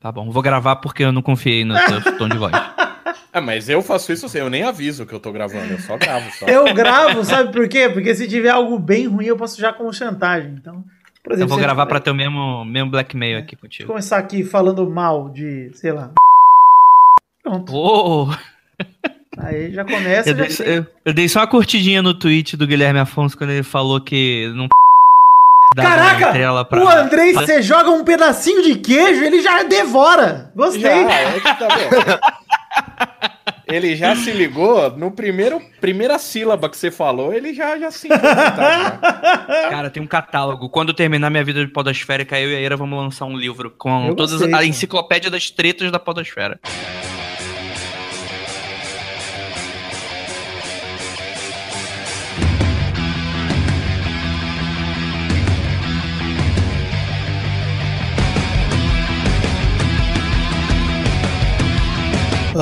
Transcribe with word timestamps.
Tá 0.00 0.10
bom, 0.10 0.30
vou 0.30 0.42
gravar 0.42 0.76
porque 0.76 1.02
eu 1.04 1.12
não 1.12 1.20
confiei 1.22 1.64
no 1.64 1.74
teu 1.86 2.16
tom 2.16 2.28
de 2.28 2.38
voz. 2.38 2.52
Ah, 3.32 3.40
mas 3.42 3.68
eu 3.68 3.82
faço 3.82 4.12
isso 4.12 4.26
assim, 4.26 4.38
eu 4.38 4.48
nem 4.48 4.62
aviso 4.62 5.04
que 5.04 5.12
eu 5.12 5.20
tô 5.20 5.30
gravando, 5.30 5.72
eu 5.72 5.78
só 5.78 5.96
gravo 5.98 6.30
só. 6.32 6.46
Eu 6.46 6.72
gravo, 6.72 7.22
sabe 7.24 7.52
por 7.52 7.68
quê? 7.68 7.88
Porque 7.88 8.14
se 8.14 8.26
tiver 8.26 8.48
algo 8.50 8.78
bem 8.78 9.06
ruim, 9.06 9.26
eu 9.26 9.36
posso 9.36 9.60
já 9.60 9.72
como 9.72 9.92
chantagem. 9.92 10.54
Então, 10.58 10.82
por 11.22 11.38
Eu 11.38 11.46
vou 11.46 11.58
gravar 11.58 11.84
pra 11.86 12.00
ter 12.00 12.10
o 12.10 12.14
mesmo, 12.14 12.64
mesmo 12.64 12.90
blackmail 12.90 13.38
aqui 13.38 13.54
contigo. 13.56 13.88
começar 13.88 14.16
aqui 14.16 14.42
falando 14.42 14.88
mal 14.88 15.28
de, 15.28 15.70
sei 15.74 15.92
lá. 15.92 16.12
Pronto. 17.42 17.74
Ô, 17.74 18.28
Aí 19.38 19.72
já 19.72 19.84
começa. 19.84 20.30
eu, 20.30 20.36
já 20.36 20.44
dei, 20.64 20.78
eu- 20.78 20.86
eu 21.04 21.12
dei 21.14 21.28
só 21.28 21.40
uma 21.40 21.46
curtidinha 21.46 22.02
no 22.02 22.12
tweet 22.14 22.56
do 22.56 22.66
Guilherme 22.66 22.98
Afonso 23.00 23.36
quando 23.36 23.50
ele 23.50 23.62
falou 23.62 24.00
que 24.00 24.50
não 24.54 24.66
Caraca! 25.76 26.64
pra- 26.64 26.82
O 26.84 26.88
Andrei, 26.88 27.32
você 27.32 27.62
joga 27.62 27.90
um 27.90 28.04
pedacinho 28.04 28.62
de 28.62 28.74
queijo, 28.76 29.22
ele 29.24 29.40
já 29.40 29.62
devora. 29.62 30.50
Gostei. 30.54 30.80
Já, 30.82 31.12
é 31.20 31.32
que 31.40 31.54
tá? 31.58 32.20
Ele 33.66 33.94
já 33.94 34.16
se 34.16 34.32
ligou 34.32 34.90
no 34.96 35.12
primeiro 35.12 35.60
primeira 35.80 36.18
sílaba 36.18 36.68
que 36.68 36.76
você 36.76 36.90
falou, 36.90 37.32
ele 37.32 37.54
já 37.54 37.78
já 37.78 37.88
se 37.92 38.08
tá, 38.08 38.98
Cara, 39.70 39.88
tem 39.90 40.02
um 40.02 40.08
catálogo. 40.08 40.68
Quando 40.68 40.92
terminar 40.92 41.30
minha 41.30 41.44
vida 41.44 41.64
de 41.64 41.70
podosférica, 41.72 42.36
eu 42.38 42.50
e 42.50 42.56
a 42.56 42.60
Ira 42.60 42.76
vamos 42.76 42.98
lançar 42.98 43.26
um 43.26 43.36
livro 43.36 43.70
com 43.70 44.08
Eu 44.08 44.16
todas 44.16 44.32
gostei, 44.32 44.48
a 44.48 44.52
cara. 44.52 44.64
enciclopédia 44.66 45.30
das 45.30 45.50
tretas 45.50 45.92
da 45.92 46.00
podosfera. 46.00 46.58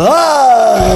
Ah, 0.01 0.95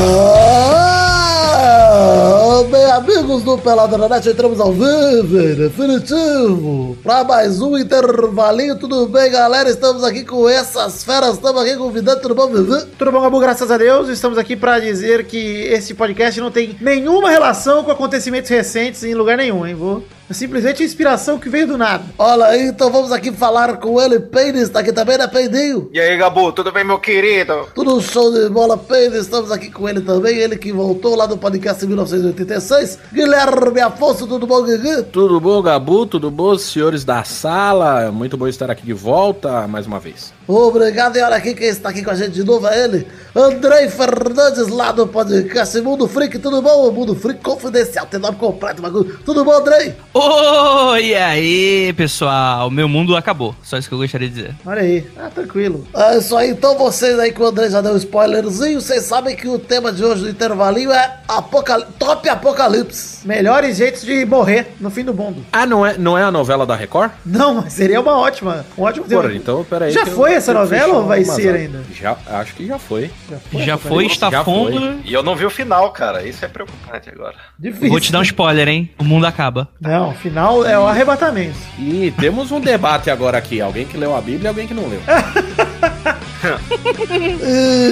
bem, 2.71 2.85
amigos 2.93 3.43
do 3.43 3.61
Net, 4.09 4.29
entramos 4.29 4.61
ao 4.61 4.73
vivo, 4.73 5.57
definitivo, 5.57 6.97
para 7.03 7.25
mais 7.25 7.61
um 7.61 7.77
intervalinho. 7.77 8.79
Tudo 8.79 9.09
bem, 9.09 9.29
galera? 9.29 9.69
Estamos 9.69 10.05
aqui 10.05 10.25
com 10.25 10.49
essas 10.49 11.03
feras, 11.03 11.35
estamos 11.35 11.63
aqui 11.63 11.77
convidando, 11.77 12.21
tudo 12.23 12.37
bom, 12.37 12.47
Vivi? 12.47 12.87
Tudo 12.97 13.11
bom, 13.11 13.23
Gabu? 13.23 13.41
Graças 13.41 13.69
a 13.73 13.77
Deus. 13.77 14.09
Estamos 14.09 14.39
aqui 14.39 14.55
pra 14.55 14.79
dizer 14.79 15.25
que 15.25 15.65
esse 15.65 15.95
podcast 15.95 16.41
não 16.41 16.53
tem 16.53 16.77
nenhuma 16.81 17.29
relação 17.29 17.83
com 17.83 17.91
acontecimentos 17.91 18.51
recentes 18.51 19.03
em 19.03 19.15
lugar 19.15 19.37
nenhum, 19.37 19.67
hein? 19.67 19.75
Vou... 19.75 20.05
É 20.33 20.35
simplesmente 20.35 20.83
inspiração 20.83 21.39
que 21.39 21.51
veio 21.51 21.67
do 21.67 21.77
nada. 21.77 22.05
Olha 22.19 22.47
aí, 22.47 22.69
então 22.69 22.91
vamos 22.91 23.13
aqui 23.13 23.31
falar 23.31 23.77
com 23.77 24.01
ele, 24.01 24.19
Peines, 24.19 24.71
tá 24.71 24.81
aqui 24.81 24.91
também, 24.91 25.19
né, 25.19 25.29
Peidinho? 25.29 25.91
E 25.93 26.01
aí, 26.01 26.17
Gabu, 26.17 26.51
tudo 26.53 26.73
bem, 26.73 26.83
meu 26.83 26.99
querido? 26.99 27.69
Tudo 27.75 28.01
show 28.01 28.33
de 28.33 28.49
bola, 28.49 28.79
Peines, 28.79 29.25
estamos 29.25 29.53
aqui 29.53 29.71
com 29.71 29.87
ele 29.87 30.01
também, 30.01 30.39
ele 30.39 30.57
que 30.57 30.73
voltou 30.73 31.15
lá 31.15 31.27
do 31.27 31.37
podcast 31.37 31.85
em 31.85 31.89
1986, 31.89 32.99
Guilherme 33.13 33.83
Afonso, 33.83 34.27
tudo 34.27 34.47
bom, 34.47 34.63
Guigui? 34.63 35.03
Tudo 35.13 35.39
bom, 35.39 35.61
Gabu? 35.61 36.07
Tudo 36.07 36.31
bom, 36.31 36.57
senhores 36.57 37.05
da 37.05 37.23
sala? 37.25 38.11
Muito 38.11 38.39
bom 38.39 38.49
estar 38.49 38.71
aqui 38.71 38.87
de 38.87 38.95
volta 38.95 39.69
mais 39.69 39.87
uma 39.87 40.01
vez. 40.01 40.33
Obrigado, 40.47 41.17
e 41.17 41.23
olha 41.23 41.37
aqui 41.37 41.55
quem 41.55 41.69
está 41.69 41.89
aqui 41.91 42.03
com 42.03 42.11
a 42.11 42.15
gente 42.15 42.33
de 42.33 42.45
novo, 42.45 42.67
é 42.67 42.85
ele, 42.85 43.07
Andrei 43.35 43.89
Fernandes, 43.89 44.69
lá 44.69 44.91
do 44.93 45.07
podcast 45.07 45.81
Mundo 45.81 46.07
Freak, 46.09 46.39
tudo 46.39 46.61
bom? 46.61 46.91
Mundo 46.91 47.15
Freak 47.15 47.41
Confidencial, 47.41 48.07
tem 48.07 48.19
nome 48.21 48.37
completo, 48.37 48.83
bagulho. 48.83 49.19
Tudo 49.25 49.45
bom, 49.45 49.53
Andrei? 49.53 49.95
Oi, 50.13 51.07
e 51.07 51.15
aí, 51.15 51.93
pessoal? 51.95 52.71
Meu 52.71 52.89
mundo 52.89 53.17
acabou. 53.17 53.55
Só 53.63 53.79
isso 53.79 53.89
que 53.89 53.95
eu 53.95 53.99
gostaria 53.99 54.29
de 54.29 54.35
dizer. 54.35 54.55
Olha 54.67 54.83
aí. 54.83 55.07
Ah, 55.17 55.31
tranquilo. 55.33 55.87
É 55.95 56.19
isso 56.19 56.37
aí, 56.37 56.51
então 56.51 56.77
vocês 56.77 57.19
aí 57.19 57.33
que 57.33 57.41
o 57.41 57.47
André 57.47 57.71
já 57.71 57.81
deu 57.81 57.93
um 57.93 57.97
spoilerzinho, 57.97 58.81
vocês 58.81 59.05
sabem 59.05 59.37
que 59.37 59.49
o 59.49 59.59
tema 59.59 59.93
de 59.93 60.05
hoje 60.05 60.23
do 60.25 60.29
intervalinho 60.31 60.93
é 60.93 61.19
apocali 61.29 61.85
Top 61.99 62.29
Apocalipse. 62.29 63.27
Melhores 63.27 63.77
jeitos 63.77 64.03
de 64.03 64.27
morrer 64.27 64.75
no 64.81 64.91
fim 64.91 65.05
do 65.05 65.15
mundo. 65.15 65.45
Ah, 65.53 65.65
não 65.65 65.87
é, 65.87 65.97
não 65.97 66.19
é 66.19 66.23
a 66.25 66.31
novela 66.31 66.67
da 66.67 66.75
Record? 66.75 67.13
Não, 67.25 67.55
mas 67.55 67.73
seria 67.73 68.01
uma 68.01 68.19
ótima. 68.19 68.67
Um 68.77 68.83
ótimo 68.83 69.07
tema. 69.07 69.23
Porra, 69.23 69.35
então 69.35 69.65
peraí. 69.65 69.91
Já 69.93 70.03
que 70.05 70.11
eu- 70.11 70.17
foi 70.33 70.37
essa 70.37 70.55
novela 70.55 70.95
ou 70.95 71.07
vai 71.07 71.25
ser 71.25 71.55
ainda? 71.55 71.85
Já, 71.93 72.17
acho 72.27 72.55
que 72.55 72.67
já 72.67 72.79
foi. 72.79 73.11
Já 73.53 73.77
foi, 73.77 74.07
está 74.07 74.31
já 74.31 74.43
fundo. 74.45 75.01
E 75.05 75.13
eu 75.13 75.23
não 75.23 75.37
vi 75.37 75.45
o 75.45 75.51
final, 75.51 75.91
cara. 75.91 76.27
Isso 76.27 76.45
é 76.45 76.49
preocupante 76.49 77.11
agora. 77.11 77.35
Difícil. 77.59 77.89
Vou 77.91 78.01
te 78.01 78.11
dar 78.11 78.21
um 78.21 78.23
spoiler, 78.23 78.69
hein? 78.69 78.91
O 78.99 79.05
mundo 79.05 79.27
acaba. 79.27 79.69
Não, 79.81 80.11
o 80.11 80.15
final 80.15 80.65
é 80.65 80.79
o 80.79 80.87
arrebatamento. 80.87 81.59
E 81.79 82.13
temos 82.19 82.51
um 82.51 82.61
debate 82.61 83.11
agora 83.11 83.37
aqui. 83.39 83.61
Alguém 83.61 83.87
que 83.87 83.97
leu 83.97 84.17
a 84.17 84.21
Bíblia 84.21 84.45
e 84.45 84.49
alguém 84.49 84.67
que 84.67 84.75
não 84.75 84.89
leu. 84.89 85.01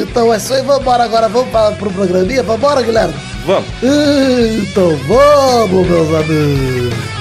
Então 0.02 0.34
é 0.34 0.36
isso 0.36 0.52
aí, 0.52 0.62
vambora 0.62 1.04
agora, 1.04 1.28
vamos 1.28 1.50
para 1.52 1.70
pro 1.76 1.88
programinha, 1.88 2.42
vambora, 2.42 2.82
Guilherme? 2.82 3.14
Vamos. 3.46 3.68
Então 3.80 4.96
vamos, 5.06 5.86
meus 5.86 6.14
amigos. 6.14 7.20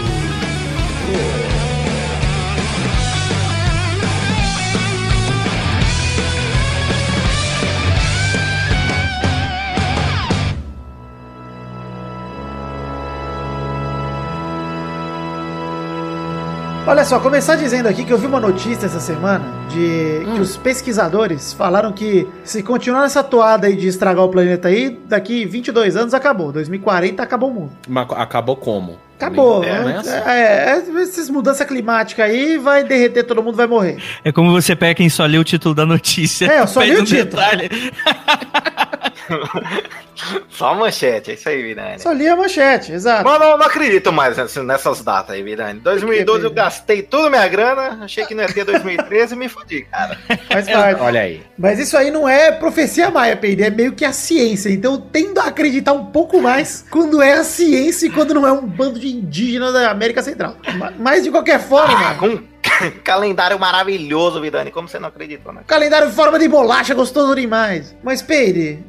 Olha 16.90 17.06
só, 17.06 17.20
começar 17.20 17.56
dizendo 17.56 17.88
aqui 17.88 18.04
que 18.04 18.12
eu 18.12 18.18
vi 18.18 18.26
uma 18.26 18.40
notícia 18.40 18.88
essa 18.88 19.00
semana 19.00 19.46
de 19.70 20.26
que 20.34 20.42
os 20.42 20.58
pesquisadores 20.58 21.54
falaram 21.54 21.92
que 21.94 22.28
se 22.44 22.64
continuar 22.64 23.04
nessa 23.04 23.24
toada 23.24 23.68
aí 23.68 23.76
de 23.76 23.88
estragar 23.88 24.26
o 24.26 24.30
planeta 24.30 24.70
aí, 24.70 25.00
daqui 25.06 25.46
22 25.46 25.96
anos 25.96 26.16
acabou. 26.16 26.52
2040 26.52 27.22
acabou 27.22 27.52
o 27.52 27.54
mundo. 27.54 27.72
Mas 27.88 28.08
acabou 28.10 28.56
como? 28.56 28.98
Acabou. 29.20 29.62
É, 29.66 29.84
né? 29.84 29.98
nessa? 29.98 30.32
É, 30.32 30.32
é, 30.32 30.82
essas 31.02 31.30
mudanças 31.30 31.68
climáticas 31.68 32.26
aí 32.26 32.58
vai 32.58 32.86
derreter, 32.86 33.26
todo 33.26 33.44
mundo 33.44 33.58
vai 33.58 33.68
morrer. 33.68 33.98
É 34.24 34.32
como 34.32 34.50
você 34.50 34.78
pega 34.78 34.96
quem 34.96 35.10
só 35.10 35.26
lê 35.26 35.38
o 35.38 35.44
título 35.44 35.76
da 35.76 35.86
notícia. 35.86 36.50
É, 36.50 36.62
eu 36.62 36.68
só 36.68 36.82
li 36.82 36.96
o 36.96 37.02
um 37.02 37.04
título. 37.04 37.44
Só 40.50 40.76
manchete, 40.76 41.32
é 41.32 41.34
isso 41.36 41.48
aí, 41.48 41.62
Virani. 41.62 42.00
Só 42.00 42.12
li 42.12 42.28
a 42.28 42.36
manchete, 42.36 42.92
exato. 42.92 43.24
Mas 43.24 43.40
não, 43.40 43.58
não 43.58 43.66
acredito 43.66 44.12
mais 44.12 44.36
nessas, 44.36 44.66
nessas 44.66 45.02
datas 45.02 45.36
aí, 45.36 45.42
Virani. 45.42 45.80
2012 45.80 46.44
eu 46.44 46.52
gastei 46.52 47.02
toda 47.02 47.30
minha 47.30 47.48
grana, 47.48 48.04
achei 48.04 48.26
que 48.26 48.36
não 48.36 48.44
ia 48.44 48.54
ter 48.54 48.66
2013 48.66 49.34
e 49.34 49.38
me 49.38 49.48
fodi, 49.48 49.84
cara. 49.84 50.18
Faz 50.52 50.70
parte. 50.70 51.02
Olha 51.02 51.22
aí. 51.22 51.42
Mas 51.58 51.80
isso 51.80 51.98
aí 51.98 52.12
não 52.12 52.28
é 52.28 52.52
profecia 52.52 53.10
maia, 53.10 53.38
Peide, 53.38 53.64
é 53.64 53.70
meio 53.70 53.94
que 53.94 54.04
a 54.04 54.12
ciência. 54.12 54.70
Então 54.70 54.94
eu 54.94 55.00
tendo 55.00 55.40
a 55.40 55.46
acreditar 55.46 55.94
um 55.94 56.08
pouco 56.08 56.42
mais 56.42 56.86
quando 56.90 57.22
é 57.22 57.34
a 57.34 57.44
ciência 57.44 58.08
e 58.08 58.10
quando 58.10 58.34
não 58.34 58.46
é 58.46 58.52
um 58.52 58.66
bando 58.66 59.00
de 59.00 59.08
indígenas 59.10 59.74
da 59.74 59.90
América 59.92 60.22
Central. 60.22 60.56
Ma- 60.78 60.94
Mas 61.00 61.24
de 61.24 61.32
qualquer 61.32 61.60
forma, 61.60 61.94
Ah, 62.12 62.16
com 62.16 62.40
calendário 63.04 63.60
maravilhoso, 63.60 64.42
Virani. 64.42 64.72
Como 64.72 64.88
você 64.88 65.00
não 65.00 65.10
acreditou, 65.10 65.54
né? 65.54 65.62
calendário 65.68 66.08
em 66.08 66.12
forma 66.12 66.40
de 66.40 66.48
bolacha 66.48 66.94
gostoso 66.94 67.36
demais. 67.36 67.96
Mas 68.04 68.22
Peide, 68.22 68.80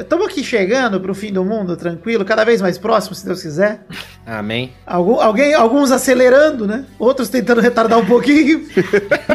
estamos 0.00 0.26
aqui 0.26 0.42
chegando 0.42 1.00
pro 1.00 1.14
fim 1.14 1.32
do 1.32 1.44
mundo, 1.44 1.76
tranquilo, 1.76 2.24
cada 2.24 2.44
vez 2.44 2.60
mais 2.60 2.78
próximo, 2.78 3.14
se 3.14 3.24
Deus 3.24 3.42
quiser. 3.42 3.80
Amém. 4.26 4.72
Algum, 4.86 5.20
alguém, 5.20 5.54
alguns 5.54 5.90
acelerando, 5.90 6.66
né? 6.66 6.84
Outros 6.98 7.28
tentando 7.28 7.60
retardar 7.60 7.98
um 7.98 8.04
pouquinho. 8.04 8.66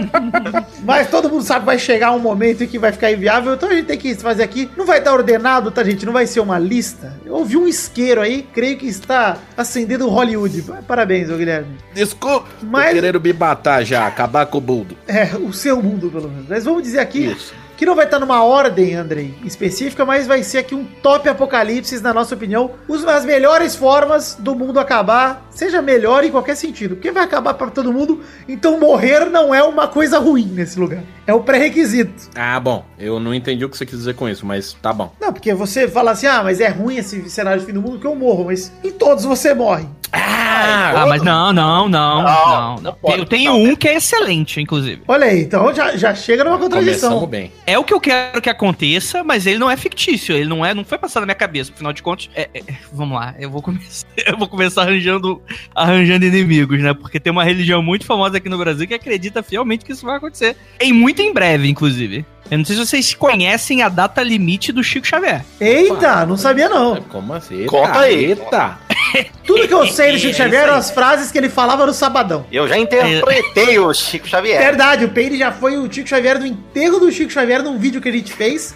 Mas 0.86 1.10
todo 1.10 1.30
mundo 1.30 1.44
sabe 1.44 1.62
que 1.62 1.66
vai 1.66 1.80
chegar 1.80 2.12
um 2.12 2.20
momento 2.20 2.64
em 2.64 2.68
que 2.68 2.78
vai 2.78 2.92
ficar 2.92 3.12
inviável. 3.12 3.54
Então 3.54 3.70
a 3.70 3.74
gente 3.74 3.86
tem 3.88 3.98
que 3.98 4.14
fazer 4.16 4.44
aqui. 4.44 4.70
Não 4.78 4.86
vai 4.86 5.00
estar 5.00 5.14
ordenado, 5.14 5.72
tá, 5.72 5.84
gente? 5.84 6.06
Não 6.06 6.14
vai 6.14 6.28
ser 6.28 6.42
uma 6.42 6.60
lista. 6.60 7.14
Eu 7.26 7.34
ouvi 7.34 7.58
um 7.58 7.68
isqueiro 7.68 8.22
aí, 8.22 8.44
creio 8.54 8.78
que 8.78 8.86
está 8.86 9.38
acendendo 9.58 10.08
Hollywood. 10.08 10.64
Parabéns, 10.88 11.30
ô 11.30 11.38
Guilherme. 11.38 11.78
Desculpa. 11.94 12.48
Mas- 12.62 12.94
querendo 12.94 13.20
me 13.20 13.34
matar 13.34 13.83
já, 13.84 14.08
acabar 14.08 14.46
com 14.46 14.58
o 14.58 14.62
mundo. 14.62 14.98
É, 15.08 15.36
o 15.36 15.54
seu 15.54 15.82
mundo, 15.82 16.10
pelo 16.10 16.30
menos. 16.30 16.46
Mas 16.48 16.66
vamos 16.66 16.84
dizer 16.84 17.00
aqui 17.00 17.26
Isso. 17.32 17.54
que 17.78 17.86
não 17.86 17.96
vai 17.96 18.06
estar 18.06 18.20
numa 18.20 18.44
ordem, 18.44 18.96
Andrei, 18.96 19.34
específica, 19.44 20.06
mas 20.06 20.28
vai 20.28 20.44
ser 20.44 20.60
aqui 20.60 20.74
um 20.76 20.86
top 21.02 21.28
apocalipse, 21.30 22.02
na 22.02 22.14
nossa 22.14 22.36
opinião. 22.36 22.72
As 23.08 23.26
melhores 23.26 23.76
formas 23.76 24.36
do 24.40 24.56
mundo 24.56 24.80
acabar, 24.80 25.48
seja 25.52 25.82
melhor 25.82 26.24
em 26.24 26.32
qualquer 26.32 26.56
sentido. 26.56 26.96
Porque 26.96 27.12
vai 27.12 27.24
acabar 27.24 27.54
para 27.54 27.70
todo 27.70 27.92
mundo, 27.92 28.22
então 28.48 28.80
morrer 28.80 29.30
não 29.30 29.54
é 29.54 29.62
uma 29.64 29.88
coisa 29.88 30.20
ruim 30.20 30.46
nesse 30.46 30.80
lugar. 30.80 31.04
É 31.26 31.34
o 31.34 31.42
pré-requisito. 31.42 32.30
Ah, 32.36 32.60
bom. 32.60 32.86
Eu 32.98 33.20
não 33.20 33.34
entendi 33.34 33.64
o 33.64 33.70
que 33.70 33.78
você 33.78 33.86
quis 33.86 33.98
dizer 33.98 34.16
com 34.16 34.28
isso, 34.28 34.46
mas 34.46 34.74
tá 34.74 34.92
bom. 34.94 35.14
Não, 35.20 35.32
porque 35.32 35.54
você 35.54 35.88
fala 35.88 36.12
assim, 36.12 36.28
ah, 36.28 36.42
mas 36.44 36.60
é 36.60 36.68
ruim 36.68 36.98
esse 36.98 37.30
cenário 37.30 37.60
de 37.60 37.66
fim 37.66 37.74
do 37.74 37.82
mundo 37.82 38.00
que 38.00 38.08
eu 38.08 38.16
morro, 38.16 38.46
mas 38.46 38.72
em 38.84 38.92
todos 38.92 39.24
você 39.24 39.54
morre. 39.54 39.86
Ah, 40.16 41.06
mas 41.08 41.24
não, 41.24 41.52
não, 41.52 41.90
não, 41.90 42.24
Não, 42.24 42.24
não. 42.24 42.76
não 42.82 42.94
pode. 42.94 43.18
Eu 43.20 43.26
tenho 43.26 43.54
um 43.54 43.76
que 43.76 43.88
é 43.88 43.96
excelente, 43.96 44.62
inclusive. 44.62 45.02
Olha 45.08 45.26
aí, 45.26 45.42
então 45.42 45.74
já, 45.74 45.98
já 45.98 46.14
chega 46.14 46.44
numa 46.44 46.58
contradição. 46.60 47.10
Começamos 47.10 47.30
bem. 47.30 47.52
É 47.66 47.78
o 47.80 47.84
que 47.84 47.94
eu 47.94 48.00
quero 48.00 48.40
que 48.42 48.50
aconteça, 48.50 49.24
mas 49.24 49.48
ele 49.48 49.58
não 49.58 49.70
é 49.72 49.76
fictício. 49.76 50.36
Ele 50.36 50.48
não 50.48 50.64
é, 50.66 50.74
não 50.74 50.86
foi 50.86 50.98
passado 50.98 51.22
na 51.22 51.28
minha 51.28 51.36
cabeça. 51.36 51.72
Afinal 51.74 51.92
de 51.94 52.04
contas, 52.04 52.30
é- 52.36 52.50
é- 52.54 52.62
vamos 52.92 53.18
lá. 53.18 53.34
Eu 53.40 53.50
vou 53.50 53.62
começar, 53.62 54.06
eu 54.26 54.38
vou 54.38 54.48
começar 54.48 54.84
arranjando, 54.84 55.42
arranjando 55.76 56.26
inimigos, 56.26 56.80
né? 56.80 56.94
Porque 56.94 57.20
tem 57.20 57.32
uma 57.32 57.44
religião 57.44 57.82
muito 57.82 58.06
famosa 58.06 58.38
aqui 58.38 58.50
no 58.50 58.58
Brasil 58.58 58.88
que 58.88 58.94
acredita 58.94 59.42
fielmente 59.42 59.84
que 59.84 59.92
isso 59.94 60.06
vai 60.06 60.18
acontecer. 60.18 60.56
Em 60.80 60.94
muito 60.94 61.22
em 61.22 61.34
breve, 61.34 61.68
inclusive. 61.68 62.26
Eu 62.52 62.58
não 62.58 62.66
sei 62.66 62.76
se 62.76 62.86
vocês 62.86 63.14
conhecem 63.16 63.82
a 63.82 63.90
data 63.90 64.22
limite 64.22 64.72
do 64.72 64.84
Chico 64.84 65.08
Xavier. 65.08 65.44
Eita, 65.60 66.26
não 66.26 66.38
sabia 66.38 66.70
não. 66.70 67.02
Como 67.04 67.34
assim? 67.34 67.66
Conta 67.66 68.02
aí. 68.02 68.26
Eita. 68.26 68.78
Tudo 69.46 69.68
que 69.68 69.74
eu 69.74 69.88
sei 69.88 70.12
do 70.12 70.20
Chico 70.20 70.32
É 70.32 70.34
Xavier 70.34 70.62
isso 70.62 70.70
eram 70.70 70.78
as 70.78 70.92
frases 70.92 71.32
que 71.32 71.38
ele 71.38 71.50
falava 71.50 71.86
no 71.86 71.94
sabadão. 71.94 72.46
Eu 72.52 72.68
já 72.68 72.78
interpretei 72.78 73.80
o 73.80 73.94
Chico 73.94 74.28
Xavier. 74.28 74.60
Verdade, 74.60 75.06
o 75.06 75.10
Peire 75.10 75.38
já 75.38 75.52
foi 75.52 75.78
o 75.78 75.92
Chico 75.92 76.10
Xavier 76.10 76.40
no 76.40 76.46
enterro 76.46 77.00
do 77.00 77.12
Chico 77.12 77.32
Xavier 77.32 77.62
num 77.64 77.78
vídeo 77.78 78.02
que 78.02 78.10
a 78.10 78.12
gente 78.12 78.34
fez. 78.34 78.74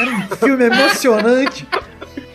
Era 0.00 0.10
um 0.10 0.36
filme 0.36 0.64
emocionante. 0.64 1.66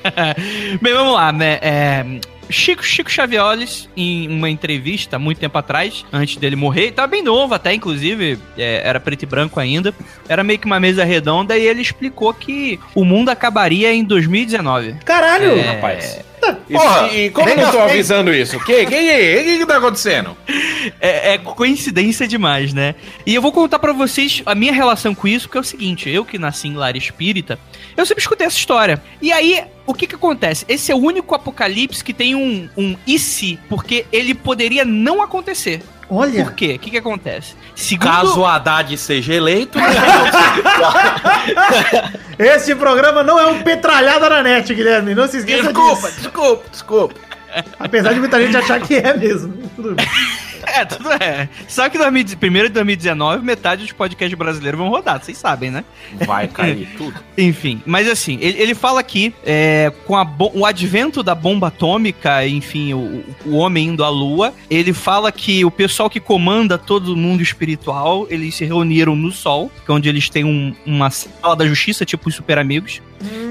Bem, 0.81 0.94
vamos 0.94 1.13
lá, 1.13 1.31
né? 1.31 1.59
É, 1.62 2.06
Chico, 2.50 2.83
Chico 2.83 3.09
Xavioles, 3.09 3.89
em 3.95 4.27
uma 4.27 4.50
entrevista, 4.50 5.18
muito 5.18 5.39
tempo 5.39 5.57
atrás, 5.57 6.06
antes 6.12 6.38
dele 6.38 6.56
morrer, 6.56 6.92
tava 6.92 7.07
bem 7.07 7.24
novo 7.24 7.53
até, 7.53 7.74
inclusive, 7.74 8.38
é, 8.57 8.81
era 8.83 9.00
preto 9.00 9.24
e 9.24 9.25
branco 9.25 9.59
ainda, 9.59 9.94
era 10.30 10.44
meio 10.44 10.59
que 10.59 10.65
uma 10.65 10.80
mesa 10.80 11.03
redonda, 11.03 11.57
e 11.57 11.65
ele 11.65 11.81
explicou 11.81 12.33
que 12.33 12.80
o 12.94 13.03
mundo 13.03 13.30
acabaria 13.30 13.94
em 13.94 14.03
2019. 14.03 14.97
Caralho! 15.03 15.57
É, 15.57 15.74
Rapaz. 15.74 16.19
E, 16.69 16.74
Porra, 16.74 17.07
e 17.13 17.30
como 17.30 17.50
eu 17.50 17.56
nem 17.56 17.63
não 17.65 17.71
tô 17.71 17.77
gostei. 17.77 17.94
avisando 17.95 18.33
isso? 18.33 18.57
O 18.57 18.63
que? 18.63 18.86
Quem 18.86 19.09
é? 19.09 19.42
O 19.42 19.44
que, 19.44 19.57
que 19.59 19.65
tá 19.65 19.77
acontecendo? 19.77 20.36
É, 21.00 21.33
é 21.33 21.38
coincidência 21.38 22.27
demais, 22.27 22.74
né? 22.74 22.95
E 23.25 23.33
eu 23.33 23.42
vou 23.42 23.51
contar 23.51 23.80
pra 23.80 23.94
vocês 23.94 24.42
a 24.45 24.53
minha 24.56 24.74
relação 24.74 25.15
com 25.15 25.27
isso, 25.27 25.47
porque 25.47 25.57
é 25.57 25.62
o 25.62 25.63
seguinte, 25.63 26.09
eu 26.09 26.24
que 26.25 26.38
nasci 26.38 26.68
em 26.68 26.75
lar 26.75 26.95
espírita, 26.95 27.57
eu 27.95 28.06
sempre 28.06 28.21
escutei 28.21 28.45
essa 28.47 28.57
história. 28.57 29.01
E 29.21 29.31
aí, 29.31 29.63
o 29.86 29.94
que 29.94 30.07
que 30.07 30.15
acontece? 30.15 30.65
Esse 30.68 30.92
é 30.92 30.95
o 30.95 31.00
único 31.00 31.33
apocalipse 31.36 32.03
que 32.03 32.13
tem 32.13 32.36
um, 32.36 32.69
um 32.77 32.95
e 33.07 33.18
se, 33.19 33.59
porque 33.69 34.06
ele 34.12 34.33
poderia 34.33 34.83
não 34.86 35.21
acontecer. 35.21 35.81
Olha, 36.10 36.46
Por 36.46 36.54
quê? 36.54 36.75
O 36.75 36.80
que 36.80 36.92
que 36.92 36.98
acontece? 36.98 37.56
Segundo... 37.75 38.07
Caso 38.07 38.40
o 38.40 38.46
Haddad 38.46 38.96
seja 38.98 39.34
eleito, 39.34 39.78
esse 42.38 42.75
programa 42.75 43.24
não 43.24 43.40
é 43.40 43.48
um 43.48 43.62
petralhada 43.63 44.30
na 44.30 44.44
net, 44.44 44.74
Guilherme. 44.74 45.16
Não 45.16 45.28
se 45.28 45.38
esqueça 45.38 45.63
desculpa, 45.63 46.07
disso. 46.07 46.22
desculpa, 46.22 46.63
desculpa. 46.72 47.16
Apesar 47.80 48.13
de 48.13 48.19
muita 48.19 48.42
gente 48.42 48.57
achar 48.57 48.80
que 48.81 48.96
é 48.96 49.16
mesmo. 49.16 49.54
Tudo 49.75 49.96
bem. 49.96 50.06
É, 50.67 50.85
tudo 50.85 51.12
é. 51.13 51.47
Só 51.67 51.89
que 51.89 51.97
2000 51.97 52.38
primeiro 52.38 52.67
de 52.69 52.73
2019, 52.75 53.44
metade 53.45 53.83
dos 53.83 53.91
podcasts 53.91 54.38
brasileiros 54.38 54.77
vão 54.79 54.89
rodar, 54.89 55.21
vocês 55.23 55.38
sabem, 55.38 55.69
né? 55.71 55.83
Vai 56.25 56.47
cair 56.47 56.88
tudo. 56.97 57.13
Enfim, 57.38 57.81
mas 57.85 58.07
assim, 58.07 58.38
ele, 58.41 58.62
ele 58.62 58.75
fala 58.75 59.00
aqui, 59.00 59.33
é, 59.45 59.91
com 60.06 60.15
o 60.53 60.65
advento 60.65 61.21
da 61.21 61.35
bomba 61.35 61.67
atômica, 61.67 62.45
enfim, 62.47 62.94
o, 62.94 63.23
o 63.45 63.56
homem 63.56 63.88
indo 63.89 64.03
à 64.03 64.09
lua, 64.09 64.53
ele 64.69 64.94
fala 64.94 65.31
que 65.31 65.63
o 65.65 65.71
pessoal 65.71 66.09
que 66.09 66.19
comanda 66.19 66.77
todo 66.77 67.13
o 67.13 67.15
mundo 67.18 67.41
espiritual, 67.41 68.27
eles 68.29 68.56
se 68.56 68.65
reuniram 68.65 69.15
no 69.15 69.31
Sol, 69.31 69.71
que 69.85 69.91
é 69.91 69.94
onde 69.94 70.09
eles 70.09 70.29
têm 70.29 70.44
um- 70.44 70.73
uma 70.85 71.09
sala 71.09 71.56
da 71.56 71.65
justiça, 71.65 72.06
tipo 72.06 72.29
os 72.29 72.35
super 72.35 72.57
amigos. 72.57 73.01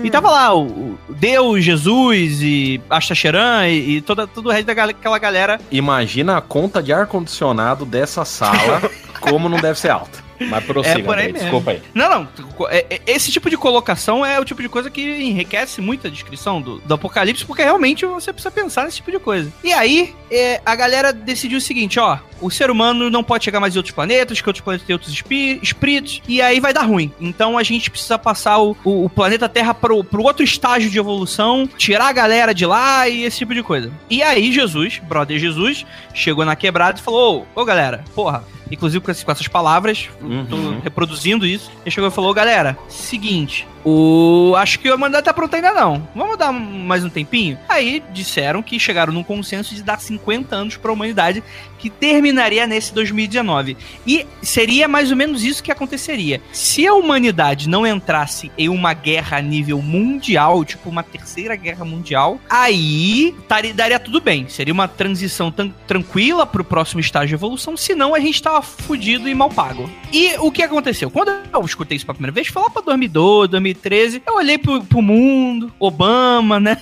E 0.04 0.10
tava 0.10 0.30
lá 0.30 0.54
o, 0.54 0.96
Deus, 1.08 1.64
Jesus 1.64 2.40
e 2.42 2.80
Astacheran 2.88 3.66
e, 3.66 3.96
e 3.96 4.00
toda, 4.02 4.26
todo 4.26 4.46
o 4.46 4.52
resto 4.52 4.66
daquela 4.66 5.18
galera 5.18 5.58
Imagina 5.72 6.36
a 6.36 6.40
conta 6.40 6.82
de 6.82 6.92
ar-condicionado 7.04 7.84
dessa 7.84 8.24
sala, 8.24 8.82
como 9.20 9.48
não 9.48 9.58
deve 9.58 9.78
ser 9.78 9.90
alta. 9.90 10.22
Mas 10.40 10.64
prossiga, 10.64 10.98
É 10.98 11.02
por 11.02 11.16
aí 11.16 11.26
mesmo. 11.32 11.38
desculpa 11.42 11.70
aí. 11.70 11.82
Não, 11.94 12.10
não. 12.10 12.28
é- 12.68 12.84
é- 12.90 13.00
Esse 13.06 13.30
tipo 13.30 13.48
de 13.48 13.56
colocação 13.56 14.26
é 14.26 14.38
o 14.40 14.44
tipo 14.44 14.60
de 14.60 14.68
coisa 14.68 14.90
que 14.90 15.00
enriquece 15.00 15.80
muito 15.80 16.08
a 16.08 16.10
descrição 16.10 16.60
do, 16.60 16.78
do 16.80 16.94
apocalipse, 16.94 17.44
porque 17.44 17.62
realmente 17.62 18.04
você 18.04 18.32
precisa 18.32 18.50
pensar 18.50 18.84
nesse 18.84 18.96
tipo 18.96 19.12
de 19.12 19.20
coisa. 19.20 19.50
E 19.62 19.72
aí, 19.72 20.12
é, 20.30 20.60
a 20.66 20.74
galera 20.74 21.12
decidiu 21.12 21.58
o 21.58 21.60
seguinte: 21.60 22.00
ó, 22.00 22.18
o 22.46 22.50
ser 22.50 22.70
humano 22.70 23.08
não 23.10 23.22
pode 23.24 23.44
chegar 23.44 23.60
mais 23.60 23.74
em 23.74 23.78
outros 23.78 23.94
planetas, 23.94 24.40
que 24.40 24.48
outros 24.48 24.62
planetas 24.64 24.86
têm 24.86 24.94
outros 24.94 25.12
espí- 25.12 25.58
espíritos, 25.62 26.20
e 26.28 26.40
aí 26.42 26.60
vai 26.60 26.72
dar 26.72 26.82
ruim. 26.82 27.10
Então 27.20 27.56
a 27.58 27.62
gente 27.62 27.90
precisa 27.90 28.18
passar 28.18 28.58
o, 28.58 28.76
o- 28.84 29.04
o 29.04 29.10
planeta 29.10 29.48
Terra 29.48 29.72
pro, 29.74 30.02
pro 30.04 30.22
outro 30.22 30.44
estágio 30.44 30.90
de 30.90 30.98
evolução, 30.98 31.68
tirar 31.76 32.08
a 32.08 32.12
galera 32.12 32.54
de 32.54 32.66
lá 32.66 33.08
e 33.08 33.22
esse 33.24 33.38
tipo 33.38 33.54
de 33.54 33.62
coisa. 33.62 33.90
E 34.10 34.22
aí, 34.22 34.52
Jesus, 34.52 35.00
brother 35.02 35.38
Jesus, 35.38 35.84
chegou 36.12 36.44
na 36.44 36.54
quebrada 36.56 36.98
e 36.98 37.02
falou: 37.02 37.46
ô, 37.54 37.60
ô 37.60 37.64
galera, 37.64 38.04
porra. 38.14 38.44
Inclusive 38.70 39.04
com, 39.04 39.10
essas 39.10 39.46
palavras, 39.46 40.08
Uhum. 40.22 40.46
tô 40.46 40.56
reproduzindo 40.82 41.46
isso. 41.46 41.70
Ele 41.84 41.90
chegou 41.90 42.08
e 42.08 42.12
falou: 42.12 42.32
galera, 42.32 42.76
seguinte, 42.88 43.68
o. 43.84 44.54
Acho 44.56 44.78
que 44.78 44.90
o 44.90 44.98
mandato 44.98 45.24
tá 45.24 45.34
pronto 45.34 45.54
ainda 45.54 45.72
não. 45.72 46.08
Vamos 46.14 46.38
dar 46.38 46.52
mais 46.52 47.04
um 47.04 47.10
tempinho? 47.10 47.58
Aí 47.68 48.02
disseram 48.12 48.62
que 48.62 48.78
chegaram 48.78 49.12
num 49.12 49.22
consenso 49.22 49.74
de 49.74 49.82
dar 49.82 50.00
50 50.00 50.54
anos 50.54 50.76
pra 50.76 50.92
humanidade, 50.92 51.42
que 51.78 51.90
terminaria 51.90 52.66
nesse 52.66 52.94
2019. 52.94 53.76
E 54.06 54.26
seria 54.42 54.88
mais 54.88 55.10
ou 55.10 55.16
menos 55.16 55.44
isso 55.44 55.62
que 55.62 55.72
aconteceria. 55.72 56.40
Se 56.52 56.86
a 56.86 56.94
humanidade 56.94 57.68
não 57.68 57.86
entrasse 57.86 58.50
em 58.56 58.68
uma 58.68 58.94
guerra 58.94 59.38
a 59.38 59.42
nível 59.42 59.82
mundial, 59.82 60.64
tipo 60.64 60.88
uma 60.88 61.02
terceira 61.02 61.56
guerra 61.56 61.84
mundial, 61.84 62.40
aí 62.48 63.34
daria 63.74 63.98
tudo 63.98 64.20
bem. 64.20 64.48
Seria 64.48 64.72
uma 64.72 64.88
transição 64.88 65.52
tranquila 65.86 66.46
pro 66.46 66.64
próximo 66.64 67.00
estágio 67.00 67.28
de 67.28 67.34
evolução, 67.34 67.76
senão 67.76 68.14
a 68.14 68.20
gente 68.20 68.42
tava 68.42 68.62
fudido 68.62 69.28
e 69.28 69.34
mal 69.34 69.50
pago. 69.50 69.90
E 70.12 70.36
o 70.38 70.50
que 70.50 70.62
aconteceu? 70.62 71.10
Quando 71.10 71.32
eu 71.52 71.64
escutei 71.64 71.96
isso 71.96 72.06
pela 72.06 72.14
primeira 72.14 72.32
vez, 72.32 72.48
foi 72.48 72.62
lá 72.62 72.70
pra 72.70 72.82
2012, 72.82 73.73
2013, 73.74 74.22
eu 74.26 74.34
olhei 74.36 74.58
pro, 74.58 74.82
pro 74.84 75.02
mundo, 75.02 75.72
Obama, 75.78 76.58
né? 76.58 76.76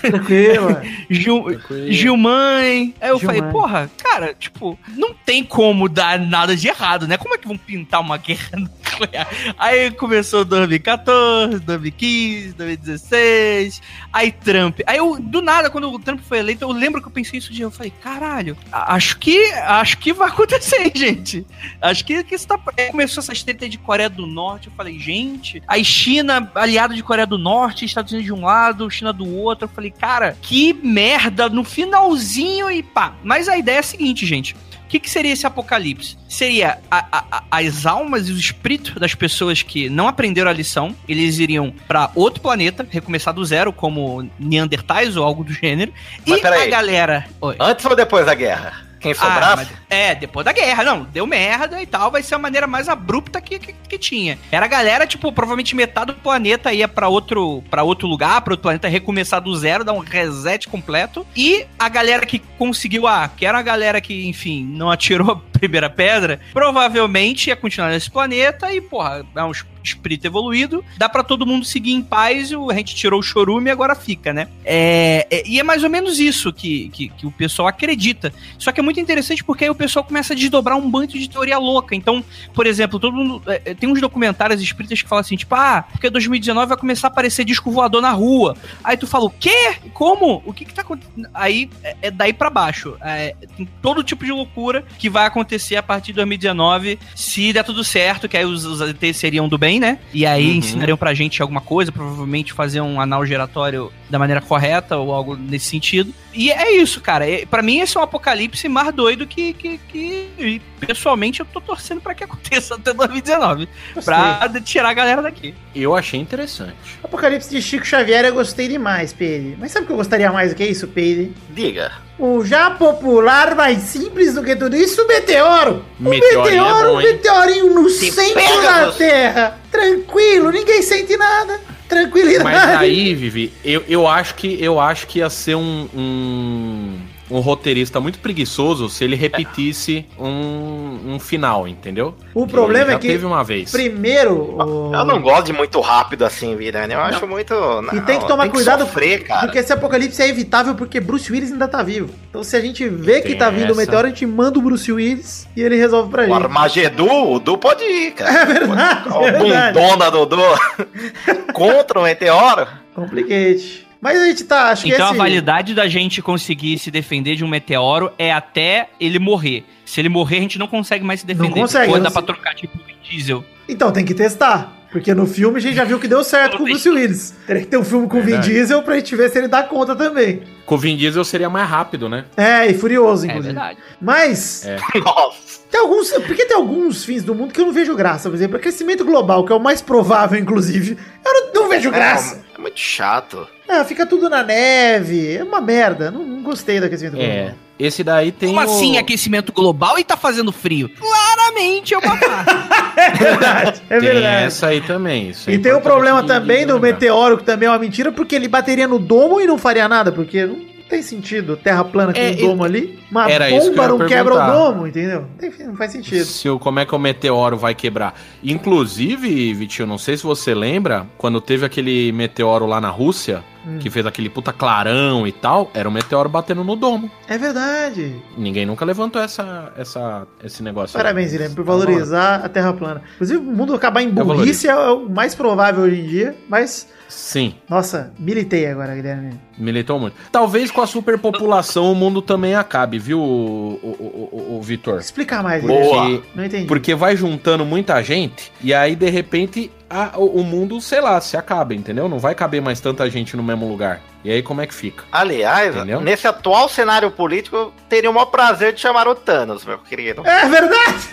Tranquilo. 0.00 0.76
Gil, 1.08 1.44
Gilmãe. 1.88 2.94
Aí 3.00 3.10
eu 3.10 3.18
Gilmãe. 3.18 3.38
falei, 3.38 3.52
porra, 3.52 3.90
cara, 4.02 4.34
tipo, 4.34 4.78
não 4.96 5.14
tem 5.14 5.42
como 5.44 5.88
dar 5.88 6.18
nada 6.18 6.56
de 6.56 6.68
errado, 6.68 7.06
né? 7.06 7.16
Como 7.16 7.34
é 7.34 7.38
que 7.38 7.48
vão 7.48 7.56
pintar 7.56 8.00
uma 8.00 8.16
guerra? 8.16 8.70
Aí 9.58 9.90
começou 9.92 10.44
2014, 10.44 11.60
2015, 11.60 12.52
2016, 12.54 13.82
aí 14.12 14.32
Trump. 14.32 14.80
Aí 14.86 14.98
eu, 14.98 15.18
do 15.18 15.40
nada, 15.40 15.70
quando 15.70 15.90
o 15.92 15.98
Trump 15.98 16.20
foi 16.20 16.38
eleito, 16.38 16.64
eu 16.64 16.72
lembro 16.72 17.00
que 17.00 17.08
eu 17.08 17.12
pensei 17.12 17.38
isso 17.38 17.52
dia. 17.52 17.64
Eu 17.64 17.70
falei, 17.70 17.92
caralho, 18.02 18.56
acho 18.70 19.18
que 19.18 19.52
acho 19.52 19.98
que 19.98 20.12
vai 20.12 20.28
acontecer, 20.32 20.90
gente. 20.94 21.46
Acho 21.80 22.04
que, 22.04 22.22
que 22.24 22.34
isso 22.34 22.46
tá. 22.46 22.58
Aí 22.78 22.90
começou 22.90 23.22
essa 23.22 23.32
treta 23.44 23.68
de 23.68 23.78
Coreia 23.78 24.08
do 24.08 24.26
Norte. 24.26 24.68
Eu 24.68 24.72
falei, 24.76 24.98
gente. 24.98 25.62
Aí 25.66 25.84
China, 25.84 26.50
aliado 26.54 26.94
de 26.94 27.02
Coreia 27.02 27.26
do 27.26 27.38
Norte, 27.38 27.84
Estados 27.84 28.12
Unidos 28.12 28.26
de 28.26 28.32
um 28.32 28.44
lado, 28.44 28.90
China 28.90 29.12
do 29.12 29.28
outro. 29.36 29.64
Eu 29.64 29.70
falei, 29.70 29.90
cara, 29.90 30.36
que 30.40 30.72
merda 30.72 31.48
no 31.48 31.64
finalzinho 31.64 32.70
e 32.70 32.82
pá. 32.82 33.14
Mas 33.22 33.48
a 33.48 33.56
ideia 33.56 33.76
é 33.76 33.80
a 33.80 33.82
seguinte, 33.82 34.26
gente. 34.26 34.54
O 34.92 34.94
que, 34.94 35.00
que 35.00 35.08
seria 35.10 35.32
esse 35.32 35.46
apocalipse? 35.46 36.18
Seria 36.28 36.78
a- 36.90 37.06
a- 37.30 37.44
as 37.50 37.86
almas 37.86 38.28
e 38.28 38.32
os 38.32 38.38
espíritos 38.38 38.92
das 38.96 39.14
pessoas 39.14 39.62
que 39.62 39.88
não 39.88 40.06
aprenderam 40.06 40.50
a 40.50 40.52
lição. 40.52 40.94
Eles 41.08 41.38
iriam 41.38 41.72
pra 41.88 42.10
outro 42.14 42.42
planeta, 42.42 42.86
recomeçar 42.90 43.32
do 43.32 43.42
zero, 43.42 43.72
como 43.72 44.28
Neandertais 44.38 45.16
ou 45.16 45.24
algo 45.24 45.44
do 45.44 45.52
gênero. 45.54 45.94
Mas 46.26 46.40
e 46.42 46.46
a 46.46 46.66
galera. 46.70 47.26
Oi. 47.40 47.56
Antes 47.58 47.86
ou 47.86 47.96
depois 47.96 48.26
da 48.26 48.34
guerra? 48.34 48.86
Quem 49.02 49.12
Ah, 49.12 49.14
sobrasse? 49.16 49.56
mas- 49.56 49.68
é, 49.90 50.14
depois 50.14 50.44
da 50.44 50.52
guerra. 50.52 50.84
Não, 50.84 51.02
deu 51.04 51.26
merda 51.26 51.82
e 51.82 51.86
tal. 51.86 52.10
Vai 52.10 52.22
ser 52.22 52.34
a 52.36 52.38
maneira 52.38 52.66
mais 52.66 52.88
abrupta 52.88 53.40
que, 53.40 53.58
que, 53.58 53.72
que 53.72 53.98
tinha. 53.98 54.38
Era 54.50 54.66
a 54.66 54.68
galera, 54.68 55.06
tipo, 55.06 55.30
provavelmente 55.32 55.74
metade 55.74 56.12
do 56.12 56.18
planeta 56.18 56.72
ia 56.72 56.86
pra 56.88 57.08
outro, 57.08 57.62
pra 57.70 57.82
outro 57.82 58.06
lugar, 58.08 58.40
pra 58.42 58.52
outro 58.54 58.62
planeta, 58.62 58.88
recomeçar 58.88 59.40
do 59.40 59.54
zero, 59.56 59.84
dar 59.84 59.92
um 59.92 59.98
reset 59.98 60.68
completo. 60.68 61.26
E 61.36 61.66
a 61.78 61.88
galera 61.88 62.24
que 62.24 62.38
conseguiu, 62.58 63.06
ah, 63.06 63.28
que 63.36 63.44
era 63.44 63.58
a 63.58 63.62
galera 63.62 64.00
que, 64.00 64.26
enfim, 64.28 64.64
não 64.64 64.90
atirou 64.90 65.30
a 65.54 65.58
primeira 65.58 65.90
pedra, 65.90 66.40
provavelmente 66.52 67.48
ia 67.48 67.56
continuar 67.56 67.90
nesse 67.90 68.10
planeta 68.10 68.72
e, 68.72 68.80
porra, 68.80 69.24
é 69.36 69.50
es- 69.50 69.64
espírito 69.82 70.26
evoluído. 70.26 70.84
Dá 70.96 71.08
pra 71.08 71.22
todo 71.22 71.46
mundo 71.46 71.64
seguir 71.64 71.92
em 71.92 72.02
paz. 72.02 72.50
A 72.52 72.74
gente 72.74 72.94
tirou 72.94 73.20
o 73.20 73.22
chorume 73.22 73.68
e 73.68 73.72
agora 73.72 73.94
fica, 73.94 74.32
né? 74.32 74.48
É, 74.64 75.26
é- 75.30 75.42
e 75.46 75.58
é 75.58 75.62
mais 75.62 75.82
ou 75.84 75.90
menos 75.90 76.18
isso 76.18 76.52
que, 76.52 76.88
que, 76.90 77.08
que 77.08 77.26
o 77.26 77.30
pessoal 77.30 77.68
acredita. 77.68 78.32
Só 78.58 78.72
que 78.72 78.80
é 78.80 78.82
muito 78.82 79.00
interessante 79.00 79.42
porque 79.44 79.64
aí 79.64 79.70
o 79.70 79.74
pessoal 79.74 80.04
começa 80.04 80.32
a 80.32 80.36
desdobrar 80.36 80.76
um 80.76 80.90
bando 80.90 81.08
de 81.08 81.28
teoria 81.28 81.58
louca. 81.58 81.94
Então, 81.94 82.24
por 82.54 82.66
exemplo, 82.66 82.98
todo 82.98 83.12
mundo. 83.14 83.42
é, 83.46 83.62
é, 83.66 83.74
tem 83.74 83.88
uns 83.88 84.00
documentários 84.00 84.60
espíritas 84.62 85.02
que 85.02 85.08
falam 85.08 85.20
assim, 85.20 85.36
tipo, 85.36 85.54
ah, 85.54 85.84
porque 85.90 86.08
2019 86.10 86.66
vai 86.68 86.76
começar 86.76 87.08
a 87.08 87.10
aparecer 87.10 87.44
disco 87.44 87.70
voador 87.70 88.00
na 88.00 88.10
rua. 88.12 88.56
Aí 88.84 88.96
tu 88.96 89.06
fala, 89.06 89.24
o 89.24 89.30
quê? 89.30 89.74
Como? 89.92 90.42
O 90.46 90.52
que 90.52 90.64
que 90.64 90.72
tá 90.74 90.82
acontecendo? 90.82 91.28
Aí 91.34 91.68
é, 91.82 91.96
é 92.02 92.10
daí 92.10 92.32
pra 92.32 92.48
baixo. 92.50 92.96
É, 93.02 93.34
tem 93.56 93.68
todo 93.80 94.02
tipo 94.02 94.24
de 94.24 94.32
loucura 94.32 94.84
que 94.98 95.10
vai 95.10 95.26
acontecer 95.26 95.76
a 95.76 95.82
partir 95.82 96.08
de 96.12 96.16
2019, 96.16 96.98
se 97.14 97.52
der 97.52 97.64
tudo 97.64 97.82
certo, 97.84 98.28
que 98.28 98.36
aí 98.36 98.44
os, 98.44 98.64
os 98.64 98.80
ADTs 98.80 99.16
seriam 99.16 99.48
do 99.48 99.58
bem, 99.58 99.71
né? 99.80 99.98
E 100.12 100.24
aí 100.26 100.50
Uhum. 100.50 100.56
ensinariam 100.56 100.96
pra 100.96 101.14
gente 101.14 101.40
alguma 101.42 101.60
coisa, 101.60 101.90
provavelmente 101.92 102.52
fazer 102.52 102.80
um 102.80 103.00
anal 103.00 103.24
giratório 103.26 103.92
da 104.10 104.18
maneira 104.18 104.40
correta 104.40 104.96
ou 104.96 105.12
algo 105.12 105.36
nesse 105.36 105.66
sentido. 105.66 106.12
E 106.34 106.50
é 106.50 106.72
isso, 106.76 107.00
cara. 107.00 107.24
Pra 107.50 107.62
mim, 107.62 107.80
esse 107.80 107.96
é 107.96 108.00
um 108.00 108.02
apocalipse 108.02 108.68
mais 108.68 108.92
doido 108.94 109.26
que, 109.26 109.52
que, 109.52 109.78
que 109.88 110.28
e, 110.38 110.60
pessoalmente, 110.80 111.40
eu 111.40 111.46
tô 111.46 111.60
torcendo 111.60 112.00
pra 112.00 112.14
que 112.14 112.24
aconteça 112.24 112.74
até 112.74 112.92
2019. 112.92 113.68
Pra 114.04 114.48
tirar 114.64 114.90
a 114.90 114.94
galera 114.94 115.22
daqui. 115.22 115.54
Eu 115.74 115.94
achei 115.94 116.18
interessante. 116.20 116.74
Apocalipse 117.02 117.50
de 117.50 117.60
Chico 117.62 117.86
Xavier 117.86 118.24
eu 118.24 118.34
gostei 118.34 118.68
demais, 118.68 119.12
Pedro. 119.12 119.56
Mas 119.58 119.72
sabe 119.72 119.84
o 119.84 119.86
que 119.86 119.92
eu 119.92 119.96
gostaria 119.96 120.30
mais 120.32 120.50
do 120.50 120.56
que 120.56 120.64
isso, 120.64 120.86
Pedro? 120.88 121.32
Diga. 121.50 121.92
O 122.18 122.44
já 122.44 122.70
popular, 122.70 123.54
mais 123.54 123.78
simples 123.78 124.34
do 124.34 124.42
que 124.44 124.54
tudo 124.54 124.76
isso, 124.76 125.02
o 125.02 125.08
meteoro. 125.08 125.84
O 125.98 126.08
Meteorinho 126.08 126.40
é 126.40 126.50
meteoro, 126.50 126.88
bom, 126.88 126.94
um 126.94 127.02
meteorinho 127.02 127.74
no 127.74 127.88
Se 127.88 128.12
centro 128.12 128.62
da 128.62 128.90
você. 128.90 128.98
Terra. 128.98 129.58
tranquilo, 129.70 130.50
ninguém 130.50 130.82
sente 130.82 131.16
nada. 131.16 131.58
Tranquilidade. 131.88 132.44
Mas 132.44 132.78
aí, 132.78 133.14
Vivi, 133.14 133.52
eu, 133.64 133.82
eu 133.88 134.06
acho 134.06 134.34
que 134.34 134.62
eu 134.62 134.78
acho 134.80 135.06
que 135.06 135.18
ia 135.18 135.28
ser 135.28 135.56
um, 135.56 135.88
um, 135.94 136.98
um 137.32 137.40
roteirista 137.40 137.98
muito 138.00 138.18
preguiçoso 138.18 138.88
se 138.88 139.02
ele 139.04 139.16
repetisse 139.16 140.06
um, 140.18 141.14
um 141.14 141.18
final, 141.18 141.66
entendeu? 141.66 142.14
O 142.34 142.46
problema 142.46 142.92
é 142.92 142.98
que 142.98 143.08
teve 143.08 143.24
uma 143.24 143.42
vez. 143.42 143.70
Primeiro, 143.72 144.34
o- 144.34 144.92
Eu 144.94 145.04
não 145.04 145.20
gosto 145.20 145.46
de 145.46 145.52
muito 145.52 145.80
rápido 145.80 146.24
assim, 146.24 146.54
Virani. 146.56 146.92
Eu 146.94 147.00
acho 147.00 147.26
muito. 147.26 147.54
E 147.54 147.96
não, 147.96 148.04
tem 148.04 148.18
que 148.18 148.26
tomar 148.26 148.48
cuidado 148.48 148.80
sofrer, 148.84 149.24
cara. 149.24 149.40
porque 149.42 149.58
esse 149.58 149.72
apocalipse 149.72 150.20
é 150.22 150.28
evitável 150.28 150.74
porque 150.74 151.00
Bruce 151.00 151.30
Willis 151.32 151.52
ainda 151.52 151.66
tá 151.68 151.82
vivo. 151.82 152.10
Então 152.28 152.42
se 152.44 152.56
a 152.56 152.60
gente 152.60 152.88
vê 152.88 153.20
que 153.20 153.28
Tem 153.30 153.38
tá 153.38 153.50
vindo 153.50 153.72
o 153.72 153.76
meteoro, 153.76 154.06
a 154.06 154.10
gente 154.10 154.26
manda 154.26 154.58
o 154.58 154.62
Bruce 154.62 154.90
Willis 154.92 155.48
e 155.56 155.62
ele 155.62 155.76
resolve 155.76 156.10
pra 156.10 156.22
O 156.22 156.26
gente. 156.26 156.34
Armagedu, 156.42 157.06
o 157.32 157.38
Du 157.38 157.56
pode 157.58 157.82
ir, 157.84 158.12
cara. 158.12 158.32
É 158.42 158.44
verdade, 158.46 159.08
O 159.08 159.22
é 159.22 159.32
verdade. 159.32 159.78
bundona 159.78 160.10
do 160.10 160.26
Du 160.26 160.36
contra 161.52 161.98
o 161.98 162.02
meteoro. 162.02 162.66
Complicate. 162.94 163.86
Mas 164.02 164.20
a 164.20 164.26
gente 164.26 164.42
tá, 164.42 164.70
acho 164.70 164.82
que 164.82 164.90
Então 164.92 165.06
esse... 165.06 165.14
a 165.14 165.16
validade 165.16 165.74
da 165.74 165.86
gente 165.86 166.20
conseguir 166.20 166.76
se 166.76 166.90
defender 166.90 167.36
de 167.36 167.44
um 167.44 167.48
meteoro 167.48 168.10
é 168.18 168.32
até 168.32 168.88
ele 168.98 169.20
morrer. 169.20 169.64
Se 169.84 170.00
ele 170.00 170.08
morrer, 170.08 170.38
a 170.38 170.40
gente 170.40 170.58
não 170.58 170.66
consegue 170.66 171.04
mais 171.04 171.20
se 171.20 171.26
defender. 171.26 171.54
consegue, 171.60 171.88
Ou 171.88 171.98
eu 171.98 172.02
dá 172.02 172.08
não 172.08 172.12
pra 172.12 172.22
trocar 172.22 172.52
tipo 172.56 172.76
Vin 172.78 172.96
diesel. 173.08 173.44
Então 173.68 173.92
tem 173.92 174.04
que 174.04 174.12
testar. 174.12 174.76
Porque 174.90 175.14
no 175.14 175.24
filme 175.26 175.56
a 175.56 175.60
gente 175.60 175.74
já 175.76 175.84
viu 175.84 175.98
que 176.00 176.06
deu 176.08 176.22
certo 176.22 176.58
com 176.58 176.64
o 176.64 176.66
Bruce 176.66 176.90
Willis. 176.90 177.32
Teria 177.46 177.62
que 177.62 177.68
ter 177.68 177.78
um 177.78 177.84
filme 177.84 178.06
com 178.08 178.18
o 178.18 178.22
Vin. 178.22 178.40
Diesel 178.40 178.82
pra 178.82 178.96
gente 178.96 179.14
ver 179.16 179.30
se 179.30 179.38
ele 179.38 179.48
dá 179.48 179.62
conta 179.62 179.94
também. 179.96 180.42
Com 180.66 180.74
o 180.74 180.78
Vin 180.78 180.96
Diesel 180.96 181.24
seria 181.24 181.48
mais 181.48 181.66
rápido, 181.68 182.08
né? 182.10 182.24
É, 182.36 182.66
e 182.66 182.74
furioso, 182.74 183.24
É 183.24 183.28
inclusive. 183.28 183.54
verdade. 183.54 183.78
Mas 184.00 184.66
É. 184.66 184.76
Nossa. 184.98 185.60
tem 185.70 185.80
alguns. 185.80 186.10
Porque 186.26 186.44
tem 186.44 186.56
alguns 186.56 187.04
fins 187.06 187.22
do 187.22 187.34
mundo 187.34 187.54
que 187.54 187.60
eu 187.60 187.64
não 187.66 187.72
vejo 187.72 187.94
graça. 187.96 188.28
Por 188.28 188.34
exemplo, 188.34 188.56
aquecimento 188.58 189.02
global, 189.04 189.46
que 189.46 189.52
é 189.52 189.56
o 189.56 189.60
mais 189.60 189.80
provável, 189.80 190.38
inclusive. 190.38 190.98
Eu 191.24 191.32
não, 191.32 191.62
não 191.62 191.68
vejo 191.70 191.90
graça. 191.90 192.41
É, 192.62 192.68
é 192.68 192.68
muito 192.70 192.78
chato. 192.80 193.48
Ah, 193.68 193.84
fica 193.84 194.04
tudo 194.06 194.28
na 194.28 194.42
neve. 194.42 195.36
É 195.36 195.42
uma 195.44 195.60
merda. 195.60 196.10
Não, 196.10 196.22
não 196.24 196.42
gostei 196.42 196.78
do 196.80 196.86
aquecimento 196.86 197.14
global. 197.16 197.30
É. 197.32 197.54
Esse 197.78 198.04
daí 198.04 198.30
tem. 198.30 198.50
Como 198.54 198.60
o- 198.60 198.64
assim 198.64 198.98
aquecimento 198.98 199.52
global 199.52 199.98
e 199.98 200.04
tá 200.04 200.16
fazendo 200.16 200.52
frio? 200.52 200.88
Claramente 200.90 201.94
é 201.94 201.98
uma. 201.98 202.18
É 202.94 203.10
verdade. 203.10 203.82
É 203.88 203.98
Tem 203.98 204.10
verdade. 204.12 204.44
essa 204.44 204.66
aí 204.66 204.80
também. 204.82 205.30
isso 205.30 205.48
é 205.48 205.54
E 205.54 205.58
tem 205.58 205.72
o 205.72 205.80
problema 205.80 206.22
também 206.24 206.66
do 206.66 206.78
meteoro, 206.78 207.38
que 207.38 207.42
também 207.44 207.66
é 207.66 207.72
uma 207.72 207.78
mentira, 207.78 208.12
porque 208.12 208.34
ele 208.34 208.46
bateria 208.46 208.86
no 208.86 208.98
domo 208.98 209.40
e 209.40 209.46
não 209.46 209.56
faria 209.56 209.88
nada, 209.88 210.12
porque 210.12 210.44
não 210.44 210.56
tem 210.88 211.02
sentido. 211.02 211.56
Terra 211.56 211.84
plana 211.84 212.12
com 212.12 212.18
É, 212.18 212.30
um 212.30 212.36
domo 212.36 212.64
ali. 212.64 212.98
Uma 213.10 213.30
era 213.30 213.50
isso 213.50 213.72
que 213.72 213.78
eu 213.78 213.82
bomba 213.88 213.98
não 213.98 214.08
quebra 214.08 214.34
o 214.34 214.52
domo, 214.52 214.86
entendeu? 214.86 215.26
Não, 215.40 215.66
não 215.68 215.76
faz 215.76 215.92
sentido. 215.92 216.24
Se 216.24 216.48
o, 216.48 216.58
como 216.58 216.80
é 216.80 216.86
que 216.86 216.94
o 216.94 216.98
meteoro 216.98 217.56
vai 217.56 217.74
quebrar. 217.74 218.14
Inclusive, 218.42 219.54
Vitinho, 219.54 219.86
não 219.86 219.98
sei 219.98 220.16
se 220.16 220.22
você 220.22 220.54
lembra, 220.54 221.06
quando 221.18 221.40
teve 221.40 221.64
aquele 221.64 222.12
meteoro 222.12 222.66
lá 222.66 222.80
na 222.80 222.90
Rússia, 222.90 223.42
Hum. 223.66 223.78
que 223.78 223.88
fez 223.88 224.04
aquele 224.04 224.28
puta 224.28 224.52
clarão 224.52 225.26
e 225.26 225.30
tal, 225.32 225.70
era 225.72 225.88
um 225.88 225.92
meteoro 225.92 226.28
batendo 226.28 226.64
no 226.64 226.74
domo. 226.74 227.10
É 227.28 227.38
verdade. 227.38 228.16
Ninguém 228.36 228.66
nunca 228.66 228.84
levantou 228.84 229.22
essa, 229.22 229.72
essa, 229.76 230.26
esse 230.42 230.62
negócio. 230.62 230.96
Parabéns, 230.96 231.30
Guilherme, 231.30 231.54
por 231.54 231.64
valorizar 231.64 232.36
a 232.44 232.48
Terra 232.48 232.72
plana. 232.72 233.02
Inclusive, 233.14 233.38
o 233.38 233.42
mundo 233.42 233.74
acabar 233.74 234.02
em 234.02 234.10
burrice 234.10 234.66
é 234.68 234.76
o 234.76 235.08
mais 235.08 235.34
provável 235.34 235.84
hoje 235.84 236.00
em 236.00 236.06
dia, 236.06 236.36
mas, 236.48 236.88
Sim, 237.08 237.54
nossa, 237.68 238.12
militei 238.18 238.66
agora, 238.66 238.94
Guilherme. 238.94 239.38
militou 239.58 240.00
muito. 240.00 240.16
Talvez 240.32 240.70
com 240.70 240.80
a 240.80 240.86
superpopulação 240.86 241.92
o 241.92 241.94
mundo 241.94 242.20
também 242.22 242.54
acabe, 242.54 242.98
viu, 242.98 243.18
o, 243.20 243.74
o, 243.82 244.30
o, 244.32 244.56
o- 244.58 244.62
Vitor? 244.62 244.98
Explicar 244.98 245.42
mais, 245.42 245.62
Boa. 245.62 246.06
Porque, 246.06 246.22
Não 246.34 246.44
entendi. 246.44 246.66
porque 246.66 246.94
vai 246.94 247.16
juntando 247.16 247.64
muita 247.64 248.02
gente 248.02 248.50
e 248.62 248.72
aí, 248.72 248.94
de 248.96 249.10
repente, 249.10 249.70
a- 249.92 250.18
o, 250.18 250.42
mundo, 250.42 250.80
sei 250.80 251.00
lá, 251.00 251.20
se 251.20 251.36
acaba, 251.36 251.74
entendeu? 251.74 252.08
Não 252.08 252.18
vai 252.18 252.34
caber 252.34 252.60
mais 252.62 252.80
tanta 252.80 253.08
gente 253.10 253.36
no 253.36 253.42
mesmo 253.42 253.68
lugar. 253.68 254.00
E 254.24 254.30
aí, 254.30 254.42
como 254.42 254.60
é 254.60 254.66
que 254.66 254.74
fica? 254.74 255.02
Aliás, 255.10 255.74
Entendeu? 255.74 256.00
nesse 256.00 256.26
atual 256.28 256.68
cenário 256.68 257.10
político, 257.10 257.56
eu 257.56 257.72
teria 257.88 258.08
o 258.08 258.14
maior 258.14 258.26
prazer 258.26 258.72
de 258.72 258.80
chamar 258.80 259.08
o 259.08 259.14
Thanos, 259.14 259.64
meu 259.64 259.78
querido. 259.78 260.22
É 260.26 260.48
verdade! 260.48 261.08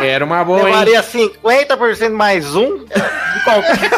Era 0.02 0.24
uma 0.24 0.44
boa, 0.44 0.60
hein? 0.60 0.66
Levaria 0.66 1.02
50% 1.02 2.10
mais 2.10 2.54
um 2.54 2.84
de 2.84 3.44
qualquer. 3.44 3.90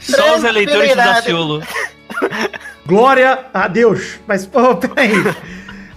Só 0.00 0.36
os 0.36 0.44
eleitores 0.44 0.88
do 0.90 0.94
tranquilidade. 0.94 1.14
Daciolo. 1.20 1.62
Glória 2.84 3.46
a 3.52 3.68
Deus. 3.68 4.18
Mas, 4.26 4.46
pô, 4.46 4.74
peraí. 4.76 5.12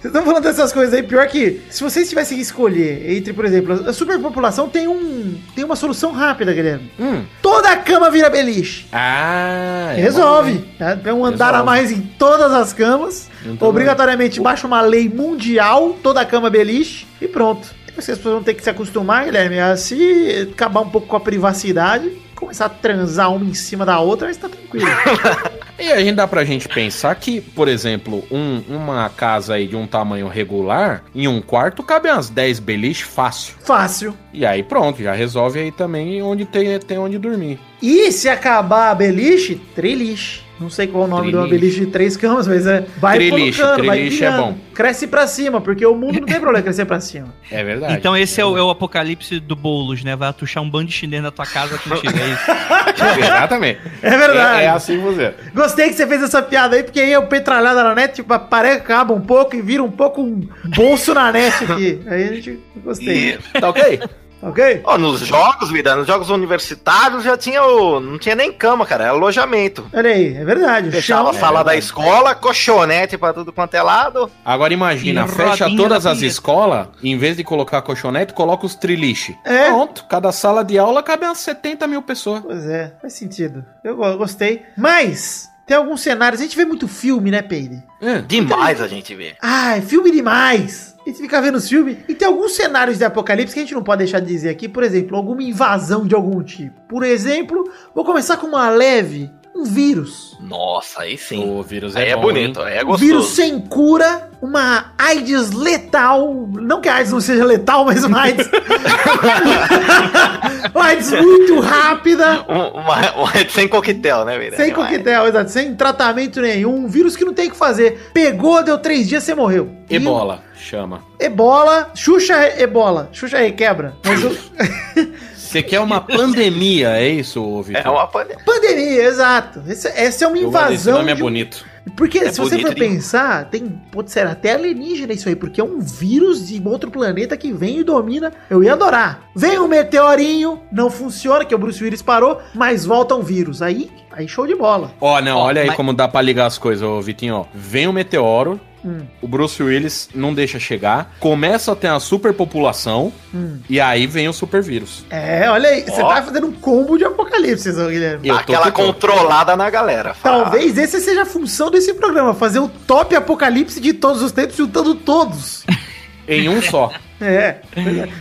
Vocês 0.00 0.14
estão 0.14 0.24
falando 0.24 0.42
dessas 0.44 0.72
coisas 0.72 0.94
aí, 0.94 1.02
pior 1.02 1.26
que 1.28 1.60
se 1.68 1.82
vocês 1.82 2.08
tivessem 2.08 2.36
que 2.38 2.42
escolher 2.42 3.10
entre, 3.16 3.34
por 3.34 3.44
exemplo, 3.44 3.86
a 3.86 3.92
superpopulação 3.92 4.66
tem 4.66 4.88
um 4.88 5.38
tem 5.54 5.62
uma 5.62 5.76
solução 5.76 6.10
rápida, 6.12 6.52
Guilherme. 6.54 6.90
Hum. 6.98 7.22
Toda 7.42 7.68
a 7.70 7.76
cama 7.76 8.10
vira 8.10 8.30
beliche. 8.30 8.86
Ah, 8.92 9.92
é 9.94 10.00
Resolve. 10.00 10.52
hein? 10.52 10.64
né? 10.78 10.98
É 11.04 11.12
um 11.12 11.24
andar 11.24 11.48
a 11.48 11.58
Resolve. 11.58 11.66
mais 11.66 11.92
em 11.92 12.00
todas 12.18 12.50
as 12.52 12.72
camas. 12.72 13.28
Então, 13.44 13.68
Obrigatoriamente 13.68 14.40
baixa 14.40 14.66
uma 14.66 14.80
lei 14.80 15.06
mundial, 15.08 15.94
toda 16.02 16.20
a 16.22 16.24
cama 16.24 16.48
beliche 16.48 17.06
e 17.20 17.28
pronto. 17.28 17.68
Pessoas 17.94 18.18
vão 18.18 18.42
ter 18.42 18.54
que 18.54 18.62
se 18.62 18.70
acostumar, 18.70 19.24
Guilherme, 19.26 19.58
a 19.58 19.76
se 19.76 20.48
acabar 20.52 20.80
um 20.80 20.88
pouco 20.88 21.06
com 21.08 21.16
a 21.16 21.20
privacidade, 21.20 22.10
começar 22.40 22.66
a 22.66 22.68
transar 22.70 23.32
uma 23.32 23.44
em 23.44 23.54
cima 23.54 23.84
da 23.86 24.00
outra, 24.00 24.26
mas 24.28 24.36
tá 24.36 24.48
tranquilo. 24.48 24.86
E 25.80 25.90
a 25.90 25.98
gente 25.98 26.12
dá 26.16 26.28
pra 26.28 26.44
gente 26.44 26.68
pensar 26.68 27.14
que, 27.14 27.40
por 27.40 27.66
exemplo, 27.66 28.22
um- 28.30 28.62
uma 28.68 29.08
casa 29.08 29.54
aí 29.54 29.66
de 29.66 29.74
um 29.74 29.86
tamanho 29.86 30.28
regular, 30.28 31.02
em 31.14 31.26
um 31.26 31.40
quarto 31.40 31.82
cabe 31.82 32.10
umas 32.10 32.28
10 32.28 32.58
beliches 32.58 33.08
fácil. 33.08 33.54
Fácil. 33.64 34.14
E 34.30 34.44
aí 34.44 34.62
pronto, 34.62 35.02
já 35.02 35.14
resolve 35.14 35.58
aí 35.58 35.72
também 35.72 36.20
onde 36.22 36.44
tem, 36.44 36.78
tem 36.80 36.98
onde 36.98 37.16
dormir. 37.16 37.58
E 37.80 38.12
se 38.12 38.28
acabar 38.28 38.90
a 38.90 38.94
beliche, 38.94 39.54
treliche. 39.74 40.42
Não 40.60 40.68
sei 40.68 40.86
qual 40.86 41.04
é 41.04 41.06
o 41.06 41.08
nome 41.10 41.32
uma 41.34 41.46
Treliche. 41.48 41.60
beliche 41.60 41.80
de 41.86 41.86
três 41.90 42.16
camas, 42.16 42.46
mas 42.46 42.66
é. 42.66 42.84
Vai 42.98 43.16
Treliche, 43.16 43.60
colocando, 43.62 43.86
vai 43.86 43.96
treliche 43.98 44.24
é 44.24 44.30
bom. 44.30 44.56
Cresce 44.74 45.06
pra 45.06 45.26
cima, 45.26 45.60
porque 45.60 45.84
o 45.86 45.94
mundo 45.94 46.20
não 46.20 46.26
tem 46.26 46.38
problema 46.38 46.62
crescer 46.62 46.84
pra 46.84 47.00
cima. 47.00 47.28
É 47.50 47.64
verdade. 47.64 47.94
Então 47.94 48.16
esse 48.16 48.40
é 48.40 48.44
o, 48.44 48.56
é 48.56 48.62
o 48.62 48.70
apocalipse 48.70 49.40
do 49.40 49.56
Boulos, 49.56 50.04
né? 50.04 50.14
Vai 50.14 50.28
atuchar 50.28 50.62
um 50.62 50.70
bando 50.70 50.86
de 50.86 50.92
chinês 50.92 51.22
na 51.22 51.30
tua 51.30 51.46
casa 51.46 51.76
contigo, 51.78 52.12
é 52.18 52.28
isso. 52.28 53.20
Exatamente. 53.24 53.80
É 54.02 54.10
verdade. 54.10 54.62
É, 54.62 54.64
é 54.66 54.68
assim 54.68 54.98
você. 54.98 55.34
Gostei 55.54 55.88
que 55.88 55.94
você 55.94 56.06
fez 56.06 56.22
essa 56.22 56.42
piada 56.42 56.76
aí, 56.76 56.82
porque 56.82 57.00
aí 57.00 57.12
eu 57.12 57.26
petralhada 57.26 57.82
na 57.82 57.94
net, 57.94 58.14
tipo, 58.14 58.32
aparece, 58.32 58.76
acaba 58.78 59.12
um 59.14 59.20
pouco 59.20 59.56
e 59.56 59.62
vira 59.62 59.82
um 59.82 59.90
pouco 59.90 60.20
um 60.22 60.46
bolso 60.76 61.12
na 61.14 61.32
net 61.32 61.64
aqui. 61.64 62.00
Aí 62.06 62.24
a 62.24 62.32
gente 62.34 62.58
gostei. 62.84 63.38
E, 63.54 63.60
Tá 63.60 63.68
ok? 63.70 64.00
Ok? 64.42 64.80
ó, 64.84 64.96
nos 64.96 65.20
jogos, 65.20 65.70
vida, 65.70 65.94
nos 65.96 66.06
jogos 66.06 66.30
universitários 66.30 67.22
já 67.24 67.36
tinha 67.36 67.62
o. 67.62 68.00
Não 68.00 68.18
tinha 68.18 68.34
nem 68.34 68.52
cama, 68.52 68.86
cara, 68.86 69.04
era 69.04 69.12
alojamento. 69.12 69.86
Olha 69.92 70.10
aí, 70.10 70.34
é 70.36 70.44
verdade. 70.44 70.90
Fechava 70.90 71.30
a 71.30 71.34
sala 71.34 71.62
da 71.62 71.76
escola, 71.76 72.34
colchonete 72.34 73.18
pra 73.18 73.32
tudo 73.32 73.52
quanto 73.52 73.74
é 73.74 73.82
lado. 73.82 74.30
Agora 74.44 74.72
imagina, 74.72 75.26
fecha 75.28 75.64
rodinha 75.64 75.76
todas 75.82 76.06
as 76.06 76.22
escolas, 76.22 76.88
em 77.02 77.18
vez 77.18 77.36
de 77.36 77.44
colocar 77.44 77.82
colchonete, 77.82 78.32
coloca 78.32 78.64
os 78.64 78.74
triliche. 78.74 79.36
É. 79.44 79.66
Pronto, 79.66 80.04
cada 80.08 80.32
sala 80.32 80.64
de 80.64 80.78
aula 80.78 81.02
cabe 81.02 81.24
umas 81.26 81.38
70 81.38 81.86
mil 81.86 82.02
pessoas. 82.02 82.42
Pois 82.42 82.66
é, 82.66 82.94
faz 83.00 83.12
sentido. 83.12 83.64
Eu 83.84 83.96
go- 83.96 84.16
gostei. 84.16 84.62
Mas, 84.76 85.48
tem 85.66 85.76
alguns 85.76 86.00
cenários. 86.00 86.40
A 86.40 86.44
gente 86.44 86.56
vê 86.56 86.64
muito 86.64 86.88
filme, 86.88 87.30
né, 87.30 87.42
Peide? 87.42 87.82
É. 88.00 88.18
Demais 88.22 88.80
a 88.80 88.88
gente 88.88 89.14
vê. 89.14 89.34
Ai, 89.42 89.80
filme 89.82 90.10
demais! 90.10 90.89
A 91.04 91.08
gente 91.08 91.22
fica 91.22 91.40
vendo 91.40 91.56
os 91.56 91.68
filmes. 91.68 91.96
E 92.08 92.14
tem 92.14 92.28
alguns 92.28 92.52
cenários 92.52 92.98
de 92.98 93.04
apocalipse 93.04 93.54
que 93.54 93.60
a 93.60 93.62
gente 93.62 93.74
não 93.74 93.82
pode 93.82 94.00
deixar 94.00 94.20
de 94.20 94.26
dizer 94.26 94.50
aqui. 94.50 94.68
Por 94.68 94.82
exemplo, 94.82 95.16
alguma 95.16 95.42
invasão 95.42 96.06
de 96.06 96.14
algum 96.14 96.42
tipo. 96.42 96.78
Por 96.82 97.02
exemplo, 97.02 97.70
vou 97.94 98.04
começar 98.04 98.36
com 98.36 98.46
uma 98.46 98.68
leve. 98.68 99.30
Um 99.60 99.64
vírus. 99.64 100.36
Nossa, 100.40 101.02
aí 101.02 101.18
sim. 101.18 101.44
O 101.44 101.62
vírus 101.62 101.94
Aí 101.94 102.06
é, 102.06 102.10
é, 102.12 102.16
bom, 102.16 102.22
bonito, 102.22 102.60
hein? 102.60 102.66
aí 102.66 102.78
é 102.78 102.82
Um 102.82 102.86
gostoso. 102.86 103.04
vírus 103.04 103.26
sem 103.28 103.60
cura. 103.60 104.30
Uma 104.40 104.92
AIDS 104.96 105.50
letal. 105.52 106.48
Não 106.52 106.80
que 106.80 106.88
a 106.88 106.94
AIDS 106.94 107.12
não 107.12 107.20
seja 107.20 107.44
letal, 107.44 107.84
mas 107.84 108.02
uma 108.04 108.22
AIDS. 108.22 108.48
uma 110.74 110.84
AIDS 110.86 111.12
muito 111.12 111.60
rápida. 111.60 112.44
Um- 112.48 112.78
uma, 112.80 113.10
uma- 113.12 113.32
sem 113.50 113.68
coquetel, 113.68 114.24
né, 114.24 114.38
velho? 114.38 114.56
Sem 114.56 114.72
coquetel, 114.72 115.26
exato. 115.26 115.50
Sem 115.50 115.74
tratamento 115.74 116.40
nenhum. 116.40 116.84
Um 116.84 116.88
vírus 116.88 117.16
que 117.16 117.24
não 117.24 117.34
tem 117.34 117.48
o 117.48 117.50
que 117.50 117.56
fazer. 117.56 118.10
Pegou, 118.14 118.62
deu 118.62 118.78
três 118.78 119.08
dias, 119.08 119.24
você 119.24 119.34
morreu. 119.34 119.70
E 119.90 119.96
Ebola, 119.96 120.42
chama. 120.56 121.02
Ebola. 121.18 121.90
Xuxa 121.94 122.34
ebola. 122.60 123.08
Xuxa 123.12 123.38
requebra. 123.38 123.94
Mas 124.04 124.24
o... 124.24 124.30
Você 125.50 125.62
quer 125.62 125.80
uma 125.80 126.00
pandemia, 126.00 126.90
é 126.96 127.08
isso, 127.08 127.62
Vitor? 127.62 127.82
É 127.84 127.90
uma 127.90 128.06
pane- 128.06 128.36
Pandemia, 128.44 129.02
exato. 129.04 129.62
Essa, 129.68 129.88
essa 129.88 130.24
é 130.24 130.28
uma 130.28 130.38
invasão. 130.38 130.98
nome 130.98 131.10
é 131.10 131.14
um- 131.14 131.18
bonito. 131.18 131.64
Porque 131.96 132.18
É 132.18 132.30
se 132.30 132.38
você 132.38 132.58
for 132.60 132.74
pensar, 132.74 133.46
tem. 133.50 133.66
Pode 133.90 134.12
ser 134.12 134.26
até 134.26 134.52
alienígena 134.52 135.12
isso 135.14 135.28
aí, 135.28 135.34
porque 135.34 135.60
é 135.60 135.64
um 135.64 135.80
vírus 135.80 136.46
de 136.46 136.62
outro 136.64 136.90
planeta 136.90 137.36
que 137.36 137.52
vem 137.52 137.78
e 137.78 137.82
domina. 137.82 138.32
Eu 138.50 138.62
ia 138.62 138.74
adorar. 138.74 139.22
Vem 139.34 139.58
um 139.58 139.66
meteorinho, 139.66 140.60
não 140.70 140.88
funciona, 140.90 141.44
que 141.44 141.54
o 141.54 141.58
Bruce 141.58 141.82
Willis 141.82 142.02
parou, 142.02 142.38
mas 142.54 142.84
volta 142.84 143.14
um 143.16 143.22
vírus. 143.22 143.60
Aí, 143.62 143.90
aí 144.12 144.28
show 144.28 144.46
de 144.46 144.54
bola. 144.54 144.92
Ó, 145.00 145.20
não, 145.20 145.38
Ó, 145.38 145.46
olha 145.46 145.62
aí 145.62 145.68
mas- 145.68 145.76
como 145.76 145.92
dá 145.92 146.06
pra 146.06 146.20
ligar 146.22 146.46
as 146.46 146.58
coisas, 146.58 146.82
ô 146.86 147.00
Vitinho. 147.00 147.34
ó. 147.34 147.44
Vem 147.52 147.88
o 147.88 147.92
meteoro, 147.92 148.60
Hum. 148.84 149.00
O 149.20 149.28
Bruce 149.28 149.62
Willis 149.62 150.08
não 150.14 150.32
deixa 150.32 150.58
chegar. 150.58 151.16
Começa 151.20 151.72
a 151.72 151.76
ter 151.76 151.88
uma 151.88 152.00
superpopulação. 152.00 153.12
Hum. 153.34 153.58
E 153.68 153.80
aí 153.80 154.06
vem 154.06 154.28
o 154.28 154.32
supervírus. 154.32 155.04
É, 155.10 155.48
olha 155.50 155.68
aí, 155.68 155.82
você 155.82 156.00
tá 156.00 156.22
fazendo 156.22 156.46
um 156.46 156.52
combo 156.52 156.96
de 156.96 157.04
apocalipse, 157.04 157.70
Guilherme. 157.72 158.28
Eu 158.28 158.36
aquela 158.36 158.70
tentando. 158.70 158.86
controlada 158.86 159.56
na 159.56 159.68
galera. 159.70 160.14
fala. 160.14 160.44
Talvez 160.44 160.76
esse 160.78 161.00
seja 161.00 161.22
a 161.22 161.26
função 161.26 161.70
desse 161.70 161.94
programa, 161.94 162.34
fazer 162.34 162.58
o 162.58 162.68
top 162.68 163.14
apocalipse 163.14 163.80
de 163.80 163.92
todos 163.92 164.22
os 164.22 164.32
tempos, 164.32 164.56
juntando 164.56 164.94
todos. 164.94 165.64
Em 166.28 166.48
um 166.48 166.62
só. 166.62 166.92
É. 167.20 167.60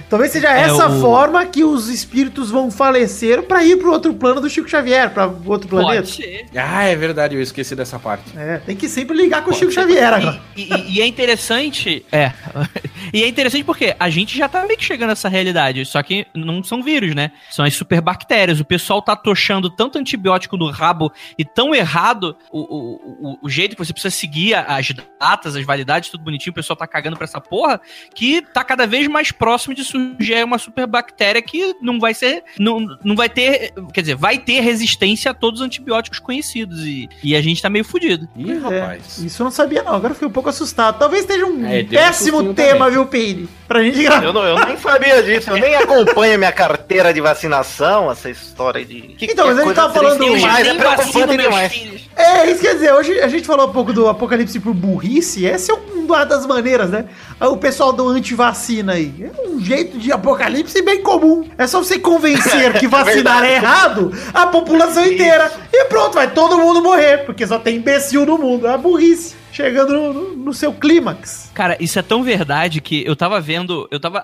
Talvez 0.10 0.32
seja 0.32 0.50
É, 0.50 0.62
essa 0.64 0.88
o- 0.88 1.00
forma 1.02 1.46
que 1.46 1.64
os 1.64 1.88
espíritos 1.90 2.52
vão 2.52 2.70
falecer 2.70 3.44
pra 3.44 3.64
ir 3.64 3.78
pro 3.78 3.92
outro 3.92 4.14
plano 4.14 4.42
do 4.42 4.50
Chico 4.50 4.70
Xavier, 4.70 5.10
pra 5.12 5.28
outro 5.46 5.70
planeta. 5.70 6.02
Pode 6.04 6.10
ser. 6.12 6.46
Ah, 6.56 6.84
é 6.84 6.96
verdade, 6.96 7.36
eu 7.36 7.42
esqueci 7.42 7.76
dessa 7.76 7.98
parte. 8.00 8.38
É, 8.38 8.58
tem 8.58 8.76
que 8.76 8.90
sempre 8.90 9.16
ligar 9.16 9.42
com 9.44 9.52
o 9.52 9.54
Pode 9.54 9.60
Chico 9.60 9.72
ser. 9.72 9.82
Xavier 9.82 10.14
agora. 10.14 10.42
E, 10.56 10.64
e- 10.74 10.96
e 10.98 11.02
é 11.02 11.08
interessante. 11.08 12.06
É. 12.12 12.32
e 13.14 13.24
é 13.24 13.28
interessante 13.28 13.64
porque 13.64 13.96
a 14.00 14.10
gente 14.10 14.38
já 14.38 14.48
tá 14.50 14.66
meio 14.66 14.78
que 14.78 14.84
chegando 14.86 15.10
nessa 15.10 15.30
realidade. 15.30 15.86
Só 15.86 16.02
que 16.04 16.28
não 16.36 16.64
são 16.64 16.84
vírus, 16.84 17.16
né? 17.16 17.32
São 17.50 17.64
as 17.66 17.74
superbactérias. 17.74 18.60
O 18.60 18.66
pessoal 18.66 19.02
tá 19.02 19.16
tochando 19.16 19.70
tanto 19.70 19.98
antibiótico 19.98 20.58
no 20.58 20.70
rabo 20.70 21.12
e 21.38 21.46
tão 21.46 21.74
errado 21.74 22.36
o, 22.52 22.60
o, 22.60 22.96
o, 23.32 23.38
o 23.44 23.50
jeito 23.50 23.76
que 23.76 23.84
você 23.86 23.94
precisa 23.94 24.14
seguir 24.14 24.56
as 24.56 24.90
datas, 25.20 25.56
as 25.56 25.66
validades, 25.66 26.10
tudo 26.10 26.24
bonitinho. 26.24 26.52
O 26.52 26.56
pessoal 26.56 26.76
tá 26.76 26.86
cagando 26.88 27.16
pra 27.16 27.26
essa 27.26 27.40
porra. 27.40 27.80
Que 28.14 28.42
tá 28.42 28.64
cada 28.64 28.86
vez 28.90 29.08
mais 29.08 29.32
próximo 29.32 29.74
de 29.74 29.84
surgir 29.84 30.44
uma 30.44 30.58
superbactéria 30.58 31.42
que 31.42 31.76
não 31.82 32.00
vai 32.00 32.14
ser. 32.14 32.44
Não, 32.60 32.80
não 33.04 33.16
vai 33.16 33.30
ter. 33.30 33.72
Quer 33.94 34.02
dizer, 34.02 34.16
vai 34.16 34.38
ter 34.38 34.60
resistência 34.60 35.32
a 35.32 35.34
todos 35.34 35.62
os 35.62 35.66
antibióticos 35.66 36.20
conhecidos. 36.20 36.82
E, 36.86 37.08
e 37.24 37.36
a 37.36 37.42
gente 37.42 37.62
tá 37.62 37.70
meio 37.70 37.86
fudido. 37.86 38.28
Ih, 38.36 38.46
Pois 38.60 38.74
é, 38.74 38.80
rapaz. 38.82 39.18
Isso 39.20 39.42
eu 39.42 39.46
não 39.46 39.52
sabia, 39.52 39.84
não. 39.84 39.94
Agora 39.94 40.12
eu 40.12 40.16
fiquei 40.16 40.28
um 40.28 40.32
pouco 40.32 40.50
assustado. 40.50 41.00
Talvez 41.00 41.22
esteja 41.22 41.46
um 41.46 41.66
É, 41.66 41.82
um 41.82 41.86
péssimo 41.88 42.38
sustinho 42.38 42.54
tema, 42.54 42.80
também. 42.80 42.92
viu, 42.92 43.06
Peine? 43.06 43.50
Pra 43.68 43.84
gente 43.84 44.02
gravar. 44.02 44.24
Eu, 44.26 44.34
não, 44.34 44.44
eu 44.44 44.66
nem 44.66 44.78
sabia 44.78 45.22
disso, 45.22 45.52
eu 45.52 45.58
nem 45.58 45.76
acompanho 45.76 46.40
minha 46.40 46.52
carteira 46.52 47.14
de 47.14 47.22
vacinação, 47.22 48.12
essa 48.12 48.28
história 48.30 48.84
de. 48.84 49.02
Que, 49.02 49.26
Então, 49.26 49.46
mas 49.46 49.60
a 49.60 49.64
gente 49.64 49.76
tava 49.76 49.94
falando- 49.94 50.24
Eu 50.24 50.36
demais, 50.36 50.66
nem 50.66 50.76
é 50.76 50.80
preocupante 50.80 51.38
demais. 51.38 51.72
filhos. 51.72 52.10
É, 52.16 52.50
isso 52.52 52.62
quer 52.62 52.74
dizer, 52.74 52.92
hoje 52.94 53.20
a 53.22 53.28
gente 53.28 53.46
falou 53.46 53.70
um 53.70 53.72
pouco 53.72 53.94
do 53.94 54.08
apocalipse 54.10 54.60
por 54.60 54.74
burrice, 54.74 55.46
essa 55.46 55.72
é 55.72 55.76
uma 55.76 56.26
das 56.26 56.48
maneiras, 56.48 56.90
né? 56.90 57.06
O 57.40 57.58
pessoal 57.58 57.94
do 57.94 58.08
antivacina 58.10 58.79
aí. 58.88 59.14
É 59.22 59.48
um 59.48 59.60
jeito 59.60 59.98
de 59.98 60.12
apocalipse 60.12 60.82
bem 60.82 61.02
comum. 61.04 61.48
É 61.58 61.68
só 61.68 61.84
você 61.84 62.00
convencer 62.00 62.80
que 62.80 62.88
vacinar 62.88 63.44
é 63.44 63.56
errado 63.56 64.12
a 64.34 64.48
população 64.48 65.06
inteira. 65.06 65.52
E 65.74 65.86
pronto, 65.86 66.14
vai 66.14 66.32
todo 66.32 66.58
mundo 66.58 66.82
morrer, 66.82 67.26
porque 67.26 67.46
só 67.48 67.60
tem 67.60 67.78
imbecil 67.78 68.26
no 68.26 68.38
mundo. 68.38 68.68
É 68.68 68.74
a 68.74 68.78
burrice. 68.78 69.40
Chegando 69.52 69.92
no, 69.92 70.14
no- 70.14 70.36
no 70.38 70.54
seu 70.54 70.72
clímax. 70.72 71.50
Cara, 71.54 71.76
isso 71.82 72.00
é 72.00 72.02
tão 72.02 72.24
verdade 72.24 72.80
que 72.80 73.04
eu 73.06 73.14
tava 73.14 73.42
vendo, 73.42 73.90
eu 73.92 74.00
tava, 74.00 74.24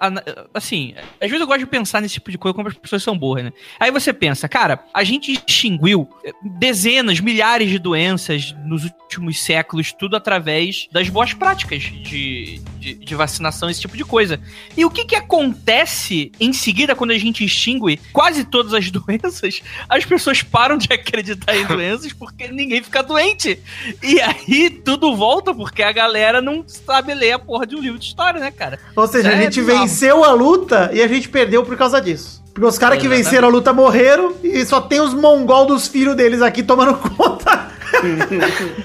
assim, 0.53 0.93
às 1.19 1.27
vezes 1.29 1.41
eu 1.41 1.47
gosto 1.47 1.59
de 1.59 1.65
pensar 1.65 1.99
nesse 1.99 2.13
tipo 2.13 2.31
de 2.31 2.37
coisa 2.37 2.55
como 2.55 2.69
as 2.69 2.73
pessoas 2.75 3.03
são 3.03 3.17
burras, 3.17 3.45
né? 3.45 3.51
Aí 3.77 3.91
você 3.91 4.13
pensa, 4.13 4.47
cara, 4.47 4.79
a 4.93 5.03
gente 5.03 5.33
extinguiu 5.33 6.07
eh, 6.23 6.31
dezenas, 6.57 7.19
milhares 7.19 7.69
de 7.69 7.77
doenças 7.79 8.55
nos 8.65 8.85
últimos 8.85 9.41
séculos, 9.43 9.91
tudo 9.91 10.15
através 10.15 10.87
das 10.91 11.09
boas 11.09 11.33
práticas 11.33 11.81
de, 11.83 12.61
de, 12.85 12.93
de 12.93 13.15
vacinação, 13.15 13.69
esse 13.69 13.81
tipo 13.81 13.97
de 13.97 14.05
coisa. 14.05 14.39
E 14.77 14.85
o 14.85 14.89
que 14.91 15.03
que 15.05 15.15
acontece 15.15 16.31
em 16.39 16.53
seguida 16.53 16.95
quando 16.95 17.11
a 17.11 17.17
gente 17.17 17.43
extingue 17.43 17.99
quase 18.13 18.43
todas 18.43 18.73
as 18.73 18.89
doenças? 18.91 19.61
As 19.89 20.05
pessoas 20.05 20.43
param 20.43 20.77
de 20.77 20.91
acreditar 20.93 21.55
em 21.57 21.65
doenças 21.67 22.13
porque 22.13 22.47
ninguém 22.47 22.83
fica 22.83 23.01
doente. 23.01 23.59
E 24.03 24.21
aí 24.21 24.69
tudo 24.69 25.15
volta 25.15 25.53
porque 25.53 25.81
a 25.81 25.91
galera 25.91 26.41
não 26.41 26.63
sabe 26.67 27.13
ler 27.13 27.31
a 27.33 27.39
porra 27.39 27.65
de 27.65 27.75
um 27.75 27.79
livro 27.81 27.97
de 27.97 28.05
história, 28.05 28.39
né, 28.39 28.51
cara? 28.51 28.79
Ou 28.95 29.07
seja, 29.07 29.29
a 29.29 29.33
É 29.33 29.41
gente 29.43 29.61
bizarro. 29.61 29.79
venceu 29.79 30.23
a 30.23 30.31
luta 30.31 30.91
e 30.93 31.01
a 31.01 31.07
gente 31.07 31.27
perdeu 31.29 31.63
por 31.63 31.75
causa 31.75 31.99
disso. 31.99 32.43
Porque 32.53 32.67
os 32.67 32.77
caras 32.77 32.99
que 32.99 33.07
venceram 33.07 33.47
a 33.49 33.51
luta 33.51 33.73
morreram 33.73 34.33
e 34.43 34.63
só 34.65 34.79
tem 34.79 35.01
os 35.01 35.13
mongol 35.13 35.65
dos 35.65 35.87
filhos 35.89 36.15
deles 36.15 36.41
aqui 36.41 36.63
tomando 36.63 36.93
conta. 37.17 37.69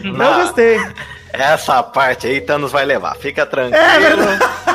Não. 0.02 0.42
gostei. 0.42 0.78
Essa 1.32 1.82
parte 1.82 2.26
aí 2.26 2.40
Thanos 2.40 2.72
vai 2.72 2.84
levar, 2.84 3.16
fica 3.16 3.46
tranquilo. 3.46 3.78
É. 3.78 4.70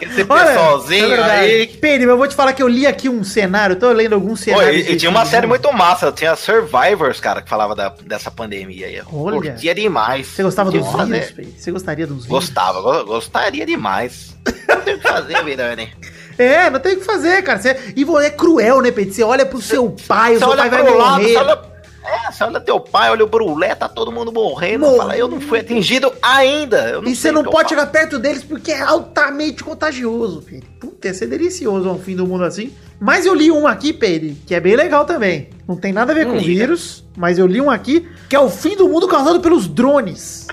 Esse 0.04 0.26
Olha, 0.28 0.44
pessoalzinho 0.46 1.04
é 1.04 1.08
verdade. 1.08 1.30
aí. 1.50 1.78
Mas 1.82 2.02
eu 2.02 2.16
vou 2.16 2.26
te 2.28 2.34
falar 2.34 2.52
que 2.52 2.62
eu 2.62 2.68
li 2.68 2.86
aqui 2.86 3.08
um 3.08 3.24
cenário, 3.24 3.76
tô 3.76 3.90
lendo 3.92 4.12
alguns 4.14 4.40
cenários. 4.40 4.86
e, 4.88 4.92
e 4.92 4.96
tinha 4.96 5.10
uma 5.10 5.24
série 5.24 5.46
muito 5.46 5.72
massa, 5.72 6.12
tinha 6.12 6.36
Survivors, 6.36 7.18
cara, 7.20 7.40
que 7.40 7.48
falava 7.48 7.74
da- 7.74 7.92
dessa 8.04 8.30
pandemia 8.30 8.86
aí. 8.86 9.02
Olha. 9.12 9.36
Curtia 9.40 9.74
demais. 9.74 10.26
Você 10.26 10.42
gostava 10.42 10.70
dos 10.70 10.80
vírus, 10.80 10.96
fazer. 10.96 11.32
Pene? 11.34 11.54
Você 11.58 11.72
gostaria 11.72 12.06
dos 12.06 12.16
vírus? 12.26 12.28
Gostava, 12.28 12.80
go- 12.82 13.04
gostaria 13.04 13.64
demais. 13.64 14.36
Não 14.68 14.80
tem 14.82 14.94
o 14.94 14.98
que 15.00 15.08
fazer, 15.08 15.44
Virani. 15.44 15.92
É, 16.38 16.68
não 16.68 16.78
tem 16.78 16.92
o 16.92 16.98
que 16.98 17.04
fazer, 17.06 17.42
cara. 17.42 17.58
Você... 17.58 17.94
E 17.96 18.04
é 18.22 18.28
cruel, 18.28 18.82
né, 18.82 18.90
Pene? 18.90 19.10
Você 19.10 19.22
olha 19.22 19.46
pro 19.46 19.58
seu 19.62 19.88
pai, 20.06 20.36
o 20.36 20.38
seu 20.38 20.48
olha 20.50 20.68
pai 20.68 20.68
vai 20.68 20.82
lado, 20.82 20.94
morrer. 21.12 21.28
você 21.32 21.36
olha. 21.38 21.75
É, 22.06 22.30
você 22.30 22.44
olha 22.44 22.60
teu 22.60 22.78
pai, 22.78 23.10
olha 23.10 23.24
o 23.24 23.28
brulé, 23.28 23.74
tá 23.74 23.88
todo 23.88 24.12
mundo 24.12 24.30
morrendo. 24.32 24.86
Fala, 24.96 25.16
eu 25.16 25.26
não 25.26 25.40
fui 25.40 25.58
atingido 25.60 26.12
ainda. 26.22 27.00
E 27.04 27.16
você 27.16 27.32
não 27.32 27.42
pode 27.42 27.68
chegar 27.70 27.86
perto 27.86 28.18
deles 28.18 28.44
porque 28.44 28.70
é 28.70 28.80
altamente 28.80 29.64
contagioso, 29.64 30.40
Pedro. 30.42 30.68
Puta, 30.78 31.08
ia 31.08 31.14
ser 31.14 31.26
delicioso 31.26 31.90
um 31.90 31.98
fim 31.98 32.14
do 32.14 32.26
mundo 32.26 32.44
assim. 32.44 32.72
Mas 33.00 33.26
eu 33.26 33.34
li 33.34 33.50
um 33.50 33.66
aqui, 33.66 33.92
Pedro, 33.92 34.36
que 34.46 34.54
é 34.54 34.60
bem 34.60 34.76
legal 34.76 35.04
também. 35.04 35.50
Não 35.66 35.76
tem 35.76 35.92
nada 35.92 36.12
a 36.12 36.14
ver 36.14 36.26
Hum, 36.26 36.30
com 36.30 36.36
liga. 36.36 36.46
vírus, 36.46 37.04
mas 37.16 37.38
eu 37.38 37.46
li 37.46 37.60
um 37.60 37.70
aqui 37.70 38.08
que 38.28 38.36
é 38.36 38.40
o 38.40 38.48
fim 38.48 38.76
do 38.76 38.88
mundo 38.88 39.08
causado 39.08 39.40
pelos 39.40 39.66
drones. 39.66 40.46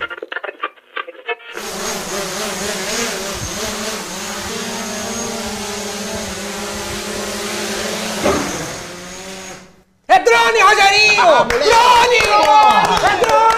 É 10.08 10.20
drone, 10.20 10.60
Rogerinho! 11.16 11.44
drone! 11.48 12.18
É 13.04 13.18
drone! 13.26 13.54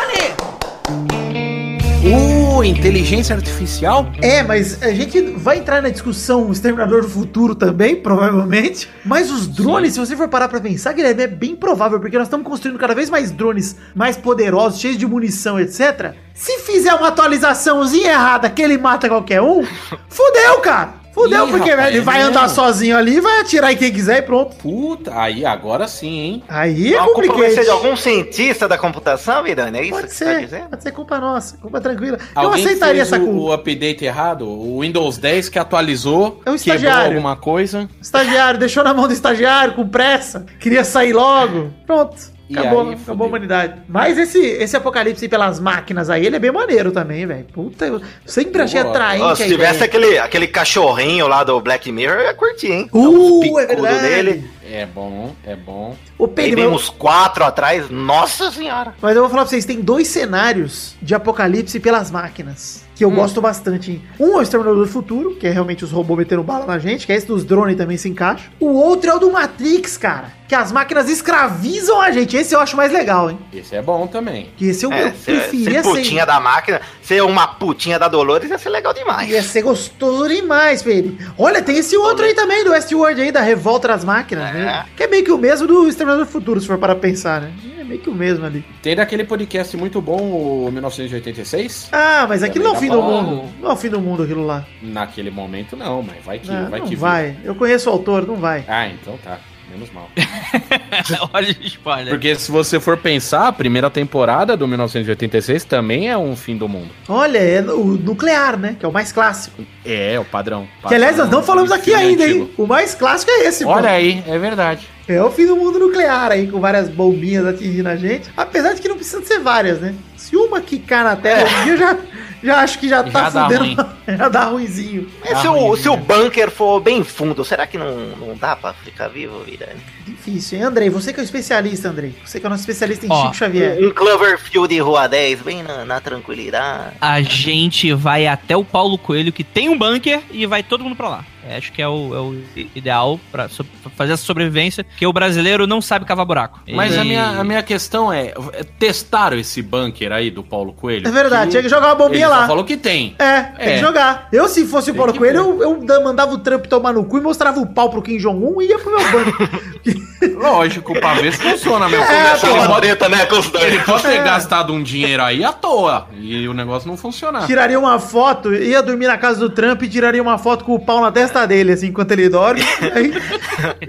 Uh, 2.06 2.64
inteligência 2.64 3.36
artificial? 3.36 4.12
É, 4.22 4.44
mas 4.44 4.84
a 4.84 4.94
gente 4.94 5.20
vai 5.38 5.58
entrar 5.58 5.82
na 5.82 5.90
discussão 5.90 6.52
Exterminador 6.52 7.02
do 7.02 7.10
Futuro 7.10 7.56
também, 7.56 7.96
provavelmente. 7.96 8.90
Mas 9.04 9.32
os 9.32 9.48
drones, 9.48 9.94
se 9.94 10.00
você 10.00 10.16
for 10.16 10.28
parar 10.28 10.48
pra 10.48 10.60
pensar, 10.60 10.94
Guilherme, 10.94 11.24
é 11.24 11.28
bem 11.28 11.56
provável, 11.56 12.00
porque 12.00 12.18
nós 12.18 12.28
estamos 12.28 12.46
construindo 12.46 12.78
cada 12.78 12.94
vez 12.94 13.10
mais 13.10 13.32
drones 13.32 13.76
mais 13.96 14.18
poderosos, 14.18 14.80
cheios 14.80 14.98
de 14.98 15.08
munição, 15.08 15.60
etc. 15.60 16.14
Se 16.34 16.60
fizer 16.60 16.94
uma 16.94 17.08
atualizaçãozinha 17.08 18.12
errada 18.12 18.50
que 18.50 18.62
ele 18.62 18.78
mata 18.78 19.08
qualquer 19.08 19.42
um, 19.42 19.66
fudeu, 20.10 20.60
cara. 20.60 21.05
Fudeu, 21.16 21.48
Ih, 21.48 21.52
porque 21.52 21.70
rapaz, 21.72 21.88
ele 21.96 22.02
vai 22.02 22.22
andar 22.22 22.50
sozinho 22.50 22.98
ali, 22.98 23.22
vai 23.22 23.40
atirar 23.40 23.72
em 23.72 23.78
quem 23.78 23.90
quiser 23.92 24.18
e 24.20 24.22
pronto. 24.22 24.54
Puta, 24.58 25.18
aí 25.18 25.46
agora 25.46 25.88
sim, 25.88 26.20
hein? 26.20 26.44
Aí 26.50 26.94
é 26.94 26.98
culpa 26.98 27.14
vai 27.14 27.24
ser 27.24 27.32
complicado. 27.32 27.64
de 27.64 27.70
algum 27.72 27.96
cientista 27.96 28.68
da 28.68 28.78
computação, 28.78 29.42
Virani? 29.42 29.80
É 29.80 29.82
isso 29.84 29.92
Pode 29.94 30.08
que 30.08 30.14
você 30.14 30.26
tá 30.26 30.32
ser, 30.34 30.42
dizendo? 30.42 30.70
pode 30.70 30.84
ser 30.84 30.92
culpa 30.92 31.18
nossa, 31.20 31.58
culpa 31.58 31.80
tranquila. 31.80 32.18
Eu 32.36 32.42
Alguém 32.42 32.66
aceitaria 32.66 33.06
fez 33.06 33.14
essa 33.14 33.24
o, 33.24 33.26
culpa. 33.26 33.40
o 33.40 33.54
update 33.54 34.04
errado? 34.04 34.46
O 34.46 34.82
Windows 34.82 35.18
10 35.18 35.48
que 35.48 35.58
atualizou, 35.58 36.42
É 36.46 36.52
um 36.52 36.56
quebrou 36.56 36.56
estagiário. 36.56 37.08
alguma 37.14 37.38
coisa. 37.38 37.88
Estagiário, 38.02 38.60
deixou 38.60 38.84
na 38.84 38.94
mão 38.94 39.08
do 39.08 39.14
estagiário 39.14 39.74
com 39.74 39.88
pressa, 39.88 40.46
queria 40.60 40.84
sair 40.84 41.14
logo. 41.14 41.72
Pronto. 41.88 42.35
E 42.50 42.58
Acabou, 42.58 42.90
aí, 42.90 42.94
acabou 42.94 43.26
a 43.26 43.30
humanidade. 43.30 43.82
Mas 43.88 44.18
esse, 44.18 44.40
esse 44.40 44.78
apocalipse 44.78 45.28
pelas 45.28 45.60
máquinas 45.60 46.10
aí, 46.10 46.26
ele 46.26 46.36
é 46.36 46.40
bem 46.40 46.52
maneiro 46.52 46.92
também, 46.92 47.26
velho. 47.26 47.46
Puta, 47.52 47.86
eu 47.86 48.02
sempre 48.26 48.62
achei 48.62 48.82
gosto. 48.84 48.96
atraente. 48.96 49.38
Se 49.38 49.48
tivesse 49.48 49.76
ideia. 49.76 49.86
aquele, 49.86 50.18
aquele 50.20 50.48
cachorrinho 50.48 51.28
lá 51.28 51.44
do 51.44 51.60
Black 51.60 51.92
Mirror, 51.92 52.18
eu 52.18 52.26
ia 52.26 52.34
curtir, 52.34 52.72
hein? 52.72 52.90
Uh, 52.94 53.60
é 53.60 53.66
verdade. 53.66 54.44
É 54.72 54.86
bom, 54.86 55.34
é 55.46 55.56
bom. 55.56 55.96
O 56.18 56.28
Pedro, 56.28 56.70
uns 56.72 56.90
quatro 56.90 57.44
atrás, 57.44 57.90
nossa 57.90 58.50
senhora. 58.52 58.96
mas 59.00 59.16
eu 59.16 59.22
vou 59.22 59.30
falar 59.30 59.44
pra 59.44 59.50
vocês, 59.52 59.64
tem 59.66 59.80
dois 59.80 60.08
cenários 60.08 60.96
de 61.02 61.14
apocalipse 61.14 61.80
pelas 61.80 62.10
máquinas. 62.10 62.84
Que 62.96 63.04
eu 63.04 63.12
gosto 63.12 63.42
bastante. 63.42 63.92
hein? 63.92 64.02
Um 64.18 64.36
é 64.36 64.38
o 64.38 64.42
Exterminador 64.42 64.86
do 64.86 64.90
Futuro, 64.90 65.36
que 65.36 65.46
é 65.46 65.52
realmente 65.52 65.84
os 65.84 65.92
robôs 65.92 66.18
metendo 66.18 66.42
bala 66.44 66.66
na 66.66 66.80
gente, 66.80 67.06
que 67.06 67.12
é 67.12 67.16
esse 67.18 67.28
dos 67.28 67.44
drones 67.44 67.76
também 67.76 67.98
se 67.98 68.08
encaixa. 68.08 68.50
O 68.58 68.68
outro 68.68 69.10
é 69.10 69.14
o 69.14 69.20
do 69.20 69.32
Matrix, 69.34 69.98
cara. 69.98 70.32
Que 70.48 70.54
as 70.54 70.72
máquinas 70.72 71.10
escravizam 71.10 72.00
a 72.00 72.12
gente. 72.12 72.38
Esse 72.38 72.54
eu 72.54 72.60
acho 72.60 72.78
mais 72.78 72.92
legal, 72.92 73.32
hein? 73.32 73.40
Esse 73.52 73.76
é 73.76 73.82
bom 73.82 74.06
também. 74.06 74.50
Que 74.56 74.68
esse 74.68 74.86
eu, 74.86 74.94
É, 74.94 75.08
eu 75.08 75.12
ser, 75.16 75.40
preferia 75.42 75.82
ser 75.82 75.90
putinha 75.90 76.26
da 76.26 76.40
máquina, 76.40 76.82
ser 77.02 77.22
uma 77.24 77.48
putinha 77.48 77.98
da 77.98 78.08
Dolores 78.08 78.50
ia 78.50 78.58
ser 78.60 78.70
legal 78.70 78.94
demais. 78.94 79.28
Ia 79.30 79.42
ser 79.42 79.64
gostoso 79.64 80.28
demais, 80.30 80.84
Pedro. 80.84 81.18
Olha, 81.38 81.62
tem 81.64 81.78
esse 81.78 81.98
outro 81.98 82.26
aí 82.26 82.34
também, 82.36 82.64
do 82.64 82.72
Westworld 82.72 83.20
aí, 83.22 83.32
da 83.32 83.42
Revolta 83.42 83.88
das 83.88 84.04
Máquinas, 84.06 84.50
É. 84.50 84.54
né? 84.54 84.86
Que 84.96 85.04
é 85.04 85.08
meio 85.08 85.24
que 85.24 85.32
o 85.32 85.38
mesmo 85.38 85.66
do 85.68 85.88
Exterminador 85.88 86.26
do 86.26 86.32
Futuro, 86.32 86.62
se 86.62 86.68
for 86.68 86.78
para 86.78 86.96
pensar, 86.96 87.42
né? 87.42 87.52
É 87.80 87.84
meio 87.84 88.00
que 88.00 88.10
o 88.10 88.14
mesmo 88.16 88.46
ali. 88.46 88.64
Tem 88.84 88.96
daquele 88.96 89.24
podcast 89.24 89.76
muito 89.76 90.00
bom, 90.02 90.18
o 90.22 90.70
1986? 90.72 91.90
Ah, 91.92 92.26
mas 92.30 92.44
aquilo 92.44 92.66
não 92.66 92.74
é 92.74 92.78
o 92.78 92.80
fim 92.80 92.90
do 92.90 93.02
mundo. 93.02 93.50
Não 93.62 93.70
é 93.72 93.74
o 93.74 93.78
fim 93.78 93.90
do 93.90 94.00
mundo 94.00 94.24
aquilo 94.24 94.46
lá. 94.46 94.64
Naquele 94.82 95.32
momento 95.32 95.76
não, 95.76 96.04
mas 96.04 96.24
vai 96.24 96.40
que, 96.40 96.48
Não, 96.52 96.70
vai 96.70 96.80
não 96.80 96.88
que 96.88 96.96
vai. 96.96 97.36
Eu 97.44 97.56
conheço 97.56 97.90
o 97.90 97.94
autor, 97.94 98.28
não 98.28 98.36
vai. 98.36 98.64
Ah, 98.68 98.88
então 98.88 99.18
tá. 99.24 99.40
Menos 99.76 99.92
mal. 99.94 100.10
Olha 101.34 101.48
o 101.50 101.66
spoiler. 101.68 102.10
Porque 102.10 102.36
se 102.36 102.52
você 102.52 102.80
for 102.80 102.98
pensar, 102.98 103.48
a 103.48 103.52
primeira 103.52 103.90
temporada 103.90 104.56
do 104.58 104.68
1986 104.68 105.64
também 105.66 106.10
é 106.10 106.18
um 106.18 106.36
fim 106.36 106.58
do 106.58 106.68
mundo. 106.68 106.90
Olha, 107.08 107.38
é 107.38 107.62
o 107.62 107.84
nuclear, 107.86 108.58
né? 108.58 108.76
Que 108.80 108.86
é 108.86 108.88
o 108.90 108.92
mais 108.94 109.12
clássico. 109.12 109.64
É, 109.86 110.20
o 110.20 110.26
padrão. 110.26 110.68
Que 110.88 110.96
aliás, 110.96 111.18
nós 111.18 111.30
não 111.30 111.44
falamos 111.44 111.72
aqui 111.72 111.94
ainda, 111.94 112.24
antigo. 112.24 112.46
hein? 112.46 112.52
O 112.58 112.66
mais 112.66 112.96
clássico 112.96 113.32
é 113.32 113.46
esse, 113.48 113.66
Olha 113.66 113.90
pô. 113.90 113.94
aí, 113.96 114.24
é 114.28 114.38
verdade. 114.38 114.88
É 115.08 115.22
o 115.22 115.30
fim 115.30 115.46
do 115.46 115.56
mundo 115.56 115.78
nuclear 115.78 116.32
aí, 116.32 116.48
com 116.48 116.60
várias 116.60 116.90
bombinhas 116.90 117.46
atingindo 117.46 117.90
a 117.90 117.96
gente. 117.96 118.30
Apesar 118.36 118.74
de 118.74 118.82
que 118.82 118.88
não 118.90 118.96
precisa 118.96 119.24
ser 119.24 119.40
várias, 119.40 119.80
né? 119.80 119.94
Se 120.16 120.36
uma 120.36 120.60
quicar 120.62 121.04
na 121.04 121.16
Terra, 121.16 121.44
hoje 121.44 121.56
em 121.56 121.64
dia, 121.66 121.74
eu 121.74 121.78
já, 121.78 121.98
já 122.44 122.58
acho 122.60 122.80
que 122.80 122.88
já 122.90 123.04
tá 123.04 123.10
Já 123.10 123.30
dá 123.30 123.44
fudendo. 123.44 123.60
ruim. 123.64 123.78
já 124.18 124.30
dá 124.30 124.44
ruimzinho. 124.46 125.08
Mas 125.22 125.40
se, 125.40 125.48
o, 125.48 125.76
se 125.76 125.90
o 125.90 125.98
bunker 125.98 126.50
for 126.52 126.80
bem 126.80 127.04
fundo, 127.04 127.44
será 127.44 127.66
que 127.68 127.78
não, 127.78 127.96
não 128.18 128.36
dá 128.38 128.56
pra 128.56 128.74
ficar 128.74 129.08
vivo, 129.08 129.40
Virani? 129.44 129.80
Difícil, 130.06 130.58
hein? 130.60 130.64
Andrei, 130.66 130.90
você 130.90 131.12
que 131.14 131.20
é 131.20 131.24
o 131.24 131.26
especialista, 131.26 131.90
Andrei. 131.90 132.14
Você 132.24 132.40
que 132.40 132.46
é 132.46 132.48
o 132.48 132.50
nosso 132.50 132.62
especialista 132.62 133.06
em 133.06 133.10
Ó, 133.12 133.22
Chico 133.24 133.36
Xavier. 133.36 133.78
Um 133.82 133.92
Cloverfield 133.92 134.80
Rua 134.80 135.08
10, 135.08 135.42
bem 135.42 135.64
na, 135.64 135.84
na 135.86 136.00
tranquilidade. 136.00 136.96
A 137.02 137.22
gente 137.22 137.94
vai 137.94 138.28
até 138.28 138.56
o 138.56 138.64
Paulo 138.64 138.98
Coelho, 138.98 139.32
que 139.32 139.44
tem 139.44 139.70
um 139.70 139.78
bunker, 139.78 140.22
e 140.32 140.46
vai 140.46 140.62
todo 140.64 140.84
mundo 140.84 140.96
pra 140.96 141.10
lá. 141.10 141.26
É, 141.48 141.58
acho 141.58 141.72
que 141.72 141.80
é 141.80 141.88
o, 141.88 142.16
é 142.16 142.20
o 142.20 142.42
ideal 142.76 143.20
pra, 143.32 143.48
so- 143.48 143.64
pra 143.64 143.92
fazer 143.92 144.14
essa 144.14 144.24
sobrevivência, 144.24 144.84
porque 144.84 145.06
o 145.06 145.14
brasileiro 145.14 145.68
não 145.68 145.80
sabe 145.80 146.04
cavar 146.04 146.26
buraco. 146.26 146.60
Mas 146.68 146.96
E- 146.96 146.98
a, 146.98 147.04
minha, 147.04 147.24
a 147.40 147.44
minha 147.44 147.62
questão 147.62 148.12
é: 148.12 148.34
é, 148.54 148.64
testaram 148.80 149.38
esse 149.38 149.62
bunker 149.62 150.12
aí 150.12 150.32
do 150.32 150.44
Paulo 150.44 150.74
Coelho? 150.74 151.08
É 151.08 151.12
verdade, 151.12 151.52
tinha 151.52 151.62
que 151.62 151.70
jogar 151.70 151.90
uma 151.90 151.96
bombinha 151.96 152.25
Ele 152.26 152.34
lá. 152.34 152.42
só 152.42 152.48
falou 152.48 152.64
que 152.64 152.78
tem. 152.78 153.16
É, 153.20 153.42
tem 153.42 153.68
É. 153.68 153.74
que 153.76 153.78
jogar. 153.80 154.28
Eu, 154.32 154.48
se 154.48 154.66
fosse 154.66 154.90
o 154.90 154.94
Tem 154.94 154.98
Paulo 154.98 155.14
que 155.14 155.20
Coelho, 155.20 155.38
eu, 155.38 155.62
eu 155.62 155.76
da- 155.84 156.00
mandava 156.02 156.34
o 156.34 156.38
Trump 156.38 156.66
tomar 156.66 156.94
no 156.94 157.04
cu 157.06 157.18
e 157.18 157.22
mostrava 157.22 157.60
o 157.60 157.66
pau 157.68 157.90
pro 157.90 158.02
Kim 158.02 158.18
Jong-un 158.18 158.62
e 158.62 158.68
ia 158.68 158.80
pro 158.80 158.92
meu 158.96 159.12
banco. 159.12 159.50
Lógico, 160.38 160.94
pra 161.00 161.14
ver 161.16 161.34
se 161.34 161.40
funciona 161.40 161.88
mesmo. 161.88 162.06
É, 162.06 162.32
ele, 162.32 162.68
pode, 162.68 162.88
né, 163.10 163.28
ele 163.68 163.80
pode 163.84 164.02
ter 164.04 164.16
É. 164.18 164.24
gastado 164.24 164.74
um 164.74 164.82
dinheiro 164.82 165.22
aí 165.22 165.44
à 165.44 165.52
toa 165.52 166.08
e 166.18 166.48
o 166.48 166.54
negócio 166.54 166.88
não 166.88 166.98
funcionar. 166.98 167.46
tiraria 167.46 167.78
uma 167.80 168.00
foto, 168.00 168.54
ia 168.54 168.82
dormir 168.82 169.08
na 169.08 169.18
casa 169.18 169.40
do 169.40 169.50
Trump 169.50 169.82
e 169.84 169.90
tiraria 169.90 170.22
uma 170.22 170.38
foto 170.38 170.64
com 170.66 170.74
o 170.74 170.80
pau 170.80 171.00
na 171.02 171.12
testa 171.12 171.46
dele, 171.46 171.74
assim, 171.74 171.88
enquanto 171.88 172.12
ele 172.12 172.28
dorme. 172.30 172.62
aí 172.96 173.14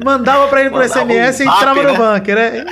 mandava 0.04 0.46
pra 0.48 0.60
ele 0.60 0.70
por 0.70 0.80
Mandava 0.80 1.00
SMS 1.00 1.40
e 1.40 1.42
um 1.42 1.46
zap, 1.46 1.56
entrava 1.58 1.82
no 1.82 1.92
né? 1.92 2.14
bunker, 2.14 2.34
né? 2.34 2.64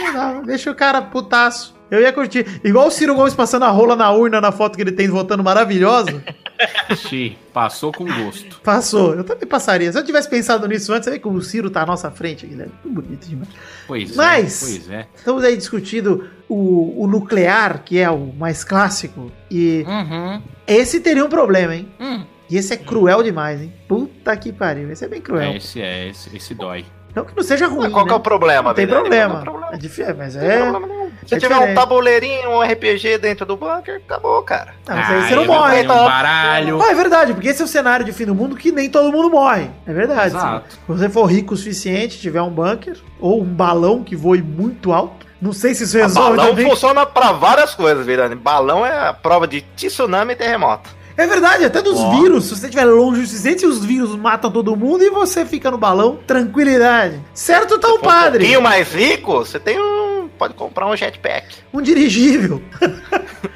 E 0.42 0.46
Deixa 0.46 0.70
o 0.70 0.74
cara 0.74 1.00
putaço. 1.00 1.74
Eu 1.90 2.01
ia 2.01 2.12
curtir. 2.12 2.47
Igual 2.64 2.88
o 2.88 2.90
Ciro 2.90 3.14
Gomes 3.14 3.35
passando 3.35 3.64
a 3.64 3.68
rola 3.70 3.94
na 3.94 4.11
urna 4.11 4.40
na 4.40 4.51
foto 4.51 4.75
que 4.77 4.83
ele 4.83 4.92
tem 4.92 5.07
votando 5.09 5.44
maravilhoso. 5.44 6.20
Sim, 6.97 7.37
passou 7.53 7.92
com 7.92 8.05
gosto. 8.05 8.61
Passou. 8.62 9.14
Eu 9.14 9.25
também 9.25 9.47
passaria. 9.47 9.92
Se 9.92 9.99
eu 9.99 10.05
tivesse 10.05 10.29
pensado 10.29 10.66
nisso 10.66 10.92
antes, 10.92 11.05
você 11.05 11.11
vê 11.12 11.18
como 11.18 11.38
o 11.38 11.42
Ciro 11.42 11.68
tá 11.70 11.83
à 11.83 11.87
nossa 11.87 12.11
frente, 12.11 12.47
Guilherme. 12.47 12.73
Muito 12.85 13.03
bonito 13.03 13.27
demais. 13.29 13.49
Pois 13.87 14.16
Mas- 14.16 14.62
é, 14.62 14.66
pois 14.66 14.90
é. 14.90 15.07
Estamos 15.14 15.44
aí 15.44 15.57
discutindo 15.57 16.29
o, 16.49 17.03
o 17.05 17.07
nuclear, 17.07 17.83
que 17.85 17.99
é 17.99 18.11
o 18.11 18.33
mais 18.33 18.64
clássico. 18.64 19.31
E 19.51 19.85
Uhum. 19.87 20.42
esse 20.66 21.01
teria 21.01 21.25
um 21.25 21.29
problema, 21.29 21.75
hein? 21.77 21.88
Hum. 22.01 22.25
E 22.51 22.57
esse 22.57 22.73
é 22.73 22.77
cruel 22.77 23.23
demais, 23.23 23.61
hein? 23.61 23.73
Puta 23.88 24.37
que 24.37 24.53
pariu. 24.53 24.90
Esse 24.90 25.05
é 25.05 25.09
bem 25.09 25.20
cruel. 25.20 25.53
É, 25.53 25.57
esse 25.57 25.81
é, 25.81 26.09
esse, 26.09 26.35
esse 26.37 26.55
dói. 26.55 26.85
Não 27.14 27.25
que 27.25 27.35
não 27.37 27.42
seja 27.44 27.68
ruim, 27.68 27.85
Mas 27.85 27.92
qual 27.92 28.05
que 28.05 28.11
é 28.11 28.14
né? 28.14 28.18
o 28.18 28.20
problema, 28.23 28.68
Não 28.70 28.75
tem 28.75 28.87
problema. 28.88 29.35
Não 29.35 29.42
problema. 29.42 29.75
É 29.75 29.79
difícil, 29.79 30.14
mas 30.16 30.35
é... 30.35 30.59
Se 31.27 31.35
é 31.35 31.39
tiver 31.39 31.57
um 31.57 31.75
tabuleirinho, 31.75 32.51
um 32.51 32.61
RPG 32.63 33.19
dentro 33.19 33.45
do 33.47 33.57
bunker, 33.57 33.97
acabou, 34.05 34.43
cara. 34.43 34.75
Não, 34.87 34.97
mas 34.97 35.11
aí 35.11 35.29
você 35.29 35.35
não 35.37 35.47
morre. 35.47 35.83
um 35.83 35.87
baralho. 35.87 36.83
Ah, 36.83 36.91
é 36.91 36.95
verdade, 36.95 37.33
porque 37.35 37.49
esse 37.49 37.63
é 37.63 37.65
o 37.65 37.69
cenário 37.69 38.05
de 38.05 38.13
fim 38.13 38.25
do 38.27 38.35
mundo 38.35 38.57
que 38.57 38.71
nem 38.73 38.89
todo 38.91 39.11
mundo 39.13 39.31
morre. 39.31 39.71
É 39.87 39.93
verdade. 39.93 40.37
Exato. 40.37 40.75
Se 40.75 40.79
você 40.87 41.09
for 41.09 41.25
rico 41.27 41.55
o 41.55 41.57
suficiente, 41.57 42.19
tiver 42.19 42.43
um 42.43 42.51
bunker 42.51 42.97
ou 43.21 43.41
um 43.43 43.45
balão 43.45 44.03
que 44.03 44.15
voe 44.17 44.43
muito 44.43 44.93
alto, 44.93 45.25
não 45.41 45.53
sei 45.53 45.75
se 45.75 45.85
isso 45.85 45.97
resolve 45.99 46.37
Balão 46.37 46.51
também. 46.51 46.69
funciona 46.71 47.05
pra 47.05 47.33
várias 47.33 47.75
coisas, 47.75 48.05
Virani. 48.07 48.35
Balão 48.35 48.85
é 48.85 49.09
a 49.09 49.13
prova 49.13 49.47
de 49.47 49.61
tsunami 49.77 50.33
e 50.33 50.37
terremoto. 50.37 50.89
É 51.17 51.27
verdade, 51.29 51.65
até 51.65 51.81
dos 51.81 52.03
vírus. 52.17 52.47
Se 52.47 52.57
você 52.57 52.65
estiver 52.67 52.85
longe 52.87 53.21
o 53.21 53.27
suficiente, 53.27 53.65
os 53.65 53.85
vírus 53.85 54.17
matam 54.17 54.51
todo 54.51 54.75
mundo 54.75 55.05
e 55.05 55.11
você 55.11 55.45
fica 55.45 55.71
no 55.71 55.79
balão, 55.79 56.19
tranquilidade. 56.27 57.21
Certo 57.33 57.79
tá 57.79 57.87
for 57.89 57.99
Um 57.99 58.03
padre. 58.03 58.39
pouquinho 58.41 58.61
mais 58.63 58.93
rico, 58.93 59.33
você 59.33 59.61
tem 59.61 59.79
um. 59.79 60.04
Pode 60.38 60.55
comprar 60.55 60.87
um 60.87 60.97
jetpack. 60.97 61.47
Um 61.73 61.81
dirigível. 61.83 62.62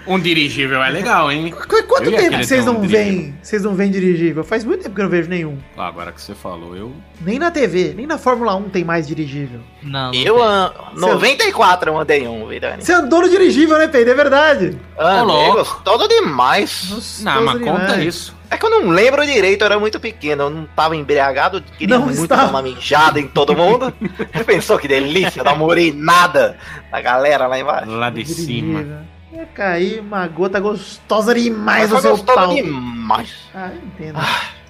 Um 0.06 0.18
dirigível 0.18 0.82
é 0.82 0.88
legal, 0.90 1.30
hein? 1.30 1.50
Qu- 1.50 1.82
Quanto 1.86 2.10
tempo 2.10 2.38
que 2.38 2.44
vocês 2.46 2.62
um 2.66 2.72
não 2.72 2.80
dirigível. 2.80 3.04
veem? 3.04 3.38
Vocês 3.42 3.62
não 3.62 3.74
veem 3.74 3.90
dirigível? 3.90 4.42
Faz 4.42 4.64
muito 4.64 4.82
tempo 4.82 4.94
que 4.94 5.00
eu 5.02 5.04
não 5.04 5.10
vejo 5.10 5.28
nenhum. 5.28 5.58
Ah, 5.76 5.86
Agora 5.86 6.12
que 6.12 6.20
você 6.20 6.34
falou, 6.34 6.74
eu. 6.74 6.92
Nem 7.20 7.38
na 7.38 7.50
TV, 7.50 7.92
nem 7.94 8.06
na 8.06 8.16
Fórmula 8.16 8.54
1 8.56 8.70
tem 8.70 8.84
mais 8.84 9.06
dirigível. 9.06 9.60
Não, 9.82 10.10
não 10.12 10.14
Eu, 10.14 10.42
ah, 10.42 10.92
94 10.94 11.90
eu 11.90 11.98
andei 11.98 12.26
um, 12.26 12.46
Virani. 12.46 12.82
Você 12.82 12.92
andou 12.94 13.20
no 13.20 13.28
dirigível, 13.28 13.76
né, 13.76 13.86
Pedro? 13.86 14.12
É 14.12 14.14
verdade. 14.14 14.78
Louco. 15.26 15.58
gostoso 15.58 16.08
demais. 16.08 16.86
Gostoso 16.90 17.24
Não, 17.24 17.44
mas 17.44 17.58
conta 17.62 17.86
demais. 17.86 18.04
isso. 18.06 18.36
É 18.50 18.56
que 18.56 18.64
eu 18.64 18.70
não 18.70 18.88
lembro 18.88 19.26
direito, 19.26 19.62
eu 19.62 19.66
era 19.66 19.78
muito 19.78 20.00
pequeno, 20.00 20.44
eu 20.44 20.50
não 20.50 20.64
tava 20.66 20.96
embriagado, 20.96 21.62
queria 21.76 21.98
Não 21.98 22.06
muito 22.06 22.22
estava. 22.22 22.42
dar 22.42 22.48
uma 22.50 22.62
mijada 22.62 23.20
em 23.20 23.28
todo 23.28 23.54
mundo. 23.54 23.92
Pensou 24.46 24.78
que 24.78 24.88
delícia, 24.88 25.44
não 25.44 25.56
morei 25.56 25.92
nada 25.92 26.56
da 26.90 27.00
galera 27.00 27.46
lá 27.46 27.58
embaixo. 27.58 27.90
Lá 27.90 28.08
de 28.10 28.24
cima. 28.24 29.06
Ia 29.32 29.44
cair 29.46 30.00
uma 30.00 30.26
gota 30.26 30.58
gostosa 30.58 31.34
demais 31.34 31.90
Mas 31.90 32.04
no 32.04 32.16
seu 32.16 32.24
pau. 32.24 32.54
demais. 32.54 33.34
Ah, 33.54 33.70
eu 33.70 33.76
entendo. 33.86 34.18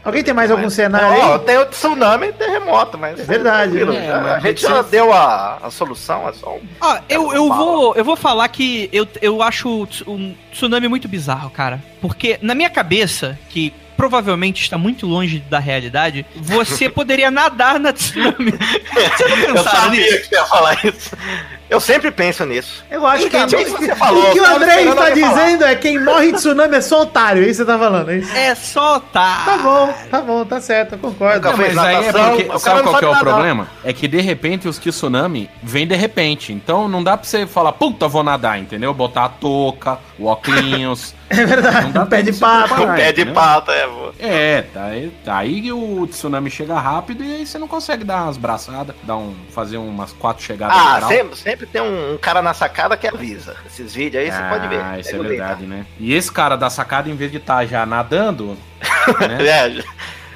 Alguém 0.08 0.24
tem 0.24 0.34
mais 0.34 0.50
algum 0.50 0.68
cenário 0.70 1.22
aí? 1.32 1.38
tem 1.40 1.58
o 1.58 1.66
tsunami 1.66 2.26
e 2.28 2.32
terremoto, 2.32 2.98
mas. 2.98 3.20
É 3.20 3.22
verdade, 3.22 3.84
né? 3.84 4.06
É, 4.06 4.14
mas 4.20 4.26
a 4.34 4.38
gente 4.40 4.60
você- 4.60 4.66
já 4.68 4.82
deu 4.82 5.12
a, 5.12 5.58
a 5.62 5.70
solução, 5.70 6.28
é 6.28 6.32
só 6.32 6.54
um. 6.56 6.60
Ó, 6.80 6.98
eu, 7.08 7.32
eu, 7.32 7.48
vou, 7.48 7.94
eu 7.94 8.04
vou 8.04 8.16
falar 8.16 8.48
que 8.48 8.88
eu, 8.92 9.06
eu 9.22 9.42
acho 9.42 9.86
um 10.06 10.34
tsunami 10.50 10.88
muito 10.88 11.06
bizarro, 11.08 11.50
cara. 11.50 11.82
Porque 12.00 12.38
na 12.42 12.54
minha 12.54 12.70
cabeça, 12.70 13.38
que 13.50 13.72
provavelmente 13.98 14.62
está 14.62 14.78
muito 14.78 15.04
longe 15.06 15.40
da 15.50 15.58
realidade, 15.58 16.24
você 16.36 16.88
poderia 16.88 17.32
nadar 17.32 17.80
na 17.80 17.92
tsunami. 17.92 18.52
Você 18.52 19.28
não 19.48 19.56
Eu 19.56 19.64
sabia 19.64 20.00
nisso? 20.12 20.28
que 20.28 20.34
ia 20.36 20.44
falar 20.46 20.84
isso. 20.86 21.16
Eu 21.68 21.80
sempre 21.80 22.10
penso 22.10 22.46
nisso. 22.46 22.82
Eu 22.90 23.04
acho 23.06 23.28
que, 23.28 23.36
Ainda 23.36 23.54
bem 23.56 23.66
que- 23.66 23.72
que 23.74 23.78
você 23.86 23.94
falou, 23.96 24.30
o 24.30 24.32
que 24.32 24.40
o 24.40 24.46
André 24.46 24.84
está 24.84 25.10
dizendo 25.10 25.64
é 25.64 25.74
quem 25.74 26.02
morre 26.02 26.28
em 26.30 26.32
tsunami 26.32 26.76
é 26.76 26.80
só 26.80 27.02
otário. 27.02 27.42
É 27.44 27.46
isso 27.50 27.64
que 27.64 27.70
você 27.70 27.72
tá 27.72 27.78
falando, 27.78 28.10
é 28.10 28.16
isso? 28.18 28.34
É 28.34 28.54
só 28.54 29.00
tá. 29.00 29.42
Tá 29.44 29.58
bom, 29.58 29.94
tá 30.10 30.20
bom, 30.22 30.44
tá 30.46 30.60
certo, 30.62 30.92
eu 30.92 30.98
concordo. 30.98 31.46
Não, 31.50 31.56
mas 31.58 31.76
aí 31.76 32.06
é 32.06 32.12
porque. 32.12 32.48
o 32.50 32.58
Sabe 32.58 32.82
qual 32.84 32.98
que 32.98 33.04
é 33.04 33.08
o 33.08 33.12
sabe 33.12 33.24
nadar. 33.24 33.34
problema? 33.34 33.68
É 33.84 33.92
que 33.92 34.08
de 34.08 34.20
repente 34.20 34.66
os 34.68 34.78
tsunami 34.78 35.50
vêm 35.62 35.86
de 35.86 35.94
repente. 35.96 36.52
Então 36.54 36.88
não 36.88 37.02
dá 37.04 37.16
pra 37.18 37.28
você 37.28 37.46
falar, 37.46 37.72
puta, 37.72 38.08
vou 38.08 38.22
nadar, 38.22 38.58
entendeu? 38.58 38.94
Botar 38.94 39.24
a 39.24 39.28
touca, 39.28 39.98
o 40.18 40.24
óculos. 40.26 41.14
É 41.30 41.44
verdade, 41.44 41.84
Não 41.86 41.92
dá 41.92 42.06
pé 42.06 42.22
de 42.22 42.32
papo. 42.32 42.74
preparar. 42.74 42.94
O 42.94 42.96
pé 42.96 43.12
de 43.12 43.26
pato, 43.26 43.70
é, 43.70 43.86
vô. 43.86 44.12
É, 44.18 44.62
tá 44.62 44.84
aí, 44.84 45.12
tá 45.24 45.36
aí 45.36 45.72
o 45.72 46.06
tsunami 46.06 46.50
chega 46.50 46.78
rápido 46.78 47.22
e 47.22 47.34
aí 47.36 47.46
você 47.46 47.58
não 47.58 47.68
consegue 47.68 48.02
dar 48.04 48.24
umas 48.24 48.36
braçadas, 48.36 48.96
dar 49.02 49.16
um, 49.16 49.34
fazer 49.50 49.76
umas 49.76 50.12
quatro 50.12 50.42
chegadas 50.42 50.76
Ah, 50.76 51.06
sempre, 51.06 51.36
sempre 51.36 51.66
tem 51.66 51.82
um, 51.82 52.16
cara 52.20 52.40
na 52.40 52.54
sacada 52.54 52.96
que 52.96 53.06
avisa. 53.06 53.56
Esses 53.66 53.94
vídeos 53.94 54.24
aí 54.24 54.30
você 54.32 54.42
pode 54.48 54.68
ver. 54.68 54.80
Ah, 54.82 54.98
isso 54.98 55.14
é 55.14 55.18
verdade, 55.18 55.66
né? 55.66 55.84
E 56.00 56.14
esse 56.14 56.32
cara 56.32 56.56
da 56.56 56.70
sacada, 56.70 57.08
em 57.10 57.14
vez 57.16 57.30
de 57.30 57.36
estar 57.36 57.64
já 57.66 57.84
nadando, 57.84 58.56
tá? 58.80 59.26
né, 59.28 59.46
É, 59.46 59.82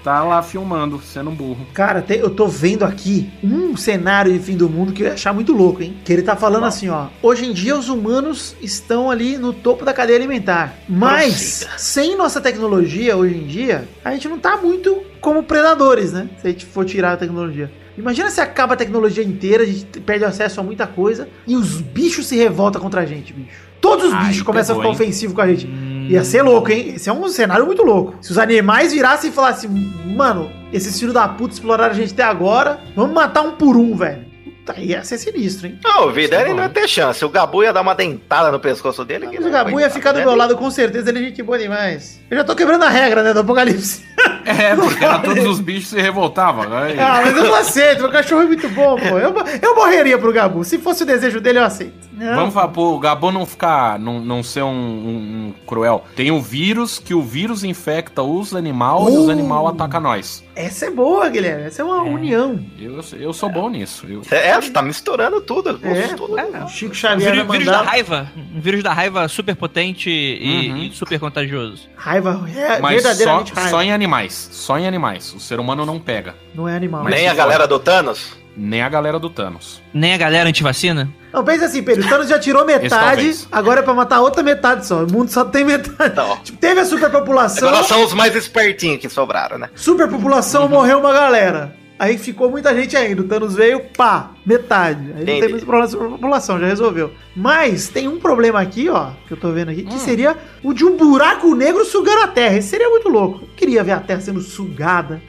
tá 0.03 0.23
lá 0.23 0.43
filmando, 0.43 1.01
sendo 1.01 1.31
um 1.31 1.35
burro. 1.35 1.67
Cara, 1.73 2.05
eu 2.09 2.31
tô 2.31 2.47
vendo 2.47 2.85
aqui 2.85 3.31
um 3.43 3.77
cenário 3.77 4.33
de 4.33 4.39
fim 4.39 4.57
do 4.57 4.69
mundo 4.69 4.93
que 4.93 5.03
eu 5.03 5.07
ia 5.07 5.15
achar 5.15 5.33
muito 5.33 5.53
louco, 5.53 5.83
hein? 5.83 5.97
Que 6.05 6.13
ele 6.13 6.23
tá 6.23 6.37
falando 6.37 6.65
assim, 6.65 6.89
ó. 6.89 7.07
Hoje 7.23 7.47
em 7.47 7.53
dia 7.53 7.77
os 7.77 7.89
humanos 7.89 8.57
estão 8.61 9.11
ali 9.11 9.39
no 9.39 9.53
topo 9.53 9.85
da 9.85 9.93
cadeia 9.93 10.19
alimentar. 10.19 10.75
Mas, 10.89 11.61
Prossiga. 11.61 11.79
sem 11.79 12.17
nossa 12.17 12.41
tecnologia 12.41 13.17
hoje 13.17 13.37
em 13.37 13.47
dia, 13.47 13.89
a 14.05 14.13
gente 14.13 14.29
não 14.29 14.39
tá 14.39 14.57
muito 14.57 15.03
como 15.21 15.43
predadores, 15.43 16.13
né? 16.13 16.29
Se 16.41 16.49
a 16.49 16.51
gente 16.51 16.67
for 16.67 16.85
tirar 16.85 17.13
a 17.13 17.17
tecnologia. 17.17 17.71
Imagina 17.97 18.31
se 18.31 18.41
acaba 18.41 18.75
a 18.75 18.77
tecnologia 18.77 19.23
inteira, 19.23 19.63
a 19.63 19.67
gente 19.67 20.01
perde 20.01 20.25
acesso 20.25 20.61
a 20.61 20.63
muita 20.63 20.87
coisa 20.87 21.29
e 21.47 21.55
os 21.55 21.81
bichos 21.81 22.27
se 22.27 22.37
revoltam 22.37 22.81
contra 22.81 23.03
a 23.03 23.07
gente, 23.07 23.33
bicho. 23.33 23.61
Todos 23.81 24.07
os 24.07 24.15
Aí 24.15 24.29
bichos 24.29 24.43
começam 24.43 24.77
a 24.77 24.79
ficar 24.79 24.91
ofensivos 24.91 25.35
com 25.35 25.43
a 25.43 25.47
gente. 25.49 25.67
Ia 26.13 26.25
ser 26.25 26.43
louco, 26.43 26.71
hein? 26.71 26.93
Esse 26.95 27.09
é 27.09 27.13
um 27.13 27.27
cenário 27.29 27.65
muito 27.65 27.83
louco. 27.83 28.15
Se 28.21 28.31
os 28.31 28.39
animais 28.39 28.93
virassem 28.93 29.31
e 29.31 29.33
falassem, 29.33 29.71
mano, 29.71 30.51
esses 30.71 30.99
filhos 30.99 31.15
da 31.15 31.27
puta 31.27 31.55
exploraram 31.55 31.93
a 31.93 31.97
gente 31.97 32.13
até 32.13 32.23
agora, 32.23 32.81
vamos 32.95 33.15
matar 33.15 33.41
um 33.41 33.53
por 33.53 33.77
um, 33.77 33.97
velho. 33.97 34.27
Puta, 34.45 34.79
ia 34.79 35.03
ser 35.03 35.17
sinistro, 35.19 35.67
hein? 35.67 35.79
Não, 35.83 36.09
o 36.09 36.13
Vidani 36.13 36.51
é 36.51 36.55
não 36.55 36.63
ia 36.63 36.69
ter 36.69 36.87
chance. 36.87 37.25
O 37.25 37.31
Gabu 37.31 37.65
ia 37.65 37.73
dar 37.73 37.81
uma 37.81 37.95
dentada 37.95 38.53
no 38.53 38.61
pescoço 38.61 39.05
dele. 39.05 39.27
Mas 39.27 39.45
o 39.45 39.51
Gabu 39.51 39.81
ia 39.81 39.89
ficar 39.89 40.13
do 40.13 40.19
né? 40.19 40.25
meu 40.25 40.37
lado 40.37 40.57
com 40.57 40.71
certeza, 40.71 41.09
ele 41.09 41.19
é 41.19 41.23
gente 41.23 41.43
boa 41.43 41.59
demais. 41.59 42.21
Eu 42.31 42.37
já 42.37 42.45
tô 42.45 42.55
quebrando 42.55 42.85
a 42.85 42.89
regra, 42.89 43.23
né, 43.23 43.33
do 43.33 43.41
apocalipse. 43.41 44.05
É, 44.45 44.75
porque 44.75 45.05
era 45.05 45.19
todos 45.21 45.45
os 45.47 45.61
bichos 45.61 45.91
se 45.91 46.01
revoltavam. 46.01 46.65
Aí, 46.77 46.99
Ah, 46.99 47.21
mas 47.25 47.37
eu 47.37 47.45
não 47.45 47.55
aceito, 47.55 48.01
meu 48.03 48.11
cachorro 48.11 48.43
é 48.43 48.47
muito 48.47 48.69
bom, 48.71 48.97
pô. 48.97 49.19
Eu, 49.19 49.33
eu 49.63 49.75
morreria 49.77 50.19
pro 50.19 50.33
Gabu. 50.33 50.65
Se 50.65 50.79
fosse 50.79 51.05
o 51.05 51.07
desejo 51.07 51.41
dele, 51.41 51.59
eu 51.61 51.65
aceito. 51.65 52.11
Não. 52.13 52.35
Vamos 52.37 52.55
falar, 52.55 52.69
pro 52.69 52.99
Gabo 52.99 53.31
não 53.33 53.47
ficar, 53.47 53.99
não, 53.99 54.21
não 54.21 54.43
ser 54.43 54.63
um, 54.63 54.69
um- 54.69 55.47
um 55.49 55.55
cruel. 55.67 56.05
Tem 56.15 56.31
o 56.31 56.41
vírus, 56.41 56.99
que 56.99 57.15
o 57.15 57.23
vírus 57.23 57.65
infecta 57.65 58.23
os 58.23 58.55
animais 58.55 59.15
e 59.15 59.17
os 59.17 59.27
Uh. 59.27 59.31
animais 59.31 59.67
atacam 59.69 60.01
nós. 60.01 60.45
Essa 60.55 60.87
é 60.87 60.91
boa, 60.91 61.29
Guilherme. 61.29 61.65
Essa 61.65 61.83
é 61.83 61.85
uma 61.85 62.03
união. 62.03 62.59
Eu, 62.79 63.01
eu 63.19 63.33
sou 63.33 63.49
bom 63.51 63.71
nisso. 63.71 64.07
Eu, 64.09 64.23
É, 64.31 64.61
você 64.61 64.71
tá 64.71 64.83
misturando 64.83 65.41
tudo. 65.41 65.81
É. 65.83 66.09
tudo. 66.09 66.35
O 66.35 66.69
Chico 66.69 66.93
Um 66.93 66.95
Xavier 66.95 67.33
vírus, 67.33 67.51
vírus 67.51 67.67
da 67.67 67.83
raiva. 67.83 68.31
Um 68.55 68.61
vírus 68.61 68.83
da 68.83 68.93
raiva 68.93 69.27
super 69.29 69.57
potente 69.57 70.11
e, 70.11 70.71
Uhum. 70.71 70.77
e 70.79 70.91
super 70.93 71.19
contagioso. 71.19 71.89
Raiva 71.97 72.45
é 72.55 72.81
mas 72.81 73.01
só, 73.03 73.09
verdadeiramente 73.09 73.53
raiva. 73.55 73.71
só 73.71 73.83
em 73.83 73.93
animais. 73.93 74.12
Só 74.53 74.79
em 74.79 74.87
animais. 74.87 75.33
O 75.35 75.41
ser 75.41 75.59
humano 75.59 75.87
não 75.87 75.99
pega. 75.99 76.35
Não 76.55 76.69
é 76.69 76.77
animal. 76.77 77.05
Nem 77.05 77.29
a 77.29 77.35
galera 77.35 77.67
do 77.67 77.79
Thanos. 77.79 78.33
Nem 78.57 78.83
a 78.83 78.89
galera 78.89 79.19
do 79.19 79.31
Thanos. 79.31 79.83
Nem 79.95 80.13
a 80.13 80.19
galera 80.19 80.49
antivacina? 80.49 81.09
Não, 81.33 81.43
pensa 81.43 81.65
assim, 81.65 81.83
Pedro. 81.83 82.05
O 82.05 82.09
Thanos 82.09 82.29
já 82.29 82.39
tirou 82.39 82.67
metade, 82.67 83.47
agora 83.51 83.81
é 83.81 83.83
pra 83.83 83.95
matar 83.95 84.21
outra 84.21 84.43
metade 84.43 84.87
só. 84.87 85.05
O 85.05 85.11
mundo 85.11 85.31
só 85.31 85.45
tem 85.45 85.65
metade. 85.65 86.13
Então. 86.13 86.37
Tipo, 86.45 86.59
teve 86.59 86.81
a 86.81 86.85
superpopulação. 86.85 87.69
Agora 87.69 87.85
são 87.85 88.05
os 88.05 88.13
mais 88.13 88.37
espertinhos 88.37 89.01
que 89.01 89.09
sobraram, 89.09 89.57
né? 89.57 89.71
Superpopulação 89.75 90.69
morreu 90.69 90.99
uma 90.99 91.13
galera. 91.13 91.75
Aí 92.03 92.19
ficou 92.19 92.51
muita 92.51 92.75
gente 92.75 92.97
ainda. 92.97 93.23
O 93.23 93.29
Thanos 93.29 93.55
veio, 93.55 93.79
pá, 93.97 94.33
metade. 94.45 95.01
Aí 95.13 95.19
não 95.21 95.25
tem 95.25 95.37
Entendi. 95.39 95.53
mais 95.53 95.63
problema 95.63 95.87
de 95.87 95.93
superpopulação, 95.93 96.59
já 96.59 96.67
resolveu. 96.67 97.13
Mas 97.37 97.87
tem 97.89 98.09
um 98.09 98.19
problema 98.19 98.61
aqui, 98.61 98.89
ó, 98.89 99.11
que 99.29 99.33
eu 99.35 99.37
tô 99.37 99.53
vendo 99.53 99.71
aqui, 99.71 99.85
que 99.85 99.99
seria 100.01 100.37
o 100.65 100.73
de 100.75 100.85
um 100.85 100.97
buraco 100.97 101.55
negro 101.55 101.85
sugando 101.85 102.23
a 102.25 102.27
Terra. 102.27 102.57
Esse 102.57 102.71
seria 102.71 102.91
muito 102.91 103.09
louco. 103.09 103.43
Eu 103.43 103.49
queria 103.55 103.85
ver 103.85 103.93
a 103.93 104.01
Terra 104.01 104.21
sendo 104.21 104.41
sugada. 104.41 105.23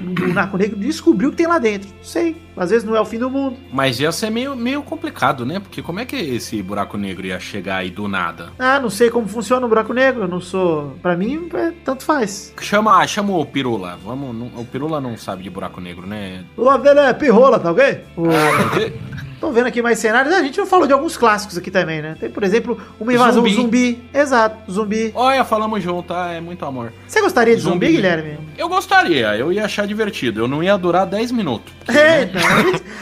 um 0.00 0.14
buraco 0.14 0.56
negro 0.56 0.78
descobriu 0.78 1.28
o 1.28 1.32
que 1.32 1.36
tem 1.36 1.46
lá 1.46 1.58
dentro. 1.58 1.90
Não 1.94 2.02
sei. 2.04 2.36
Às 2.56 2.70
vezes 2.70 2.84
não 2.84 2.94
é 2.96 3.00
o 3.00 3.04
fim 3.04 3.18
do 3.18 3.28
mundo. 3.28 3.56
Mas 3.72 4.00
ia 4.00 4.10
ser 4.12 4.30
meio, 4.30 4.56
meio 4.56 4.80
complicado, 4.82 5.44
né? 5.44 5.58
Porque 5.60 5.82
como 5.82 6.00
é 6.00 6.04
que 6.06 6.16
esse 6.16 6.62
buraco 6.62 6.96
negro 6.96 7.26
ia 7.26 7.38
chegar 7.38 7.78
aí 7.78 7.90
do 7.90 8.08
nada? 8.08 8.50
Ah, 8.58 8.80
não 8.80 8.88
sei 8.88 9.10
como 9.10 9.26
funciona 9.28 9.66
o 9.66 9.68
buraco 9.68 9.92
negro. 9.92 10.22
Eu 10.22 10.28
não 10.28 10.40
sou. 10.40 10.96
Pra 11.02 11.16
mim, 11.16 11.48
é, 11.52 11.72
tanto 11.84 12.04
faz. 12.04 12.54
Chama, 12.60 13.04
chama 13.06 13.36
o 13.36 13.44
Pirula. 13.44 13.98
Vamos, 14.02 14.34
não- 14.34 14.60
o 14.62 14.64
Pirula 14.64 15.00
não 15.00 15.16
sabe 15.18 15.42
de 15.42 15.50
buraco 15.50 15.80
negro, 15.80 16.06
né? 16.06 16.13
O 16.56 16.68
Abel 16.70 16.98
é 16.98 17.12
pirrola, 17.12 17.58
tá 17.58 17.70
ok? 17.72 18.00
O- 18.16 18.28
Ah, 18.30 19.23
Tô 19.44 19.50
vendo 19.52 19.66
aqui 19.66 19.82
mais 19.82 19.98
cenários. 19.98 20.32
A 20.34 20.42
gente 20.42 20.56
não 20.56 20.64
falou 20.66 20.86
de 20.86 20.92
alguns 20.94 21.18
clássicos 21.18 21.58
aqui 21.58 21.70
também, 21.70 22.00
né? 22.00 22.16
Tem, 22.18 22.30
por 22.30 22.42
exemplo, 22.42 22.80
uma 22.98 23.12
invasão 23.12 23.42
zumbi. 23.42 23.54
Zumbi. 23.54 24.02
Exato, 24.14 24.72
zumbi. 24.72 25.12
Olha, 25.14 25.44
falamos 25.44 25.82
junto, 25.82 26.08
tá? 26.08 26.32
É 26.32 26.40
muito 26.40 26.64
amor. 26.64 26.94
Você 27.06 27.20
gostaria 27.20 27.54
de 27.54 27.60
zumbi, 27.60 27.86
Zumbi. 27.86 27.96
Guilherme? 27.96 28.38
Eu 28.56 28.68
gostaria, 28.70 29.36
eu 29.36 29.52
ia 29.52 29.66
achar 29.66 29.86
divertido. 29.86 30.40
Eu 30.40 30.48
não 30.48 30.62
ia 30.62 30.78
durar 30.78 31.06
10 31.06 31.30
minutos. 31.32 31.72
É, 31.86 32.22
então. 32.22 32.40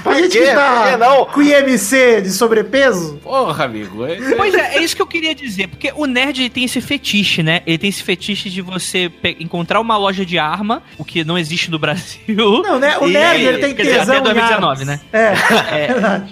A 0.04 0.14
gente, 0.20 0.36
que 0.36 0.44
tá 0.52 0.96
não? 0.98 1.24
com 1.26 1.40
IMC 1.40 2.20
de 2.22 2.30
sobrepeso. 2.32 3.20
Porra, 3.22 3.64
amigo. 3.66 4.04
é- 4.04 4.16
Pois 4.36 4.52
é, 4.54 4.76
é 4.78 4.82
isso 4.82 4.96
que 4.96 5.00
eu 5.02 5.06
queria 5.06 5.32
dizer, 5.36 5.68
porque 5.68 5.92
o 5.94 6.04
nerd 6.06 6.40
ele 6.40 6.50
tem 6.50 6.64
esse 6.64 6.80
fetiche, 6.80 7.44
né? 7.44 7.62
Ele 7.64 7.78
tem 7.78 7.88
esse 7.88 8.02
fetiche 8.02 8.50
de 8.50 8.60
você 8.60 9.10
encontrar 9.38 9.80
uma 9.80 9.96
loja 9.96 10.26
de 10.26 10.36
arma, 10.36 10.82
o 10.98 11.04
que 11.04 11.22
não 11.22 11.38
existe 11.38 11.70
no 11.70 11.78
Brasil. 11.80 12.18
Não, 12.28 12.80
né? 12.80 12.98
O 12.98 13.06
E- 13.06 13.12
nerd 13.12 13.40
ele 13.44 13.58
tem 13.58 13.72
dizer, 13.74 13.98
tesão 14.00 14.16
até 14.16 14.18
em 14.18 14.34
2019, 14.34 14.82
armas. 14.82 14.86
né? 14.86 15.00
É, 15.12 15.84
é 15.84 15.86
verdade. 15.92 16.31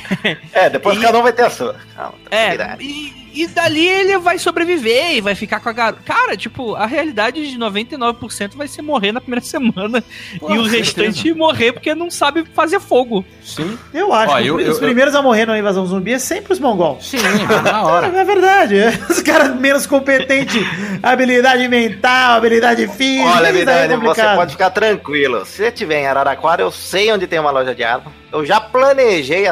É, 0.53 0.69
depois 0.69 0.97
E- 0.97 1.01
cada 1.01 1.17
um 1.19 1.23
vai 1.23 1.33
ter 1.33 1.43
a 1.43 1.49
sua. 1.49 1.75
Calma, 1.95 2.13
É, 2.29 2.55
tranquilidade. 2.55 2.83
e, 2.83 3.43
e 3.43 3.47
dali 3.47 3.87
ele 3.87 4.17
vai 4.19 4.37
sobreviver 4.37 5.13
e 5.15 5.21
vai 5.21 5.33
ficar 5.35 5.59
com 5.61 5.69
a 5.69 5.71
garota. 5.71 6.01
Cara, 6.05 6.35
tipo, 6.35 6.75
a 6.75 6.85
realidade 6.85 7.49
de 7.49 7.57
99% 7.57 8.55
vai 8.57 8.67
ser 8.67 8.81
morrer 8.81 9.11
na 9.13 9.21
primeira 9.21 9.43
semana 9.45 10.03
Pô, 10.39 10.53
e 10.53 10.57
o 10.59 10.63
certeza. 10.69 10.77
restante 11.03 11.33
morrer 11.33 11.71
porque 11.71 11.95
não 11.95 12.11
sabe 12.11 12.43
fazer 12.53 12.79
fogo. 12.81 13.23
Sim. 13.43 13.77
Eu 13.93 14.11
acho 14.13 14.33
Ó, 14.33 14.41
que 14.41 14.47
eu- 14.47 14.55
os 14.57 14.65
eu- 14.65 14.79
primeiros 14.79 15.15
a 15.15 15.21
morrer 15.21 15.45
na 15.45 15.57
invasão 15.57 15.85
zumbi 15.85 16.13
é 16.13 16.19
sempre 16.19 16.51
os 16.51 16.59
mongols. 16.59 17.05
Sim, 17.07 17.17
na 17.63 17.83
hora. 17.83 18.07
É 18.21 18.23
verdade. 18.25 18.75
Os 19.09 19.21
caras 19.21 19.55
menos 19.55 19.85
competentes, 19.87 20.61
habilidade 21.01 21.67
mental, 21.67 22.33
habilidade 22.37 22.87
física. 22.87 23.29
Olha, 23.29 23.65
daí 23.65 23.91
é 23.91 23.97
você 23.97 24.21
pode 24.35 24.51
ficar 24.51 24.69
tranquilo. 24.71 25.45
Se 25.45 25.57
você 25.57 25.67
estiver 25.69 26.01
em 26.01 26.07
Araraquara, 26.07 26.61
eu 26.61 26.71
sei 26.71 27.11
onde 27.11 27.25
tem 27.27 27.39
uma 27.39 27.51
loja 27.51 27.73
de 27.73 27.83
arma. 27.83 28.11
Eu 28.31 28.45
já 28.45 28.61
planejei 28.61 29.47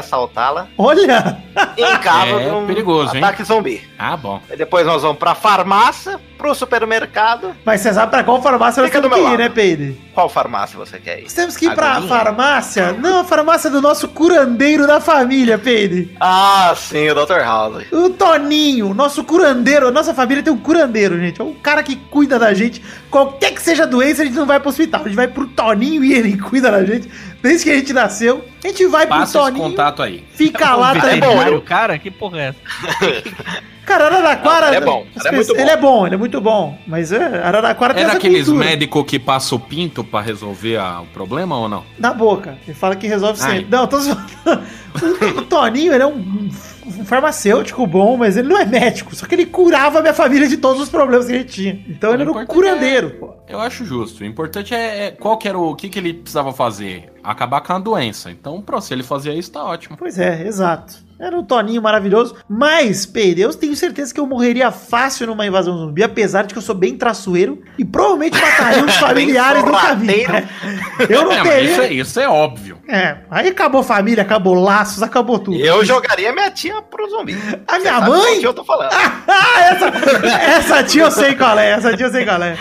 Olha! 0.78 1.38
em 1.78 1.98
caso 1.98 2.32
É 2.40 2.54
um 2.54 2.66
perigoso, 2.66 3.16
hein? 3.16 3.24
ataque 3.24 3.44
zumbi. 3.44 3.82
Ah, 3.98 4.16
bom. 4.16 4.42
E 4.52 4.56
depois 4.56 4.86
nós 4.86 5.02
vamos 5.02 5.18
pra 5.18 5.36
farmácia, 5.36 6.20
pro 6.38 6.56
supermercado. 6.56 7.54
Mas 7.66 7.82
você 7.82 7.94
sabe 7.94 8.10
pra 8.12 8.24
qual 8.24 8.42
farmácia 8.42 8.82
nós 8.82 8.90
Fica 8.90 9.02
temos 9.02 9.18
do 9.18 9.22
que 9.22 9.28
ir, 9.28 9.32
lado. 9.32 9.38
né, 9.40 9.50
Peide? 9.50 10.00
Qual 10.14 10.30
farmácia 10.30 10.78
você 10.78 10.98
quer 11.00 11.20
ir? 11.20 11.24
Nós 11.24 11.34
temos 11.34 11.58
que 11.58 11.66
ir 11.66 11.76
pra 11.76 12.02
farmácia. 12.02 12.94
Não, 12.94 13.20
a 13.22 13.24
farmácia 13.24 13.70
do 13.70 13.82
nosso 13.82 14.08
curandeiro 14.08 14.88
da 14.88 15.02
família, 15.02 15.58
Peide. 15.58 16.16
Ah, 16.20 16.74
sim, 16.78 17.10
o 17.10 17.14
Dr. 17.16 17.40
House. 17.44 17.84
O 17.92 18.10
Toninho, 18.12 18.94
nosso 18.94 19.24
curandeiro. 19.24 19.92
Nossa 19.92 20.14
família 20.14 20.42
tem 20.44 20.54
um 20.54 20.58
curandeiro, 20.58 21.20
gente. 21.20 21.42
É 21.42 21.44
um 21.44 21.54
cara 21.54 21.84
que 21.84 21.96
cuida 21.96 22.40
da 22.40 22.54
gente. 22.54 22.82
Qualquer 23.12 23.52
que 23.54 23.62
seja 23.62 23.84
a 23.84 23.88
doença, 23.88 24.22
a 24.22 24.26
gente 24.26 24.36
não 24.38 24.46
vai 24.46 24.60
pro 24.60 24.70
hospital. 24.70 25.02
A 25.02 25.06
gente 25.06 25.16
vai 25.16 25.28
pro 25.28 25.48
Toninho 25.48 26.04
e 26.04 26.14
ele 26.14 26.38
cuida 26.40 26.72
da 26.72 26.84
gente. 26.86 27.10
Desde 27.42 27.64
que 27.66 27.72
a 27.72 27.76
gente 27.76 27.94
nasceu. 27.94 28.44
A 28.64 28.68
gente 28.68 28.86
vai 28.88 29.08
pro 29.08 29.18
Passa 29.18 29.38
esse 29.40 29.48
Toninho. 29.48 29.64
contato 29.70 30.04
aí. 30.04 30.24
Fica 30.34 30.76
lá, 30.76 30.94
tá 30.96 31.12
é 31.12 31.18
bom, 31.18 31.42
eu- 31.44 31.62
cara, 31.62 31.98
que 31.98 32.12
porra 32.12 32.40
é 32.40 32.48
essa? 32.50 32.60
Cara, 33.90 34.06
Araraquara. 34.06 34.68
Não, 34.68 34.68
ele 34.68 34.76
é 34.76 34.82
bom, 34.82 35.08
as 35.16 35.26
ele 35.26 35.28
é 35.30 35.32
muito 35.32 35.48
pessoas- 35.48 35.58
bom. 35.58 35.62
Ele 35.64 35.70
é 35.72 35.78
bom, 35.78 36.06
ele 36.06 36.14
é 36.14 36.18
muito 36.20 36.42
bom. 36.42 36.78
Mas 36.86 37.12
é, 37.12 37.42
Araraquara 37.44 37.92
tem 37.96 38.04
É 38.04 38.06
essa 38.06 38.14
daqueles 38.16 38.46
cultura. 38.46 38.66
médicos 38.68 39.04
que 39.08 39.18
passa 39.18 39.56
o 39.56 39.60
pinto 39.60 40.04
pra 40.04 40.22
resolver 40.22 40.78
a- 40.78 41.02
o 41.02 41.06
problema 41.08 41.58
ou 41.58 41.68
não? 41.68 41.84
Na 41.98 42.14
boca. 42.14 42.56
Ele 42.68 42.76
fala 42.78 42.96
que 42.96 43.08
resolve 43.08 43.40
Ai. 43.42 43.50
sempre. 43.62 43.72
Não, 43.72 43.88
tô 43.88 44.00
zoando. 44.00 44.22
O, 44.92 45.40
o 45.40 45.42
Toninho, 45.46 45.94
ele 45.94 46.04
é 46.04 46.08
um, 46.08 46.50
um 46.98 47.06
farmacêutico 47.06 47.86
bom, 47.86 48.18
mas 48.18 48.38
ele 48.38 48.48
não 48.48 48.58
é 48.58 48.66
médico. 48.66 49.16
Só 49.16 49.26
que 49.26 49.36
ele 49.36 49.46
curava 49.46 50.00
a 50.00 50.02
minha 50.02 50.14
família 50.14 50.48
de 50.48 50.58
todos 50.58 50.82
os 50.82 50.90
problemas 50.90 51.28
que 51.28 51.34
gente 51.34 51.52
tinha. 51.52 51.86
Então 51.88 52.14
ele 52.14 52.24
era 52.24 52.32
um 52.32 52.34
importante 52.34 52.56
curandeiro, 52.56 53.10
pô. 53.12 53.34
Eu 53.48 53.60
acho 53.60 53.86
justo. 53.86 54.24
O 54.24 54.26
importante 54.26 54.74
é, 54.74 55.08
é 55.08 55.12
qual 55.12 55.38
que 55.38 55.48
era 55.48 55.58
o, 55.58 55.72
o 55.72 55.76
que, 55.76 55.90
que 55.90 56.00
ele 56.00 56.14
precisava 56.14 56.54
fazer? 56.54 57.12
Acabar 57.24 57.62
com 57.62 57.74
a 57.74 57.80
doença. 57.80 58.32
Então, 58.32 58.62
pronto, 58.62 58.84
se 58.84 58.94
ele 58.94 59.04
fazia 59.04 59.34
isso, 59.34 59.52
tá 59.52 59.64
ótimo. 59.64 59.98
Pois 59.98 60.20
é, 60.20 60.48
exato. 60.48 61.09
Era 61.20 61.38
um 61.38 61.44
Toninho 61.44 61.82
maravilhoso. 61.82 62.36
Mas, 62.48 63.06
Peide, 63.06 63.42
eu 63.42 63.54
tenho 63.54 63.76
certeza 63.76 64.14
que 64.14 64.20
eu 64.20 64.26
morreria 64.26 64.72
fácil 64.72 65.28
numa 65.28 65.46
invasão 65.46 65.78
zumbi, 65.78 66.02
apesar 66.02 66.44
de 66.46 66.54
que 66.54 66.58
eu 66.58 66.62
sou 66.62 66.74
bem 66.74 66.96
traçoeiro 66.98 67.62
e 67.78 67.84
provavelmente 67.84 68.40
mataria 68.40 68.86
os 68.86 68.96
familiares 68.98 69.64
no 69.64 69.72
caminho. 69.72 70.30
Eu 71.10 71.24
não 71.26 71.32
É, 71.32 71.44
mas 71.44 71.64
isso, 71.70 71.80
é, 71.82 71.82
teria. 71.88 72.02
isso 72.02 72.20
é 72.20 72.28
óbvio. 72.30 72.78
É, 72.88 73.18
aí 73.30 73.48
acabou 73.50 73.82
família, 73.84 74.22
acabou 74.24 74.54
laços, 74.54 75.02
acabou 75.02 75.40
tudo. 75.40 75.58
Eu 75.58 75.84
jogaria 75.86 76.32
minha 76.34 76.52
tia 76.52 76.82
pro 76.82 77.10
zumbi. 77.10 77.34
A 77.68 77.76
Você 77.76 77.80
minha 77.82 78.02
mãe? 78.02 78.42
eu 78.42 78.54
tô 78.54 78.64
falando. 78.64 78.92
Ah, 78.92 79.62
essa, 79.72 79.88
essa 80.76 80.84
tia 80.84 81.04
eu 81.04 81.12
sei 81.12 81.36
qual 81.36 81.58
é, 81.60 81.72
essa 81.72 81.96
tia 81.96 82.06
eu 82.08 82.12
sei 82.12 82.26
qual 82.26 82.42
é. 82.42 82.58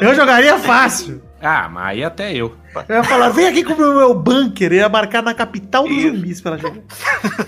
Eu 0.00 0.14
jogaria 0.14 0.58
fácil. 0.58 1.22
Ah, 1.40 1.68
mas 1.68 1.86
aí 1.88 2.04
até 2.04 2.32
eu. 2.34 2.54
Eu 2.88 2.96
ia 2.96 3.04
falar, 3.04 3.28
vem 3.30 3.48
aqui 3.48 3.64
com 3.64 3.74
o 3.74 3.76
meu 3.76 4.14
bunker, 4.14 4.72
eu 4.72 4.76
ia 4.78 4.88
marcar 4.88 5.22
na 5.22 5.34
capital 5.34 5.82
dos 5.86 5.92
Isso. 5.96 6.14
zumbis 6.14 6.40
pra 6.40 6.52
ela 6.52 6.60
chegar. 6.60 7.46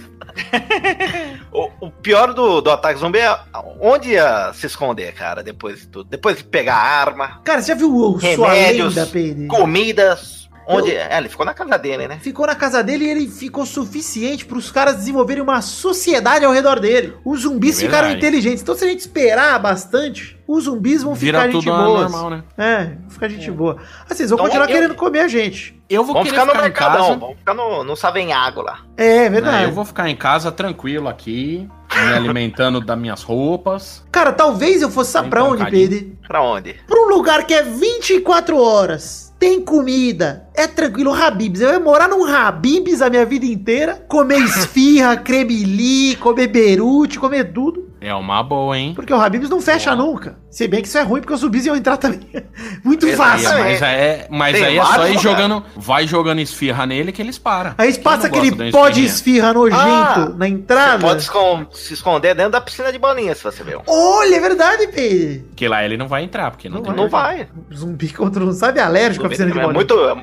O, 1.53 1.71
o 1.87 1.91
pior 1.91 2.35
do, 2.35 2.61
do 2.61 2.69
ataque 2.69 2.99
zumbi 2.99 3.21
é 3.21 3.39
onde 3.81 4.11
ia 4.11 4.53
se 4.55 4.67
esconder, 4.67 5.15
cara, 5.15 5.41
depois 5.41 5.83
de 5.83 5.87
tudo. 5.87 6.11
Depois 6.11 6.39
de 6.39 6.43
pegar 6.45 6.75
a 6.75 7.01
arma, 7.01 7.41
Cara, 7.45 7.63
você 7.63 7.69
já 7.69 7.75
viu 7.77 7.95
o 7.95 8.19
sua 8.19 8.51
remédios, 8.51 8.97
lenda, 8.97 9.09
Pedro? 9.09 9.47
comidas. 9.47 10.44
Onde. 10.67 10.91
Eu- 10.91 10.99
É, 10.99 11.19
ele 11.19 11.29
ficou 11.29 11.45
na 11.45 11.55
casa 11.55 11.79
dele, 11.79 12.09
né? 12.09 12.19
Ficou 12.21 12.47
na 12.47 12.55
casa 12.55 12.83
dele 12.83 13.05
e 13.05 13.09
ele 13.11 13.29
ficou 13.29 13.67
suficiente 13.67 14.45
para 14.47 14.57
os 14.59 14.71
caras 14.71 14.97
desenvolverem 14.97 15.43
uma 15.43 15.61
sociedade 15.63 16.45
ao 16.45 16.53
redor 16.53 16.81
dele. 16.81 17.15
Os 17.25 17.41
zumbis 17.43 17.79
É 17.79 17.87
ficaram 17.87 18.11
inteligentes. 18.11 18.63
Então, 18.63 18.75
se 18.75 18.85
a 18.85 18.89
gente 18.89 19.01
esperar 19.01 19.59
bastante, 19.59 20.39
os 20.47 20.65
zumbis 20.65 21.03
vão 21.03 21.15
Vira 21.15 21.41
ficar 21.43 21.53
gente 21.53 21.65
tudo 21.65 21.77
boa. 21.77 22.01
normal, 22.03 22.31
né? 22.31 22.45
É, 22.57 22.85
vão 23.01 23.11
ficar 23.11 23.29
gente 23.29 23.51
boa. 23.51 23.77
Assim, 24.09 24.23
eles 24.23 24.31
vão 24.31 24.39
Então, 24.39 24.47
continuar 24.47 24.69
eu- 24.69 24.75
querendo 24.75 24.95
comer 24.95 25.21
a 25.21 25.29
gente. 25.29 25.81
Eu 25.89 26.03
vou 26.03 26.15
Vamos 26.15 26.31
ficar 26.31 26.45
no 26.47 26.53
ficar 26.53 26.61
em 26.61 26.63
mercadão, 26.63 27.07
casa. 27.09 27.19
vamos 27.21 27.37
ficar 27.39 27.55
no, 27.55 27.85
no 27.85 27.95
Savenhago 27.95 28.63
lá. 28.63 28.81
É, 28.97 29.25
né? 29.25 29.31
verdade. 29.31 29.65
Eu 29.65 29.73
vou 29.73 29.85
ficar 29.85 30.09
em 30.09 30.17
casa 30.17 30.51
tranquilo 30.51 31.09
aqui, 31.09 31.69
me 31.95 32.13
alimentando 32.15 32.81
das 32.81 32.99
minhas 32.99 33.23
roupas. 33.23 34.03
Cara, 34.11 34.33
talvez 34.33 34.81
eu 34.81 34.91
fosse 34.91 35.13
sabe 35.13 35.29
pra 35.29 35.45
onde. 35.45 35.65
Pedro? 35.71 36.17
Pra 36.27 36.43
onde? 36.43 36.75
Pra 36.87 36.99
um 37.01 37.09
lugar 37.09 37.45
que 37.47 37.53
é 37.53 37.63
24 37.63 38.57
horas. 38.59 39.24
Tem 39.45 39.61
comida, 39.61 40.49
é 40.55 40.67
tranquilo, 40.67 41.13
Habibs. 41.13 41.61
Eu 41.61 41.69
ia 41.75 41.79
morar 41.79 42.09
num 42.09 42.25
Habibs 42.25 43.03
a 43.03 43.11
minha 43.11 43.27
vida 43.27 43.45
inteira, 43.45 44.03
comer 44.09 44.39
esfirra, 44.43 45.19
cremili, 45.19 46.17
comer 46.17 46.47
berute, 46.47 47.19
comer 47.19 47.53
tudo. 47.53 47.91
É 48.07 48.15
uma 48.15 48.43
boa, 48.43 48.77
hein? 48.77 48.93
Porque 48.95 49.13
o 49.13 49.17
Habibs 49.17 49.49
não 49.49 49.63
fecha 49.63 49.97
nunca. 49.97 50.37
Se 50.51 50.69
bem 50.69 50.83
que 50.83 50.89
isso 50.89 50.99
é 50.99 51.03
ruim, 51.03 51.21
porque 51.21 51.33
os 51.33 51.41
zumbis 51.41 51.65
iam 51.65 51.75
entrar 51.75 51.97
também. 51.97 52.21
Muito 52.85 53.07
Exato. 53.07 53.43
fácil. 53.43 53.59
Mas 53.65 53.81
é, 53.83 54.27
mas 54.31 54.53
Tem 54.55 54.65
aí 54.65 54.77
é 54.79 54.85
só 54.85 55.09
ir 55.09 55.19
jogando. 55.19 55.65
Vai 55.75 56.07
jogando 56.07 56.39
esfirra 56.41 56.85
nele 56.85 57.13
que 57.13 57.23
eles 57.23 57.39
param. 57.39 57.75
Aí 57.79 57.97
passa 57.99 58.29
Quem 58.29 58.43
não 58.43 58.49
aquele 58.51 58.71
pó 58.71 58.91
de 58.91 59.05
esfirra 59.07 59.55
nojento 59.55 59.81
Ah, 59.81 60.33
na 60.37 60.47
entrada. 60.47 60.99
Pode 60.99 61.23
escon- 61.23 61.67
se 61.73 61.95
esconder 61.95 62.35
dentro 62.35 62.53
da 62.53 62.61
piscina 62.61 62.93
de 62.93 62.99
bolinha, 62.99 63.35
se 63.35 63.43
você 63.43 63.65
ver. 63.65 63.79
um. 63.79 63.83
Olha, 63.87 64.37
é 64.37 64.41
verdade, 64.41 64.87
Pedro. 64.89 65.49
Que 65.57 65.67
lá 65.67 65.83
ele 65.83 65.97
não 65.97 66.07
vai 66.07 66.25
entrar, 66.25 66.51
porque 66.51 66.69
não, 66.69 66.77
Não 66.79 66.85
tem. 66.85 66.95
Não 66.95 67.09
vai. 67.09 67.49
Zumbi 67.75 68.13
contra 68.13 68.45
um 68.45 68.53
sabe 68.53 68.81
alérgico 68.81 69.25
à 69.25 69.29
piscina 69.31 69.51
de 69.51 69.59
É 69.59 69.63
bolinha. 69.63 69.75
muito, 69.75 69.95
é 69.99 70.15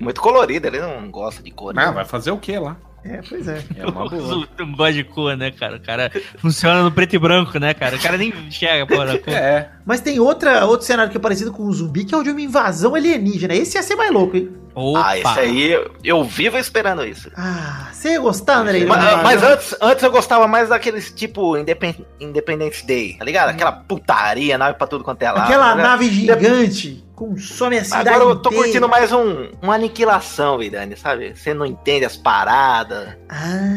muito 0.00 0.20
colorido, 0.20 0.68
ele 0.68 0.78
não 0.80 1.10
gosta 1.10 1.42
de 1.42 1.50
cor. 1.50 1.74
Ah, 1.76 1.86
né? 1.86 1.92
vai 1.92 2.04
fazer 2.04 2.30
o 2.30 2.38
que 2.38 2.56
lá? 2.58 2.76
É, 3.04 3.20
pois 3.28 3.46
é. 3.46 3.62
É 3.76 3.86
uma 3.86 4.08
boa. 4.08 4.48
Não 4.58 4.72
gosta 4.72 4.94
de 4.94 5.04
cor, 5.04 5.36
né, 5.36 5.50
cara? 5.50 5.76
O 5.76 5.80
cara 5.80 6.10
funciona 6.38 6.82
no 6.82 6.90
preto 6.90 7.14
e 7.14 7.18
branco, 7.18 7.58
né, 7.58 7.74
cara? 7.74 7.96
O 7.96 8.00
cara 8.00 8.16
nem 8.16 8.30
enxerga 8.30 8.84
a 8.84 8.86
porra 8.86 9.06
da 9.06 9.18
cor. 9.18 9.34
É. 9.34 9.70
Mas 9.86 10.00
tem 10.00 10.18
outra, 10.18 10.64
outro 10.66 10.86
cenário 10.86 11.10
que 11.10 11.16
é 11.16 11.20
parecido 11.20 11.52
com 11.52 11.64
o 11.64 11.72
zumbi, 11.72 12.04
que 12.04 12.14
é 12.14 12.18
o 12.18 12.22
de 12.22 12.30
uma 12.30 12.40
invasão 12.40 12.94
alienígena. 12.94 13.54
Esse 13.54 13.76
ia 13.76 13.82
ser 13.82 13.96
mais 13.96 14.10
louco, 14.10 14.36
hein? 14.36 14.50
Opa. 14.74 15.04
Ah, 15.06 15.18
esse 15.18 15.40
aí, 15.40 15.70
eu- 16.02 16.24
vivo 16.24 16.58
esperando 16.58 17.04
isso. 17.06 17.30
Ah, 17.36 17.90
você 17.92 18.12
ia 18.12 18.20
gostar, 18.20 18.56
André? 18.58 18.80
de 18.80 18.86
uma 18.86 18.96
Mas, 18.96 19.22
mas 19.22 19.42
antes, 19.44 19.76
antes 19.80 20.02
eu 20.02 20.10
gostava 20.10 20.48
mais 20.48 20.68
daqueles 20.70 21.12
tipo 21.12 21.56
Independ- 21.56 22.04
Independence 22.18 22.84
Day, 22.84 23.14
tá 23.16 23.24
ligado? 23.24 23.50
Aquela 23.50 23.70
putaria, 23.70 24.58
nave 24.58 24.76
pra 24.76 24.86
tudo 24.88 25.04
quanto 25.04 25.22
é 25.22 25.30
lado. 25.30 25.44
Aquela 25.44 25.76
né? 25.76 25.82
nave 25.82 26.08
gigante 26.10 27.04
consome 27.14 27.78
a 27.78 27.84
cidade 27.84 28.08
Agora 28.08 28.24
eu 28.30 28.36
tô 28.36 28.48
inteira. 28.48 28.64
curtindo 28.64 28.88
mais 28.88 29.12
um, 29.12 29.48
uma 29.62 29.74
aniquilação, 29.76 30.58
Vidani, 30.58 30.96
sabe? 30.96 31.36
Você 31.36 31.54
não 31.54 31.64
entende 31.64 32.04
as 32.04 32.16
paradas. 32.16 33.10
Ah, 33.28 33.76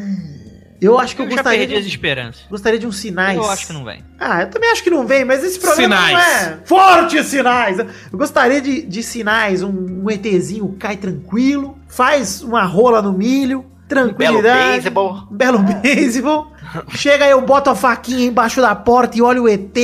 eu 0.81 0.99
acho 0.99 1.15
que 1.15 1.21
eu, 1.21 1.25
Eu 1.25 1.31
já 1.31 1.37
gostaria, 1.37 1.59
perdi 1.59 1.75
as 1.75 1.83
de, 1.83 1.89
esperanças. 1.89 2.41
gostaria 2.49 2.79
de 2.79 2.85
uns 2.87 2.97
sinais. 2.97 3.37
Eu 3.37 3.49
acho 3.49 3.67
que 3.67 3.73
não 3.73 3.83
vem. 3.85 4.03
Ah, 4.19 4.41
eu 4.41 4.49
também 4.49 4.69
acho 4.71 4.83
que 4.83 4.89
não 4.89 5.05
vem, 5.07 5.25
mas 5.25 5.43
esse 5.43 5.59
programa 5.59 5.95
não 5.95 6.05
Sinais. 6.07 6.47
é. 6.47 6.57
Fortes 6.65 7.25
sinais! 7.27 7.79
Eu 7.79 7.87
gostaria 8.17 8.61
de, 8.61 8.81
de 8.83 9.03
sinais, 9.03 9.63
um, 9.63 10.03
um 10.03 10.09
ETzinho 10.09 10.75
cai 10.79 10.97
tranquilo, 10.97 11.77
faz 11.87 12.41
uma 12.41 12.63
rola 12.63 13.01
no 13.01 13.13
milho, 13.13 13.65
Belo 13.87 14.09
tranquilidade. 14.09 14.71
beisebol. 14.73 15.23
Belo 15.31 15.59
beisebol. 15.59 16.51
Chega 16.89 17.23
aí, 17.25 17.31
eu 17.31 17.41
boto 17.41 17.69
a 17.69 17.75
faquinha 17.75 18.25
embaixo 18.25 18.59
da 18.59 18.75
porta 18.75 19.17
e 19.17 19.21
olho 19.21 19.43
o 19.43 19.47
ET. 19.49 19.77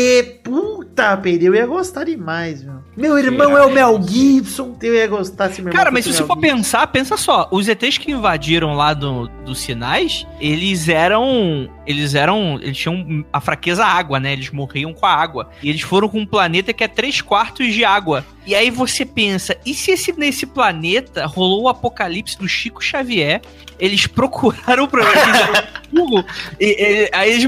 Puta, 0.94 1.18
Pedro, 1.18 1.48
eu 1.48 1.56
ia 1.56 1.66
gostar 1.66 2.04
demais, 2.04 2.64
meu. 2.64 2.76
Meu 2.96 3.18
irmão 3.18 3.58
é 3.58 3.66
o 3.66 3.72
Mel 3.72 4.00
Gibson, 4.08 4.78
eu 4.80 4.94
ia 4.94 5.08
gostar 5.08 5.50
se 5.50 5.60
meu 5.60 5.72
irmão 5.72 5.78
Cara, 5.78 5.90
mas 5.90 6.06
se 6.06 6.14
você 6.14 6.24
for 6.24 6.36
Gibson. 6.36 6.56
pensar, 6.56 6.86
pensa 6.88 7.18
só. 7.18 7.48
Os 7.50 7.68
ETs 7.68 7.98
que 7.98 8.12
invadiram 8.12 8.76
lá 8.76 8.94
do, 8.94 9.28
dos 9.44 9.60
sinais, 9.60 10.28
eles 10.40 10.88
eram. 10.88 11.68
Eles 11.86 12.16
eram. 12.16 12.60
Eles 12.62 12.78
tinham 12.78 13.26
a 13.32 13.40
fraqueza 13.42 13.86
água, 13.86 14.20
né? 14.20 14.34
Eles 14.34 14.50
morriam 14.50 14.94
com 14.94 15.06
a 15.06 15.14
água. 15.14 15.50
E 15.62 15.70
eles 15.70 15.82
foram 15.82 16.08
com 16.08 16.20
um 16.20 16.26
planeta 16.26 16.72
que 16.74 16.84
é 16.84 16.88
3 16.88 17.22
quartos 17.22 17.74
de 17.74 17.84
água. 17.84 18.26
E 18.46 18.54
aí 18.56 18.70
você 18.70 19.06
pensa, 19.06 19.56
e 19.66 19.74
se 19.74 19.92
esse, 19.92 20.12
nesse 20.18 20.46
planeta 20.46 21.26
rolou 21.26 21.64
o 21.64 21.70
apocalipse 21.70 22.38
do 22.38 22.48
Chico 22.48 22.84
Xavier? 22.84 23.42
Eles 23.80 24.06
procuraram 24.08 24.84
um 24.86 24.88
Google, 25.94 26.24
e, 26.60 26.66
e- 26.66 27.10
aí 27.14 27.32
eles 27.32 27.46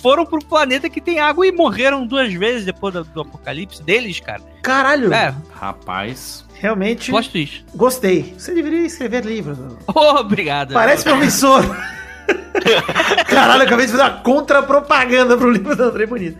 foram 0.00 0.24
pro 0.26 0.38
planeta 0.44 0.88
que 0.90 1.00
tem 1.00 1.18
água 1.18 1.46
e 1.46 1.52
morreram 1.52 2.06
duas 2.06 2.32
vezes 2.32 2.64
depois 2.64 2.92
do, 2.92 3.04
do 3.04 3.20
apocalipse 3.22 3.82
deles, 3.82 4.20
cara. 4.20 4.42
Caralho, 4.62 5.12
É, 5.12 5.34
Rapaz. 5.54 6.44
realmente 6.54 7.10
plot 7.10 7.30
twist. 7.30 7.64
gostei. 7.74 8.34
Você 8.38 8.54
deveria 8.54 8.84
escrever 8.86 9.24
livro. 9.24 9.78
Oh, 9.86 10.16
obrigado. 10.20 10.74
Parece 10.74 11.04
promissor. 11.04 11.64
Caralho, 13.28 13.62
eu 13.62 13.66
acabei 13.66 13.86
de 13.86 13.92
fazer 13.92 14.04
uma 14.04 14.22
contra-propaganda 14.22 15.36
pro 15.36 15.50
livro 15.50 15.74
do 15.76 15.82
André 15.82 16.06
Bonito. 16.06 16.38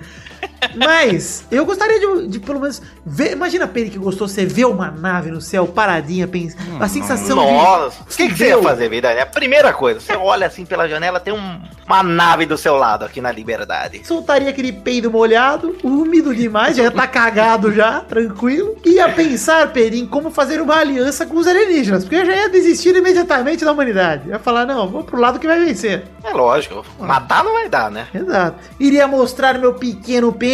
Mas, 0.75 1.45
eu 1.51 1.65
gostaria 1.65 1.99
de, 2.01 2.29
de 2.29 2.41
pelo 2.41 2.61
menos 2.61 2.81
ver. 3.05 3.33
Imagina, 3.33 3.67
Pedro, 3.67 3.91
que 3.93 3.99
gostou 3.99 4.27
você 4.29 4.45
ver 4.47 4.65
uma 4.67 4.91
nave 4.91 5.31
no 5.31 5.41
céu 5.41 5.67
paradinha, 5.67 6.27
pensa, 6.27 6.57
a 6.81 6.89
sensação 6.89 7.37
Nossa, 7.37 8.03
o 8.03 8.07
que, 8.07 8.29
que 8.29 8.37
você 8.37 8.49
ia 8.49 8.63
fazer, 8.63 8.89
Vidani? 8.89 9.21
A 9.21 9.27
primeira 9.27 9.73
coisa, 9.73 10.01
você 10.01 10.15
olha 10.15 10.47
assim 10.47 10.65
pela 10.65 10.89
janela, 10.89 11.21
tem 11.21 11.33
um- 11.35 11.61
uma 11.87 12.03
nave 12.03 12.47
do 12.47 12.57
seu 12.57 12.77
lado 12.77 13.05
aqui 13.05 13.21
na 13.21 13.31
Liberdade. 13.31 13.99
de. 13.99 14.07
Soltaria 14.07 14.49
aquele 14.49 14.73
peido 14.73 15.11
molhado, 15.11 15.77
úmido 15.85 16.35
demais, 16.35 16.77
já 16.77 16.91
tá 16.91 17.07
cagado 17.07 17.73
já, 17.73 18.01
tranquilo. 18.01 18.77
Ia 18.85 19.09
pensar, 19.11 19.71
Pedro, 19.73 19.99
em 19.99 20.07
como 20.07 20.31
fazer 20.31 20.61
uma 20.61 20.77
aliança 20.77 21.27
com 21.27 21.37
os 21.37 21.47
alienígenas, 21.47 22.05
porque 22.05 22.17
eu 22.17 22.25
já 22.27 22.35
ia 22.35 22.49
desistir 22.49 22.95
imediatamente 22.97 23.65
da 23.65 23.73
humanidade. 23.73 24.29
Ia 24.29 24.39
falar, 24.39 24.65
não, 24.67 24.89
vou 24.89 25.05
pro 25.05 25.21
lado 25.21 25.39
que 25.39 25.47
vai 25.47 25.63
vencer. 25.65 26.05
É 26.23 26.33
lógico, 26.33 26.85
matar 26.99 27.45
não 27.45 27.53
vai 27.53 27.69
dar, 27.69 27.91
né? 27.91 28.07
Exato. 28.15 28.57
Iria 28.81 29.07
mostrar 29.07 29.59
meu 29.59 29.75
pequeno 29.75 30.33
pênis, 30.33 30.54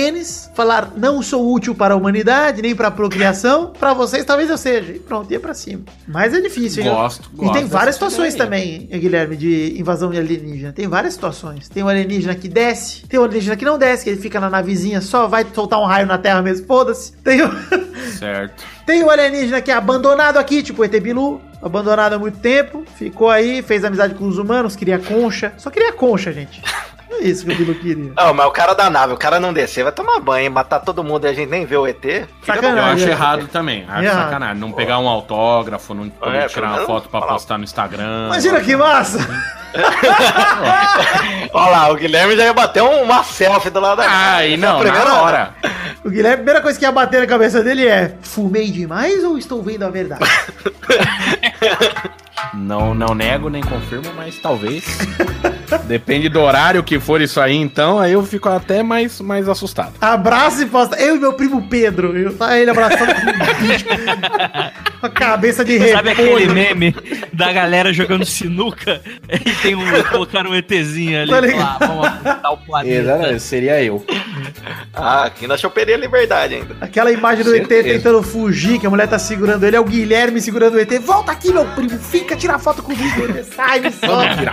falar 0.55 0.93
não 0.97 1.23
sou 1.23 1.53
útil 1.53 1.75
para 1.75 1.95
a 1.95 1.97
humanidade, 1.97 2.63
nem 2.63 2.75
para 2.75 2.89
a 2.89 2.91
procriação. 2.91 3.73
Para 3.79 3.93
vocês 3.93 4.25
talvez 4.25 4.51
eu 4.51 4.59
seja. 4.59 4.93
E 4.93 4.99
pronto, 4.99 5.31
ia 5.31 5.41
pra 5.41 5.55
cima. 5.55 5.83
Mas 6.07 6.35
é 6.35 6.41
difícil, 6.41 6.83
hein? 6.83 6.91
Gosto, 6.91 7.31
E 7.33 7.37
gosto 7.37 7.53
tem 7.53 7.65
várias 7.67 7.97
situações 7.97 8.35
também, 8.35 8.87
Guilherme, 8.87 9.37
de 9.37 9.77
invasão 9.79 10.11
de 10.11 10.19
alienígena. 10.19 10.73
Tem 10.73 10.87
várias 10.89 11.15
situações. 11.15 11.69
Tem 11.69 11.83
um 11.83 11.89
alienígena 11.89 12.35
que 12.35 12.49
desce, 12.49 13.07
tem 13.07 13.19
um 13.19 13.25
alienígena 13.25 13.57
que 13.57 13.65
não 13.65 13.79
desce, 13.79 14.05
que 14.05 14.11
ele 14.11 14.21
fica 14.21 14.41
na 14.41 14.51
navezinha, 14.51 15.01
só 15.01 15.27
vai 15.27 15.47
soltar 15.53 15.81
um 15.81 15.85
raio 15.85 16.07
na 16.07 16.19
Terra 16.19 16.43
mesmo, 16.43 16.67
foda-se. 16.67 17.13
Tem 17.25 17.43
o... 17.43 17.51
Certo. 18.19 18.65
Tem 18.87 19.03
o 19.03 19.11
alienígena 19.11 19.61
que 19.61 19.71
é 19.71 19.75
abandonado 19.75 20.37
aqui, 20.37 20.63
tipo 20.63 20.83
o 20.83 20.85
ET 20.85 21.01
Bilu, 21.01 21.41
abandonado 21.63 22.15
há 22.15 22.19
muito 22.19 22.39
tempo, 22.39 22.85
ficou 22.97 23.31
aí, 23.31 23.63
fez 23.63 23.85
amizade 23.85 24.15
com 24.15 24.27
os 24.27 24.39
humanos, 24.39 24.75
queria 24.75 24.99
concha. 24.99 25.53
Só 25.57 25.71
queria 25.71 25.93
concha, 25.93 26.33
gente. 26.33 26.63
É 27.13 27.25
isso 27.25 27.45
que 27.45 27.53
o 27.53 27.57
Bilu 27.57 27.75
queria. 27.75 28.13
Não, 28.17 28.33
mas 28.33 28.47
o 28.47 28.51
cara 28.51 28.73
da 28.75 28.89
nave, 28.89 29.13
o 29.13 29.17
cara 29.17 29.41
não 29.41 29.53
descer, 29.53 29.83
vai 29.83 29.93
tomar 29.93 30.21
banho, 30.21 30.51
matar 30.51 30.79
todo 30.81 31.03
mundo 31.05 31.27
e 31.27 31.29
a 31.29 31.33
gente 31.33 31.49
nem 31.51 31.67
vê 31.67 31.77
o 31.77 31.87
ET. 31.87 32.03
Sacanagem. 32.47 32.79
Eu 32.79 32.85
acho 32.85 33.09
é. 33.09 33.11
errado 33.11 33.49
também. 33.49 33.85
Acho 33.89 34.05
Errado. 34.05 34.25
sacanagem. 34.25 34.57
Não 34.59 34.73
pegar 34.73 34.99
um 35.01 35.09
autógrafo, 35.09 35.93
não 35.93 36.09
poder 36.09 36.39
É, 36.39 36.47
tirar 36.47 36.69
uma 36.69 36.87
foto 36.87 37.09
pra 37.09 37.21
menos- 37.21 37.35
postar 37.35 37.59
no 37.59 37.65
Instagram. 37.65 38.27
Imagina 38.27 38.61
que 38.61 38.77
massa! 38.77 39.19
Olha 41.53 41.71
lá, 41.71 41.91
o 41.91 41.97
Guilherme 41.97 42.37
já 42.37 42.45
ia 42.45 42.53
bater 42.53 42.83
um- 42.83 43.03
uma 43.03 43.23
selfie 43.25 43.71
do 43.71 43.81
lado 43.81 43.99
da 43.99 44.07
Ah, 44.09 44.47
e 44.47 44.55
é 44.55 44.57
não, 44.57 44.81
primeira 44.81 45.05
na 45.05 45.23
hora. 45.23 45.55
O 46.05 46.11
Guilherme, 46.11 46.35
a 46.35 46.39
primeira 46.39 46.61
coisa 46.61 46.79
que 46.79 46.85
ia 46.85 46.93
bater 46.93 47.21
na 47.21 47.27
cabeça 47.27 47.63
dele 47.63 47.87
é: 47.87 48.15
fumei 48.23 48.71
demais 48.71 49.25
ou 49.25 49.37
estou 49.37 49.63
vendo 49.63 49.85
a 49.85 49.91
verdade? 49.91 50.25
Não, 52.55 52.95
não 52.95 53.15
nego 53.15 53.49
nem 53.49 53.63
confirmo, 53.63 54.13
mas 54.17 54.39
talvez. 54.39 54.85
Depende 55.87 56.29
do 56.29 56.41
horário 56.41 56.83
que 56.83 56.99
for 56.99 57.21
isso 57.21 57.41
aí, 57.41 57.55
então, 57.55 57.99
aí 57.99 58.13
eu 58.13 58.25
fico 58.25 58.49
até 58.49 58.83
mais, 58.83 59.21
mais 59.21 59.49
assustado. 59.49 59.93
Abraça 60.01 60.63
e 60.63 60.67
posta. 60.67 60.97
Eu 60.97 61.17
e 61.17 61.21
meu 61.21 61.35
primo 61.35 61.69
Pedro. 61.69 62.17
Eu, 62.17 62.37
tá 62.37 62.59
ele. 62.59 62.73
Com 62.73 62.81
a 65.03 65.09
cabeça 65.09 65.65
de 65.65 65.79
Sabe 65.91 66.11
aquele 66.11 66.29
repolho. 66.29 66.53
meme 66.55 66.95
da 67.33 67.53
galera 67.53 67.93
jogando 67.93 68.25
sinuca 68.25 69.01
e 69.31 69.51
tem 69.63 69.75
um, 69.75 69.85
colocaram 70.11 70.51
um 70.51 70.55
ETzinho 70.55 71.23
ali 71.23 71.31
Tá 71.31 71.57
lá, 71.57 71.77
vamos 71.81 72.07
apontar 72.07 72.53
o 72.53 72.57
planeta. 72.59 73.39
seria 73.39 73.83
eu. 73.83 74.05
Ah, 74.95 75.25
aqui 75.25 75.47
na 75.47 75.57
choperia 75.57 75.97
Liberdade 75.97 76.55
ainda. 76.57 76.77
Aquela 76.81 77.11
imagem 77.11 77.45
do 77.45 77.55
ET 77.55 77.67
tentando 77.69 78.23
fugir, 78.23 78.79
que 78.79 78.87
a 78.87 78.91
mulher 78.91 79.09
tá 79.09 79.19
segurando 79.19 79.65
ele, 79.65 79.77
é 79.77 79.81
o 79.81 79.85
Guilherme 79.85 80.41
segurando 80.41 80.75
o 80.75 80.81
ET. 80.81 80.91
Volta 81.01 81.33
aqui, 81.33 81.53
meu 81.53 81.65
primo, 81.67 81.99
fica, 81.99 82.37
tira 82.37 82.59
foto 82.59 82.83
comigo. 82.83 83.23
Ele 83.25 83.43
sai, 83.45 83.81
me 83.81 83.91
solta. 83.93 84.53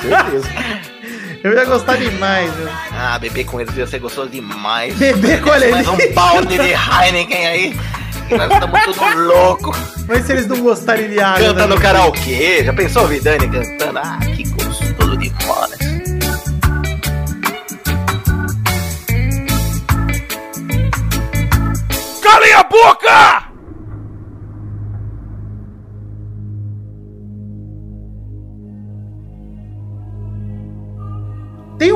Certeza. 0.00 0.48
Eu 1.44 1.52
ia 1.54 1.64
gostar 1.66 1.96
demais, 1.96 2.52
meu. 2.56 2.68
Ah, 2.92 3.16
beber 3.16 3.44
com 3.44 3.60
eles 3.60 3.74
ia 3.76 3.86
ser 3.86 4.00
gostoso 4.00 4.28
demais. 4.28 4.92
Beber 4.96 5.40
com 5.40 5.50
Mais 5.50 5.62
ele. 5.62 5.88
um 5.88 6.12
balde 6.12 6.58
de 6.58 6.72
Heineken 6.74 7.46
aí. 7.46 7.76
Nós 8.30 8.52
estamos 8.52 8.82
tudo 8.84 9.18
louco. 9.24 9.76
Mas 10.06 10.26
se 10.26 10.32
eles 10.32 10.46
não 10.46 10.60
gostarem 10.60 11.08
de 11.08 11.20
água. 11.20 11.48
Canta 11.48 11.66
né? 11.66 11.74
no 11.74 11.80
karaokê. 11.80 12.64
Já 12.64 12.72
pensou 12.72 13.04
o 13.04 13.08
Vidani 13.08 13.48
cantando? 13.48 13.98
Ah, 13.98 14.18
que 14.36 14.44
gostoso 14.44 15.16
demais. 15.16 15.78
Calem 22.22 22.52
a 22.52 22.62
boca! 22.64 23.37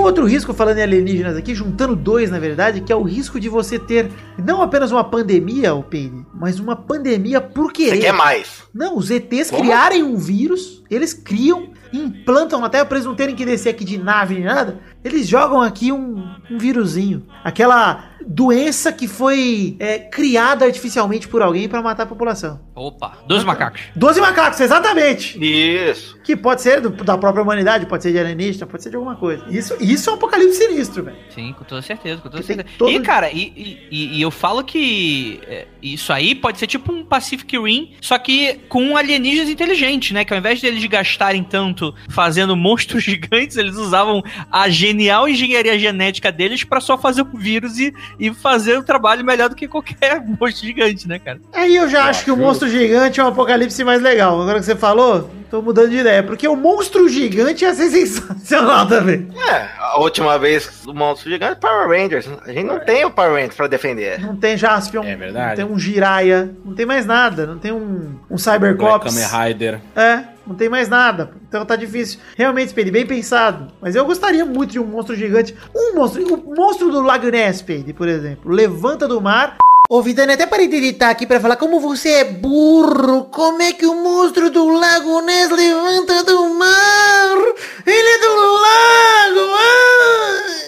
Um 0.03 0.05
outro 0.07 0.27
risco, 0.27 0.53
falando 0.53 0.79
em 0.79 0.83
alienígenas 0.83 1.37
aqui, 1.37 1.55
juntando 1.55 1.95
dois, 1.95 2.31
na 2.31 2.39
verdade, 2.39 2.81
que 2.81 2.93
é 2.93 2.97
o 2.97 3.03
risco 3.03 3.39
de 3.39 3.49
você 3.49 3.79
ter 3.79 4.11
não 4.37 4.61
apenas 4.61 4.91
uma 4.91 5.05
pandemia, 5.05 5.75
o 5.75 5.83
Peine, 5.83 6.27
mas 6.35 6.59
uma 6.59 6.75
pandemia 6.77 7.41
por 7.41 7.67
Você 7.67 7.73
querer. 7.73 7.99
quer 8.01 8.13
mais? 8.13 8.65
Não, 8.75 8.97
os 8.97 9.11
ETs 9.11 9.51
Como? 9.51 9.63
criarem 9.63 10.03
um 10.03 10.17
vírus, 10.17 10.83
eles 10.91 11.15
criam, 11.15 11.71
implantam 11.93 12.61
na 12.61 12.69
Terra 12.69 12.85
pra 12.85 12.97
eles 12.97 13.07
não 13.07 13.15
terem 13.15 13.35
que 13.35 13.45
descer 13.45 13.71
aqui 13.71 13.85
de 13.85 13.97
nave 13.97 14.35
nem 14.35 14.45
nada, 14.45 14.81
eles 15.05 15.27
jogam 15.29 15.63
aqui 15.63 15.93
um, 15.93 16.25
um 16.51 16.59
vírusinho. 16.59 17.25
Aquela 17.45 18.05
doença 18.27 18.93
que 18.93 19.07
foi 19.09 19.77
é, 19.79 19.99
criada 19.99 20.65
artificialmente 20.65 21.29
por 21.29 21.43
alguém 21.43 21.69
pra 21.69 21.83
matar 21.83 22.05
a 22.05 22.07
população. 22.07 22.61
Opa, 22.75 23.19
dos 23.27 23.45
macacos. 23.45 23.83
Doze 23.95 24.21
macacos, 24.21 24.61
exatamente. 24.61 25.39
Isso. 25.43 26.19
Que 26.25 26.37
pode 26.37 26.63
ser 26.63 26.81
do- 26.81 26.91
da 26.91 27.19
própria 27.19 27.43
humanidade, 27.43 27.87
pode 27.87 28.03
ser 28.03 28.13
de 28.13 28.19
alienígena, 28.19 28.67
pode 28.67 28.83
ser 28.83 28.91
de 28.91 28.97
alguma 28.97 29.17
coisa. 29.17 29.45
Isso, 29.51 29.77
isso 29.81 30.09
é 30.09 30.13
um 30.13 30.17
apocalipse 30.17 30.57
sinistro, 30.57 31.03
velho. 31.05 31.17
Sim, 31.35 31.53
com 31.59 31.65
toda 31.65 31.83
certeza, 31.83 32.21
com 32.21 32.29
toda 32.29 32.43
certeza. 32.43 32.69
todo- 32.79 32.91
E, 32.91 33.01
cara, 33.01 33.31
e, 33.31 33.53
e- 33.91 34.17
e- 34.19 34.23
eu 34.23 34.31
falo 34.31 34.65
que 34.65 35.41
é, 35.47 35.67
isso 35.83 36.13
aí 36.13 36.35
pode 36.35 36.59
ser 36.59 36.67
tipo 36.67 36.93
um 36.93 37.05
Pacific 37.05 37.59
Rim, 37.59 37.93
só 38.01 38.19
que 38.19 38.55
com 38.69 38.97
alienígenas 38.97 39.49
inteligentes, 39.51 40.13
né? 40.13 40.25
Que 40.25 40.33
ao 40.33 40.39
invés 40.39 40.61
deles 40.61 40.85
gastarem 40.87 41.43
tanto 41.45 41.95
fazendo 42.09 42.57
monstros 42.57 43.03
gigantes, 43.05 43.57
eles 43.57 43.77
usavam 43.77 44.23
a 44.51 44.69
genial 44.69 45.29
engenharia 45.29 45.79
genética 45.79 46.33
deles 46.33 46.65
pra 46.65 46.81
só 46.81 46.97
fazer 46.97 47.23
um 47.23 47.37
vírus 47.37 47.79
e, 47.79 47.93
e 48.19 48.33
fazer 48.33 48.79
um 48.79 48.83
trabalho 48.83 49.25
melhor 49.25 49.49
do 49.49 49.55
que 49.57 49.69
qualquer 49.69 50.21
monstro 50.41 50.67
gigante, 50.67 51.09
né, 51.09 51.19
cara? 51.19 51.41
Aí 51.53 51.77
eu 51.77 51.89
já 51.89 52.05
acho 52.05 52.25
que 52.25 52.31
o 52.31 52.37
monstro 52.37 52.69
gigante 52.69 53.21
é 53.21 53.25
um 53.25 53.29
apocalipse 53.29 53.83
mais 53.85 54.03
legal. 54.03 54.41
Agora 54.41 54.59
que 54.59 54.65
você 54.67 54.77
falou, 54.77 55.31
tô 55.53 55.61
mudando 55.61 55.91
de 55.91 55.99
ideia. 55.99 56.23
Porque 56.23 56.49
o 56.49 56.57
monstro 56.57 57.07
gigante 57.11 57.63
ia 57.63 57.75
ser 57.75 57.91
sensacional 57.93 58.87
também. 58.87 59.29
É, 59.37 59.69
a 59.79 60.01
última 60.01 60.39
vez 60.39 60.81
do 60.83 60.95
monstro 60.95 61.31
gigante, 61.31 61.61
Power 61.61 61.87
Rangers. 61.89 62.27
A 62.47 62.51
gente 62.51 62.65
não 62.65 62.81
tem 62.81 63.05
o 63.05 63.11
Power 63.11 63.35
Rangers 63.35 63.55
pra 63.55 63.67
defender. 63.67 64.19
Não 64.19 64.35
tem 64.35 64.57
Jaspion, 64.57 65.05
É 65.05 65.15
verdade. 65.15 65.61
não 65.61 65.69
tem 65.69 65.77
um 65.77 65.79
Jiraiya, 65.79 66.55
não 66.65 66.75
tem 66.75 66.87
mais 66.87 67.05
nada. 67.05 67.47
Não 67.47 67.59
tem 67.59 67.71
um, 67.71 68.15
um 68.31 68.39
Cybercops. 68.39 69.15
Kamen 69.15 69.49
Rider. 69.49 69.81
É, 69.95 70.25
não 70.47 70.55
tem 70.57 70.71
mais 70.71 70.89
nada. 70.89 71.31
Então 71.47 71.67
tá 71.67 71.77
difícil. 71.77 72.19
Realmente, 72.35 72.71
Spade, 72.71 72.91
bem 72.91 73.05
pensado. 73.05 73.69
Mas 73.79 73.95
eu 73.95 74.07
gostaria 74.07 74.47
muito 74.47 74.71
de 74.71 74.81
um 74.81 74.87
monstro 74.87 75.15
gigante. 75.15 75.55
Um 75.77 75.95
monstro. 75.95 76.23
O 76.35 76.55
monstro 76.57 76.91
do 76.91 77.03
Lago 77.03 77.29
Ness, 77.29 77.59
Spade, 77.59 77.93
por 77.93 78.09
exemplo. 78.09 78.51
Levanta 78.51 79.07
do 79.07 79.21
mar. 79.21 79.59
Ô, 79.95 80.01
Vidani, 80.01 80.33
até 80.33 80.47
parei 80.47 80.69
de 80.69 80.77
editar 80.77 81.11
aqui 81.11 81.27
pra 81.27 81.39
falar 81.39 81.57
como 81.57 81.79
você 81.79 82.09
é 82.13 82.25
burro. 82.25 83.25
Como 83.25 83.61
é 83.61 83.75
que 83.75 83.85
o 83.85 83.95
monstro 83.95 84.49
do 84.49 84.67
Lago 84.67 85.21
Ness 85.21 85.51
levanta 85.51 86.25
do 86.25 86.49
mar? 86.55 87.37
Ele 87.85 88.09
é 88.09 88.19
do 88.19 88.35
lago! 88.35 89.55
Ah! 89.55 90.62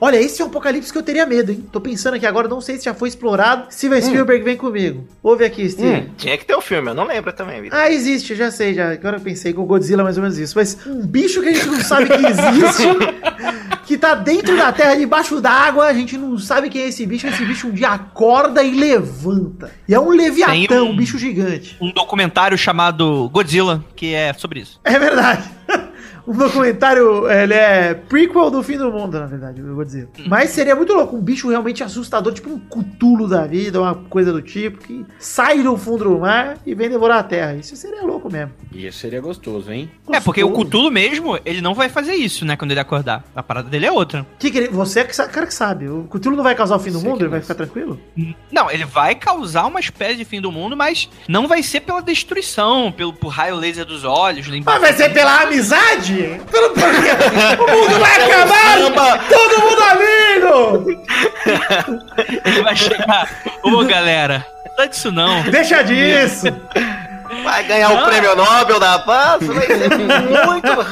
Olha, 0.00 0.16
esse 0.16 0.40
é 0.40 0.44
um 0.44 0.48
apocalipse 0.48 0.90
que 0.90 0.96
eu 0.98 1.02
teria 1.02 1.26
medo, 1.26 1.52
hein? 1.52 1.62
Tô 1.70 1.80
pensando 1.80 2.14
aqui 2.14 2.24
agora, 2.24 2.48
não 2.48 2.60
sei 2.60 2.78
se 2.78 2.84
já 2.86 2.94
foi 2.94 3.08
explorado. 3.10 3.66
Steven 3.70 4.00
Spielberg, 4.00 4.42
vem 4.42 4.56
comigo. 4.56 5.06
Ouve 5.22 5.44
aqui, 5.44 5.68
Steven. 5.68 6.10
Tinha 6.16 6.38
que 6.38 6.44
ter 6.46 6.54
o 6.54 6.60
filme, 6.62 6.88
eu 6.90 6.94
não 6.94 7.04
lembro 7.06 7.32
também, 7.32 7.60
Vitor. 7.60 7.78
Ah, 7.78 7.90
existe, 7.90 8.34
já 8.34 8.50
sei, 8.50 8.72
já. 8.74 8.92
Agora 8.92 9.18
eu 9.18 9.20
pensei 9.20 9.52
com 9.52 9.60
o 9.62 9.66
Godzilla 9.66 10.02
mais 10.02 10.16
ou 10.16 10.22
menos 10.22 10.38
isso. 10.38 10.54
Mas 10.56 10.78
um 10.86 11.06
bicho 11.06 11.42
que 11.42 11.48
a 11.48 11.52
gente 11.52 11.66
não 11.66 11.80
sabe 11.82 12.06
que 12.06 12.14
existe, 12.26 12.82
que 13.86 13.98
tá 13.98 14.14
dentro 14.14 14.56
da 14.56 14.72
terra, 14.72 14.94
debaixo 14.96 15.40
d'água, 15.40 15.86
a 15.86 15.92
gente 15.92 16.16
não 16.16 16.38
sabe 16.38 16.70
quem 16.70 16.82
é 16.82 16.88
esse 16.88 17.04
bicho. 17.04 17.26
Esse 17.26 17.44
bicho 17.44 17.66
um 17.68 17.72
dia 17.72 17.88
acorda 17.88 18.62
e 18.62 18.70
levanta. 18.70 19.70
E 19.86 19.94
é 19.94 20.00
um 20.00 20.08
leviatã, 20.10 20.52
Tem 20.66 20.80
um... 20.80 20.90
um- 20.90 20.96
bicho 20.96 21.18
gigante. 21.18 21.76
Um 21.80 21.92
documentário 21.92 22.56
chamado 22.56 23.28
Godzilla, 23.30 23.84
que 23.94 24.14
é 24.14 24.32
sobre 24.32 24.60
isso. 24.60 24.80
É 24.84 24.98
verdade. 24.98 25.44
Um 26.30 26.36
documentário, 26.38 27.28
ele 27.28 27.54
é 27.54 27.92
prequel 27.94 28.50
do 28.50 28.62
fim 28.62 28.76
do 28.78 28.92
mundo, 28.92 29.18
na 29.18 29.26
verdade, 29.26 29.60
eu 29.60 29.74
vou 29.74 29.84
dizer. 29.84 30.08
Mas 30.28 30.50
seria 30.50 30.76
muito 30.76 30.92
louco, 30.92 31.16
um 31.16 31.20
bicho 31.20 31.48
realmente 31.48 31.82
assustador, 31.82 32.32
tipo 32.32 32.48
um 32.50 32.58
cutulo 32.58 33.26
da 33.26 33.46
vida, 33.46 33.80
uma 33.80 33.94
coisa 33.96 34.32
do 34.32 34.40
tipo, 34.40 34.78
que 34.78 35.04
sai 35.18 35.60
do 35.62 35.76
fundo 35.76 36.04
do 36.04 36.18
mar 36.20 36.56
e 36.64 36.72
vem 36.74 36.88
devorar 36.88 37.18
a 37.18 37.22
terra. 37.24 37.54
Isso 37.54 37.74
seria 37.74 38.02
louco 38.02 38.30
mesmo. 38.30 38.52
Isso 38.72 38.98
seria 39.00 39.20
gostoso, 39.20 39.72
hein? 39.72 39.90
É, 40.12 40.20
porque 40.20 40.44
o 40.44 40.48
Gostoso. 40.50 40.68
Cthulhu 40.68 40.90
mesmo, 40.92 41.36
ele 41.44 41.60
não 41.60 41.74
vai 41.74 41.88
fazer 41.88 42.14
isso, 42.14 42.44
né, 42.44 42.56
quando 42.56 42.70
ele 42.70 42.80
acordar. 42.80 43.24
A 43.34 43.42
parada 43.42 43.68
dele 43.68 43.86
é 43.86 43.92
outra. 43.92 44.24
Que 44.38 44.50
que 44.52 44.58
ele- 44.58 44.68
você 44.68 45.00
é 45.00 45.04
que 45.04 45.16
cara 45.16 45.46
que 45.46 45.54
sabe. 45.54 45.88
O 45.88 46.04
Cthulhu 46.04 46.36
não 46.36 46.44
vai 46.44 46.54
causar 46.54 46.76
o 46.76 46.78
fim 46.78 46.92
do 46.92 47.00
Sei 47.00 47.08
mundo? 47.10 47.22
Ele 47.22 47.28
vai 47.28 47.40
ficar 47.40 47.54
tranquilo? 47.56 48.00
Não, 48.52 48.70
ele 48.70 48.84
vai 48.84 49.16
causar 49.16 49.66
uma 49.66 49.80
espécie 49.80 50.16
de 50.16 50.24
fim 50.24 50.40
do 50.40 50.52
mundo, 50.52 50.76
mas 50.76 51.08
não 51.28 51.48
vai 51.48 51.60
ser 51.62 51.80
pela 51.80 52.00
destruição, 52.00 52.92
pelo 52.92 53.12
por 53.12 53.28
raio 53.28 53.56
laser 53.56 53.84
dos 53.84 54.04
olhos. 54.04 54.46
nem- 54.48 54.62
Mas 54.64 54.80
vai 54.80 54.92
ser 54.92 55.12
pela 55.12 55.42
amizade? 55.42 56.19
Pelo 56.50 56.70
porque 56.70 57.62
o 57.62 57.76
mundo 57.76 57.98
vai 57.98 58.22
acabar! 58.22 59.28
Todo 59.28 59.60
mundo 59.60 59.82
amigo! 59.90 61.00
Ele 62.44 62.62
vai 62.62 62.76
chegar. 62.76 63.28
Ô, 63.62 63.84
galera, 63.84 64.46
não 64.76 64.84
é 64.84 64.88
disso 64.88 65.10
não. 65.12 65.42
Deixa 65.44 65.82
disso! 65.82 66.46
Vai 67.44 67.64
ganhar 67.64 67.90
o 67.92 68.04
prêmio 68.06 68.34
Nobel 68.34 68.80
da 68.80 68.98
Paz, 68.98 69.46
vai 69.46 69.66
ser 69.66 69.88
muito 70.46 70.86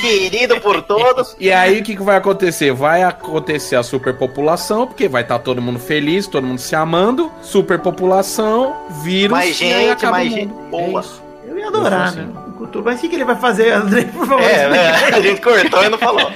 querido 0.00 0.60
por 0.60 0.82
todos. 0.82 1.36
E 1.38 1.52
aí 1.52 1.80
o 1.80 1.82
que, 1.82 1.94
que 1.96 2.02
vai 2.02 2.16
acontecer? 2.16 2.72
Vai 2.72 3.02
acontecer 3.02 3.76
a 3.76 3.82
superpopulação, 3.82 4.86
porque 4.86 5.08
vai 5.08 5.22
estar 5.22 5.38
todo 5.38 5.60
mundo 5.62 5.78
feliz, 5.78 6.26
todo 6.26 6.46
mundo 6.46 6.58
se 6.58 6.74
amando. 6.74 7.30
Superpopulação, 7.42 8.74
vírus. 9.02 9.30
Mais 9.30 9.60
e 9.60 9.64
aí 9.64 9.70
gente, 9.88 9.90
acaba 9.90 10.12
mais 10.12 10.32
o 10.32 10.34
gente 10.34 10.48
mundo. 10.48 10.70
boa. 10.70 11.04
É. 11.46 11.50
Eu 11.50 11.58
ia 11.58 11.68
adorar, 11.68 12.08
Eu 12.16 12.22
né? 12.24 12.41
O 12.78 12.82
Cthulhu. 12.82 12.84
Mas 12.84 12.98
o 12.98 13.02
que, 13.02 13.08
que 13.08 13.14
ele 13.16 13.24
vai 13.24 13.36
fazer, 13.36 13.72
André? 13.72 14.04
Por 14.04 14.26
favor, 14.26 14.42
É, 14.44 14.68
né? 14.68 14.90
A 15.14 15.20
gente 15.20 15.40
cortou 15.40 15.84
e 15.84 15.88
não 15.88 15.98
falou. 15.98 16.30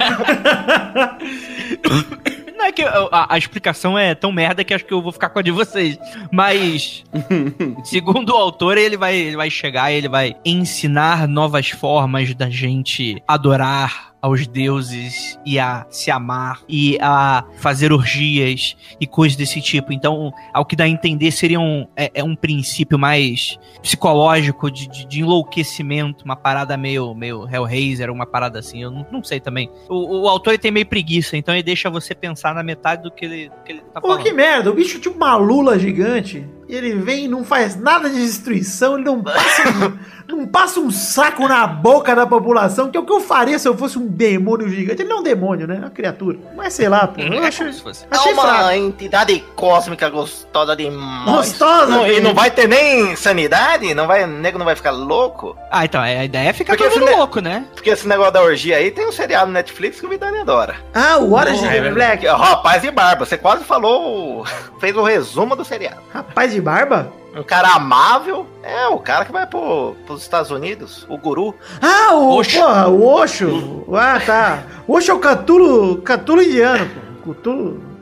Não 2.57 2.65
é 2.65 2.73
que 2.73 2.83
a, 2.83 3.09
a- 3.13 3.35
a 3.35 3.39
explicação 3.39 3.99
é 3.99 4.15
tão 4.15 4.33
merda 4.33 4.65
que 4.65 4.73
acho 4.73 4.85
que 4.85 4.93
eu 4.95 5.03
vou 5.03 5.13
ficar 5.13 5.29
com 5.29 5.39
a 5.39 5.43
de 5.43 5.51
vocês. 5.51 5.99
Mas, 6.33 7.05
segundo 7.85 8.31
o 8.31 8.37
autor, 8.37 8.79
ele 8.79 8.97
vai, 8.97 9.15
ele 9.15 9.37
vai 9.37 9.51
chegar 9.51 9.93
e 9.93 9.97
ele 9.97 10.09
vai 10.09 10.35
ensinar 10.45 11.29
novas 11.29 11.69
formas 11.71 12.35
da 12.35 12.49
gente 12.49 13.23
adorar 13.29 14.15
aos 14.27 14.45
deuses 14.45 15.39
e 15.47 15.57
a 15.57 15.87
se 15.89 16.11
amar 16.11 16.61
e 16.69 16.99
a 17.01 17.45
fazer 17.59 17.93
orgias 17.93 18.77
e 19.01 19.07
coisas 19.07 19.37
desse 19.37 19.61
tipo. 19.61 19.93
Então, 19.93 20.33
ao 20.53 20.65
que 20.65 20.75
dá 20.75 20.85
a 20.85 20.89
entender, 20.89 21.31
seria 21.31 21.61
um, 21.61 21.87
é, 21.97 22.11
é 22.13 22.25
um 22.25 22.35
princípio 22.35 22.99
mais 22.99 23.57
psicológico 23.81 24.69
de, 24.69 24.89
de, 24.89 25.07
de 25.07 25.21
enlouquecimento, 25.21 26.25
uma 26.25 26.35
parada 26.35 26.77
meio, 26.77 27.15
meio 27.15 27.49
Hellraiser, 27.49 28.11
uma 28.11 28.27
parada 28.27 28.59
assim. 28.59 28.83
Eu 28.83 28.91
não, 28.91 29.07
não 29.13 29.23
sei 29.23 29.39
também. 29.39 29.71
O, 29.89 30.23
o 30.23 30.29
autor 30.29 30.51
ele 30.55 30.59
tem 30.59 30.73
meio 30.73 30.87
preguiça, 30.87 31.37
então 31.37 31.55
ele 31.55 31.63
deixa 31.63 31.89
você 31.89 32.13
pensar 32.13 32.53
na 32.53 32.65
metade 32.65 33.05
do 33.05 33.13
que 33.13 33.25
ele, 33.25 33.49
do 33.49 33.63
que 33.65 33.73
ele 33.73 33.81
tá 33.93 34.01
Pô, 34.01 34.09
falando. 34.09 34.25
que 34.25 34.33
merda, 34.33 34.71
o 34.71 34.75
bicho 34.75 34.99
é 34.99 35.01
tipo 35.01 35.17
uma 35.17 35.37
lula 35.37 35.79
gigante. 35.79 36.45
E 36.69 36.75
ele 36.75 36.95
vem 36.97 37.27
e 37.27 37.29
não 37.29 37.45
faz 37.45 37.77
nada 37.77 38.11
de 38.11 38.17
destruição, 38.17 38.97
ele 38.97 39.05
não 39.05 39.23
passa, 39.23 39.97
não 40.29 40.47
passa 40.47 40.81
um 40.81 40.91
saco 40.91 41.47
na 41.47 41.67
boca 41.67 42.15
da 42.15 42.27
população, 42.27 42.91
que 42.91 42.97
é 42.97 43.01
o 43.01 43.05
que 43.05 43.13
eu 43.13 43.21
faria 43.21 43.59
se 43.59 43.69
eu 43.69 43.77
fosse 43.77 43.99
um 43.99 44.07
demônio 44.07 44.69
gigante. 44.69 45.03
Ele 45.03 45.09
não 45.09 45.19
é 45.19 45.21
um 45.21 45.23
demônio, 45.23 45.67
né? 45.67 45.77
É 45.77 45.79
uma 45.81 45.91
criatura. 45.91 46.39
Mas 46.57 46.73
sei 46.75 46.89
lá, 46.89 47.07
pô. 47.07 47.21
Eu 47.21 47.33
É 47.43 47.47
acho. 47.47 47.63
É 47.65 47.69
achei 48.11 48.33
uma 48.33 48.43
fraco. 48.43 48.71
entidade 48.73 49.45
cósmica 49.55 50.09
gostosa 50.09 50.75
demais. 50.75 51.25
Gostosa, 51.25 51.87
Não, 51.87 52.07
e 52.07 52.21
não 52.21 52.35
vai 52.35 52.51
ter 52.51 52.67
nem 52.69 53.15
sanidade? 53.17 53.95
Não 53.95 54.07
vai, 54.07 54.25
o 54.25 54.27
nego 54.27 54.59
não 54.59 54.65
vai 54.65 54.75
ficar 54.77 54.91
louco? 54.91 55.57
Ah, 55.71 55.85
então, 55.85 56.01
a 56.01 56.25
ideia 56.25 56.49
é 56.49 56.53
ficar 56.53 56.77
Porque 56.77 56.89
todo 56.91 57.01
mundo 57.07 57.17
louco, 57.17 57.41
né? 57.41 57.65
Porque 57.75 57.91
esse 57.91 58.07
negócio 58.09 58.33
da 58.33 58.43
orgia 58.43 58.77
aí 58.77 58.91
tem 58.91 59.07
um 59.07 59.13
seriado 59.13 59.47
no 59.47 59.53
Netflix 59.53 60.01
que 60.01 60.07
o 60.07 60.09
Vidani 60.09 60.39
adora. 60.39 60.77
Ah, 60.95 61.19
o 61.19 61.33
Orange 61.35 61.65
É. 61.67 61.91
Black. 61.93 62.27
Rapaz 62.27 62.83
de 62.83 62.91
barba, 62.91 63.25
você 63.25 63.37
quase 63.37 63.65
falou, 63.65 64.45
fez 64.81 64.97
o 64.97 65.03
resumo 65.03 65.55
do 65.55 65.65
seriado. 65.65 66.01
Rapaz 66.13 66.53
de 66.53 66.61
barba? 66.61 67.13
Um 67.37 67.43
cara 67.43 67.75
amável, 67.75 68.47
é 68.63 68.87
o 68.87 68.99
cara 68.99 69.27
que 69.27 69.31
vai 69.33 69.47
pro, 69.47 69.95
pros 70.07 70.23
Estados 70.23 70.51
Unidos, 70.51 71.05
o 71.07 71.19
guru. 71.19 71.55
Ah, 71.83 72.15
o, 72.15 72.37
Osho. 72.37 72.59
porra, 72.59 72.89
o 72.89 73.05
Osho. 73.07 73.85
Ah, 73.95 74.19
tá. 74.25 74.63
O 74.87 74.95
Osho 74.95 75.11
é 75.11 75.15
o 75.15 75.19
Catulo, 75.19 75.99
Catulo 76.01 76.43
indiano, 76.43 76.89
pô. 77.23 77.35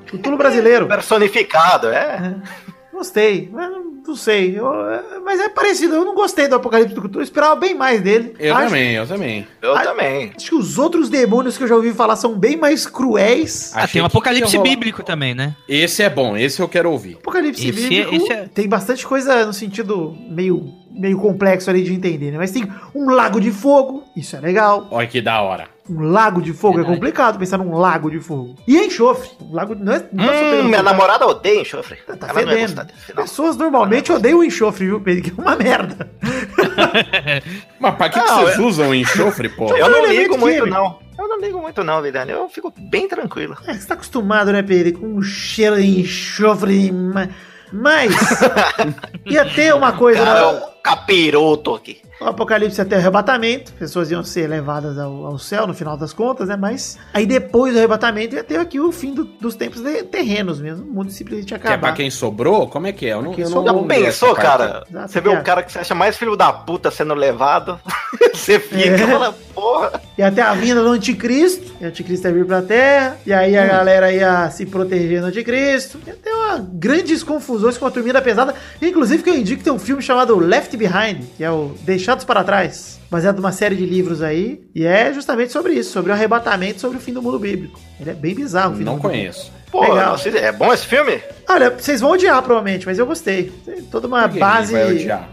Cthulhu 0.06 0.36
brasileiro. 0.36 0.86
Personificado, 0.86 1.88
é. 1.88 2.36
Gostei, 2.94 3.50
mas 3.52 3.70
não, 3.70 4.14
sei. 4.14 4.56
Eu- 4.58 4.72
é- 4.88 5.02
mas 5.24 5.40
é 5.40 5.48
parecido. 5.48 5.94
Eu 5.96 6.04
não 6.04 6.14
gostei 6.14 6.46
do 6.46 6.54
Apocalipse 6.54 6.94
do 6.94 7.00
Cthulhu. 7.02 7.18
Eu 7.20 7.24
esperava 7.24 7.56
bem 7.56 7.74
mais 7.74 8.00
dele. 8.00 8.34
Eu 8.38 8.54
acho, 8.54 8.66
também, 8.66 8.92
eu 8.94 9.06
também. 9.06 9.46
Eu 9.60 9.74
Ah, 9.76 9.80
também. 9.82 10.32
Acho 10.36 10.50
que 10.50 10.54
os 10.54 10.78
outros 10.78 11.08
demônios 11.08 11.56
que 11.58 11.64
eu 11.64 11.68
já 11.68 11.74
ouvi 11.74 11.92
falar 11.92 12.14
são 12.16 12.38
bem 12.38 12.56
mais 12.56 12.86
cruéis. 12.86 13.72
Ah, 13.74 13.88
tem 13.88 14.00
um 14.00 14.04
apocalipse 14.04 14.56
bíblico 14.58 15.02
também, 15.02 15.34
né? 15.34 15.56
Esse 15.68 16.02
é 16.04 16.08
bom, 16.08 16.36
esse 16.36 16.60
eu 16.62 16.68
quero 16.68 16.90
ouvir. 16.90 17.16
Apocalipse 17.16 17.68
Esse 17.68 17.84
é- 17.84 17.88
bíblico 17.88 18.14
esse 18.14 18.32
é- 18.32 18.48
tem 18.54 18.68
bastante 18.68 19.04
coisa 19.06 19.44
no 19.44 19.52
sentido 19.52 20.16
meio, 20.30 20.72
meio 20.92 21.18
complexo 21.18 21.68
ali 21.68 21.82
de 21.82 21.92
entender, 21.92 22.30
né? 22.30 22.38
Mas 22.38 22.52
tem 22.52 22.70
um 22.94 23.10
lago 23.10 23.40
de 23.40 23.50
fogo, 23.50 24.04
isso 24.16 24.36
é 24.36 24.40
legal. 24.40 24.86
Olha 24.90 25.06
que 25.08 25.20
da 25.20 25.42
hora. 25.42 25.73
Um 25.88 26.00
lago 26.00 26.40
de 26.40 26.52
fogo 26.54 26.76
Verdade. 26.76 26.92
é 26.92 26.96
complicado 26.96 27.38
pensar 27.38 27.58
num 27.58 27.76
lago 27.76 28.10
de 28.10 28.18
fogo. 28.18 28.54
E 28.66 28.78
enxofre. 28.78 29.30
Um 29.40 29.52
lago 29.54 29.74
não 29.74 29.92
é, 29.92 30.08
não 30.12 30.24
é 30.24 30.60
Hum, 30.60 30.64
minha 30.64 30.78
fogo. 30.78 30.82
namorada 30.90 31.26
odeia 31.26 31.60
enxofre. 31.60 31.96
Tá 32.18 32.28
Ela 32.28 32.32
não 32.32 32.40
ia 32.40 32.46
fedendo. 32.66 32.76
gostar. 32.86 33.14
Pessoas 33.14 33.56
normalmente 33.56 34.10
odeiam 34.10 34.38
o 34.38 34.44
enxofre, 34.44 34.86
viu, 34.86 34.98
Pedro? 35.00 35.22
Que 35.24 35.30
é 35.38 35.42
uma 35.42 35.54
merda. 35.56 36.10
Mas 37.78 37.94
pra 37.96 38.08
que, 38.08 38.18
que 38.20 38.26
Não, 38.26 38.40
vocês 38.42 38.58
eu- 38.58 38.66
usam 38.66 38.94
enxofre, 38.94 39.48
pô? 39.50 39.74
Eu 39.76 39.90
não 39.90 40.06
ligo 40.06 40.38
muito, 40.38 40.64
químico. 40.64 40.74
não. 40.74 40.98
Eu 41.18 41.28
não 41.28 41.38
ligo 41.40 41.60
muito, 41.60 41.84
não, 41.84 42.02
Vidani. 42.02 42.32
Eu 42.32 42.48
fico 42.48 42.72
bem 42.76 43.06
tranquilo. 43.06 43.56
É, 43.66 43.74
você 43.74 43.86
tá 43.86 43.94
acostumado, 43.94 44.52
né, 44.52 44.62
Pedro? 44.62 44.98
Com 45.00 45.16
o 45.16 45.22
cheiro 45.22 45.76
de 45.76 46.00
enxofre. 46.00 46.90
ma- 46.90 47.28
Mas 47.72 48.12
ia 49.26 49.44
ter 49.44 49.74
uma 49.74 49.92
coisa. 49.92 50.24
Cara, 50.24 50.38
é 50.40 50.42
no- 50.42 50.58
um 50.58 50.62
capiroto 50.82 51.74
aqui. 51.74 51.98
O 52.20 52.26
Apocalipse 52.26 52.80
ia 52.80 52.84
ter 52.84 52.94
o 52.94 52.98
arrebatamento, 52.98 53.72
pessoas 53.72 54.10
iam 54.10 54.22
ser 54.22 54.46
levadas 54.48 54.96
ao, 54.98 55.26
ao 55.26 55.38
céu 55.38 55.66
no 55.66 55.74
final 55.74 55.96
das 55.96 56.12
contas, 56.12 56.48
né? 56.48 56.56
Mas 56.56 56.96
aí 57.12 57.26
depois 57.26 57.72
do 57.72 57.78
arrebatamento 57.78 58.34
ia 58.36 58.44
ter 58.44 58.56
aqui 58.58 58.78
o 58.80 58.92
fim 58.92 59.12
do- 59.12 59.24
dos 59.24 59.54
tempos 59.56 59.82
de- 59.82 60.04
terrenos 60.04 60.60
mesmo. 60.60 60.84
O 60.84 60.92
mundo 60.94 61.10
simplesmente 61.10 61.50
ia 61.50 61.58
Que 61.58 61.66
é 61.66 61.70
pra 61.70 61.74
acabar. 61.76 61.92
quem 61.94 62.10
sobrou? 62.10 62.68
Como 62.68 62.86
é 62.86 62.92
que 62.92 63.06
é? 63.06 63.12
Eu 63.14 63.22
não, 63.22 63.34
eu 63.34 63.50
não 63.50 63.62
lembro 63.64 63.84
pensou, 63.86 64.34
cara? 64.34 64.84
Exato, 64.88 65.12
Você 65.12 65.20
vê 65.20 65.28
um 65.28 65.42
cara 65.42 65.62
que 65.62 65.72
você 65.72 65.80
acha 65.80 65.94
mais 65.94 66.16
filho 66.16 66.36
da 66.36 66.52
puta 66.52 66.90
sendo 66.90 67.14
levado. 67.14 67.78
você 68.32 68.58
fica 68.60 68.80
É. 68.90 68.94
e 68.94 68.98
fala, 68.98 69.34
porra. 69.54 70.00
Ia 70.16 70.30
ter 70.30 70.42
a 70.42 70.54
vinda 70.54 70.82
do 70.82 70.90
anticristo, 70.90 71.72
e 71.80 71.84
o 71.84 71.88
anticristo 71.88 72.28
ia 72.28 72.32
vir 72.34 72.46
pra 72.46 72.62
terra, 72.62 73.16
e 73.26 73.32
aí 73.32 73.56
a 73.56 73.66
galera 73.66 74.12
ia 74.12 74.48
se 74.50 74.64
proteger 74.64 75.20
do 75.20 75.26
anticristo. 75.26 75.98
Ter 75.98 76.30
uma 76.30 76.33
grandes 76.58 77.22
confusões 77.22 77.78
com 77.78 77.86
a 77.86 77.90
turminha 77.90 78.14
da 78.14 78.22
pesada. 78.22 78.54
Inclusive 78.80 79.22
que 79.22 79.30
eu 79.30 79.36
indico 79.36 79.58
que 79.58 79.64
tem 79.64 79.72
um 79.72 79.78
filme 79.78 80.02
chamado 80.02 80.38
Left 80.38 80.76
Behind, 80.76 81.24
que 81.36 81.44
é 81.44 81.50
o 81.50 81.74
Deixados 81.82 82.24
para 82.24 82.44
Trás, 82.44 83.00
baseado 83.10 83.36
numa 83.36 83.52
série 83.52 83.76
de 83.76 83.86
livros 83.86 84.22
aí, 84.22 84.64
e 84.74 84.84
é 84.84 85.12
justamente 85.12 85.52
sobre 85.52 85.74
isso, 85.74 85.92
sobre 85.92 86.10
o 86.10 86.14
arrebatamento, 86.14 86.80
sobre 86.80 86.98
o 86.98 87.00
fim 87.00 87.12
do 87.12 87.22
mundo 87.22 87.38
bíblico. 87.38 87.80
Ele 88.00 88.10
é 88.10 88.14
bem 88.14 88.34
bizarro 88.34 88.72
o 88.72 88.76
fim 88.76 88.82
do 88.82 88.86
Não 88.86 88.92
mundo 88.94 89.02
conheço. 89.02 89.52
Pô, 89.74 89.80
Legal. 89.80 90.16
não 90.24 90.38
é 90.38 90.52
bom 90.52 90.72
esse 90.72 90.86
filme? 90.86 91.20
Olha, 91.48 91.68
vocês 91.68 92.00
vão 92.00 92.12
odiar 92.12 92.40
provavelmente, 92.42 92.86
mas 92.86 92.96
eu 92.96 93.04
gostei. 93.04 93.52
Tem 93.66 93.82
toda 93.82 94.06
uma 94.06 94.28
base, 94.28 94.72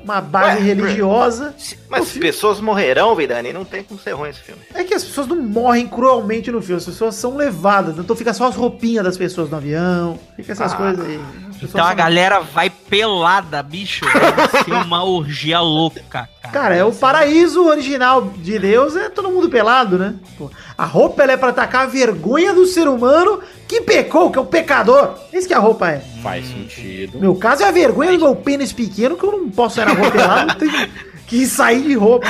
uma 0.03 0.19
base 0.19 0.57
Ué, 0.57 0.63
religiosa. 0.63 1.53
Mas 1.87 2.09
filme- 2.09 2.25
pessoas 2.27 2.59
morrerão, 2.59 3.15
Vidani, 3.15 3.53
não 3.53 3.63
tem 3.63 3.83
como 3.83 3.99
ser 3.99 4.13
ruim 4.13 4.29
esse 4.29 4.39
filme. 4.39 4.59
É 4.73 4.83
que 4.83 4.95
as 4.95 5.03
pessoas 5.03 5.27
não 5.27 5.35
morrem 5.35 5.87
cruelmente 5.87 6.49
no 6.51 6.59
filme, 6.59 6.77
as 6.79 6.85
pessoas 6.85 7.13
são 7.15 7.35
levadas, 7.37 7.99
então 7.99 8.15
fica 8.15 8.33
só 8.33 8.47
as 8.47 8.55
roupinhas 8.55 9.03
das 9.05 9.15
pessoas 9.15 9.47
no 9.47 9.57
avião, 9.57 10.17
fica 10.35 10.53
essas 10.53 10.73
Ah. 10.73 10.75
coisas 10.75 11.05
aí. 11.05 11.19
Então 11.61 11.85
a 11.85 11.93
galera 11.93 12.39
vai 12.39 12.71
pelada, 12.71 13.61
bicho. 13.61 14.03
Vai 14.05 14.63
ser 14.63 14.73
uma 14.73 15.03
orgia 15.03 15.59
louca, 15.59 16.01
cara. 16.09 16.27
Cara, 16.51 16.75
é 16.75 16.83
o 16.83 16.91
paraíso 16.91 17.63
original 17.67 18.23
de 18.37 18.57
Deus, 18.57 18.95
é 18.95 19.07
todo 19.09 19.29
mundo 19.31 19.47
pelado, 19.49 19.97
né? 19.97 20.15
Pô, 20.37 20.49
a 20.81 20.85
roupa 20.85 21.21
ela 21.21 21.33
é 21.33 21.37
pra 21.37 21.49
atacar 21.49 21.83
a 21.83 21.85
vergonha 21.85 22.55
do 22.55 22.65
ser 22.65 22.87
humano 22.87 23.39
que 23.67 23.81
pecou, 23.81 24.31
que 24.31 24.39
é 24.39 24.41
o 24.41 24.45
pecador. 24.47 25.13
Isso 25.31 25.47
que 25.47 25.53
a 25.53 25.59
roupa 25.59 25.91
é. 25.91 26.01
Faz 26.23 26.47
sentido. 26.47 27.13
No 27.13 27.19
meu 27.19 27.35
caso 27.35 27.61
é 27.61 27.67
a 27.67 27.71
vergonha 27.71 28.13
do 28.13 28.25
meu 28.25 28.35
pênis 28.35 28.73
pequeno, 28.73 29.15
que 29.15 29.23
eu 29.23 29.31
não 29.31 29.47
posso 29.51 29.79
pelada, 29.79 30.45
não 30.45 30.55
tenho 30.55 30.89
que 31.27 31.45
sair 31.45 31.83
de 31.83 31.93
roupa. 31.93 32.25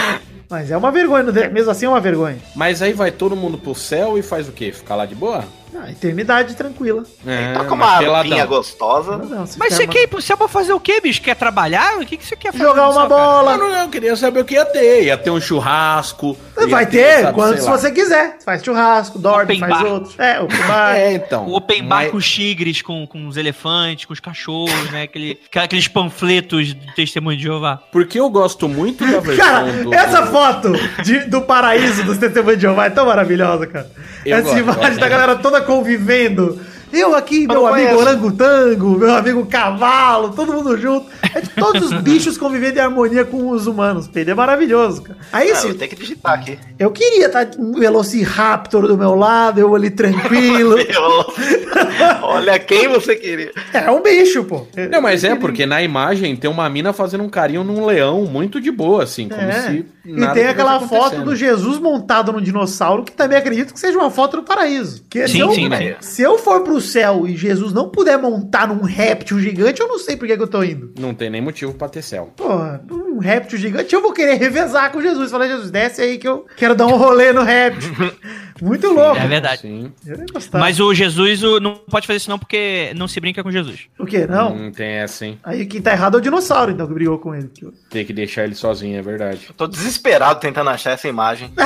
Mas 0.50 0.70
é 0.70 0.76
uma 0.76 0.92
vergonha, 0.92 1.24
mesmo 1.50 1.72
assim 1.72 1.86
é 1.86 1.90
uma 1.90 2.02
vergonha. 2.02 2.40
Mas 2.54 2.82
aí 2.82 2.92
vai 2.92 3.10
todo 3.10 3.38
mundo 3.38 3.58
pro 3.58 3.74
céu 3.74 4.18
e 4.18 4.22
faz 4.22 4.50
o 4.50 4.52
quê? 4.52 4.74
Ficar 4.74 4.98
lá 4.98 5.06
de 5.06 5.16
boa? 5.16 5.46
Ah, 5.76 5.90
eternidade 5.90 6.56
tranquila. 6.56 7.04
É, 7.26 7.54
Toca 7.54 7.76
mas 7.76 8.02
uma 8.06 8.14
roupinha 8.16 8.46
gostosa. 8.46 9.18
Não, 9.18 9.26
não, 9.26 9.46
se 9.48 9.58
Mas 9.58 9.70
quer 9.70 9.76
você 9.76 9.84
uma- 9.84 9.94
quer, 9.94 10.08
você 10.08 10.34
é 10.34 10.36
pra 10.36 10.48
fazer 10.48 10.74
o 10.74 10.80
quê, 10.80 11.00
bicho? 11.02 11.22
Quer 11.22 11.36
trabalhar? 11.36 11.98
O 11.98 12.06
que, 12.06 12.18
que 12.18 12.26
você 12.26 12.36
quer 12.36 12.52
fazer? 12.52 12.64
Jogar 12.66 12.90
uma 12.90 13.08
bola. 13.08 13.58
Não, 13.58 13.70
não, 13.70 13.82
eu 13.84 13.90
queria 13.90 14.16
saber 14.16 14.42
o 14.42 14.46
que 14.46 14.54
ia 14.56 14.66
ter. 14.66 15.04
Ia 15.06 15.18
ter 15.18 15.30
um 15.32 15.40
churrasco. 15.42 16.38
Vai 16.70 16.86
ter, 16.86 17.22
sabe, 17.22 17.34
quando 17.34 17.54
sei 17.54 17.62
se 17.62 17.70
lá. 17.70 17.78
você 17.78 17.92
quiser. 17.92 18.38
Faz 18.46 18.64
churrasco, 18.64 19.18
dorme, 19.18 19.44
Open 19.44 19.60
faz 19.60 19.72
bar. 19.74 19.86
outro. 19.86 20.22
É, 20.22 20.40
open 20.40 20.58
bar. 20.68 20.96
É, 21.02 21.14
então. 21.14 21.46
O 21.48 21.56
open 21.56 21.84
bar 21.84 21.96
Mas- 22.04 22.12
com 22.12 22.18
os 22.18 22.30
tigres, 22.30 22.82
com, 22.82 23.08
com 23.08 23.28
os 23.28 23.38
elefantes, 23.38 24.06
com 24.06 24.14
os 24.14 24.20
cachorros, 24.20 24.92
né? 24.92 25.04
Aquele, 25.04 25.40
aqueles 25.56 25.88
panfletos 25.88 26.68
de 26.68 26.76
testemunho 26.96 27.38
de 27.38 27.44
Jeová. 27.44 27.82
Porque 27.92 28.20
eu 28.20 28.30
gosto 28.30 28.68
muito 28.68 29.06
da 29.10 29.20
versão 29.22 29.46
Cara, 29.46 29.72
do... 29.84 29.94
essa 29.94 30.28
foto 30.28 30.72
de- 31.04 31.26
do 31.26 31.42
paraíso 31.42 32.04
dos 32.04 32.18
testemunhos 32.18 32.58
de 32.58 32.64
Jeová 32.64 32.86
é 32.86 32.90
tão 32.90 33.06
maravilhosa, 33.06 33.66
cara. 33.68 33.90
Eu 34.26 34.38
essa 34.38 34.44
gosto, 34.48 34.60
imagem 34.60 34.82
gosto. 34.84 35.00
da 35.00 35.10
galera 35.10 35.36
toda 35.38 35.62
convivendo. 35.62 36.60
Eu 36.92 37.16
aqui, 37.16 37.48
meu 37.48 37.66
amigo 37.68 37.88
conheço. 37.90 38.00
orangotango, 38.02 38.98
meu 38.98 39.14
amigo 39.16 39.46
cavalo, 39.46 40.30
todo 40.32 40.52
mundo 40.54 40.78
junto. 40.78 41.06
É 41.34 41.40
de 41.42 41.50
todos 41.52 41.92
os 41.92 41.94
bichos 42.02 42.38
convivendo 42.38 42.78
em 42.78 42.82
harmonia 42.82 43.24
com 43.26 43.50
os 43.50 43.66
humanos, 43.68 44.08
Pedro. 44.08 44.32
É 44.32 44.36
maravilhoso, 44.36 45.02
cara. 45.04 45.20
Aí 45.32 45.52
Ah, 45.52 45.56
sim, 45.56 45.70
eu 45.70 45.78
tenho 45.78 45.90
que 45.90 45.96
digitar 45.96 46.34
aqui. 46.34 46.60
eu 46.78 46.92
queria 46.92 47.28
estar 47.28 47.48
um 47.58 47.74
Velociraptor 47.74 48.88
do 48.88 48.98
meu 48.98 49.16
lado, 49.16 49.60
eu 49.60 49.74
ali 49.76 49.90
tranquilo. 49.90 50.76
Olha 52.24 52.60
quem 52.60 52.88
você 52.88 53.16
queria. 53.16 53.52
É 53.74 53.90
um 53.92 54.02
bicho, 54.02 54.44
pô. 54.44 54.68
Não, 54.90 55.02
mas 55.02 55.24
é 55.24 55.36
porque 55.36 55.66
na 55.66 55.82
imagem 55.82 56.36
tem 56.36 56.50
uma 56.50 56.70
mina 56.70 56.94
fazendo 56.94 57.24
um 57.24 57.30
carinho 57.30 57.64
num 57.64 57.86
leão 57.86 58.26
muito 58.26 58.60
de 58.60 58.72
boa, 58.72 59.04
assim, 59.04 59.30
como 59.30 59.42
É. 59.42 59.52
se 59.62 59.86
E 60.06 60.28
tem 60.34 60.48
aquela 60.48 60.80
foto 60.82 61.22
do 61.22 61.36
Jesus 61.36 61.80
montado 61.80 62.32
num 62.34 62.42
dinossauro, 62.42 63.04
que 63.04 63.12
também 63.12 63.38
acredito 63.38 63.74
que 63.74 63.80
seja 63.80 63.98
uma 63.98 64.10
foto 64.10 64.38
do 64.38 64.44
paraíso. 64.44 65.04
Que 65.10 65.28
se, 65.28 65.34
Sim, 65.34 65.42
eu, 65.42 65.52
sim, 65.54 65.70
né? 65.70 65.96
se 66.02 66.22
eu 66.22 66.38
for 66.38 66.62
pro 66.62 66.81
céu 66.82 67.28
e 67.28 67.36
Jesus 67.38 67.72
não 67.74 67.90
puder 67.90 68.18
montar 68.18 68.68
num 68.68 68.82
réptil 68.84 69.40
gigante, 69.40 69.82
eu 69.82 69.88
não 69.88 70.00
sei 70.00 70.16
por 70.18 70.28
que, 70.28 70.36
que 70.36 70.44
eu 70.44 70.48
tô 70.48 70.64
indo. 70.64 70.92
Não 71.00 71.14
tem 71.14 71.30
nem 71.30 71.42
motivo 71.42 71.74
pra 71.74 71.88
ter 71.90 72.02
céu. 72.02 72.32
Porra, 72.36 72.84
um 72.92 73.20
réptil 73.20 73.58
gigante, 73.58 73.94
eu 73.94 74.02
vou 74.02 74.14
querer 74.14 74.36
revezar 74.36 74.92
com 74.92 75.02
Jesus. 75.02 75.32
Falar, 75.32 75.48
Jesus, 75.48 75.72
desce 75.72 76.02
aí 76.02 76.18
que 76.18 76.28
eu 76.28 76.46
quero 76.58 76.76
dar 76.76 76.88
um 76.88 76.98
rolê 76.98 77.32
no 77.32 77.44
réptil. 77.44 77.92
Muito 78.62 78.92
louco. 78.94 79.18
É 79.18 79.28
verdade. 79.28 79.62
Sim. 79.62 79.92
Eu. 80.06 80.18
Mas 80.54 80.80
o 80.80 80.94
Jesus 80.94 81.42
o- 81.42 81.60
não 81.60 81.78
pode 81.90 82.06
fazer 82.06 82.18
isso 82.18 82.30
não, 82.30 82.38
porque 82.38 82.92
não 82.96 83.08
se 83.08 83.20
brinca 83.20 83.42
com 83.42 83.52
Jesus. 83.52 83.88
O 83.98 84.06
quê? 84.06 84.28
Não? 84.28 84.56
Não 84.56 84.72
tem 84.72 84.88
essa, 84.88 85.26
hein? 85.26 85.40
Aí 85.44 85.66
quem 85.66 85.82
tá 85.82 85.94
errado 85.94 86.18
é 86.18 86.20
o 86.20 86.22
dinossauro, 86.22 86.72
então, 86.72 86.86
que 86.88 86.94
brigou 86.94 87.18
com 87.18 87.34
ele. 87.34 87.50
Tem 87.90 88.06
que 88.06 88.14
deixar 88.14 88.44
ele 88.44 88.54
sozinho, 88.54 89.00
é 89.00 89.02
verdade. 89.02 89.50
Tô 89.58 89.66
desesperado 89.66 90.40
tentando 90.40 90.70
achar 90.70 90.92
essa 90.92 91.08
imagem. 91.08 91.52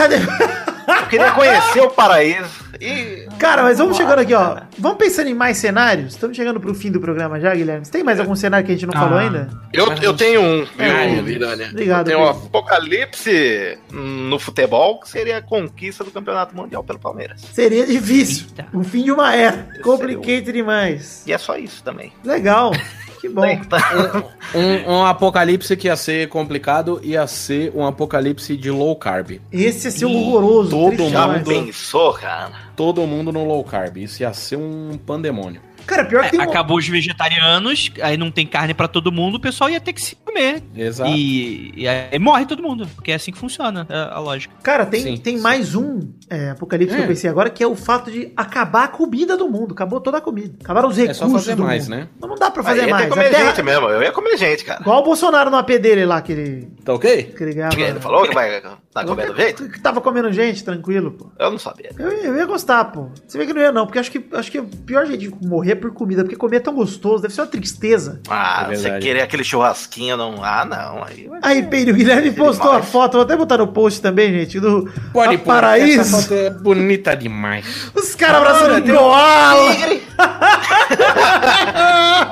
Eu 0.87 1.07
queria 1.07 1.31
conhecer 1.31 1.81
o 1.81 1.89
paraíso. 1.89 2.65
E. 2.79 3.27
Cara, 3.39 3.63
mas 3.63 3.77
vamos 3.77 3.95
chegando 3.95 4.19
aqui, 4.19 4.33
ó. 4.33 4.57
Vamos 4.77 4.97
pensando 4.97 5.29
em 5.29 5.33
mais 5.33 5.57
cenários? 5.57 6.13
Estamos 6.13 6.35
chegando 6.35 6.59
pro 6.59 6.75
fim 6.75 6.91
do 6.91 6.99
programa 6.99 7.39
já, 7.39 7.53
Guilherme. 7.55 7.85
Você 7.85 7.91
tem 7.91 8.03
mais 8.03 8.19
algum 8.19 8.35
cenário 8.35 8.65
que 8.65 8.71
a 8.71 8.75
gente 8.75 8.85
não 8.85 8.93
Ah. 8.95 8.99
falou 9.03 9.17
ainda? 9.17 9.49
Eu, 9.73 9.91
eu 10.01 10.13
tenho 10.13 10.41
um, 10.41 10.67
É. 10.77 11.07
viu, 11.15 11.23
Virânia? 11.23 11.69
Obrigado, 11.71 12.05
Tem 12.07 12.15
um 12.15 12.27
apocalipse 12.27 13.77
no 13.91 14.37
futebol, 14.39 14.99
que 14.99 15.09
seria 15.09 15.37
a 15.37 15.41
conquista 15.41 16.03
do 16.03 16.11
campeonato 16.11 16.55
mundial 16.55 16.83
pelo 16.83 16.99
Palmeiras. 16.99 17.41
Seria 17.53 17.85
difícil. 17.85 18.47
Eita. 18.49 18.67
O 18.73 18.83
fim 18.83 19.03
de 19.03 19.11
uma 19.11 19.33
era. 19.33 19.67
Complicated 19.81 20.51
demais. 20.51 21.23
E 21.25 21.33
é 21.33 21.37
só 21.37 21.57
isso 21.57 21.81
também. 21.83 22.11
Legal. 22.23 22.71
Que 23.27 23.33
bom. 23.33 24.29
Um, 24.53 24.91
um 24.93 25.05
apocalipse 25.05 25.75
que 25.75 25.87
ia 25.87 25.95
ser 25.95 26.29
complicado 26.29 26.99
ia 27.03 27.25
ser 27.27 27.71
um 27.75 27.85
apocalipse 27.85 28.55
de 28.55 28.69
low 28.71 28.95
carb. 28.95 29.39
Esse 29.51 29.87
ia 29.87 29.91
ser 29.91 30.05
horroroso. 30.05 30.69
todo 30.69 30.95
triste 30.95 31.13
mundo- 31.17 31.45
pensou, 31.45 32.13
cara? 32.13 32.51
Todo 32.75 33.05
mundo 33.07 33.31
no 33.31 33.43
low 33.45 33.63
carb. 33.63 33.97
Isso 33.97 34.21
ia 34.21 34.33
ser 34.33 34.57
um 34.57 34.97
pandemônio. 35.05 35.61
Cara, 35.85 36.05
pior 36.05 36.21
que 36.21 36.27
É, 36.27 36.29
tem 36.31 36.39
um... 36.39 36.43
acabou 36.43 36.77
os 36.77 36.87
vegetarianos, 36.87 37.91
aí 38.01 38.17
não 38.17 38.31
tem 38.31 38.45
carne 38.45 38.73
pra 38.73 38.87
todo 38.87 39.11
mundo, 39.11 39.35
o 39.35 39.39
pessoal 39.39 39.69
ia 39.69 39.79
ter 39.79 39.93
que 39.93 40.01
se 40.01 40.15
comer. 40.15 40.61
Exato. 40.75 41.09
E, 41.11 41.73
e 41.75 41.87
aí 41.87 42.17
morre 42.19 42.45
todo 42.45 42.61
mundo, 42.61 42.87
porque 42.95 43.11
é 43.11 43.15
assim 43.15 43.31
que 43.31 43.37
funciona 43.37 43.85
a, 43.89 44.15
a 44.15 44.19
lógica. 44.19 44.53
Cara, 44.63 44.85
tem, 44.85 45.01
Sim, 45.01 45.17
tem 45.17 45.37
sim. 45.37 45.43
mais 45.43 45.75
um 45.75 45.99
é, 46.29 46.49
apocalipse 46.51 46.95
que 46.95 47.01
É. 47.01 47.03
eu 47.03 47.07
pensei 47.07 47.29
agora, 47.29 47.49
que 47.49 47.63
é 47.63 47.67
o 47.67 47.75
fato 47.75 48.11
de 48.11 48.31
acabar 48.35 48.85
a 48.85 48.87
comida 48.87 49.37
do 49.37 49.47
mundo. 49.49 49.73
Acabou 49.73 49.99
toda 50.01 50.17
a 50.17 50.21
comida. 50.21 50.55
Acabaram 50.63 50.89
os 50.89 50.97
É 50.97 51.01
recursos 51.01 51.27
só 51.27 51.29
fazer 51.37 51.55
do 51.55 51.63
mais, 51.63 51.87
mundo. 51.87 51.97
né? 51.99 52.07
Não, 52.19 52.29
não 52.29 52.35
dá 52.35 52.49
pra 52.51 52.63
fazer 52.63 52.81
ia 52.85 52.87
mais. 52.89 53.05
que 53.05 53.11
comer 53.11 53.25
A 53.27 53.29
terra- 53.29 53.45
gente 53.53 53.63
mesmo. 53.63 53.87
Eu 53.89 54.01
ia 54.01 54.11
comer 54.11 54.37
gente, 54.37 54.65
cara. 54.65 54.81
Igual 54.81 55.01
o 55.01 55.03
Bolsonaro 55.03 55.49
no 55.49 55.57
AP 55.57 55.69
dele 55.79 56.05
lá, 56.05 56.21
que 56.21 56.31
ele, 56.31 56.67
Tá 56.83 56.93
ok? 56.93 57.23
que 57.23 57.43
ele 57.43 57.53
ganhava. 57.53 57.79
Ele 57.79 57.99
falou 57.99 58.27
que 58.27 58.33
vai 58.33 58.61
tá 58.93 59.03
comendo 59.05 59.35
gente? 59.35 59.67
Que 59.69 59.79
tava 59.79 59.99
comendo 60.01 60.31
gente, 60.31 60.63
tranquilo, 60.63 61.11
pô. 61.11 61.29
Eu 61.37 61.51
não 61.51 61.57
sabia. 61.59 61.91
Eu, 61.99 62.09
eu 62.11 62.35
ia 62.37 62.45
gostar, 62.45 62.85
pô. 62.85 63.09
Você 63.27 63.37
vê 63.37 63.45
que 63.45 63.53
não 63.53 63.61
ia, 63.61 63.71
não, 63.71 63.85
porque 63.85 63.99
acho 63.99 64.09
que, 64.11 64.23
acho 64.33 64.51
que 64.51 64.59
o 64.59 64.65
pior 64.65 65.05
jeito 65.05 65.19
de 65.19 65.47
morrer 65.47 65.74
é 65.75 65.79
por 65.79 65.93
comida, 65.93 66.23
porque 66.23 66.35
comer 66.35 66.57
é 66.57 66.59
tão 66.59 66.73
gostoso, 66.73 67.21
deve 67.21 67.33
ser 67.33 67.41
uma 67.41 67.47
tristeza. 67.47 68.19
Ah, 68.29 68.67
É 68.69 68.75
você 68.75 68.97
querer 68.99 69.21
aquele 69.21 69.43
churrasquinho, 69.43 70.17
não. 70.17 70.43
Ah, 70.43 70.65
não. 70.65 71.03
Aí 71.03 71.29
Aí, 71.41 71.63
Pedro, 71.63 71.93
o 71.93 71.97
Guilherme 71.97 72.31
postou 72.31 72.71
a 72.71 72.75
demais. 72.75 72.91
foto, 72.91 73.13
vou 73.13 73.21
até 73.21 73.35
botar 73.35 73.57
no 73.57 73.67
post 73.67 74.01
também, 74.01 74.31
gente, 74.33 74.59
do 74.59 74.89
Pode 75.13 75.35
a 75.35 75.37
pôr, 75.37 75.45
Paraíso. 75.45 76.01
Essa 76.01 76.21
foto 76.21 76.33
é 76.33 76.49
bonita 76.49 77.15
demais. 77.15 77.91
Os 77.93 78.15
caras 78.15 78.37
abraçando 78.37 78.83
um 78.91 78.95
koala. 78.95 79.75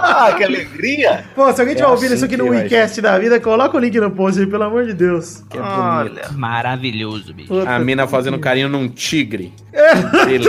Ah, 0.05 0.33
que 0.37 0.43
alegria! 0.43 1.23
Pô, 1.35 1.51
se 1.53 1.59
alguém 1.61 1.75
tiver 1.75 1.87
É 1.87 1.91
ouvindo 1.91 2.07
assim 2.07 2.15
isso 2.15 2.25
aqui 2.25 2.37
no 2.37 2.47
WeCast 2.49 3.01
da 3.01 3.17
vida, 3.17 3.39
coloca 3.39 3.75
o 3.75 3.79
link 3.79 3.97
no 3.99 4.11
post 4.11 4.39
aí, 4.39 4.45
pelo 4.45 4.63
amor 4.63 4.85
de 4.85 4.93
Deus. 4.93 5.43
Que 5.49 5.57
é 5.57 5.61
Olha. 5.61 6.29
Maravilhoso, 6.31 7.33
bicho. 7.33 7.47
Puta 7.49 7.69
A 7.69 7.79
mina 7.79 8.05
fazendo 8.07 8.37
carinho 8.39 8.69
num 8.69 8.87
tigre. 8.89 9.53
É, 9.71 9.95
tranquilo. 9.95 10.45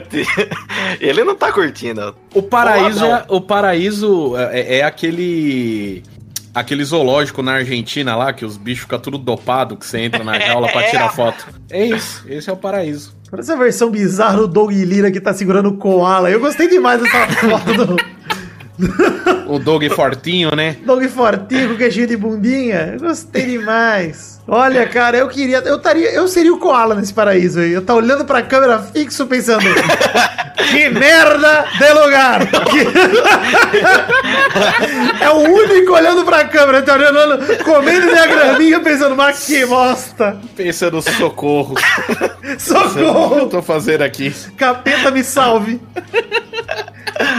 Ele 1.00 1.24
não 1.24 1.34
tá 1.34 1.52
curtindo. 1.52 2.14
O 2.34 2.42
paraíso, 2.42 3.00
Boladão. 3.00 3.16
é, 3.18 3.24
o 3.28 3.40
paraíso 3.40 4.36
é, 4.36 4.78
é 4.78 4.84
aquele 4.84 6.02
aquele 6.54 6.82
zoológico 6.84 7.42
na 7.42 7.52
Argentina 7.54 8.16
lá 8.16 8.32
que 8.32 8.44
os 8.44 8.56
bichos 8.56 8.84
ficam 8.84 8.98
tudo 8.98 9.18
dopado 9.18 9.76
que 9.76 9.86
você 9.86 10.00
entra 10.00 10.24
na 10.24 10.38
jaula 10.40 10.68
pra 10.68 10.84
tirar 10.84 11.10
foto. 11.12 11.46
É 11.70 11.84
isso, 11.84 12.24
esse 12.28 12.48
é 12.48 12.52
o 12.52 12.56
paraíso. 12.56 13.14
Olha 13.30 13.40
essa 13.40 13.56
versão 13.56 13.90
bizarra 13.90 14.38
do 14.38 14.48
Doug 14.48 14.70
Lira 14.72 15.10
que 15.10 15.20
tá 15.20 15.34
segurando 15.34 15.68
o 15.68 15.76
koala. 15.76 16.30
Eu 16.30 16.40
gostei 16.40 16.68
demais 16.68 17.02
dessa 17.02 17.26
foto 17.26 17.74
do, 17.74 17.96
O 19.48 19.58
Doug 19.60 19.84
Fortinho, 19.90 20.54
né? 20.56 20.76
Dog 20.84 21.08
fortinho 21.08 21.68
com 21.70 21.76
queijinho 21.76 22.08
de 22.08 22.16
bundinha. 22.16 22.94
Eu 22.94 23.08
gostei 23.08 23.46
demais. 23.46 24.40
Olha, 24.48 24.86
cara, 24.88 25.16
eu 25.16 25.28
queria. 25.28 25.58
Eu, 25.58 25.78
taria, 25.78 26.10
eu 26.12 26.26
seria 26.26 26.52
o 26.52 26.58
koala 26.58 26.96
nesse 26.96 27.14
paraíso 27.14 27.60
aí. 27.60 27.72
Eu 27.72 27.82
tá 27.82 27.94
olhando 27.94 28.24
pra 28.24 28.42
câmera 28.42 28.80
fixo 28.80 29.24
pensando. 29.26 29.62
que 30.70 30.88
merda 30.88 31.64
de 31.78 31.92
lugar! 31.92 32.40
É 35.20 35.30
o 35.30 35.38
único 35.38 35.92
olhando 35.92 36.24
pra 36.24 36.44
câmera, 36.44 36.82
tá 36.82 36.94
olhando, 36.94 37.64
comendo 37.64 38.06
minha 38.06 38.26
graminha, 38.26 38.80
pensando, 38.80 39.16
mas 39.16 39.46
que 39.46 39.64
bosta! 39.66 40.36
Pensando 40.54 41.00
socorro. 41.02 41.74
O 41.74 41.76
que 41.76 42.52
eu 42.52 42.60
Socorro! 42.60 43.46
tô 43.48 43.62
fazendo 43.62 44.02
aqui? 44.02 44.34
Capeta 44.56 45.10
me 45.10 45.22
salve! 45.24 45.80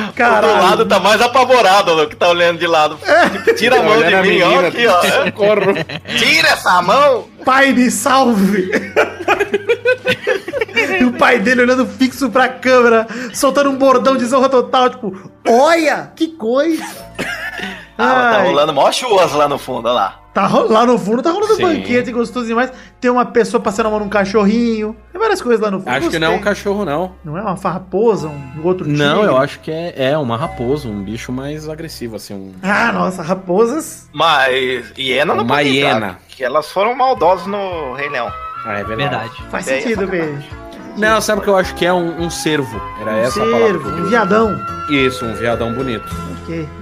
Do 0.07 0.13
Caralho! 0.13 0.63
lado 0.63 0.85
tá 0.85 0.99
mais 0.99 1.21
apavorado, 1.21 1.91
ó, 1.91 2.05
que 2.05 2.15
tá 2.15 2.29
olhando 2.29 2.59
de 2.59 2.67
lado. 2.67 2.97
Tipo, 3.43 3.55
Tira 3.55 3.79
a 3.79 3.83
mão 3.83 3.97
de 4.01 4.15
mim, 4.27 4.41
ó, 4.41 4.67
aqui, 4.67 4.87
ó. 4.87 5.01
Socorro. 5.01 5.73
Tira 6.17 6.49
essa 6.49 6.81
mão! 6.81 7.25
Pai 7.45 7.71
me 7.71 7.89
salve! 7.91 8.71
e 10.99 11.03
o 11.03 11.13
pai 11.13 11.39
dele 11.39 11.61
olhando 11.61 11.85
fixo 11.85 12.29
pra 12.29 12.47
câmera, 12.49 13.07
soltando 13.33 13.69
um 13.69 13.77
bordão 13.77 14.17
de 14.17 14.25
zorra 14.25 14.49
total, 14.49 14.89
tipo, 14.89 15.31
olha, 15.47 16.11
que 16.15 16.27
coisa! 16.29 16.83
Ah, 17.97 18.31
tá 18.33 18.43
rolando 18.43 18.73
mó 18.73 18.91
chuvas 18.91 19.31
lá 19.33 19.47
no 19.47 19.57
fundo, 19.57 19.87
olha 19.87 19.95
lá. 19.95 20.19
Tá 20.37 20.47
lá 20.69 20.85
no 20.85 20.97
fundo, 20.99 21.23
tá 21.23 21.31
rolando 21.31 21.55
Sim. 21.55 21.63
banquete, 21.63 22.11
gostoso 22.11 22.45
demais. 22.45 22.71
Tem 23.01 23.09
uma 23.09 23.25
pessoa 23.25 23.59
passando 23.61 23.87
a 23.87 23.89
mão 23.89 23.99
num 23.99 24.09
cachorrinho, 24.09 24.95
tem 25.11 25.19
várias 25.19 25.41
coisas 25.41 25.59
lá 25.59 25.71
no 25.71 25.79
fundo. 25.79 25.89
Acho 25.89 26.09
que 26.09 26.19
não 26.19 26.27
é 26.27 26.29
um 26.29 26.33
gostei. 26.33 26.53
cachorro, 26.53 26.85
não. 26.85 27.11
Não 27.25 27.37
é 27.37 27.41
uma 27.41 27.57
farraposa, 27.57 28.27
um 28.27 28.61
outro 28.63 28.87
Não, 28.87 29.15
tigre? 29.15 29.31
eu 29.31 29.37
acho 29.37 29.59
que 29.61 29.71
é, 29.71 29.93
é 30.11 30.17
uma 30.17 30.37
raposa, 30.37 30.87
um 30.87 31.01
bicho 31.03 31.31
mais 31.31 31.67
agressivo, 31.67 32.15
assim. 32.17 32.33
Um... 32.33 32.53
Ah, 32.61 32.91
nossa, 32.91 33.21
raposas. 33.23 34.09
Mas 34.13 34.91
hiena 34.97 35.33
não 35.33 35.43
Uma 35.43 35.61
hiena. 35.61 36.17
Que 36.29 36.43
elas 36.43 36.71
foram 36.71 36.95
maldosas 36.95 37.47
no 37.47 37.93
Rei 37.93 38.09
Leão. 38.09 38.31
Ah, 38.65 38.79
é 38.79 38.83
Verdade. 38.83 39.31
Faz 39.49 39.67
É, 39.67 39.79
sentido, 39.81 40.07
beijo. 40.07 40.43
Não, 40.97 41.21
sabe 41.21 41.41
o 41.41 41.43
que 41.43 41.49
eu 41.49 41.55
acho 41.57 41.73
que 41.75 41.85
é? 41.85 41.93
Um, 41.93 42.21
um 42.23 42.29
cervo. 42.29 42.81
Era 42.99 43.17
essa 43.17 43.39
a 43.39 43.45
palavra. 43.45 43.67
Cervo, 43.67 43.89
um 43.89 44.05
viadão. 44.05 44.59
Isso, 44.89 45.25
um 45.25 45.33
viadão 45.33 45.71
bonito. 45.73 46.07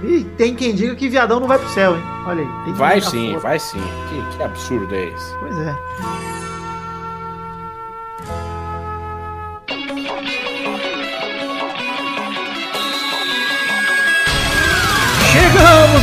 E 0.02 0.24
tem 0.36 0.54
quem 0.54 0.74
diga 0.74 0.94
que 0.94 1.08
viadão 1.08 1.40
não 1.40 1.48
vai 1.48 1.58
pro 1.58 1.68
céu, 1.70 1.96
hein? 1.96 2.02
Olha 2.26 2.42
aí. 2.42 2.72
Vai 2.74 3.00
sim, 3.00 3.36
vai 3.38 3.58
sim. 3.58 3.80
Que, 4.08 4.36
que 4.36 4.42
absurdo 4.42 4.94
é 4.94 5.06
esse? 5.06 5.38
Pois 5.40 5.56
é. 5.58 6.45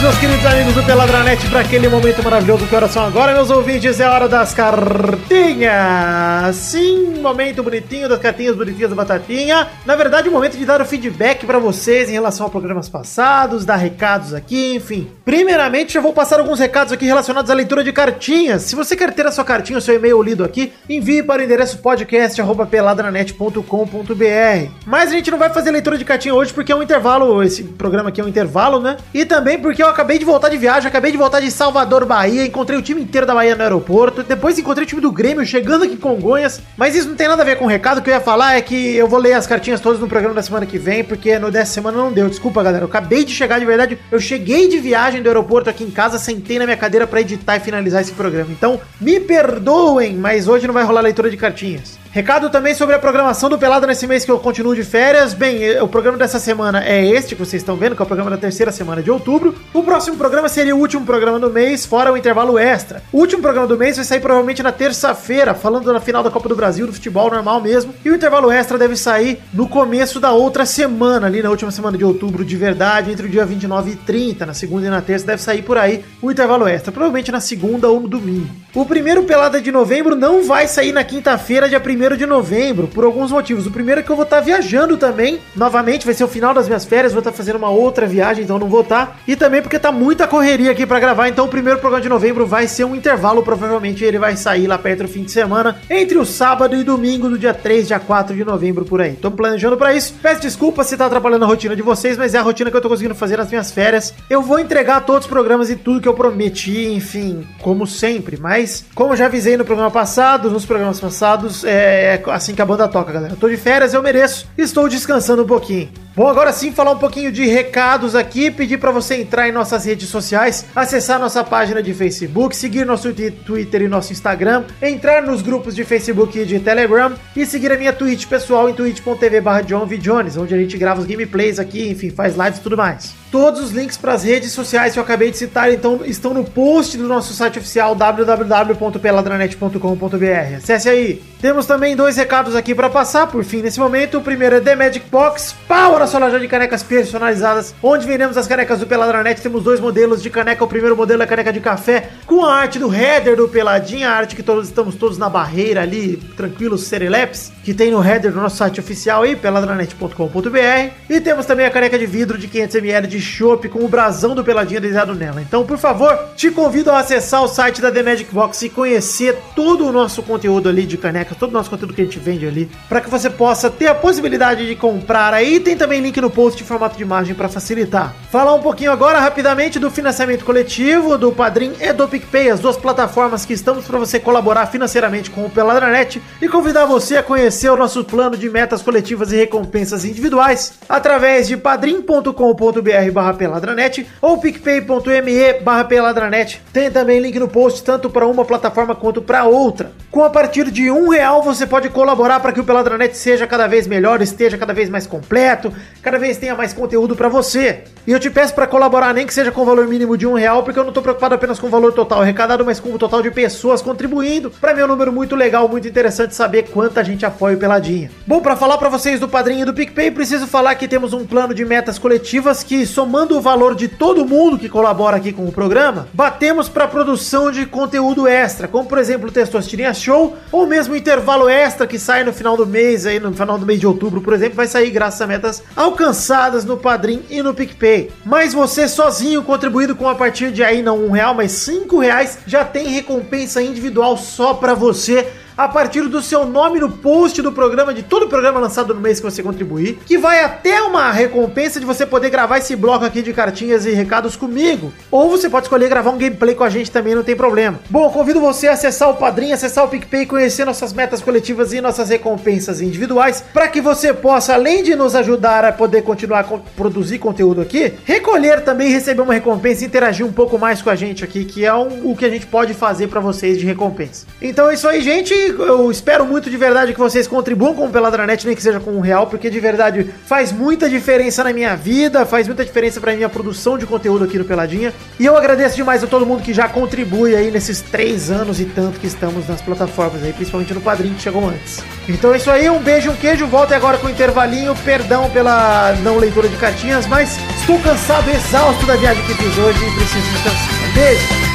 Meus 0.03 0.17
queridos 0.17 0.45
amigos 0.45 0.73
do 0.73 0.83
Peladranet, 0.83 1.47
para 1.47 1.61
aquele 1.61 1.87
momento 1.87 2.21
maravilhoso 2.21 2.67
horas 2.75 2.91
são 2.91 3.05
agora, 3.05 3.31
meus 3.31 3.49
ouvintes, 3.49 4.01
é 4.01 4.09
hora 4.09 4.27
das 4.27 4.53
cartinhas. 4.53 6.57
Sim, 6.57 7.21
momento 7.21 7.63
bonitinho 7.63 8.09
das 8.09 8.19
cartinhas 8.19 8.53
bonitinhas 8.53 8.89
da 8.89 8.97
batatinha. 8.97 9.69
Na 9.85 9.95
verdade, 9.95 10.27
o 10.27 10.31
momento 10.33 10.57
de 10.57 10.65
dar 10.65 10.81
o 10.81 10.85
feedback 10.85 11.45
para 11.45 11.57
vocês 11.57 12.09
em 12.09 12.11
relação 12.11 12.45
a 12.45 12.49
programas 12.49 12.89
passados, 12.89 13.63
dar 13.63 13.77
recados 13.77 14.33
aqui, 14.33 14.75
enfim. 14.75 15.09
Primeiramente, 15.23 15.95
eu 15.95 16.01
vou 16.01 16.11
passar 16.11 16.41
alguns 16.41 16.59
recados 16.59 16.91
aqui 16.91 17.05
relacionados 17.05 17.49
à 17.49 17.53
leitura 17.53 17.81
de 17.81 17.93
cartinhas. 17.93 18.63
Se 18.63 18.75
você 18.75 18.97
quer 18.97 19.13
ter 19.13 19.25
a 19.25 19.31
sua 19.31 19.45
cartinha, 19.45 19.79
o 19.79 19.81
seu 19.81 19.95
e-mail 19.95 20.21
lido 20.21 20.43
aqui, 20.43 20.73
envie 20.89 21.23
para 21.23 21.41
o 21.41 21.45
endereço 21.45 21.77
podcast@peladranet.com.br. 21.77 24.69
Mas 24.85 25.11
a 25.11 25.13
gente 25.13 25.31
não 25.31 25.37
vai 25.37 25.49
fazer 25.49 25.71
leitura 25.71 25.97
de 25.97 26.03
cartinha 26.03 26.35
hoje 26.35 26.51
porque 26.51 26.73
é 26.73 26.75
um 26.75 26.83
intervalo, 26.83 27.41
esse 27.41 27.63
programa 27.63 28.09
aqui 28.09 28.19
é 28.19 28.23
um 28.23 28.27
intervalo, 28.27 28.81
né? 28.81 28.97
E 29.13 29.23
também 29.23 29.57
porque 29.57 29.81
eu 29.81 29.92
acabei 29.93 30.17
de 30.17 30.25
voltar 30.25 30.49
de 30.49 30.57
viagem, 30.57 30.87
acabei 30.87 31.11
de 31.11 31.17
voltar 31.17 31.39
de 31.39 31.49
Salvador, 31.51 32.05
Bahia, 32.05 32.45
encontrei 32.45 32.77
o 32.77 32.81
time 32.81 33.01
inteiro 33.01 33.25
da 33.27 33.33
Bahia 33.33 33.55
no 33.55 33.61
aeroporto, 33.61 34.23
depois 34.23 34.57
encontrei 34.57 34.83
o 34.83 34.87
time 34.87 34.99
do 34.99 35.11
Grêmio 35.11 35.45
chegando 35.45 35.83
aqui 35.83 35.93
em 35.93 35.97
Congonhas, 35.97 36.59
mas 36.75 36.95
isso 36.95 37.07
não 37.07 37.15
tem 37.15 37.27
nada 37.27 37.43
a 37.43 37.45
ver 37.45 37.57
com 37.57 37.65
o 37.65 37.67
recado, 37.67 37.99
o 37.99 38.01
que 38.01 38.09
eu 38.09 38.13
ia 38.13 38.19
falar 38.19 38.55
é 38.55 38.61
que 38.61 38.95
eu 38.95 39.07
vou 39.07 39.19
ler 39.19 39.33
as 39.33 39.47
cartinhas 39.47 39.79
todas 39.79 39.99
no 39.99 40.07
programa 40.07 40.33
da 40.33 40.41
semana 40.41 40.65
que 40.65 40.77
vem, 40.77 41.03
porque 41.03 41.37
no 41.37 41.51
dessa 41.51 41.73
semana 41.73 41.97
não 41.97 42.11
deu, 42.11 42.27
desculpa 42.27 42.63
galera, 42.63 42.83
eu 42.83 42.89
acabei 42.89 43.23
de 43.23 43.31
chegar 43.31 43.59
de 43.59 43.65
verdade, 43.65 43.99
eu 44.11 44.19
cheguei 44.19 44.67
de 44.67 44.79
viagem 44.79 45.21
do 45.21 45.29
aeroporto 45.29 45.69
aqui 45.69 45.83
em 45.83 45.91
casa, 45.91 46.17
sentei 46.17 46.57
na 46.57 46.65
minha 46.65 46.77
cadeira 46.77 47.05
pra 47.05 47.21
editar 47.21 47.55
e 47.55 47.59
finalizar 47.59 48.01
esse 48.01 48.13
programa, 48.13 48.51
então 48.51 48.81
me 48.99 49.19
perdoem, 49.19 50.15
mas 50.15 50.47
hoje 50.47 50.65
não 50.65 50.73
vai 50.73 50.83
rolar 50.83 51.01
leitura 51.01 51.29
de 51.29 51.37
cartinhas. 51.37 52.02
Recado 52.13 52.47
também 52.51 52.75
sobre 52.75 52.93
a 52.93 52.99
programação 52.99 53.49
do 53.49 53.57
Pelado 53.57 53.87
nesse 53.87 54.05
mês 54.05 54.23
que 54.23 54.29
eu 54.29 54.37
continuo 54.37 54.75
de 54.75 54.83
férias. 54.83 55.33
Bem, 55.33 55.63
eh, 55.63 55.81
o 55.81 55.87
programa 55.87 56.15
dessa 56.15 56.37
semana 56.37 56.85
é 56.85 57.03
este 57.03 57.33
que 57.33 57.43
vocês 57.43 57.63
estão 57.63 57.75
vendo, 57.75 57.95
que 57.95 58.03
é 58.03 58.05
o 58.05 58.05
programa 58.05 58.29
da 58.29 58.37
terceira 58.37 58.71
semana 58.71 59.01
de 59.01 59.09
outubro. 59.09 59.55
O 59.73 59.81
próximo 59.81 60.15
programa 60.15 60.47
seria 60.47 60.75
o 60.75 60.79
último 60.79 61.03
programa 61.07 61.39
do 61.39 61.49
mês, 61.49 61.87
fora 61.87 62.13
o 62.13 62.15
intervalo 62.15 62.59
extra. 62.59 63.01
O 63.11 63.17
último 63.17 63.41
programa 63.41 63.67
do 63.67 63.75
mês 63.75 63.95
vai 63.95 64.05
sair 64.05 64.19
provavelmente 64.19 64.61
na 64.61 64.71
terça-feira, 64.71 65.55
falando 65.55 65.91
da 65.91 65.99
final 65.99 66.21
da 66.21 66.29
Copa 66.29 66.47
do 66.47 66.55
Brasil, 66.55 66.85
do 66.85 66.93
futebol 66.93 67.31
normal 67.31 67.59
mesmo. 67.59 67.95
E 68.05 68.11
o 68.11 68.15
intervalo 68.15 68.51
extra 68.51 68.77
deve 68.77 68.95
sair 68.95 69.39
no 69.51 69.67
começo 69.67 70.19
da 70.19 70.33
outra 70.33 70.67
semana, 70.67 71.25
ali 71.25 71.41
na 71.41 71.49
última 71.49 71.71
semana 71.71 71.97
de 71.97 72.05
outubro 72.05 72.45
de 72.45 72.55
verdade, 72.55 73.09
entre 73.09 73.25
o 73.25 73.29
dia 73.29 73.43
29 73.43 73.89
e 73.89 73.95
30, 73.95 74.45
na 74.45 74.53
segunda 74.53 74.85
e 74.85 74.89
na 74.91 75.01
terça, 75.01 75.25
deve 75.25 75.41
sair 75.41 75.63
por 75.63 75.79
aí 75.79 76.05
o 76.21 76.29
intervalo 76.29 76.67
extra, 76.67 76.91
provavelmente 76.91 77.31
na 77.31 77.39
segunda 77.39 77.89
ou 77.89 77.99
no 77.99 78.07
domingo. 78.07 78.49
O 78.75 78.85
primeiro 78.85 79.23
Pelada 79.23 79.59
de 79.59 79.71
novembro 79.71 80.15
não 80.15 80.43
vai 80.43 80.67
sair 80.67 80.91
na 80.91 81.03
quinta-feira, 81.03 81.69
dia 81.69 81.79
1 81.79 82.02
de 82.11 82.25
novembro, 82.25 82.87
por 82.87 83.05
alguns 83.05 83.31
motivos. 83.31 83.65
O 83.65 83.71
primeiro 83.71 84.01
é 84.01 84.03
que 84.03 84.09
eu 84.09 84.15
vou 84.15 84.23
estar 84.23 84.41
viajando 84.41 84.97
também, 84.97 85.39
novamente, 85.55 86.05
vai 86.05 86.13
ser 86.13 86.23
o 86.23 86.27
final 86.27 86.53
das 86.53 86.67
minhas 86.67 86.83
férias, 86.85 87.13
vou 87.13 87.19
estar 87.19 87.31
fazendo 87.31 87.55
uma 87.55 87.69
outra 87.69 88.05
viagem, 88.05 88.43
então 88.43 88.59
não 88.59 88.67
vou 88.67 88.81
estar. 88.81 89.19
E 89.27 89.35
também 89.35 89.61
porque 89.61 89.79
tá 89.79 89.91
muita 89.91 90.27
correria 90.27 90.71
aqui 90.71 90.85
pra 90.85 90.99
gravar, 90.99 91.29
então 91.29 91.45
o 91.45 91.49
primeiro 91.49 91.79
programa 91.79 92.03
de 92.03 92.09
novembro 92.09 92.45
vai 92.45 92.67
ser 92.67 92.83
um 92.83 92.95
intervalo, 92.95 93.43
provavelmente 93.43 94.03
ele 94.03 94.19
vai 94.19 94.35
sair 94.35 94.67
lá 94.67 94.77
perto 94.77 95.03
do 95.03 95.07
fim 95.07 95.23
de 95.23 95.31
semana, 95.31 95.79
entre 95.89 96.17
o 96.17 96.25
sábado 96.25 96.75
e 96.75 96.83
domingo 96.83 97.29
do 97.29 97.37
dia 97.37 97.53
3, 97.53 97.87
dia 97.87 97.99
4 97.99 98.35
de 98.35 98.43
novembro 98.43 98.85
por 98.85 99.01
aí. 99.01 99.13
Tô 99.13 99.31
planejando 99.31 99.77
pra 99.77 99.93
isso. 99.93 100.13
Peço 100.21 100.41
desculpa 100.41 100.83
se 100.83 100.97
tá 100.97 101.05
atrapalhando 101.05 101.45
a 101.45 101.47
rotina 101.47 101.75
de 101.75 101.81
vocês, 101.81 102.17
mas 102.17 102.33
é 102.33 102.37
a 102.37 102.41
rotina 102.41 102.69
que 102.69 102.77
eu 102.77 102.81
tô 102.81 102.89
conseguindo 102.89 103.15
fazer 103.15 103.37
nas 103.37 103.49
minhas 103.49 103.71
férias. 103.71 104.13
Eu 104.29 104.41
vou 104.41 104.59
entregar 104.59 105.01
todos 105.01 105.25
os 105.25 105.29
programas 105.29 105.69
e 105.69 105.75
tudo 105.75 106.01
que 106.01 106.07
eu 106.07 106.13
prometi, 106.13 106.87
enfim, 106.87 107.45
como 107.61 107.87
sempre, 107.87 108.37
mas 108.37 108.85
como 108.95 109.15
já 109.15 109.25
avisei 109.25 109.57
no 109.57 109.65
programa 109.65 109.91
passado, 109.91 110.49
nos 110.49 110.65
programas 110.65 110.99
passados, 110.99 111.63
é 111.63 111.92
assim 112.31 112.55
que 112.55 112.61
a 112.61 112.65
banda 112.65 112.87
toca, 112.87 113.11
galera. 113.11 113.33
Eu 113.33 113.37
tô 113.37 113.49
de 113.49 113.57
férias, 113.57 113.93
eu 113.93 114.01
mereço. 114.01 114.47
Estou 114.57 114.87
descansando 114.87 115.43
um 115.43 115.47
pouquinho. 115.47 115.89
Bom, 116.15 116.27
agora 116.27 116.53
sim, 116.53 116.71
falar 116.71 116.91
um 116.91 116.99
pouquinho 116.99 117.31
de 117.31 117.43
recados 117.47 118.15
aqui, 118.15 118.51
pedir 118.51 118.77
para 118.77 118.91
você 118.91 119.15
entrar 119.15 119.49
em 119.49 119.51
nossas 119.51 119.83
redes 119.83 120.09
sociais, 120.09 120.63
acessar 120.75 121.19
nossa 121.19 121.43
página 121.43 121.81
de 121.81 121.91
Facebook, 121.91 122.55
seguir 122.55 122.85
nosso 122.85 123.11
Twitter 123.11 123.81
e 123.81 123.87
nosso 123.87 124.13
Instagram, 124.13 124.63
entrar 124.79 125.23
nos 125.23 125.41
grupos 125.41 125.73
de 125.73 125.83
Facebook 125.83 126.37
e 126.37 126.45
de 126.45 126.59
Telegram 126.59 127.13
e 127.35 127.47
seguir 127.47 127.71
a 127.71 127.77
minha 127.77 127.91
Twitch 127.91 128.27
pessoal 128.27 128.69
em 128.69 128.75
twitch.tv 128.75 129.41
barra 129.41 129.63
Jones, 129.63 130.37
onde 130.37 130.53
a 130.53 130.57
gente 130.57 130.77
grava 130.77 131.01
os 131.01 131.07
gameplays 131.07 131.57
aqui, 131.57 131.89
enfim, 131.89 132.11
faz 132.11 132.35
lives 132.35 132.59
e 132.59 132.61
tudo 132.61 132.77
mais. 132.77 133.15
Todos 133.31 133.63
os 133.63 133.71
links 133.71 133.97
para 133.97 134.13
as 134.13 134.23
redes 134.23 134.51
sociais 134.51 134.93
que 134.93 134.99
eu 134.99 135.03
acabei 135.03 135.31
de 135.31 135.37
citar 135.37 135.73
então 135.73 136.01
estão 136.05 136.35
no 136.35 136.43
post 136.43 136.95
do 136.95 137.07
nosso 137.07 137.33
site 137.33 137.57
oficial 137.57 137.95
www.peladranet.com.br. 137.95 140.57
Acesse 140.57 140.87
aí. 140.87 141.23
Temos 141.41 141.65
também 141.65 141.95
dois 141.95 142.15
recados 142.15 142.55
aqui 142.55 142.75
para 142.75 142.91
passar 142.91 143.25
por 143.25 143.43
fim 143.43 143.63
nesse 143.63 143.79
momento. 143.79 144.19
O 144.19 144.21
primeiro 144.21 144.57
é 144.57 144.61
The 144.61 144.75
Magic 144.75 145.09
Box, 145.09 145.55
pau 145.67 146.02
na 146.03 146.07
sua 146.07 146.19
loja 146.19 146.37
de 146.37 146.49
canecas 146.49 146.83
personalizadas, 146.83 147.73
onde 147.81 148.05
vendemos 148.05 148.35
as 148.35 148.45
canecas 148.45 148.77
do 148.77 148.85
Peladranet. 148.85 149.41
Temos 149.41 149.63
dois 149.63 149.79
modelos 149.79 150.21
de 150.21 150.29
caneca. 150.29 150.61
O 150.61 150.67
primeiro 150.67 150.97
modelo 150.97 151.21
é 151.21 151.25
a 151.25 151.27
caneca 151.27 151.53
de 151.53 151.61
café 151.61 152.09
com 152.25 152.45
a 152.45 152.53
arte 152.53 152.77
do 152.77 152.93
header 152.93 153.37
do 153.37 153.47
Peladinha, 153.47 154.09
a 154.09 154.13
arte 154.13 154.35
que 154.35 154.43
todos 154.43 154.67
estamos 154.67 154.95
todos 154.95 155.17
na 155.17 155.29
barreira 155.29 155.81
ali, 155.81 156.17
tranquilos, 156.35 156.83
serelepes, 156.83 157.53
que 157.63 157.73
tem 157.73 157.89
no 157.89 158.03
header 158.03 158.31
do 158.31 158.41
nosso 158.41 158.57
site 158.57 158.79
oficial 158.79 159.23
aí, 159.23 159.35
peladranet.com.br. 159.35 160.93
E 161.09 161.21
temos 161.21 161.45
também 161.45 161.65
a 161.65 161.71
caneca 161.71 161.97
de 161.97 162.05
vidro 162.05 162.37
de 162.37 162.47
500ml 162.47 163.07
de 163.07 163.21
chopp 163.21 163.69
com 163.69 163.79
o 163.79 163.87
brasão 163.87 164.35
do 164.35 164.43
Peladinha 164.43 164.81
desenhado 164.81 165.15
nela. 165.15 165.41
Então, 165.41 165.65
por 165.65 165.77
favor, 165.77 166.17
te 166.35 166.51
convido 166.51 166.91
a 166.91 166.99
acessar 166.99 167.41
o 167.41 167.47
site 167.47 167.81
da 167.81 167.89
The 167.89 168.03
Magic 168.03 168.33
Box 168.33 168.63
e 168.63 168.69
conhecer 168.69 169.37
todo 169.55 169.87
o 169.87 169.91
nosso 169.91 170.21
conteúdo 170.21 170.67
ali 170.67 170.85
de 170.85 170.97
caneca, 170.97 171.33
todo 171.33 171.51
o 171.51 171.53
nosso 171.53 171.69
conteúdo 171.69 171.93
que 171.93 172.01
a 172.01 172.03
gente 172.03 172.19
vende 172.19 172.45
ali, 172.45 172.69
para 172.89 172.99
que 172.99 173.09
você 173.09 173.29
possa 173.29 173.69
ter 173.69 173.87
a 173.87 173.95
possibilidade 173.95 174.67
de 174.67 174.75
comprar 174.75 175.33
aí. 175.33 175.59
Tem 175.59 175.77
também 175.77 176.01
link 176.01 176.19
no 176.19 176.29
post 176.29 176.61
em 176.61 176.65
formato 176.65 176.97
de 176.97 177.03
imagem 177.03 177.33
para 177.33 177.47
facilitar. 177.47 178.13
Falar 178.29 178.53
um 178.53 178.61
pouquinho 178.61 178.91
agora 178.91 179.19
rapidamente 179.19 179.79
do 179.79 179.89
financiamento 179.89 180.43
coletivo, 180.43 181.17
do 181.17 181.31
Padrim 181.31 181.73
e 181.79 181.93
do 181.93 182.07
PicPay, 182.07 182.49
as 182.49 182.59
duas 182.59 182.75
plataformas 182.75 183.45
que 183.45 183.53
estamos 183.53 183.85
para 183.85 183.97
você 183.97 184.19
colaborar 184.19 184.65
financeiramente 184.67 185.31
com 185.31 185.45
o 185.45 185.49
Peladranet 185.49 186.21
e 186.41 186.49
convidar 186.49 186.85
você 186.85 187.17
a 187.17 187.23
conhecer 187.23 187.52
o 187.69 187.77
nosso 187.77 188.03
plano 188.03 188.35
de 188.35 188.49
metas 188.49 188.81
coletivas 188.81 189.31
e 189.31 189.35
recompensas 189.35 190.03
individuais 190.05 190.73
através 190.89 191.47
de 191.47 191.55
padrim.com.br 191.55 193.11
barra 193.13 193.33
peladranet 193.33 194.07
ou 194.21 194.37
picpay.me 194.39 195.53
barra 195.61 195.85
peladranet. 195.85 196.61
Tem 196.73 196.89
também 196.89 197.19
link 197.19 197.37
no 197.39 197.47
post 197.47 197.83
tanto 197.83 198.09
para 198.09 198.27
uma 198.27 198.43
plataforma 198.43 198.95
quanto 198.95 199.21
para 199.21 199.45
outra. 199.45 199.91
Com 200.09 200.23
a 200.23 200.29
partir 200.29 200.69
de 200.69 200.91
um 200.91 201.09
real 201.09 201.41
você 201.41 201.65
pode 201.65 201.89
colaborar 201.89 202.39
para 202.39 202.51
que 202.51 202.59
o 202.59 202.63
Peladranet 202.63 203.17
seja 203.17 203.47
cada 203.47 203.67
vez 203.67 203.87
melhor, 203.87 204.21
esteja 204.21 204.57
cada 204.57 204.73
vez 204.73 204.89
mais 204.89 205.07
completo, 205.07 205.73
cada 206.01 206.19
vez 206.19 206.37
tenha 206.37 206.55
mais 206.55 206.71
conteúdo 206.71 207.15
pra 207.15 207.27
você. 207.27 207.83
E 208.05 208.11
eu 208.11 208.19
te 208.19 208.29
peço 208.29 208.53
pra 208.53 208.67
colaborar, 208.67 209.13
nem 209.13 209.25
que 209.25 209.33
seja 209.33 209.51
com 209.51 209.65
valor 209.65 209.87
mínimo 209.87 210.17
de 210.17 210.27
um 210.27 210.33
real, 210.33 210.63
porque 210.63 210.79
eu 210.79 210.83
não 210.83 210.93
tô 210.93 211.01
preocupado 211.01 211.35
apenas 211.35 211.59
com 211.59 211.67
o 211.67 211.69
valor 211.69 211.93
total 211.93 212.21
arrecadado, 212.21 212.63
mas 212.63 212.79
com 212.79 212.93
o 212.93 212.97
total 212.97 213.21
de 213.21 213.31
pessoas 213.31 213.81
contribuindo. 213.81 214.51
Pra 214.51 214.73
mim 214.73 214.81
é 214.81 214.85
um 214.85 214.87
número 214.87 215.11
muito 215.11 215.35
legal, 215.35 215.67
muito 215.67 215.87
interessante 215.87 216.35
saber 216.35 216.69
quanta 216.69 217.03
gente 217.03 217.25
apoia 217.25 217.42
Peladinha. 217.57 218.09
Bom, 218.25 218.41
pra 218.41 218.55
falar 218.55 218.77
pra 218.77 218.89
vocês 218.89 219.19
do 219.19 219.27
Padrinho 219.27 219.65
do 219.65 219.73
PicPay, 219.73 220.11
preciso 220.11 220.47
falar 220.47 220.75
que 220.75 220.87
temos 220.87 221.13
um 221.13 221.25
plano 221.25 221.53
de 221.53 221.65
metas 221.65 221.99
coletivas 221.99 222.63
que, 222.63 222.85
somando 222.85 223.37
o 223.37 223.41
valor 223.41 223.75
de 223.75 223.87
todo 223.87 224.25
mundo 224.25 224.57
que 224.57 224.69
colabora 224.69 225.17
aqui 225.17 225.31
com 225.31 225.45
o 225.45 225.51
programa, 225.51 226.07
batemos 226.13 226.69
pra 226.69 226.87
produção 226.87 227.51
de 227.51 227.65
conteúdo 227.65 228.27
extra, 228.27 228.67
como 228.67 228.87
por 228.87 228.97
exemplo 228.97 229.27
o 229.27 229.31
Testosterinha 229.31 229.93
Show, 229.93 230.37
ou 230.51 230.65
mesmo 230.65 230.93
o 230.93 230.97
intervalo 230.97 231.49
extra 231.49 231.85
que 231.85 231.99
sai 231.99 232.23
no 232.23 232.31
final 232.31 232.55
do 232.55 232.65
mês, 232.65 233.05
aí 233.05 233.19
no 233.19 233.33
final 233.33 233.57
do 233.57 233.65
mês 233.65 233.79
de 233.79 233.87
outubro, 233.87 234.21
por 234.21 234.33
exemplo, 234.33 234.55
vai 234.55 234.67
sair 234.67 234.89
graças 234.89 235.21
a 235.21 235.27
metas 235.27 235.63
alcançadas 235.75 236.63
no 236.63 236.77
Padrim 236.77 237.23
e 237.29 237.41
no 237.41 237.53
PicPay. 237.53 238.11
Mas 238.25 238.53
você 238.53 238.87
sozinho 238.87 239.43
contribuindo 239.43 239.95
com 239.95 240.07
a 240.07 240.15
partir 240.15 240.51
de 240.51 240.63
aí 240.63 240.81
não 240.81 241.05
um 241.05 241.11
real, 241.11 241.33
mas 241.33 241.51
cinco 241.51 241.99
reais, 241.99 242.39
já 242.45 242.63
tem 242.63 242.87
recompensa 242.87 243.61
individual 243.61 244.17
só 244.17 244.53
pra 244.53 244.73
você 244.73 245.27
a 245.57 245.67
partir 245.67 246.07
do 246.07 246.21
seu 246.21 246.45
nome 246.45 246.79
no 246.79 246.89
post 246.89 247.41
do 247.41 247.51
programa, 247.51 247.93
de 247.93 248.03
todo 248.03 248.23
o 248.23 248.29
programa 248.29 248.59
lançado 248.59 248.93
no 248.93 249.01
mês 249.01 249.19
que 249.19 249.25
você 249.25 249.43
contribuir, 249.43 249.99
que 250.05 250.17
vai 250.17 250.43
até 250.43 250.81
uma 250.81 251.11
recompensa 251.11 251.79
de 251.79 251.85
você 251.85 252.05
poder 252.05 252.29
gravar 252.29 252.57
esse 252.57 252.75
bloco 252.75 253.05
aqui 253.05 253.21
de 253.21 253.33
cartinhas 253.33 253.85
e 253.85 253.91
recados 253.91 254.35
comigo. 254.35 254.93
Ou 255.11 255.29
você 255.29 255.49
pode 255.49 255.65
escolher 255.65 255.89
gravar 255.89 256.11
um 256.11 256.17
gameplay 256.17 256.55
com 256.55 256.63
a 256.63 256.69
gente 256.69 256.89
também, 256.91 257.15
não 257.15 257.23
tem 257.23 257.35
problema. 257.35 257.79
Bom, 257.89 258.09
convido 258.09 258.39
você 258.39 258.67
a 258.67 258.73
acessar 258.73 259.09
o 259.09 259.15
Padrim, 259.15 259.51
acessar 259.51 259.85
o 259.85 259.87
PicPay, 259.87 260.25
conhecer 260.25 260.65
nossas 260.65 260.93
metas 260.93 261.21
coletivas 261.21 261.73
e 261.73 261.81
nossas 261.81 262.09
recompensas 262.09 262.81
individuais, 262.81 263.43
para 263.53 263.67
que 263.67 263.81
você 263.81 264.13
possa, 264.13 264.53
além 264.53 264.83
de 264.83 264.95
nos 264.95 265.15
ajudar 265.15 265.65
a 265.65 265.71
poder 265.71 266.01
continuar 266.03 266.39
a 266.39 266.43
produzir 266.75 267.19
conteúdo 267.19 267.61
aqui, 267.61 267.93
recolher 268.05 268.61
também, 268.61 268.89
receber 268.89 269.21
uma 269.21 269.33
recompensa 269.33 269.83
e 269.83 269.87
interagir 269.87 270.25
um 270.25 270.31
pouco 270.31 270.57
mais 270.57 270.81
com 270.81 270.89
a 270.89 270.95
gente 270.95 271.23
aqui, 271.23 271.45
que 271.45 271.65
é 271.65 271.73
um- 271.73 272.11
o 272.11 272.15
que 272.15 272.25
a 272.25 272.29
gente 272.29 272.45
pode 272.45 272.73
fazer 272.73 273.07
para 273.07 273.19
vocês 273.19 273.57
de 273.57 273.65
recompensa. 273.65 274.25
Então 274.41 274.69
é 274.69 274.73
isso 274.73 274.87
aí, 274.87 275.01
gente. 275.01 275.33
Eu 275.49 275.91
espero 275.91 276.25
muito 276.25 276.49
de 276.49 276.57
verdade 276.57 276.93
que 276.93 276.99
vocês 276.99 277.27
contribuam 277.27 277.73
com 277.73 277.85
o 277.85 277.89
Peladranet, 277.89 278.45
nem 278.45 278.55
que 278.55 278.61
seja 278.61 278.79
com 278.79 278.91
um 278.91 278.99
real, 278.99 279.27
porque 279.27 279.49
de 279.49 279.59
verdade 279.59 280.09
faz 280.25 280.51
muita 280.51 280.89
diferença 280.89 281.43
na 281.43 281.53
minha 281.53 281.75
vida, 281.75 282.25
faz 282.25 282.47
muita 282.47 282.63
diferença 282.63 282.99
pra 282.99 283.13
minha 283.13 283.29
produção 283.29 283.77
de 283.77 283.85
conteúdo 283.85 284.23
aqui 284.23 284.37
no 284.37 284.45
Peladinha. 284.45 284.93
E 285.19 285.25
eu 285.25 285.35
agradeço 285.35 285.75
demais 285.75 286.03
a 286.03 286.07
todo 286.07 286.25
mundo 286.25 286.41
que 286.41 286.53
já 286.53 286.67
contribui 286.67 287.35
aí 287.35 287.51
nesses 287.51 287.81
três 287.81 288.31
anos 288.31 288.59
e 288.59 288.65
tanto 288.65 288.99
que 288.99 289.07
estamos 289.07 289.47
nas 289.47 289.61
plataformas 289.61 290.23
aí, 290.23 290.33
principalmente 290.33 290.73
no 290.73 290.81
Padrim 290.81 291.13
que 291.13 291.21
chegou 291.21 291.47
antes. 291.47 291.83
Então 292.07 292.33
é 292.33 292.37
isso 292.37 292.51
aí, 292.51 292.69
um 292.69 292.79
beijo, 292.79 293.11
um 293.11 293.15
queijo. 293.15 293.47
Volto 293.47 293.73
agora 293.73 293.97
com 293.97 294.07
o 294.07 294.09
intervalinho. 294.09 294.75
Perdão 294.83 295.29
pela 295.29 295.93
não 296.03 296.17
leitura 296.17 296.47
de 296.47 296.57
cartinhas, 296.57 297.05
mas 297.07 297.37
estou 297.59 297.79
cansado, 297.79 298.29
exausto 298.29 298.85
da 298.85 298.95
viagem 298.95 299.23
que 299.25 299.33
fiz 299.33 299.57
hoje 299.57 299.79
e 299.79 299.95
preciso 299.95 300.31
descansar. 300.31 300.93
Beijo! 300.93 301.52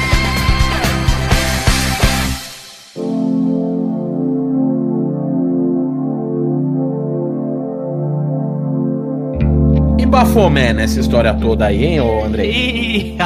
Bafomé 10.19 10.73
nessa 10.73 10.99
história 10.99 11.33
toda 11.33 11.67
aí, 11.67 11.85
hein, 11.85 12.01
ô 12.01 12.25
Andrei? 12.25 13.17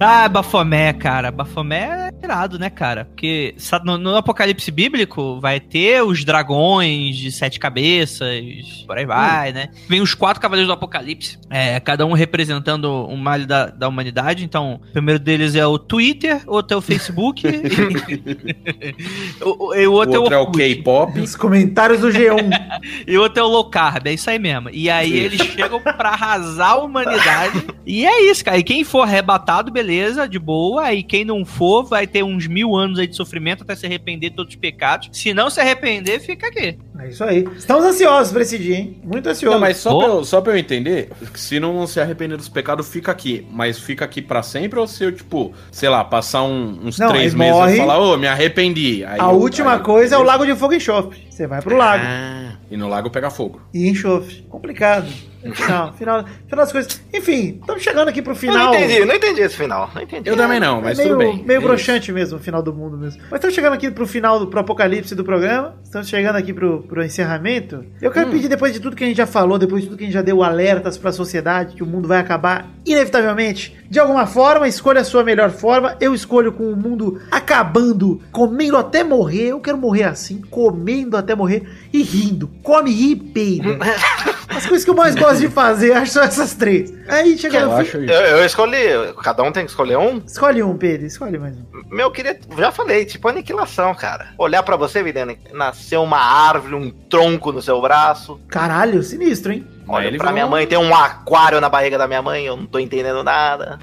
Ah, 0.00 0.28
Bafomé, 0.28 0.92
cara. 0.92 1.30
Bafomé 1.30 2.03
irado, 2.24 2.58
né, 2.58 2.68
cara? 2.70 3.04
Porque 3.04 3.54
no, 3.84 3.96
no 3.98 4.16
Apocalipse 4.16 4.70
Bíblico 4.70 5.38
vai 5.40 5.60
ter 5.60 6.02
os 6.02 6.24
dragões 6.24 7.16
de 7.16 7.30
sete 7.30 7.58
cabeças, 7.60 8.84
por 8.86 8.96
aí 8.98 9.06
vai, 9.06 9.52
né? 9.52 9.68
Vem 9.88 10.00
os 10.00 10.14
quatro 10.14 10.40
cavaleiros 10.40 10.66
do 10.68 10.72
Apocalipse, 10.72 11.38
é, 11.50 11.78
cada 11.80 12.04
um 12.06 12.12
representando 12.12 12.90
um 13.08 13.16
malho 13.16 13.46
da, 13.46 13.66
da 13.66 13.88
humanidade. 13.88 14.44
Então, 14.44 14.80
o 14.88 14.92
primeiro 14.92 15.18
deles 15.20 15.54
é 15.54 15.66
o 15.66 15.78
Twitter, 15.78 16.42
outro 16.46 16.74
é 16.74 16.78
o 16.78 16.80
Facebook, 16.82 17.42
o, 19.42 19.66
o- 19.68 19.74
e 19.74 19.86
o 19.86 19.92
O 19.92 19.94
outro, 19.94 20.20
outro 20.20 20.34
é 20.34 20.38
o 20.38 20.40
Orkut. 20.42 20.58
K-pop. 20.58 21.20
Os 21.20 21.36
comentários 21.36 22.00
do 22.00 22.08
G1. 22.08 22.44
E 23.06 23.16
o 23.18 23.22
outro 23.22 23.40
é 23.40 23.42
o 23.42 23.48
low 23.48 23.64
carb, 23.70 24.06
é 24.06 24.12
isso 24.12 24.28
aí 24.30 24.38
mesmo. 24.38 24.68
E 24.70 24.88
aí 24.90 25.12
eles 25.12 25.40
chegam 25.42 25.80
pra 25.80 26.10
arrasar 26.10 26.70
a 26.72 26.76
humanidade. 26.76 27.64
E 27.86 28.04
é 28.06 28.30
isso, 28.30 28.44
cara. 28.44 28.58
E 28.58 28.62
quem 28.62 28.82
for 28.84 29.02
arrebatado, 29.02 29.70
beleza, 29.70 30.26
de 30.28 30.38
boa. 30.38 30.92
E 30.92 31.02
quem 31.02 31.24
não 31.24 31.44
for, 31.44 31.84
vai 31.84 32.06
ter 32.14 32.22
uns 32.22 32.46
mil 32.46 32.76
anos 32.76 33.00
aí 33.00 33.08
de 33.08 33.16
sofrimento 33.16 33.64
até 33.64 33.74
se 33.74 33.84
arrepender 33.84 34.30
de 34.30 34.36
todos 34.36 34.54
os 34.54 34.60
pecados. 34.60 35.08
Se 35.12 35.34
não 35.34 35.50
se 35.50 35.60
arrepender, 35.60 36.20
fica 36.20 36.46
aqui. 36.46 36.78
É 37.00 37.08
isso 37.08 37.24
aí. 37.24 37.44
Estamos 37.56 37.84
ansiosos 37.84 38.32
pra 38.32 38.42
esse 38.42 38.56
dia, 38.56 38.76
hein? 38.76 39.00
Muito 39.02 39.28
ansiosos. 39.28 39.52
Não, 39.54 39.60
mas 39.60 39.78
só, 39.78 39.90
Ô. 39.92 39.98
pra 39.98 40.06
eu, 40.06 40.24
só 40.24 40.40
pra 40.40 40.52
eu 40.52 40.56
entender, 40.56 41.10
se 41.34 41.58
não 41.58 41.84
se 41.88 41.98
arrepender 42.00 42.36
dos 42.38 42.48
pecados, 42.48 42.88
fica 42.88 43.10
aqui. 43.10 43.44
Mas 43.50 43.80
fica 43.80 44.04
aqui 44.04 44.22
pra 44.22 44.44
sempre 44.44 44.78
ou 44.78 44.86
se 44.86 45.02
eu, 45.02 45.10
tipo, 45.10 45.52
sei 45.72 45.88
lá, 45.88 46.04
passar 46.04 46.44
um- 46.44 46.78
uns 46.86 46.98
Não, 47.00 47.08
três 47.08 47.34
meses 47.34 47.52
morre. 47.56 47.74
e 47.74 47.78
falar, 47.78 47.98
ô, 47.98 48.16
me 48.16 48.28
arrependi. 48.28 49.04
Aí 49.04 49.18
A 49.20 49.24
eu- 49.24 49.30
última 49.32 49.74
aí- 49.74 49.80
coisa 49.80 50.14
é 50.14 50.18
o 50.18 50.22
Lago 50.22 50.46
de 50.46 50.54
Fogo 50.54 50.72
e 50.74 50.76
Enxofre. 50.76 51.26
Você 51.28 51.48
vai 51.48 51.60
pro 51.60 51.76
lago. 51.76 52.04
Ah, 52.06 52.52
e 52.70 52.76
no 52.76 52.86
lago 52.86 53.10
pega 53.10 53.28
fogo. 53.28 53.60
E 53.74 53.88
enxofre. 53.88 54.46
Complicado. 54.48 55.08
Final, 55.52 55.92
final, 55.92 56.24
final 56.24 56.64
das 56.64 56.72
coisas. 56.72 57.00
Enfim, 57.12 57.58
estamos 57.60 57.82
chegando 57.82 58.08
aqui 58.08 58.22
pro 58.22 58.32
Eu 58.32 58.36
final. 58.36 58.72
não 58.72 58.74
entendi, 58.74 59.04
não 59.04 59.14
entendi 59.14 59.40
esse 59.42 59.56
final. 59.56 59.90
Não 59.94 60.02
entendi. 60.02 60.28
Eu 60.28 60.36
também 60.36 60.58
não, 60.60 60.80
mas 60.80 60.98
é 60.98 61.02
meio, 61.04 61.16
tudo 61.16 61.18
bem. 61.18 61.44
Meio 61.44 61.58
É 61.58 61.60
broxante 61.60 62.10
mesmo, 62.12 62.38
o 62.38 62.40
final 62.40 62.62
do 62.62 62.72
mundo 62.72 62.96
mesmo. 62.96 63.20
Mas 63.30 63.34
estamos 63.38 63.54
chegando 63.54 63.74
aqui 63.74 63.90
pro 63.90 64.06
final, 64.06 64.38
do, 64.38 64.46
pro 64.46 64.60
apocalipse 64.60 65.14
do 65.14 65.24
programa. 65.24 65.74
Estamos 65.84 66.08
chegando 66.08 66.36
aqui 66.36 66.52
pro, 66.52 66.82
pro 66.84 67.04
encerramento. 67.04 67.84
Eu 68.00 68.10
Hum. 68.10 68.12
quero 68.14 68.30
pedir, 68.30 68.48
depois 68.48 68.72
de 68.72 68.80
tudo 68.80 68.96
que 68.96 69.04
a 69.04 69.06
gente 69.06 69.16
já 69.16 69.26
falou, 69.26 69.58
depois 69.58 69.82
de 69.82 69.88
tudo 69.88 69.98
que 69.98 70.04
a 70.04 70.06
gente 70.06 70.14
já 70.14 70.22
deu 70.22 70.42
alertas 70.42 70.96
pra 70.96 71.12
sociedade, 71.12 71.74
que 71.76 71.82
o 71.82 71.86
mundo 71.86 72.08
vai 72.08 72.18
acabar 72.18 72.66
inevitavelmente. 72.86 73.76
De 73.90 73.98
alguma 74.00 74.26
forma, 74.26 74.66
escolha 74.66 75.00
a 75.00 75.04
sua 75.04 75.22
melhor 75.22 75.50
forma. 75.50 75.96
Eu 76.00 76.14
escolho 76.14 76.52
com 76.52 76.64
o 76.72 76.76
mundo 76.76 77.20
acabando, 77.30 78.20
comendo 78.32 78.76
até 78.76 79.04
morrer. 79.04 79.48
Eu 79.48 79.60
quero 79.60 79.78
morrer 79.78 80.04
assim, 80.04 80.40
comendo 80.50 81.16
até 81.16 81.34
morrer 81.34 81.62
e 81.92 82.02
rindo. 82.02 82.48
Come, 82.62 82.90
ri 82.90 83.12
e 83.12 83.16
peida. 83.16 83.78
As 84.48 84.66
coisas 84.66 84.84
que 84.84 84.90
eu 84.90 84.94
mais 84.94 85.14
gosto 85.16 85.33
de 85.40 85.48
fazer, 85.48 85.92
acho 85.92 86.12
são 86.12 86.22
essas 86.22 86.54
três. 86.54 86.92
Aí 87.08 87.36
chega 87.38 87.58
Eu 87.60 87.72
acho 87.72 87.98
isso. 88.02 88.12
Eu, 88.12 88.38
eu 88.38 88.44
escolhi, 88.46 88.78
cada 89.22 89.42
um 89.42 89.52
tem 89.52 89.64
que 89.64 89.70
escolher 89.70 89.96
um. 89.98 90.18
Escolhe 90.26 90.62
um, 90.62 90.76
Pedro, 90.76 91.06
escolhe 91.06 91.38
mais 91.38 91.54
um. 91.56 91.62
Meu, 91.90 92.06
eu 92.06 92.10
queria, 92.10 92.38
já 92.58 92.70
falei, 92.72 93.04
tipo 93.04 93.28
aniquilação, 93.28 93.94
cara. 93.94 94.28
Olhar 94.38 94.62
pra 94.62 94.76
você, 94.76 95.02
Vidane, 95.02 95.38
nasceu 95.52 96.02
uma 96.02 96.18
árvore, 96.18 96.74
um 96.74 96.90
tronco 96.90 97.52
no 97.52 97.62
seu 97.62 97.80
braço. 97.80 98.40
Caralho, 98.48 99.02
sinistro, 99.02 99.52
hein? 99.52 99.66
Olha 99.86 100.06
ele 100.06 100.16
pra 100.16 100.28
virou 100.28 100.34
minha 100.34 100.46
mãe, 100.46 100.66
tem 100.66 100.78
um 100.78 100.94
aquário 100.94 101.60
na 101.60 101.68
barriga 101.68 101.98
da 101.98 102.06
minha 102.06 102.22
mãe, 102.22 102.46
eu 102.46 102.56
não 102.56 102.66
tô 102.66 102.78
entendendo 102.78 103.22
nada. 103.22 103.78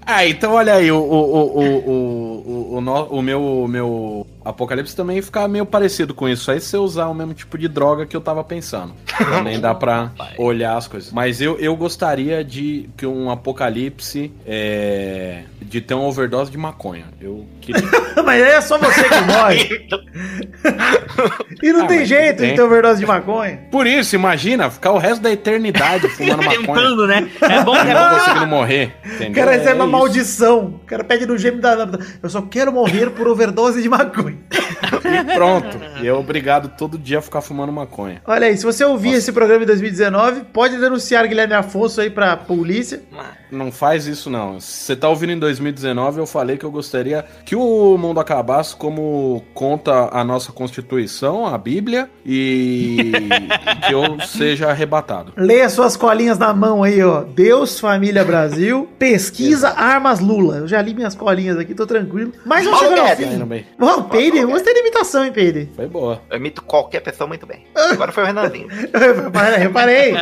Ah, 0.06 0.26
então 0.26 0.54
olha 0.54 0.76
aí, 0.76 0.92
o, 0.92 0.98
o, 0.98 1.00
o, 1.00 1.60
o, 1.60 2.74
o, 2.74 2.76
o, 2.78 2.82
no- 2.82 3.06
o 3.06 3.22
meu, 3.22 3.42
o 3.64 3.68
meu 3.68 4.28
Apocalipse 4.44 4.96
também 4.96 5.22
fica 5.22 5.48
meio 5.48 5.66
parecido 5.66 6.14
com 6.14 6.28
isso. 6.28 6.50
Aí 6.52 6.60
se 6.60 6.68
você 6.68 6.78
usar 6.78 7.08
o 7.08 7.14
mesmo 7.14 7.34
tipo 7.34 7.58
de 7.58 7.68
droga 7.68 8.06
que 8.06 8.16
eu 8.16 8.22
tava 8.22 8.44
pensando. 8.44 8.94
Também 9.18 9.60
dá 9.60 9.74
pra 9.76 10.12
olhar 10.38 10.76
as 10.78 10.88
coisas. 10.88 11.12
Mas 11.12 11.40
eu, 11.42 11.58
eu 11.60 11.76
gostaria 11.76 12.44
de 12.44 12.90
que 12.98 13.06
um 13.06 13.30
Apocalipse 13.30 14.32
é, 14.48 15.44
de 15.62 15.80
ter 15.80 15.94
uma 15.94 16.06
overdose 16.06 16.50
de 16.52 16.58
maconha. 16.58 17.06
Eu 17.22 17.46
queria. 17.62 17.82
Mas 18.26 18.42
aí 18.42 18.50
é 18.52 18.62
só 18.62 18.78
você 18.80 19.04
que 19.04 19.22
morre. 19.22 19.88
e 21.62 21.72
não 21.74 21.84
Ah, 21.86 21.88
tem 21.88 22.06
jeito 22.06 22.38
tem. 22.38 22.50
de 22.50 22.56
ter 22.56 22.62
overdose 22.62 23.00
de 23.00 23.06
maconha. 23.06 23.60
Por 23.72 23.86
isso, 23.86 24.16
imagina, 24.16 24.70
ficar 24.70 24.92
o 24.92 24.98
resto 24.98 25.22
da 25.22 25.32
eternidade 25.32 26.08
fumando 26.10 26.38
maconha. 26.44 26.58
Tentando, 26.60 27.08
né? 27.08 27.30
É 27.42 27.64
bom, 27.64 27.76
é 27.76 27.94
Não 27.94 28.10
bom. 28.10 28.16
conseguindo 28.18 28.48
morrer. 28.48 28.94
O 29.04 29.08
Entendeu? 29.16 29.34
cara 29.34 29.52
recebe 29.52 29.70
É 29.72 29.74
uma 29.76 29.84
isso. 29.86 29.92
maldição. 29.92 30.66
O 30.66 30.80
cara 30.86 31.04
pede 31.04 31.26
no 31.26 31.38
gêmeo 31.38 31.62
da. 31.62 31.88
Eu 32.22 32.30
só 32.30 32.42
quero 32.42 32.72
morrer 32.72 33.10
por 33.12 33.28
overdose 33.28 33.82
de 33.82 33.90
maconha. 33.90 34.31
E 34.32 35.36
pronto. 35.36 35.78
E 36.02 36.08
é 36.08 36.14
obrigado 36.14 36.70
todo 36.78 36.98
dia 36.98 37.20
a 37.20 37.22
ficar 37.22 37.42
fumando 37.42 37.72
maconha. 37.72 38.22
Olha 38.26 38.48
aí, 38.48 38.58
se 38.58 38.66
você 38.66 38.84
ouvir 38.84 39.14
esse 39.14 39.32
programa 39.32 39.64
em 39.64 39.68
2019, 39.68 40.46
pode 40.54 40.78
denunciar 40.78 41.28
Guilherme 41.28 41.54
Afonso 41.54 42.02
aí 42.02 42.10
pra 42.10 42.36
polícia. 42.38 43.02
Não 43.52 43.72
faz 43.72 44.08
isso 44.08 44.30
não. 44.30 44.60
Se 44.60 44.86
você 44.86 44.96
tá 44.96 45.10
ouvindo 45.10 45.34
em 45.34 45.40
2019, 45.40 46.20
eu 46.20 46.26
falei 46.26 46.58
que 46.58 46.66
eu 46.66 46.72
gostaria 46.72 47.26
que 47.46 47.56
o 47.56 47.98
mundo 47.98 48.20
acabasse 48.20 48.76
como 48.76 49.44
conta 49.54 50.10
a 50.12 50.24
nossa 50.24 50.52
Constituição, 50.52 51.46
a 51.46 51.58
Bíblia, 51.58 52.10
e 52.26 53.12
que 53.88 53.94
eu 53.94 54.20
seja 54.22 54.70
arrebatado. 54.70 55.34
Leia 55.36 55.70
suas 55.70 55.98
colinhas 55.98 56.38
na 56.38 56.54
mão 56.54 56.84
aí, 56.84 57.04
ó. 57.04 57.22
Deus, 57.24 57.80
Família 57.80 58.24
Brasil, 58.24 58.88
pesquisa 58.98 59.70
armas 59.70 60.20
Lula. 60.20 60.58
Eu 60.58 60.68
já 60.68 60.82
li 60.82 60.94
minhas 60.94 61.16
colinhas 61.16 61.58
aqui, 61.58 61.74
tô 61.74 61.86
tranquilo. 61.86 62.32
Mas 62.46 62.64
vamos 62.64 62.80
chegando 62.80 63.02
ao 63.02 63.16
fim. 63.16 63.66
Ó, 63.80 64.02
Peide, 64.04 64.46
gostei 64.46 64.74
da 64.74 64.80
imitação, 64.80 65.26
hein, 65.26 65.32
Peide? 65.32 65.70
Foi 65.76 65.88
boa. 65.88 66.22
Eu 66.30 66.38
imito 66.38 66.62
qualquer 66.64 67.02
pessoa 67.02 67.28
muito 67.28 67.46
bem. 67.46 67.66
Agora 67.76 68.12
foi 68.12 68.24
o 68.24 68.26
Renanzinho. 68.26 68.68
Reparei, 68.94 69.60
reparei. 69.60 70.14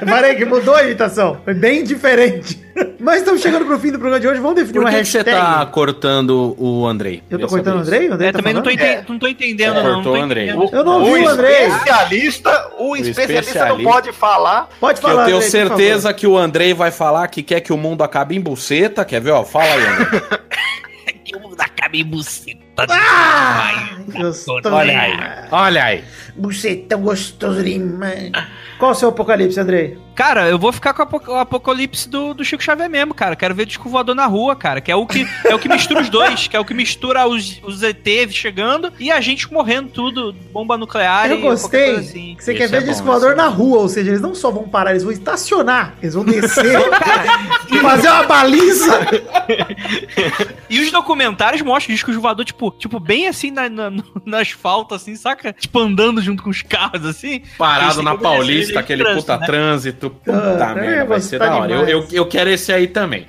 Reparei 0.00 0.34
que 0.36 0.44
mudou 0.44 0.74
a 0.74 0.84
imitação. 0.84 1.40
Foi 1.44 1.54
bem 1.54 1.84
diferente. 1.84 2.61
Mas 2.98 3.18
estamos 3.18 3.40
chegando 3.42 3.64
pro 3.66 3.78
fim 3.78 3.88
do 3.92 3.98
programa 3.98 4.18
de 4.20 4.26
hoje. 4.28 4.40
Vamos 4.40 4.56
definir 4.56 4.72
Por 4.74 4.82
uma 4.84 4.90
que, 4.90 4.98
que 4.98 5.04
você 5.04 5.18
hashtag. 5.18 5.36
tá 5.38 5.66
cortando 5.66 6.54
o 6.58 6.86
Andrei? 6.86 7.22
Eu 7.28 7.38
tô 7.38 7.46
cortando 7.48 7.76
o 7.76 7.78
Andrei? 7.80 8.08
O 8.08 8.14
Andrei 8.14 8.28
É, 8.28 8.32
tá 8.32 8.38
também 8.38 8.54
não 8.54 8.62
tô, 8.62 8.70
enten- 8.70 9.04
não 9.08 9.18
tô 9.18 9.26
entendendo, 9.28 9.76
É, 9.78 9.82
não. 9.82 9.82
cortou 9.82 9.96
não 9.96 10.02
tô 10.02 10.10
o 10.12 10.22
Andrei. 10.22 10.48
entendendo. 10.48 10.70
Eu 10.74 10.84
não 10.84 11.04
vi 11.04 11.10
o 11.20 11.28
Andrei. 11.28 11.66
especialista, 11.66 12.70
o 12.78 12.96
especialista 12.96 13.34
não 13.34 13.40
especialista. 13.40 13.90
pode 13.90 14.12
falar. 14.12 14.68
Pode 14.80 15.00
Que 15.00 15.06
eu 15.06 15.10
falar, 15.10 15.24
tenho 15.24 15.36
Andrei, 15.36 15.50
certeza 15.50 16.14
que 16.14 16.26
o 16.26 16.38
Andrei 16.38 16.72
vai 16.72 16.90
falar 16.90 17.26
que 17.28 17.42
quer 17.42 17.60
que 17.60 17.72
o 17.72 17.76
mundo 17.76 18.02
acabe 18.02 18.36
em 18.36 18.40
buceta. 18.40 19.04
Quer 19.04 19.20
ver? 19.20 19.32
Ó, 19.32 19.44
fala 19.44 19.64
aí, 19.66 19.84
Andrei. 19.86 20.20
Que 21.24 21.36
o 21.36 21.40
mundo 21.40 21.60
acabe 21.60 22.00
em 22.00 22.04
buceta. 22.04 22.61
Ah, 22.78 23.90
gostoso. 24.08 24.62
Olha 24.70 24.98
aí. 25.00 25.12
Olha 25.50 25.84
aí. 25.84 26.04
Bucetão 26.34 27.02
gostoso 27.02 27.62
demais. 27.62 28.30
Qual 28.78 28.90
o 28.92 28.94
seu 28.94 29.10
apocalipse, 29.10 29.60
Andrei? 29.60 29.98
Cara, 30.14 30.48
eu 30.48 30.58
vou 30.58 30.72
ficar 30.72 30.92
com 30.92 31.00
o 31.00 31.04
apo- 31.04 31.30
o 31.32 31.36
apocalipse 31.38 32.08
do, 32.08 32.34
do 32.34 32.44
Chico 32.44 32.62
Xavier 32.62 32.88
mesmo, 32.90 33.14
cara. 33.14 33.36
Quero 33.36 33.54
ver 33.54 33.66
disco 33.66 33.88
voador 33.88 34.14
na 34.14 34.26
rua, 34.26 34.56
cara. 34.56 34.80
Que 34.80 34.90
é 34.90 34.96
o 34.96 35.06
que, 35.06 35.26
é 35.44 35.54
o 35.54 35.58
que 35.58 35.68
mistura 35.68 36.00
os 36.00 36.08
dois. 36.08 36.48
Que 36.48 36.56
é 36.56 36.60
o 36.60 36.64
que 36.64 36.74
mistura 36.74 37.26
os, 37.26 37.60
os 37.62 37.82
ET 37.82 38.06
chegando 38.30 38.92
e 38.98 39.12
a 39.12 39.20
gente 39.20 39.52
morrendo 39.52 39.90
tudo, 39.90 40.32
bomba 40.52 40.76
nuclear 40.76 41.30
Eu 41.30 41.38
e 41.38 41.40
gostei 41.42 41.96
assim. 41.96 42.34
que 42.36 42.42
você 42.44 42.52
Isso 42.54 42.60
quer 42.62 42.68
ver 42.68 42.76
é 42.78 42.80
bom, 42.80 42.86
disco 42.92 43.06
voador 43.06 43.32
é 43.32 43.36
na 43.36 43.46
rua, 43.48 43.78
ou 43.78 43.88
seja, 43.88 44.10
eles 44.10 44.20
não 44.20 44.34
só 44.34 44.50
vão 44.50 44.64
parar, 44.68 44.90
eles 44.90 45.02
vão 45.04 45.12
estacionar, 45.12 45.94
eles 46.02 46.14
vão 46.14 46.24
descer 46.26 46.80
e 47.70 47.78
fazer 47.78 48.08
uma 48.08 48.24
baliza. 48.24 48.98
E 50.72 50.80
os 50.80 50.90
documentários 50.90 51.60
mostram 51.60 51.94
discos 51.94 52.16
voador, 52.16 52.46
tipo, 52.46 52.70
tipo 52.70 52.98
bem 52.98 53.28
assim 53.28 53.50
na, 53.50 53.68
na, 53.68 53.90
no, 53.90 54.02
no 54.24 54.36
asfalto, 54.38 54.94
assim, 54.94 55.14
saca? 55.14 55.52
Tipo, 55.52 55.78
andando 55.80 56.22
junto 56.22 56.42
com 56.42 56.48
os 56.48 56.62
carros, 56.62 57.04
assim. 57.04 57.42
Parado 57.58 58.02
na 58.02 58.16
Paulista, 58.16 58.72
ele 58.72 58.78
aquele 58.78 59.04
trânsito, 59.04 59.20
puta 59.20 59.38
né? 59.38 59.46
trânsito. 59.46 60.10
Puta 60.10 60.64
Ah, 60.64 60.74
merda, 60.74 60.96
ia 60.96 61.04
vai 61.04 61.20
ser 61.20 61.38
gostar 61.38 61.54
da 61.54 61.60
hora. 61.60 61.72
Eu, 61.72 61.88
eu, 61.88 62.06
eu 62.10 62.26
quero 62.26 62.48
esse 62.48 62.72
aí 62.72 62.86
também. 62.86 63.26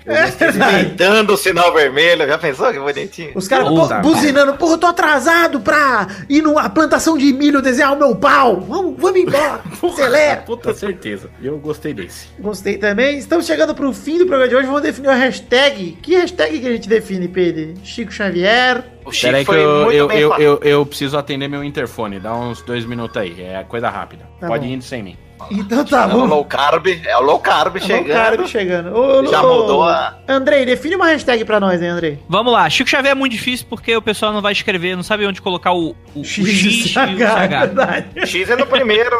Dando 0.95 1.33
o 1.35 1.37
sinal 1.37 1.73
vermelho. 1.73 2.25
Já 2.25 2.37
pensou 2.37 2.71
que 2.71 2.79
bonitinho? 2.79 3.31
Os 3.35 3.45
caras 3.49 3.67
buzinando, 4.01 4.53
porra, 4.53 4.75
eu 4.75 4.77
tô 4.77 4.87
atrasado 4.87 5.59
pra 5.59 6.07
ir 6.29 6.41
numa 6.41 6.69
plantação 6.69 7.17
de 7.17 7.33
milho 7.33 7.61
desenhar 7.61 7.91
o 7.91 7.99
meu 7.99 8.15
pau. 8.15 8.61
Vamos, 8.61 8.95
vamos 8.97 9.19
embora, 9.19 9.59
acelera. 9.83 10.37
Puta 10.43 10.73
certeza. 10.73 11.29
Eu 11.41 11.57
gostei 11.57 11.93
desse. 11.93 12.27
Gostei 12.39 12.77
também. 12.77 13.17
Estamos 13.17 13.45
chegando 13.45 13.75
pro 13.75 13.91
fim 13.91 14.17
do 14.17 14.25
programa 14.25 14.47
de 14.47 14.55
hoje. 14.55 14.67
Vamos 14.67 14.81
definir 14.81 15.09
a 15.09 15.15
hashtag. 15.15 15.97
Que 16.01 16.15
hashtag 16.15 16.57
que 16.57 16.67
a 16.67 16.71
gente 16.71 16.87
define, 16.87 17.27
Pedro? 17.33 17.73
Chico 17.83 18.11
Xavier. 18.11 18.83
O 19.05 19.11
Pera 19.11 19.37
aí 19.37 19.43
que 19.43 19.51
foi 19.51 19.61
eu, 19.63 19.83
muito 19.83 19.93
eu, 19.97 20.07
bem 20.07 20.19
eu, 20.19 20.33
eu, 20.37 20.59
eu 20.63 20.85
preciso 20.85 21.17
atender 21.17 21.49
meu 21.49 21.63
interfone. 21.63 22.19
Dá 22.19 22.33
uns 22.33 22.61
dois 22.61 22.85
minutos 22.85 23.17
aí. 23.17 23.41
É 23.41 23.63
coisa 23.67 23.89
rápida. 23.89 24.23
Tá 24.39 24.47
Pode 24.47 24.65
bom. 24.65 24.71
ir 24.71 24.75
indo 24.75 24.83
sem 24.83 25.03
mim. 25.03 25.17
Então 25.51 25.83
tá 25.83 26.03
É 26.03 26.05
o 26.05 26.09
bom. 26.19 26.25
low 26.25 26.45
carb, 26.45 26.87
é 26.87 27.17
o 27.17 27.21
low 27.21 27.37
carb 27.37 27.73
Tá 27.73 27.79
bom, 27.81 27.85
chegando. 27.85 28.07
cara, 28.13 28.47
chegando. 28.47 28.95
Ô, 28.97 29.25
Já 29.25 29.43
ô, 29.43 29.61
mudou 29.61 29.83
a- 29.83 30.17
Andrei, 30.25 30.65
define 30.65 30.95
uma 30.95 31.07
hashtag 31.07 31.43
pra 31.43 31.59
nós, 31.59 31.81
hein, 31.81 31.89
Andrei? 31.89 32.17
Vamos 32.29 32.53
lá, 32.53 32.69
Chico 32.69 32.89
Xavier 32.89 33.11
é 33.11 33.15
muito 33.15 33.33
difícil 33.33 33.65
porque 33.69 33.93
o 33.93 34.01
pessoal 34.01 34.31
não 34.31 34.41
vai 34.41 34.53
escrever, 34.53 34.95
não 34.95 35.03
sabe 35.03 35.25
onde 35.27 35.41
colocar 35.41 35.73
o, 35.73 35.97
o, 36.15 36.21
o 36.21 36.23
X, 36.23 36.93
e 36.95 36.97
o 36.97 36.99
H. 37.27 37.47
verdade. 37.47 38.25
X 38.25 38.49
é 38.51 38.55
no 38.55 38.65
primeiro. 38.65 39.17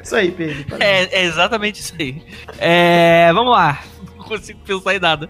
Isso 0.00 0.14
aí, 0.14 0.30
Pedro. 0.30 0.76
É, 0.78 1.22
é 1.22 1.24
exatamente 1.24 1.80
isso 1.80 1.92
aí. 1.98 2.22
É, 2.60 3.32
vamos 3.32 3.50
lá, 3.50 3.80
não 4.16 4.24
consigo 4.26 4.60
pensar 4.64 4.94
em 4.94 5.00
nada. 5.00 5.28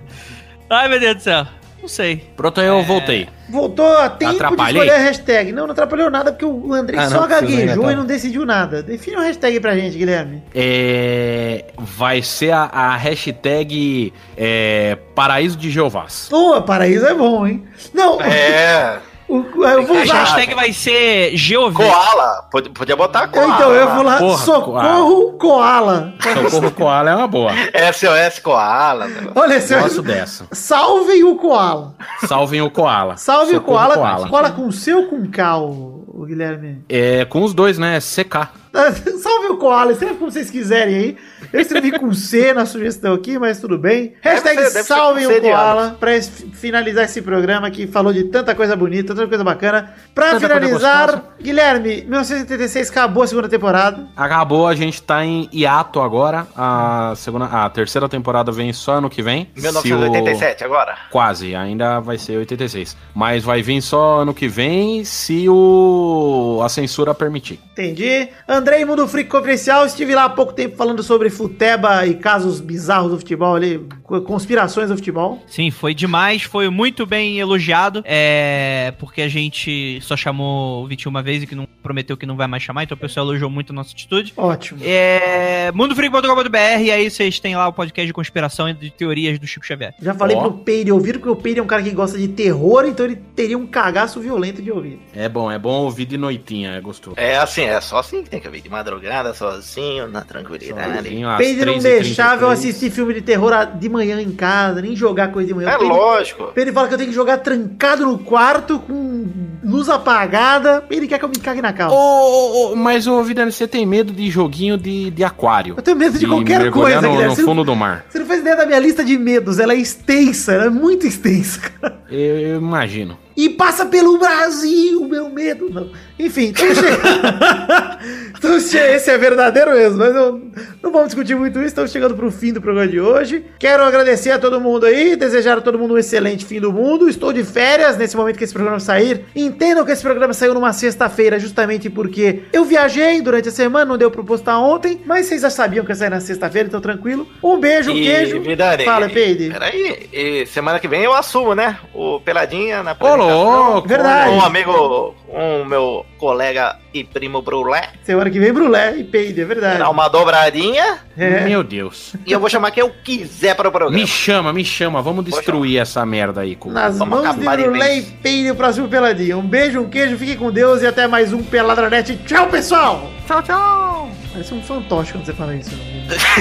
Ai, 0.69 0.89
meu 0.89 1.01
Deus 1.01 1.15
do 1.17 1.23
céu, 1.23 1.47
não 1.81 1.89
sei. 1.89 2.25
Pronto, 2.37 2.61
eu 2.61 2.83
voltei. 2.83 3.29
Voltou 3.49 3.87
a 3.97 4.11
tempo 4.11 4.33
Atrapalhei? 4.33 4.75
de 4.75 4.79
escolher 4.87 5.01
a 5.01 5.05
hashtag. 5.05 5.53
Não, 5.53 5.65
não 5.67 5.73
atrapalhou 5.73 6.11
nada 6.11 6.33
porque 6.33 6.45
o 6.45 6.73
Andrei 6.75 7.01
Ah, 7.01 7.09
só 7.09 7.21
não, 7.23 7.29
gaguejou 7.29 7.85
tá. 7.85 7.93
e 7.93 7.97
não 7.97 8.05
decidiu 8.05 8.45
nada. 8.45 8.83
Define 8.83 9.17
uma 9.17 9.25
hashtag 9.25 9.59
pra 9.61 9.75
gente, 9.75 9.97
Guilherme. 9.97 10.43
É, 10.55 11.65
vai 11.79 12.21
ser 12.23 12.51
a, 12.51 12.65
a 12.65 12.97
hashtag 12.97 14.13
é, 14.37 14.99
Paraíso 15.15 15.57
de 15.57 15.71
Jeovás. 15.71 16.27
Pô, 16.29 16.61
paraíso 16.63 17.07
é 17.07 17.15
bom, 17.15 17.47
hein? 17.47 17.65
Não, 17.95 18.21
É. 18.21 18.99
o- 19.29 19.65
eu 19.65 19.87
vou 19.87 19.99
A 19.99 20.03
usar. 20.03 20.15
hashtag 20.15 20.55
vai 20.55 20.73
ser 20.73 21.37
Geovi. 21.37 21.77
Koala. 21.77 22.49
Pod- 22.51 22.71
Podia 22.71 22.97
botar 22.97 23.29
koala. 23.29 23.55
Então, 23.55 23.73
eu 23.73 23.89
vou 23.95 24.03
lá, 24.03 24.19
Porra, 24.19 24.39
socorro 24.45 25.33
koala. 25.35 26.15
Socorro 26.51 26.71
Koala 26.73 27.11
é 27.11 27.15
uma 27.17 27.29
boa. 27.29 27.53
SOS 27.93 28.39
Koala. 28.43 29.07
Olha, 29.35 29.55
esse 29.55 29.75
Gosto 29.79 30.03
dessa. 30.03 30.47
salvem 30.53 31.25
o 31.25 31.37
koala. 31.37 31.95
Salvem 32.27 32.63
o 32.63 32.71
Koala. 32.71 33.17
Salve 33.17 33.53
o 33.53 33.55
Socorro 33.57 33.77
koala. 33.79 33.95
Koala. 33.95 34.29
Koala 34.29 34.51
com 34.51 34.71
C 34.71 34.95
ou 34.95 35.07
com 35.07 35.27
K, 35.31 35.59
o, 35.59 36.05
o 36.09 36.25
Guilherme? 36.27 36.85
É, 36.89 37.25
com 37.25 37.43
os 37.43 37.53
dois, 37.55 37.79
né? 37.79 37.99
CK. 38.01 38.49
Salve 39.23 39.47
o 39.49 39.57
koala, 39.57 39.93
escreve 39.93 40.15
como 40.15 40.31
vocês 40.31 40.51
quiserem 40.51 40.95
aí. 40.95 41.17
Eu 41.53 41.61
escrevi 41.61 41.93
com 41.99 42.13
C 42.13 42.53
na 42.53 42.67
sugestão 42.67 43.15
aqui, 43.15 43.39
mas 43.39 43.61
tudo 43.61 43.79
bem. 43.79 44.15
Hashtag 44.21 44.57
ser- 44.71 44.85
C 44.85 45.39
o 45.39 45.41
koala 45.51 45.97
pra 45.99 46.11
finalizar 46.21 47.05
esse 47.05 47.23
programa 47.23 47.71
que 47.71 47.87
falou 47.87 48.13
de 48.13 48.25
tanta 48.25 48.55
coisa 48.55 48.77
bonita, 48.77 49.15
tanta 49.15 49.27
coisa 49.29 49.43
bacana. 49.45 49.95
Pra 50.15 50.31
Tanta 50.33 50.41
finalizar. 50.41 51.25
Guilherme, 51.41 52.03
1986 52.03 52.91
acabou 52.91 53.23
a 53.23 53.27
segunda 53.27 53.49
temporada. 53.49 54.07
Acabou, 54.17 54.67
a 54.67 54.75
gente 54.75 55.01
tá 55.03 55.25
em 55.25 55.49
hiato 55.53 56.01
agora. 56.01 56.47
A, 56.57 57.15
segunda, 57.17 57.47
a 57.47 57.71
terceira 57.71 58.09
temporada 58.09 58.51
vem 58.53 58.73
só 58.73 58.95
ano 58.95 59.09
que 59.09 59.23
vem. 59.23 59.49
Se 59.55 59.63
1987 59.63 60.65
agora. 60.65 60.93
o- 61.09 61.11
Quase, 61.11 61.55
ainda 61.55 62.01
vai 62.01 62.19
ser 62.19 62.37
86. 62.39 62.97
Mas 63.15 63.43
vai 63.45 63.63
vir 63.63 63.81
só 63.81 64.21
ano 64.21 64.35
que 64.35 64.49
vem 64.49 65.05
se 65.05 65.49
o 65.49 66.61
a 66.63 66.69
censura 66.69 67.15
permitir. 67.15 67.59
Entendi. 67.73 68.29
Andrei 68.69 68.85
Mundo 68.85 69.09
Freak 69.09 69.31
Confidencial, 69.31 69.87
estive 69.87 70.15
lá 70.15 70.25
há 70.25 70.29
pouco 70.29 70.53
tempo 70.53 70.77
falando 70.77 71.03
sobre 71.03 71.31
futeba 71.31 72.07
e 72.07 72.13
casos 72.15 72.61
bizarros 72.61 73.11
do 73.13 73.17
futebol 73.17 73.55
ali, 73.55 73.81
co- 74.03 74.21
conspirações 74.21 74.91
do 74.91 74.95
futebol. 74.97 75.43
Sim, 75.47 75.71
foi 75.71 75.95
demais, 75.95 76.43
foi 76.43 76.69
muito 76.69 77.07
bem 77.07 77.39
elogiado. 77.39 78.03
É. 78.05 78.93
Porque 78.99 79.23
a 79.23 79.29
gente 79.29 79.99
só 80.03 80.19
chamou 80.19 80.85
o 80.85 80.87
Vitinho 80.87 81.09
uma 81.09 81.23
vez 81.23 81.43
e 81.43 81.47
que 81.47 81.55
não 81.55 81.67
prometeu 81.83 82.15
que 82.19 82.27
não 82.27 82.37
vai 82.37 82.47
mais 82.47 82.63
chamar, 82.63 82.83
então 82.83 82.95
o 82.95 83.01
pessoal 83.01 83.25
elogiou 83.25 83.49
muito 83.49 83.73
a 83.73 83.75
nossa 83.75 83.93
atitude. 83.93 84.35
Ótimo. 84.37 84.81
É. 84.85 85.73
mundofreak.com.br 85.73 86.59
e 86.83 86.91
aí 86.91 87.11
vocês 87.11 87.41
têm 87.41 87.57
lá 87.57 87.67
o 87.69 87.73
podcast 87.73 88.07
de 88.07 88.13
conspiração 88.13 88.69
e 88.69 88.75
de 88.75 88.91
teorias 88.91 89.39
do 89.39 89.47
Chico 89.47 89.65
Xavier. 89.65 89.95
Já 90.03 90.13
falei 90.13 90.37
Ó. 90.37 90.41
pro 90.43 90.53
Peide 90.59 90.93
ouvir, 90.93 91.15
porque 91.15 91.31
o 91.31 91.37
Peide 91.37 91.61
é 91.61 91.63
um 91.63 91.67
cara 91.67 91.83
que 91.83 91.91
gosta 91.91 92.19
de 92.19 92.29
terror, 92.29 92.85
então 92.85 93.07
ele 93.07 93.17
teria 93.35 93.57
um 93.57 93.67
cagaço 93.67 94.21
violento 94.21 94.61
de 94.61 94.71
ouvir. 94.71 95.01
É 95.15 95.27
bom, 95.27 95.51
é 95.51 95.59
bom 95.59 95.85
ouvir 95.85 96.05
de 96.05 96.19
noitinha, 96.19 96.73
é 96.73 96.81
gostoso. 96.83 97.17
É 97.19 97.39
assim, 97.39 97.63
é 97.63 97.81
só 97.81 97.99
assim 98.01 98.23
que 98.23 98.29
tem 98.29 98.39
que 98.41 98.47
ouvir. 98.49 98.61
De 98.63 98.69
madrugada, 98.69 99.33
sozinho, 99.35 100.09
na 100.09 100.23
tranquilidade. 100.23 100.97
Sozinho, 101.05 101.29
Peide 101.39 101.65
não 101.65 101.75
3h33. 101.75 101.81
deixava 101.83 102.45
eu 102.45 102.51
assistir 102.51 102.91
filme 102.91 103.15
de 103.15 103.23
terror 103.23 103.53
de 103.79 103.89
manhã 103.89 104.21
em 104.21 104.33
casa, 104.33 104.83
nem 104.83 104.97
jogar 104.97 105.31
coisa 105.33 105.47
de 105.49 105.55
manhã. 105.55 105.71
É 105.71 105.77
O 105.77 105.79
Peide- 105.79 105.93
lógico. 105.95 106.45
Peide 106.55 106.73
fala 106.73 106.89
que 106.89 106.95
eu 106.95 106.99
tenho 106.99 107.11
que 107.11 107.15
jogar 107.15 107.39
trancado 107.39 108.05
no 108.07 108.19
quarto, 108.19 108.79
com 108.81 109.27
luz 109.65 109.89
apagada. 109.89 110.85
Ele 110.91 111.07
quer 111.07 111.19
que 111.19 111.25
eu 111.25 111.29
me 111.29 111.39
cague 111.39 111.63
na 111.63 111.73
calça. 111.73 111.95
Ô, 111.95 111.99
ô, 111.99 112.73
ô, 112.73 112.77
mas, 112.77 113.07
ô, 113.07 113.23
Vidani, 113.23 113.53
você 113.53 113.67
tem 113.69 113.85
medo 113.87 114.13
de 114.13 114.29
joguinho 114.31 114.77
de, 114.77 115.11
de 115.11 115.25
aquário? 115.25 115.75
Eu 115.77 115.83
tenho 115.83 115.97
medo 115.97 116.19
de 116.19 116.27
qualquer 116.27 116.61
mergulhar 116.61 116.73
coisa, 116.73 117.01
no, 117.03 117.09
Guilherme. 117.09 117.29
no 117.31 117.35
Você 117.37 117.43
não- 117.43 117.49
fundo 117.49 117.65
do 117.65 117.77
mar. 117.77 118.05
Você 118.09 118.19
não 118.19 118.27
faz 118.27 118.41
ideia 118.41 118.57
da 118.57 118.67
minha 118.67 118.79
lista 118.79 119.05
de 119.05 119.17
medos, 119.19 119.59
ela 119.59 119.73
é 119.73 119.77
extensa, 119.77 120.53
ela 120.53 120.65
é 120.67 120.71
muito 120.71 121.07
extensa, 121.07 121.61
cara. 121.61 121.99
Eu, 122.11 122.39
eu 122.41 122.57
imagino. 122.59 123.19
E 123.39 123.49
passa 123.51 123.87
pelo 123.87 124.19
Brasil, 124.19 125.05
meu 125.05 125.31
medo. 125.31 125.71
Não. 125.71 125.93
Enfim, 126.19 126.47
então 126.47 126.67
chega... 126.75 127.99
então, 128.37 128.59
che- 128.59 128.77
esse 128.77 129.09
é 129.09 129.17
verdadeiro 129.17 129.71
mesmo, 129.71 129.97
mas 129.97 130.13
eu... 130.13 130.43
não 130.83 130.91
vamos 130.91 131.07
discutir 131.07 131.37
muito 131.37 131.57
isso. 131.61 131.69
Estamos 131.69 131.93
chegando 131.93 132.17
pro 132.17 132.33
fim 132.33 132.53
do 132.53 132.61
programa 132.61 132.89
de 132.89 133.01
hoje. 133.01 133.45
Quero 133.57 133.85
agradecer 133.85 134.33
a 134.33 134.41
todo 134.41 134.61
mundo 134.61 134.87
aí, 134.87 135.15
desejar 135.15 135.59
a 135.59 135.61
todo 135.61 135.79
mundo 135.79 135.95
um 135.95 135.99
excelente 135.99 136.45
fim 136.45 136.59
do 136.61 136.73
mundo. 136.73 137.09
Estou 137.09 137.33
de 137.33 137.45
férias 137.45 137.97
nesse 137.97 138.17
momento 138.17 138.37
que 138.39 138.43
esse 138.43 138.53
programa 138.53 138.81
sair. 138.81 139.25
Entendam 139.37 139.85
que 139.85 139.93
esse 139.93 140.03
programa 140.03 140.35
saiu 140.35 140.53
numa 140.53 140.73
sexta-feira, 140.73 141.39
justamente 141.39 141.89
porque 141.89 142.41
eu 142.53 142.65
viajei 142.65 143.21
durante 143.21 143.51
a 143.51 143.53
semana, 143.53 143.85
não 143.85 143.97
deu 143.97 144.11
pra 144.11 144.25
postar 144.25 144.59
ontem, 144.59 145.01
mas 145.07 145.27
vocês 145.27 145.43
já 145.43 145.51
sabiam 145.51 145.85
que 145.85 145.93
ia 145.93 145.95
sair 145.95 146.11
na 146.11 146.19
sexta-feira, 146.19 146.67
então 146.67 146.81
tranquilo. 146.81 147.25
Um 147.41 147.57
beijo, 147.61 147.93
um 147.93 147.95
queijo. 147.95 148.41
Vidani, 148.41 148.85
Fala, 148.85 149.09
Peide. 149.09 149.51
Peraí, 149.51 150.09
e 150.13 150.47
semana 150.47 150.81
que 150.81 150.89
vem 150.89 151.05
eu 151.05 151.15
assumo, 151.15 151.55
né? 151.55 151.79
O 151.95 152.19
Peladinha 152.19 152.83
na 152.83 152.97
Ô, 152.99 153.28
louco! 153.29 153.89
Verdade. 153.89 154.31
Um 154.31 154.41
amigo, 154.41 155.15
um 155.29 155.65
meu 155.65 156.05
colega 156.19 156.77
e 156.93 157.05
primo 157.05 157.43
Brulé. 157.43 157.91
Semana 158.03 158.31
que 158.31 158.39
vem, 158.39 158.53
Brulé 158.53 158.97
e 158.97 159.05
Peide, 159.05 159.41
é 159.41 159.45
verdade. 159.45 159.79
Dá 159.79 159.91
uma 159.91 160.09
dobradinha 160.09 160.99
É. 161.17 161.41
Meu 161.41 161.63
Deus. 161.63 162.15
e 162.27 162.33
eu 162.33 162.41
vou 162.41 162.49
chamar 162.49 162.71
quem 162.71 162.83
eu 162.83 162.91
quiser 163.05 163.55
para 163.55 163.69
o 163.69 163.73
programa. 163.73 163.97
Me 163.97 164.07
chama, 164.07 164.53
me 164.53 164.65
chama. 164.65 165.03
Vamos 165.03 165.25
destruir 165.25 165.79
essa 165.81 166.05
merda 166.07 166.41
aí. 166.43 166.57
Com... 166.57 166.71
Nas 166.71 166.99
Vamos 166.99 167.23
mãos 167.23 167.37
de 167.37 167.45
Brulé 167.45 167.99
e. 167.99 168.03
Peide, 168.03 168.51
o 168.51 168.57
próximo 168.57 168.89
Peladinho. 168.89 169.39
Um 169.39 169.47
beijo, 169.47 169.81
um 169.81 169.89
queijo, 169.89 170.17
fiquem 170.17 170.37
com 170.37 170.51
Deus 170.51 170.83
e 170.83 170.87
até 170.87 171.07
mais 171.07 171.33
um 171.33 171.43
Peladranet. 171.43 172.17
Tchau, 172.27 172.47
pessoal! 172.49 173.11
Tchau, 173.27 173.43
tchau! 173.43 174.28
Parece 174.39 174.55
um 174.55 174.63
fantoche 174.63 175.11
quando 175.11 175.25
você 175.25 175.33
fala 175.33 175.57
isso. 175.57 175.77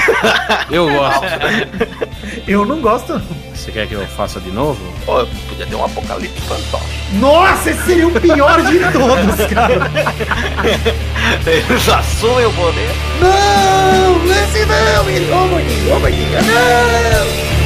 Eu 0.69 0.87
gosto. 0.87 1.25
Eu 2.47 2.63
não 2.63 2.79
gosto, 2.79 3.13
não. 3.13 3.21
Você 3.55 3.71
quer 3.71 3.87
que 3.87 3.95
eu 3.95 4.05
faça 4.09 4.39
de 4.39 4.51
novo? 4.51 4.79
Pô, 5.03 5.25
podia 5.49 5.65
ter 5.65 5.75
um 5.75 5.83
apocalipse 5.83 6.39
fantástico. 6.41 6.93
Nossa, 7.13 7.71
esse 7.71 7.81
seria 7.85 8.07
o 8.07 8.11
pior 8.11 8.61
de 8.61 8.77
todos, 8.91 9.47
cara. 9.51 9.89
Eles 11.43 11.89
assumem 11.89 12.45
o 12.45 12.53
poder. 12.53 12.91
Não, 13.19 14.31
esse 14.31 14.63
não, 14.67 15.09
ele. 15.09 15.31
Ô, 15.31 15.47
Mordinha, 15.47 15.95
ô, 15.95 15.99
Mordinha, 15.99 16.41
não! 16.43 17.56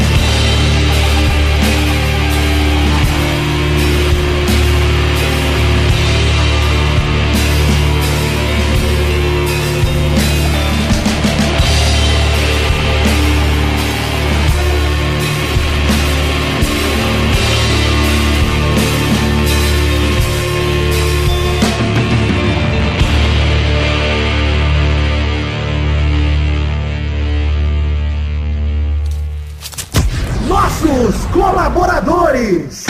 colaboradores. 31.31 32.85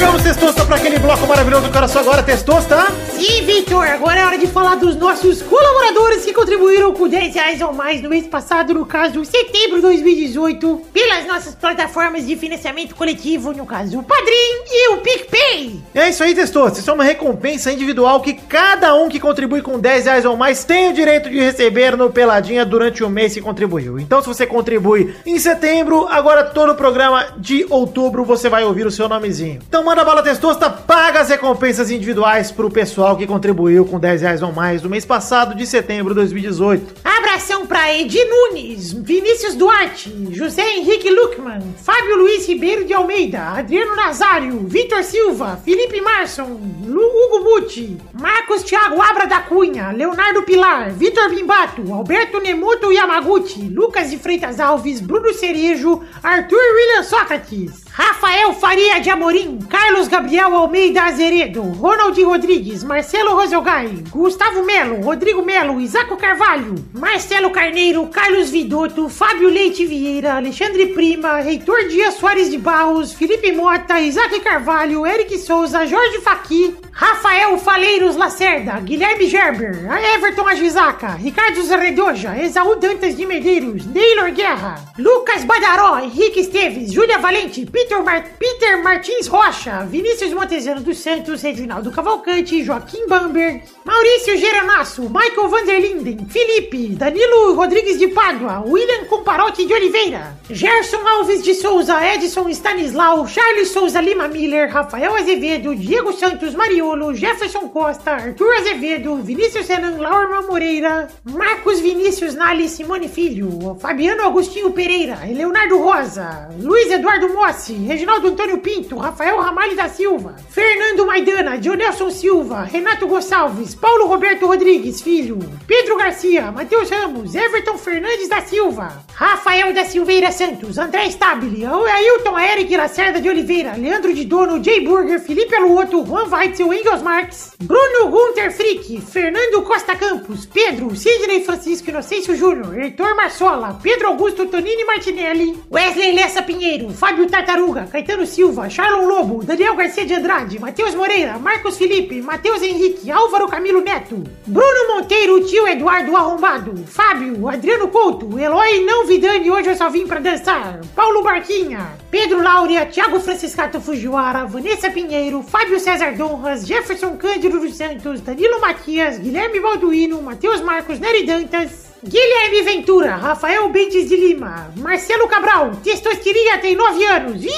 Vamos, 0.00 0.22
Testosta, 0.22 0.64
para 0.64 0.76
aquele 0.76 0.98
bloco 0.98 1.26
maravilhoso 1.26 1.66
do 1.66 1.70
cara 1.70 1.86
só 1.86 2.00
agora, 2.00 2.22
Testosta. 2.22 2.86
Sim, 3.12 3.44
Victor, 3.44 3.86
agora 3.86 4.20
é 4.20 4.24
hora 4.24 4.38
de 4.38 4.46
falar 4.46 4.74
dos 4.76 4.96
nossos 4.96 5.42
colaboradores 5.42 6.24
que 6.24 6.32
contribuíram 6.32 6.92
com 6.92 7.08
10 7.08 7.34
reais 7.34 7.60
ou 7.60 7.72
mais 7.72 8.02
no 8.02 8.08
mês 8.08 8.26
passado, 8.26 8.74
no 8.74 8.86
caso, 8.86 9.24
setembro 9.24 9.76
de 9.76 9.82
2018, 9.82 10.82
pelas 10.92 11.26
nossas 11.26 11.54
plataformas 11.54 12.26
de 12.26 12.36
financiamento 12.36 12.94
coletivo, 12.94 13.52
no 13.52 13.66
caso, 13.66 13.98
o 13.98 14.02
Padrim 14.02 14.64
e 14.66 14.94
o 14.94 14.98
PicPay. 14.98 15.80
É 15.94 16.08
isso 16.08 16.22
aí, 16.22 16.34
Testosta. 16.34 16.80
Isso 16.80 16.90
é 16.90 16.94
uma 16.94 17.04
recompensa 17.04 17.70
individual 17.70 18.20
que 18.20 18.32
cada 18.32 18.94
um 18.94 19.08
que 19.08 19.20
contribui 19.20 19.62
com 19.62 19.78
10 19.78 20.06
reais 20.06 20.24
ou 20.24 20.36
mais 20.36 20.64
tem 20.64 20.90
o 20.90 20.94
direito 20.94 21.28
de 21.28 21.38
receber 21.38 21.96
no 21.96 22.10
Peladinha 22.10 22.64
durante 22.64 23.04
o 23.04 23.10
mês 23.10 23.34
que 23.34 23.40
contribuiu. 23.40 23.98
Então, 23.98 24.20
se 24.20 24.28
você 24.28 24.46
contribui 24.46 25.14
em 25.26 25.38
setembro, 25.38 26.06
agora 26.08 26.44
todo 26.44 26.72
o 26.72 26.76
programa 26.76 27.26
de 27.36 27.66
outubro 27.68 28.24
você 28.24 28.48
vai 28.48 28.64
ouvir 28.64 28.86
o 28.86 28.90
seu 28.90 29.08
nomezinho. 29.08 29.60
Então, 29.68 29.81
manda 29.82 30.04
bala, 30.04 30.22
Testosta, 30.22 30.70
paga 30.70 31.20
as 31.20 31.28
recompensas 31.28 31.90
individuais 31.90 32.50
pro 32.50 32.70
pessoal 32.70 33.16
que 33.16 33.26
contribuiu 33.26 33.84
com 33.84 33.98
10 33.98 34.22
reais 34.22 34.42
ou 34.42 34.52
mais 34.52 34.82
no 34.82 34.88
mês 34.88 35.04
passado 35.04 35.54
de 35.54 35.66
setembro 35.66 36.14
de 36.14 36.20
2018. 36.20 36.94
Abração 37.04 37.66
pra 37.66 37.92
Edi 37.96 38.18
Nunes, 38.24 38.92
Vinícius 38.92 39.54
Duarte, 39.54 40.28
José 40.30 40.62
Henrique 40.76 41.10
Luckman, 41.10 41.60
Fábio 41.82 42.16
Luiz 42.16 42.46
Ribeiro 42.46 42.84
de 42.84 42.92
Almeida, 42.92 43.40
Adriano 43.58 43.96
Nazário, 43.96 44.60
Vitor 44.66 45.02
Silva, 45.02 45.58
Felipe 45.64 46.00
Marson, 46.00 46.60
Lu 46.84 47.02
Hugo 47.02 47.44
Butti, 47.44 47.96
Marcos 48.12 48.62
Thiago 48.62 49.00
Abra 49.00 49.26
da 49.26 49.40
Cunha, 49.40 49.90
Leonardo 49.90 50.42
Pilar, 50.42 50.90
Vitor 50.90 51.30
Bimbato, 51.30 51.92
Alberto 51.92 52.40
Nemoto 52.40 52.92
Yamaguchi, 52.92 53.62
Lucas 53.68 54.10
de 54.10 54.18
Freitas 54.18 54.60
Alves, 54.60 55.00
Bruno 55.00 55.32
Cerejo, 55.32 56.02
Arthur 56.22 56.56
William 56.56 57.02
Sócrates, 57.02 57.81
Rafael 57.94 58.54
Faria 58.54 59.00
de 59.00 59.10
Amorim, 59.10 59.58
Carlos 59.68 60.08
Gabriel 60.08 60.54
Almeida 60.54 61.04
Azeredo, 61.04 61.62
Ronald 61.62 62.18
Rodrigues, 62.18 62.82
Marcelo 62.82 63.34
Roselgai, 63.36 64.02
Gustavo 64.08 64.64
Melo, 64.64 65.02
Rodrigo 65.02 65.42
Melo, 65.44 65.78
Isaco 65.78 66.16
Carvalho, 66.16 66.74
Marcelo 66.94 67.50
Carneiro, 67.50 68.06
Carlos 68.06 68.48
Vidotto, 68.48 69.10
Fábio 69.10 69.50
Leite 69.50 69.84
Vieira, 69.84 70.36
Alexandre 70.36 70.86
Prima, 70.94 71.42
Heitor 71.42 71.86
Dias 71.88 72.14
Soares 72.14 72.50
de 72.50 72.56
Barros, 72.56 73.12
Felipe 73.12 73.52
Mota, 73.52 74.00
Isaac 74.00 74.40
Carvalho, 74.40 75.04
Eric 75.04 75.36
Souza, 75.36 75.80
Jorge 75.80 76.20
Faqui, 76.22 76.74
Rafael 76.92 77.58
Faleiros 77.58 78.16
Lacerda, 78.16 78.80
Guilherme 78.80 79.26
Gerber, 79.26 79.86
Everton 80.14 80.48
Agisaca, 80.48 81.16
Ricardo 81.16 81.62
Zerredoja, 81.62 82.38
Exaú 82.38 82.76
Dantas 82.76 83.16
de 83.16 83.26
Medeiros, 83.26 83.84
Neylor 83.86 84.30
Guerra, 84.30 84.78
Lucas 84.98 85.44
Badaró, 85.44 85.98
Henrique 85.98 86.40
Esteves, 86.40 86.92
Júlia 86.92 87.18
Valente, 87.18 87.66
Peter, 87.82 88.00
Mar- 88.02 88.24
Peter 88.38 88.76
Martins 88.82 89.26
Rocha, 89.28 89.84
Vinícius 89.84 90.32
Montezano 90.32 90.80
dos 90.82 90.98
Santos, 90.98 91.42
Reginaldo 91.42 91.90
Cavalcante, 91.90 92.64
Joaquim 92.64 93.08
Bamberg, 93.08 93.60
Maurício 93.84 94.36
Geranasso, 94.38 95.02
Michael 95.10 95.48
Vanderlinden, 95.48 96.26
Felipe, 96.28 96.94
Danilo 96.94 97.54
Rodrigues 97.54 97.98
de 97.98 98.06
Pádua, 98.08 98.62
William 98.64 99.04
Comparotti 99.06 99.66
de 99.66 99.74
Oliveira, 99.74 100.36
Gerson 100.48 101.04
Alves 101.08 101.42
de 101.42 101.54
Souza, 101.54 101.98
Edson 102.06 102.48
Stanislau, 102.54 103.26
Charles 103.26 103.70
Souza 103.72 104.00
Lima 104.00 104.28
Miller, 104.28 104.68
Rafael 104.70 105.16
Azevedo, 105.16 105.74
Diego 105.74 106.12
Santos 106.12 106.54
Mariolo, 106.54 107.12
Jefferson 107.12 107.68
Costa, 107.68 108.12
Arthur 108.12 108.54
Azevedo, 108.60 109.16
Vinícius 109.16 109.66
Renan 109.66 109.98
Laurma 109.98 110.42
Moreira, 110.42 111.08
Marcos 111.24 111.80
Vinícius 111.80 112.34
Nali 112.36 112.68
Simone 112.68 113.08
Filho, 113.08 113.76
Fabiano 113.80 114.22
Agostinho 114.24 114.70
Pereira, 114.70 115.18
Leonardo 115.26 115.78
Rosa, 115.78 116.48
Luiz 116.60 116.88
Eduardo 116.92 117.28
Mossi, 117.34 117.71
Reginaldo 117.74 118.28
Antônio 118.28 118.58
Pinto, 118.58 118.96
Rafael 118.96 119.40
Ramalho 119.40 119.76
da 119.76 119.88
Silva, 119.88 120.36
Fernando 120.50 121.06
Maidana, 121.06 121.58
Dionelson 121.58 122.10
Silva, 122.10 122.62
Renato 122.62 123.06
Gonçalves, 123.06 123.74
Paulo 123.74 124.06
Roberto 124.06 124.46
Rodrigues 124.46 125.00
Filho, 125.00 125.38
Pedro 125.66 125.96
Garcia, 125.96 126.50
Matheus 126.52 126.90
Ramos, 126.90 127.34
Everton 127.34 127.78
Fernandes 127.78 128.28
da 128.28 128.40
Silva, 128.42 129.04
Rafael 129.14 129.72
da 129.72 129.84
Silveira 129.84 130.30
Santos, 130.30 130.78
André 130.78 131.06
Stabile, 131.10 131.64
Ailton 131.64 132.38
Eric 132.38 132.76
Lacerda 132.76 133.20
de 133.20 133.28
Oliveira, 133.28 133.76
Leandro 133.76 134.12
de 134.12 134.24
Dono, 134.24 134.62
Jay 134.62 134.80
Burger, 134.80 135.20
Felipe 135.20 135.54
Aluoto, 135.54 136.02
Juan 136.04 136.28
Weitzel, 136.30 136.72
Engels 136.72 137.02
Marques, 137.02 137.52
Bruno 137.60 138.10
Gunter 138.10 138.50
Frick, 138.50 139.00
Fernando 139.00 139.62
Costa 139.62 139.96
Campos, 139.96 140.46
Pedro, 140.46 140.94
Sidney 140.94 141.44
Francisco 141.44 141.90
Inocêncio 141.90 142.36
Júnior, 142.36 142.78
Heitor 142.78 143.14
Marsola, 143.14 143.78
Pedro 143.82 144.08
Augusto 144.08 144.46
Tonini 144.46 144.84
Martinelli, 144.84 145.58
Wesley 145.70 146.12
Lessa 146.12 146.42
Pinheiro, 146.42 146.90
Fábio 146.90 147.26
Tartaruga, 147.26 147.61
Caetano 147.70 148.26
Silva, 148.26 148.68
Charlon 148.68 149.06
Lobo, 149.06 149.44
Daniel 149.44 149.76
Garcia 149.76 150.04
de 150.04 150.14
Andrade, 150.14 150.58
Matheus 150.58 150.94
Moreira, 150.94 151.38
Marcos 151.38 151.78
Felipe, 151.78 152.20
Matheus 152.20 152.60
Henrique, 152.60 153.10
Álvaro 153.10 153.46
Camilo 153.46 153.80
Neto, 153.80 154.22
Bruno 154.46 154.94
Monteiro, 154.94 155.40
tio 155.44 155.68
Eduardo 155.68 156.16
Arrombado, 156.16 156.84
Fábio, 156.86 157.48
Adriano 157.48 157.88
Couto, 157.88 158.38
Eloy 158.38 158.84
Não 158.84 159.06
Vidani, 159.06 159.50
hoje 159.50 159.68
eu 159.68 159.76
só 159.76 159.88
vim 159.88 160.06
pra 160.06 160.18
dançar, 160.18 160.80
Paulo 160.96 161.22
Barquinha, 161.22 161.92
Pedro 162.10 162.42
Laura, 162.42 162.86
Thiago 162.86 163.20
Franciscato 163.20 163.80
Fujiwara, 163.80 164.44
Vanessa 164.46 164.90
Pinheiro, 164.90 165.42
Fábio 165.42 165.78
César 165.78 166.16
Donras, 166.16 166.66
Jefferson 166.66 167.16
Cândido 167.16 167.60
dos 167.60 167.76
Santos, 167.76 168.20
Danilo 168.20 168.60
Matias, 168.60 169.18
Guilherme 169.18 169.60
Balduino, 169.60 170.20
Matheus 170.20 170.60
Marcos 170.60 170.98
Nery 170.98 171.24
Dantas, 171.24 171.91
Guilherme 172.04 172.62
Ventura, 172.62 173.14
Rafael 173.14 173.68
Bentes 173.68 174.08
de 174.08 174.16
Lima, 174.16 174.72
Marcelo 174.76 175.28
Cabral, 175.28 175.70
Testosteria 175.84 176.58
tem 176.58 176.74
9 176.74 177.04
anos. 177.04 177.44
Ih, 177.44 177.50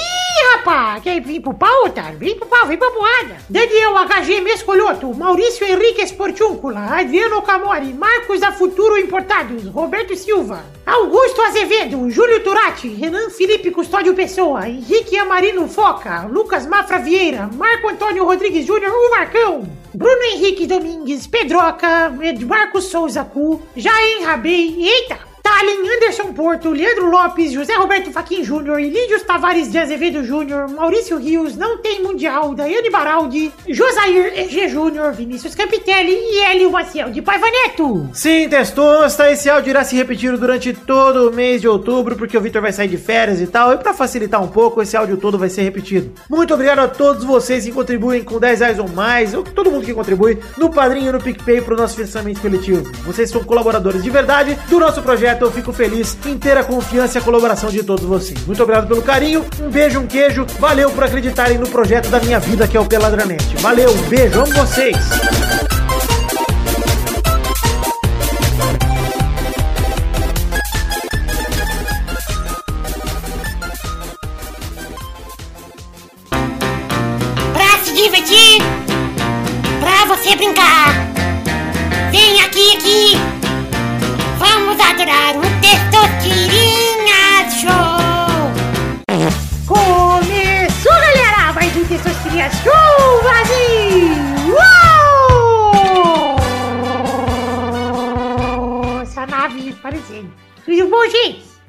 rapá, 0.53 0.99
quer 1.01 1.19
vir 1.19 1.41
pro 1.41 1.51
pau, 1.51 1.85
otário? 1.85 2.19
Vem 2.19 2.37
pro 2.37 2.47
pau, 2.47 2.67
vem 2.67 2.77
pra 2.77 2.91
boada. 2.91 3.37
Daniel 3.49 3.95
HG 4.05 4.41
Mescolhoto, 4.41 5.11
Maurício 5.15 5.65
Henrique 5.65 6.03
Esportúncula, 6.03 6.99
Adriano 6.99 7.41
Camori, 7.41 7.91
Marcos 7.91 8.39
da 8.39 8.51
Futuro 8.51 8.99
Importados, 8.99 9.65
Roberto 9.65 10.15
Silva, 10.15 10.63
Augusto 10.85 11.41
Azevedo, 11.41 12.09
Júlio 12.11 12.43
Turati, 12.43 12.89
Renan 12.89 13.31
Felipe 13.31 13.71
Custódio 13.71 14.13
Pessoa, 14.13 14.69
Henrique 14.69 15.17
Amarino 15.17 15.67
Foca, 15.67 16.27
Lucas 16.27 16.67
Mafra 16.67 16.99
Vieira, 16.99 17.49
Marco 17.51 17.89
Antônio 17.89 18.23
Rodrigues 18.23 18.67
Júnior, 18.67 18.91
o 18.91 19.09
Marcão, 19.09 19.67
Bruno 19.93 20.21
Henrique 20.23 20.67
Domingues, 20.67 21.25
Pedroca, 21.25 22.13
Marcos 22.45 22.85
Souza 22.85 23.23
Cu, 23.23 23.61
Jair 23.75 24.25
Rabei, 24.25 24.87
eita! 24.87 25.34
Tallin, 25.45 25.87
Anderson 25.87 26.33
Porto, 26.33 26.71
Leandro 26.71 27.07
Lopes, 27.07 27.51
José 27.51 27.75
Roberto 27.75 28.11
Faquin 28.11 28.43
Júnior, 28.43 28.81
Lídios 28.81 29.21
Tavares 29.21 29.71
de 29.71 29.77
Azevedo 29.77 30.23
Júnior, 30.23 30.67
Maurício 30.67 31.19
Rios, 31.19 31.55
Não 31.55 31.77
Tem 31.77 32.01
Mundial, 32.01 32.55
Daiane 32.55 32.89
Baraldi, 32.89 33.53
Josair 33.67 34.33
EG 34.35 34.67
Júnior, 34.67 35.13
Vinícius 35.13 35.53
Campitelli 35.53 36.13
e 36.13 36.39
Hélio 36.39 36.71
Maciel 36.71 37.11
de 37.11 37.21
Paiva 37.21 37.45
Neto. 37.45 38.09
Sim, 38.11 38.49
Testosta, 38.49 39.31
esse 39.31 39.47
áudio 39.47 39.69
irá 39.69 39.83
se 39.83 39.95
repetir 39.95 40.35
durante 40.35 40.73
todo 40.73 41.29
o 41.29 41.31
mês 41.31 41.61
de 41.61 41.67
outubro, 41.67 42.15
porque 42.15 42.35
o 42.35 42.41
Victor 42.41 42.63
vai 42.63 42.73
sair 42.73 42.87
de 42.87 42.97
férias 42.97 43.39
e 43.39 43.45
tal, 43.45 43.71
e 43.71 43.77
pra 43.77 43.93
facilitar 43.93 44.41
um 44.41 44.47
pouco, 44.47 44.81
esse 44.81 44.97
áudio 44.97 45.15
todo 45.15 45.37
vai 45.37 45.49
ser 45.49 45.61
repetido. 45.61 46.11
Muito 46.27 46.55
obrigado 46.55 46.79
a 46.79 46.87
todos 46.87 47.23
vocês 47.23 47.65
que 47.65 47.71
contribuem 47.71 48.23
com 48.23 48.39
10 48.39 48.61
reais 48.61 48.79
ou 48.79 48.89
mais, 48.89 49.35
ou 49.35 49.43
todo 49.43 49.69
mundo 49.69 49.85
que 49.85 49.93
contribui, 49.93 50.39
no 50.57 50.71
Padrinho 50.71 51.09
e 51.09 51.11
no 51.11 51.21
PicPay 51.21 51.61
pro 51.61 51.77
nosso 51.77 51.93
financiamento 51.93 52.41
coletivo. 52.41 52.91
Vocês 53.03 53.29
são 53.29 53.43
colaboradores 53.43 54.01
de 54.01 54.09
verdade 54.09 54.57
do 54.67 54.79
nosso 54.79 55.03
projeto, 55.03 55.34
eu 55.43 55.51
fico 55.51 55.73
feliz 55.73 56.17
em 56.25 56.37
ter 56.37 56.57
a 56.57 56.63
confiança 56.63 57.17
e 57.17 57.21
a 57.21 57.23
colaboração 57.23 57.69
de 57.69 57.83
todos 57.83 58.05
vocês. 58.05 58.39
Muito 58.45 58.61
obrigado 58.61 58.87
pelo 58.87 59.01
carinho, 59.01 59.45
um 59.61 59.69
beijo, 59.69 59.99
um 59.99 60.07
queijo, 60.07 60.45
valeu 60.59 60.91
por 60.91 61.03
acreditarem 61.03 61.57
no 61.57 61.67
projeto 61.67 62.09
da 62.09 62.19
minha 62.19 62.39
vida, 62.39 62.67
que 62.67 62.77
é 62.77 62.79
o 62.79 62.85
Peladranet. 62.85 63.55
Valeu, 63.57 63.91
um 63.91 64.01
beijo, 64.09 64.41
amo 64.41 64.53
vocês! 64.53 64.95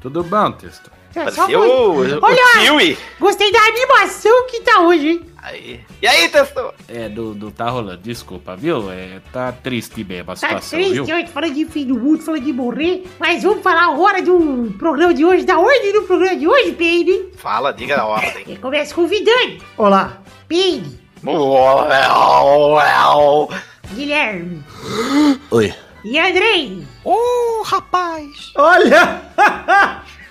Tudo 0.07 0.23
bom, 0.23 0.53
Testo? 0.53 0.89
Só 1.13 1.21
Pareceu 1.25 1.47
foi- 1.47 1.69
o, 1.69 2.19
o 2.19 2.19
Olha, 2.23 2.43
Kiwi. 2.61 2.97
gostei 3.19 3.51
da 3.51 3.59
animação 3.59 4.47
que 4.49 4.61
tá 4.61 4.81
hoje, 4.83 5.09
hein? 5.09 5.23
Aí. 5.43 5.81
E 6.01 6.07
aí, 6.07 6.29
Testo? 6.29 6.73
É, 6.87 7.09
do, 7.09 7.35
do 7.35 7.51
tá 7.51 7.69
rolando, 7.71 7.97
desculpa, 8.03 8.55
viu? 8.55 8.89
É, 8.93 9.21
tá 9.33 9.51
triste 9.51 10.05
mesmo 10.05 10.31
a 10.31 10.35
Tá 10.35 10.37
situação, 10.37 10.79
triste 10.79 11.03
viu? 11.03 11.17
hoje, 11.17 11.27
falando 11.27 11.55
de 11.55 11.65
fim 11.65 11.87
do 11.87 11.99
mundo, 11.99 12.23
falando 12.23 12.45
de 12.45 12.53
morrer. 12.53 13.05
Mas 13.19 13.43
vamos 13.43 13.65
falar 13.65 13.87
agora 13.93 14.23
do 14.23 14.73
programa 14.79 15.13
de 15.13 15.25
hoje, 15.25 15.45
da 15.45 15.59
ordem 15.59 15.93
do 15.93 16.03
programa 16.03 16.37
de 16.37 16.47
hoje, 16.47 16.71
Peide. 16.73 17.31
Fala, 17.37 17.73
diga 17.73 18.01
a 18.03 18.07
ordem. 18.07 18.45
E 18.47 18.57
começa 18.59 18.95
convidando. 18.95 19.59
Olá, 19.77 20.23
Peide. 20.47 21.01
Guilherme. 23.95 24.63
Oi. 25.51 25.75
E 26.09 26.17
Andrei? 26.21 26.85
Ô, 27.05 27.11
oh, 27.11 27.63
rapaz! 27.65 28.53
Olha! 28.55 29.23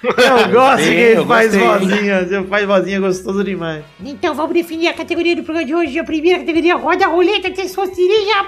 Eu 0.01 0.49
gosto 0.53 0.84
Sim, 0.84 0.89
que 0.89 0.95
ele 0.95 1.26
faz 1.26 1.53
vozinha, 1.53 2.19
ele 2.21 2.47
faz 2.47 2.65
vozinha 2.65 2.99
gostoso 3.01 3.43
demais. 3.43 3.84
Então 3.99 4.34
vamos 4.34 4.53
definir 4.53 4.88
a 4.88 4.93
categoria 4.93 5.36
do 5.36 5.43
programa 5.43 5.67
de 5.67 5.76
hoje. 5.76 5.99
A 5.99 6.03
primeira 6.05 6.39
categoria 6.39 6.78
roda 6.78 7.05
a 7.05 7.09
roleta 7.09 7.49
de 7.49 7.67
serinha. 7.67 8.45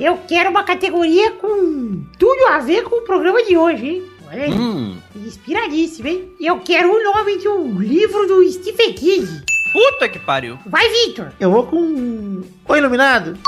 Eu 0.00 0.18
quero 0.26 0.50
uma 0.50 0.64
categoria 0.64 1.30
com 1.32 2.02
tudo 2.18 2.46
a 2.48 2.58
ver 2.58 2.82
com 2.82 2.96
o 2.96 3.02
programa 3.02 3.44
de 3.44 3.56
hoje, 3.56 3.86
hein? 3.86 4.02
Olha 4.28 4.42
aí. 4.42 4.52
Hum. 4.52 4.96
Inspiradíssimo, 5.14 6.08
hein? 6.08 6.32
Eu 6.40 6.58
quero 6.58 6.90
o 6.90 7.04
nome 7.04 7.36
de 7.38 7.48
um 7.48 7.78
livro 7.78 8.26
do 8.26 8.50
Stephen 8.50 8.92
King. 8.92 9.28
Puta 9.72 10.08
que 10.08 10.18
pariu. 10.18 10.58
Vai, 10.66 10.88
Victor. 10.88 11.32
Eu 11.38 11.50
vou 11.50 11.66
com. 11.66 12.42
O 12.68 12.76
Iluminado? 12.76 13.38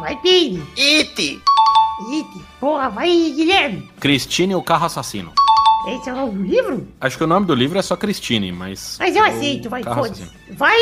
Vai, 0.00 0.16
Peide. 0.16 0.62
It! 0.76 1.40
Ite. 2.12 2.44
Porra, 2.58 2.88
vai, 2.88 3.08
Guilherme. 3.08 3.90
Cristine 4.00 4.52
e 4.52 4.56
o 4.56 4.62
carro 4.62 4.86
assassino. 4.86 5.32
Esse 5.88 6.08
é 6.10 6.12
o 6.12 6.16
nome 6.16 6.32
do 6.34 6.42
livro? 6.44 6.88
Acho 7.00 7.16
que 7.16 7.24
o 7.24 7.26
nome 7.26 7.46
do 7.46 7.54
livro 7.54 7.78
é 7.78 7.82
só 7.82 7.96
Cristine, 7.96 8.52
mas. 8.52 8.96
Mas 9.00 9.16
eu 9.16 9.24
é 9.24 9.28
aceito, 9.30 9.70
vai, 9.70 9.82
foda-se. 9.82 10.28
Vai. 10.50 10.76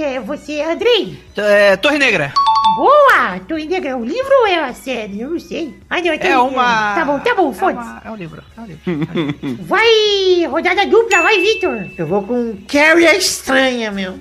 É, 0.00 0.20
você, 0.20 0.60
Andrei. 0.62 1.18
É, 1.36 1.76
Torre 1.76 1.98
Negra. 1.98 2.32
Boa! 2.76 3.40
Tu 3.48 3.54
ainda 3.54 3.76
é 3.88 3.94
um 3.96 4.04
livro 4.04 4.30
ou 4.40 4.46
é 4.46 4.58
uma 4.60 4.72
série? 4.72 5.20
Eu 5.20 5.30
não 5.30 5.40
sei. 5.40 5.74
Ah, 5.90 6.00
não, 6.00 6.12
É 6.12 6.38
uma. 6.38 6.94
Tá 6.94 7.04
bom, 7.04 7.18
tá 7.20 7.34
bom, 7.34 7.50
é, 7.50 7.54
foda-se. 7.54 7.88
uma- 7.88 8.02
é 8.04 8.10
um 8.10 8.14
livro. 8.16 8.42
É 8.56 8.60
um 8.60 8.66
livro. 8.66 9.64
Vai, 9.66 10.46
rodada 10.48 10.86
dupla, 10.86 11.22
vai, 11.22 11.40
Victor. 11.40 11.86
Eu 11.96 12.06
vou 12.06 12.22
com 12.22 12.56
Carrie 12.68 13.06
a 13.06 13.14
Estranha, 13.16 13.90
meu. 13.90 14.18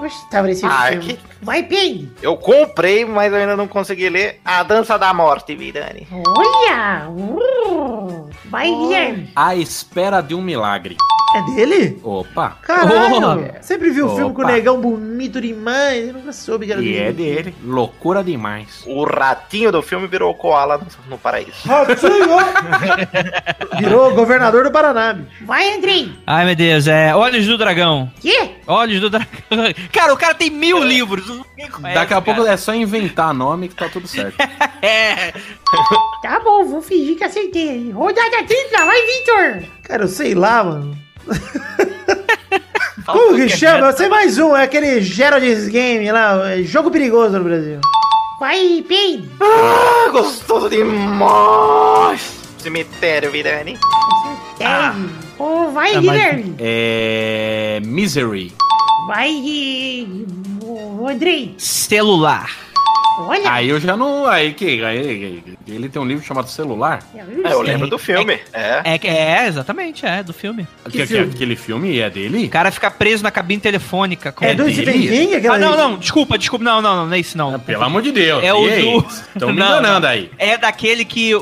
Gostava 0.00 0.48
desse 0.48 0.66
Ah, 0.66 0.88
filme. 0.90 1.04
que... 1.14 1.18
Vai, 1.40 1.62
Peide. 1.62 2.10
Eu 2.20 2.36
comprei, 2.36 3.04
mas 3.04 3.32
eu 3.32 3.38
ainda 3.38 3.56
não 3.56 3.68
consegui 3.68 4.08
ler 4.08 4.40
A 4.44 4.64
Dança 4.64 4.98
da 4.98 5.14
Morte, 5.14 5.54
Vidani. 5.54 6.08
Olha! 6.10 7.08
Uh, 7.08 8.01
vai, 8.46 8.68
Guilherme. 8.68 9.30
A 9.34 9.54
espera 9.54 10.20
de 10.20 10.34
um 10.34 10.42
milagre. 10.42 10.96
É 11.34 11.42
dele? 11.54 11.98
Opa. 12.04 12.58
Caralho! 12.60 13.50
Oh. 13.58 13.62
Sempre 13.62 13.88
vi 13.88 14.02
o 14.02 14.14
filme 14.14 14.34
com 14.34 14.42
o 14.42 14.46
negão 14.46 14.78
bonito 14.78 15.40
demais. 15.40 16.08
Eu 16.08 16.12
nunca 16.12 16.30
soube 16.30 16.66
que 16.66 16.72
era 16.72 16.82
E 16.82 16.94
é 16.94 17.10
dele. 17.10 17.42
dele. 17.44 17.54
Loucura 17.64 18.22
demais. 18.22 18.84
O 18.86 19.02
ratinho 19.04 19.72
do 19.72 19.80
filme 19.80 20.06
virou 20.06 20.30
o 20.30 20.34
koala 20.34 20.76
no, 20.76 20.86
no 21.08 21.16
paraíso. 21.16 21.52
Ratinho! 21.66 22.36
Virou 23.80 24.14
governador 24.14 24.64
do 24.64 24.70
Paraná. 24.70 25.16
Vai, 25.46 25.74
Andrei. 25.74 26.12
Ai, 26.26 26.44
meu 26.44 26.54
Deus, 26.54 26.86
é. 26.86 27.14
Olhos 27.14 27.46
do 27.46 27.56
Dragão. 27.56 28.10
Quê? 28.20 28.50
Olhos 28.66 29.00
do 29.00 29.08
Dragão. 29.08 29.30
Cara, 29.90 30.12
o 30.12 30.16
cara 30.18 30.34
tem 30.34 30.50
mil 30.50 30.84
livros. 30.84 31.26
ninguém 31.28 31.70
conhece, 31.70 31.94
Daqui 31.94 32.12
a 32.12 32.20
cara. 32.20 32.22
pouco 32.22 32.46
é 32.46 32.56
só 32.58 32.74
inventar 32.74 33.32
nome 33.32 33.68
que 33.68 33.74
tá 33.74 33.88
tudo 33.88 34.06
certo. 34.06 34.36
É. 34.84 35.32
Tá 36.22 36.40
bom, 36.40 36.64
vou 36.64 36.82
fingir 36.82 37.16
que 37.16 37.22
acertei. 37.22 37.92
Rodada 38.22 38.46
tripla, 38.46 38.84
vai, 38.86 39.06
Victor. 39.06 39.64
Cara, 39.82 40.04
eu 40.04 40.08
sei 40.08 40.34
lá, 40.34 40.62
mano. 40.62 40.96
Como 43.06 43.34
que 43.36 43.48
chama? 43.48 43.88
Eu 43.88 43.96
sei 43.96 44.08
mais 44.08 44.38
um. 44.38 44.56
É 44.56 44.62
aquele 44.62 45.00
Gerald's 45.00 45.66
Game 45.68 46.10
lá. 46.12 46.50
é 46.52 46.62
Jogo 46.62 46.90
perigoso 46.90 47.36
no 47.36 47.44
Brasil. 47.44 47.80
Vai, 48.38 48.84
Peide. 48.86 49.28
Ah, 49.40 50.08
gostoso 50.10 50.68
demais! 50.68 52.32
Cemitério, 52.58 53.30
Vidani. 53.30 53.78
Acertei. 54.60 55.10
Oh, 55.38 55.68
vai, 55.72 55.94
Ah, 55.96 56.00
Guilherme. 56.00 56.54
É. 56.60 57.80
Misery. 57.84 58.52
Vai, 59.08 60.06
Andrei. 61.10 61.54
Celular. 61.58 62.48
Olha. 63.18 63.52
Aí 63.52 63.68
eu 63.68 63.78
já 63.78 63.94
não. 63.96 64.26
Aí 64.26 64.54
que. 64.54 64.82
Aí, 64.82 65.42
ele 65.68 65.88
tem 65.88 66.00
um 66.00 66.04
livro 66.04 66.24
chamado 66.24 66.48
Celular. 66.48 67.00
eu 67.14 67.46
É, 67.46 67.52
eu 67.52 67.60
lembro 67.60 67.86
do 67.86 67.98
filme. 67.98 68.38
É. 68.52 68.80
É, 68.84 68.98
que- 68.98 69.06
é, 69.06 69.46
exatamente, 69.46 70.06
é, 70.06 70.22
do 70.22 70.32
filme. 70.32 70.66
Que, 70.86 70.90
que- 70.98 71.06
filme? 71.06 71.30
aquele 71.34 71.54
filme 71.56 71.98
é 72.00 72.08
dele? 72.08 72.46
O 72.46 72.48
cara 72.48 72.70
fica 72.70 72.90
preso 72.90 73.22
na 73.22 73.30
cabine 73.30 73.60
telefônica. 73.60 74.32
com- 74.32 74.44
É 74.44 74.54
do? 74.54 74.68
Stephen 74.70 75.00
King? 75.02 75.34
Aquela 75.34 75.56
Ah, 75.56 75.58
não, 75.58 75.76
não, 75.76 75.96
desculpa, 75.98 76.38
desculpa, 76.38 76.64
não, 76.64 76.80
não, 76.80 76.96
não, 76.96 77.06
não 77.06 77.12
é 77.14 77.18
isso 77.18 77.36
não. 77.36 77.54
Ah, 77.54 77.58
Pelo 77.58 77.84
amor 77.84 78.00
de 78.00 78.12
Deus. 78.12 78.42
É 78.42 78.52
o 78.54 78.64
aí? 78.64 78.82
do- 78.82 79.06
Estão 79.34 79.52
me 79.52 79.58
Não, 79.60 79.66
enganando 79.66 80.06
aí. 80.06 80.30
É 80.38 80.56
daquele 80.56 81.04
que 81.04 81.32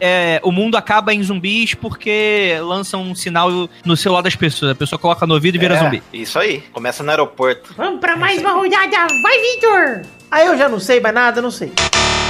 é, 0.00 0.40
o 0.42 0.50
mundo 0.50 0.76
acaba 0.76 1.14
em 1.14 1.22
zumbis 1.22 1.74
porque 1.74 2.56
lançam 2.60 3.02
um 3.02 3.14
sinal 3.14 3.68
no 3.84 3.96
celular 3.96 4.22
das 4.22 4.34
pessoas. 4.34 4.72
A 4.72 4.74
pessoa 4.74 4.98
coloca 4.98 5.24
no 5.28 5.34
ouvido 5.34 5.54
e 5.54 5.58
vira 5.58 5.74
É, 5.76 5.78
zumbi. 5.78 6.02
Isso 6.12 6.38
aí. 6.40 6.60
Começa 6.72 7.04
no 7.04 7.10
aeroporto. 7.10 7.72
Vamos 7.76 8.00
pra 8.00 8.16
mais 8.16 8.40
uma 8.40 8.52
rodada. 8.52 9.06
Vai, 9.22 9.38
Victor. 9.52 10.02
Aí 10.30 10.46
eu 10.46 10.56
já 10.56 10.68
não 10.68 10.78
sei 10.78 11.00
mais 11.00 11.14
nada, 11.14 11.42
não 11.42 11.50
sei. 11.50 11.72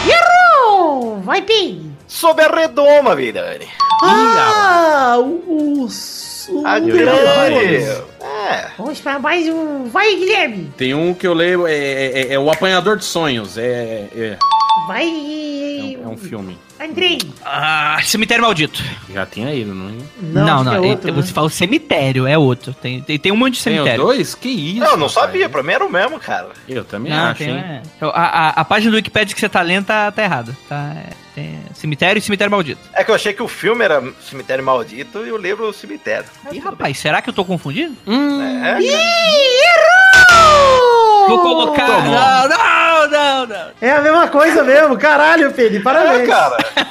Errou. 0.08 1.20
Vai, 1.20 1.42
Peide. 1.42 1.90
Sob 2.08 2.42
a 2.42 2.48
redoma, 2.48 3.14
Vidani. 3.14 3.68
Ah, 4.02 5.16
o. 5.18 5.22
o, 5.46 5.86
o 6.52 6.66
A 6.66 6.78
ia 6.78 6.92
grande. 6.94 8.02
É. 8.22 8.66
Vamos 8.78 9.00
pra 9.00 9.18
mais 9.18 9.46
um. 9.48 9.84
Vai, 9.84 10.14
Guilherme. 10.16 10.72
Tem 10.76 10.94
um 10.94 11.12
que 11.12 11.26
eu 11.26 11.34
leio, 11.34 11.66
é, 11.66 11.74
é- 11.74 12.32
é 12.34 12.38
o 12.38 12.50
Apanhador 12.50 12.96
de 12.96 13.04
Sonhos. 13.04 13.58
É, 13.58 14.06
é, 14.16 14.36
Vai. 14.86 15.04
é 15.04 15.98
um, 15.98 16.04
é 16.04 16.08
um 16.08 16.16
filme. 16.16 16.58
Andrei. 16.80 17.18
Ah, 17.44 17.98
cemitério 18.02 18.42
maldito. 18.42 18.82
Já 19.12 19.26
tinha 19.26 19.54
ido, 19.54 19.74
não 19.74 19.88
é? 19.88 19.92
Não, 20.22 20.64
não. 20.64 20.72
que 20.72 20.78
é- 20.78 20.88
é 20.88 20.90
outro, 20.92 21.12
né? 21.12 21.22
Você 21.22 21.32
fala 21.32 21.50
cemitério, 21.50 22.26
é 22.26 22.36
outro. 22.38 22.72
Tem, 22.74 23.00
tem, 23.02 23.18
tem 23.18 23.30
um 23.32 23.36
monte 23.36 23.54
de 23.58 23.64
Tem 23.64 23.74
cemitério. 23.74 24.04
dois? 24.04 24.34
Que 24.34 24.48
isso? 24.48 24.80
Não 24.80 24.92
rapaz. 24.92 25.12
sabia, 25.12 25.48
pra 25.48 25.62
mim 25.62 25.72
era 25.72 25.84
o 25.84 25.90
mesmo, 25.90 26.18
cara. 26.18 26.48
Eu 26.68 26.84
também 26.84 27.12
Não, 27.12 27.24
acho, 27.26 27.38
tem, 27.38 27.50
hein? 27.50 27.58
é. 27.58 27.82
a, 28.00 28.08
a, 28.08 28.48
a 28.60 28.64
página 28.64 28.90
do 28.90 28.96
Wikipedia 28.96 29.34
que 29.34 29.40
você 29.40 29.48
tá 29.48 29.60
lendo 29.62 29.86
tá, 29.86 30.10
tá 30.10 30.22
errada. 30.22 30.56
Tá, 30.68 30.92
é, 30.96 31.10
tem 31.40 31.58
cemitério 31.74 32.18
e 32.18 32.22
cemitério 32.22 32.50
maldito. 32.50 32.80
É 32.92 33.02
que 33.02 33.10
eu 33.10 33.14
achei 33.14 33.32
que 33.32 33.42
o 33.42 33.48
filme 33.48 33.84
era 33.84 34.02
Cemitério 34.20 34.64
Maldito 34.64 35.26
e 35.26 35.32
o 35.32 35.36
livro 35.36 35.68
o 35.68 35.72
Cemitério. 35.72 36.26
Ih, 36.52 36.58
rapaz, 36.58 36.98
será 36.98 37.22
que 37.22 37.30
eu 37.30 37.34
tô 37.34 37.44
confundindo? 37.44 37.96
É. 38.06 38.82
Errou. 38.82 41.28
Vou 41.28 41.38
colocar. 41.40 41.86
Tomou. 41.86 42.12
Não, 42.12 42.48
não, 42.48 43.08
não, 43.08 43.46
não. 43.46 43.70
É 43.80 43.92
a 43.92 44.00
mesma 44.00 44.28
coisa 44.28 44.64
mesmo. 44.64 44.98
Caralho, 44.98 45.52
Pedro. 45.52 45.78
É, 45.78 45.82
Parabéns. 45.82 46.28
cara. 46.28 46.56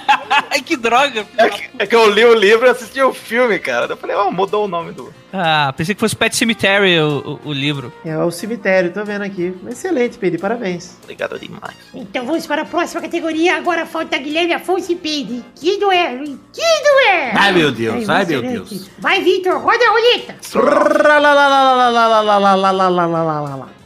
Ai, 0.49 0.61
que 0.61 0.77
droga. 0.77 1.25
É 1.37 1.49
que, 1.49 1.69
é 1.79 1.87
que 1.87 1.95
eu 1.95 2.09
li 2.09 2.23
o 2.23 2.33
livro 2.33 2.65
e 2.65 2.69
assisti 2.69 3.01
o 3.01 3.13
filme, 3.13 3.59
cara. 3.59 3.87
Eu 3.87 3.97
falei, 3.97 4.15
ó, 4.15 4.31
mudou 4.31 4.65
o 4.65 4.67
nome 4.67 4.93
do. 4.93 5.13
Ah, 5.31 5.73
pensei 5.75 5.93
que 5.93 5.99
fosse 5.99 6.15
Pet 6.15 6.35
Cemetery 6.35 6.99
o, 6.99 7.39
o, 7.43 7.49
o 7.49 7.53
livro. 7.53 7.93
É 8.03 8.17
o 8.17 8.31
cemitério, 8.31 8.91
tô 8.91 9.03
vendo 9.03 9.23
aqui. 9.23 9.53
Excelente, 9.69 10.17
Pedro. 10.17 10.39
Parabéns. 10.39 10.97
Obrigado 11.03 11.37
demais. 11.37 11.75
Então 11.93 12.25
vamos 12.25 12.47
para 12.47 12.63
a 12.63 12.65
próxima 12.65 13.01
categoria. 13.01 13.57
Agora 13.57 13.85
falta 13.85 14.17
Guilherme 14.17 14.38
Afonso 14.53 14.91
e 14.91 14.95
Peide. 14.95 15.43
Que 15.55 15.77
duelo, 15.77 16.23
hein? 16.23 16.39
Que 16.53 16.61
duelo! 16.61 17.31
Ai, 17.37 17.51
meu 17.51 17.71
Deus, 17.71 18.07
ai, 18.09 18.25
meu. 18.25 18.41
Deus. 18.41 18.89
Vai, 18.99 19.21
Victor, 19.21 19.57
roda 19.59 19.83
a 19.85 19.91
roleta. 19.91 20.35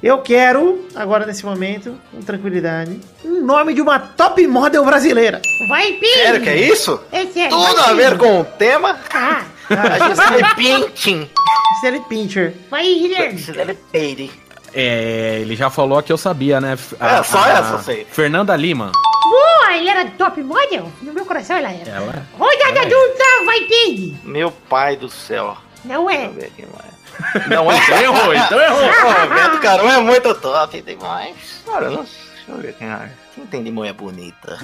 Eu 0.02 0.18
quero, 0.20 0.86
agora 0.96 1.26
nesse 1.26 1.46
momento, 1.46 1.96
com 2.12 2.22
tranquilidade, 2.22 3.00
um 3.24 3.46
nome 3.46 3.74
de 3.74 3.82
uma 3.82 4.00
top 4.00 4.46
model 4.48 4.84
brasileira. 4.84 5.42
Vai, 5.70 5.94
Peide. 5.94 6.14
Sério 6.22 6.42
que 6.42 6.50
é 6.50 6.58
isso? 6.58 7.00
É 7.12 7.26
sério. 7.26 7.50
Tudo 7.58 7.80
a 7.82 7.94
ver 7.94 8.18
com 8.18 8.42
o 8.42 8.46
tema? 8.46 9.00
Ah, 9.14 9.44
A 9.70 10.10
Gisele 10.10 10.44
Pintin. 10.56 11.30
Stanley 11.78 12.02
Pincher. 12.08 12.54
vai, 12.70 12.84
Guilherme. 12.86 13.38
Gisele 13.38 13.78
Peire. 13.92 14.32
É, 14.74 15.38
ele 15.42 15.56
já 15.56 15.70
falou 15.70 16.02
que 16.02 16.12
eu 16.12 16.18
sabia, 16.18 16.60
né? 16.60 16.74
É, 17.00 17.24
só 17.24 17.46
essa 17.48 17.74
eu 17.74 17.80
sei. 17.80 18.08
Fernanda 18.10 18.56
Lima. 18.56 18.92
Boa, 19.34 19.76
ele 19.78 19.90
era 19.90 20.06
top 20.12 20.44
model? 20.44 20.92
No 21.02 21.12
meu 21.14 21.26
coração 21.26 21.58
ela 21.58 21.72
era. 21.72 21.90
Ela. 21.90 22.28
Rodada 22.38 22.80
É. 22.80 22.86
adulta, 22.86 23.24
vai, 23.46 23.62
Peide. 23.62 24.16
Meu 24.24 24.52
pai 24.52 24.96
do 24.96 25.10
céu. 25.10 25.58
Não 25.84 26.08
é. 26.10 26.28
Deixa 26.28 26.30
eu 26.30 26.34
ver 26.34 26.52
quem 26.56 26.66
mais. 26.68 26.94
Não 27.48 27.72
é? 27.72 27.78
Então 27.78 27.98
errou, 28.02 28.34
então 28.34 28.60
errou. 28.62 28.84
Ô, 28.84 29.28
Beto 29.34 29.60
Carão 29.60 29.90
é 29.90 30.00
muito 30.02 30.34
top 30.36 30.82
demais. 30.82 31.36
Cara, 31.66 31.90
não, 31.90 31.98
deixa 32.04 32.12
eu 32.50 32.58
ver 32.58 32.74
quem 32.76 32.88
é. 32.88 33.10
Quem 33.36 33.46
tem 33.48 33.64
de 33.64 33.72
mulher 33.72 33.94
bonita? 33.94 34.58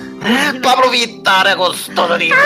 Pablo 0.64 0.90
Vittar 0.92 1.46
é 1.48 1.56
gostoso 1.56 2.18
demais. 2.18 2.40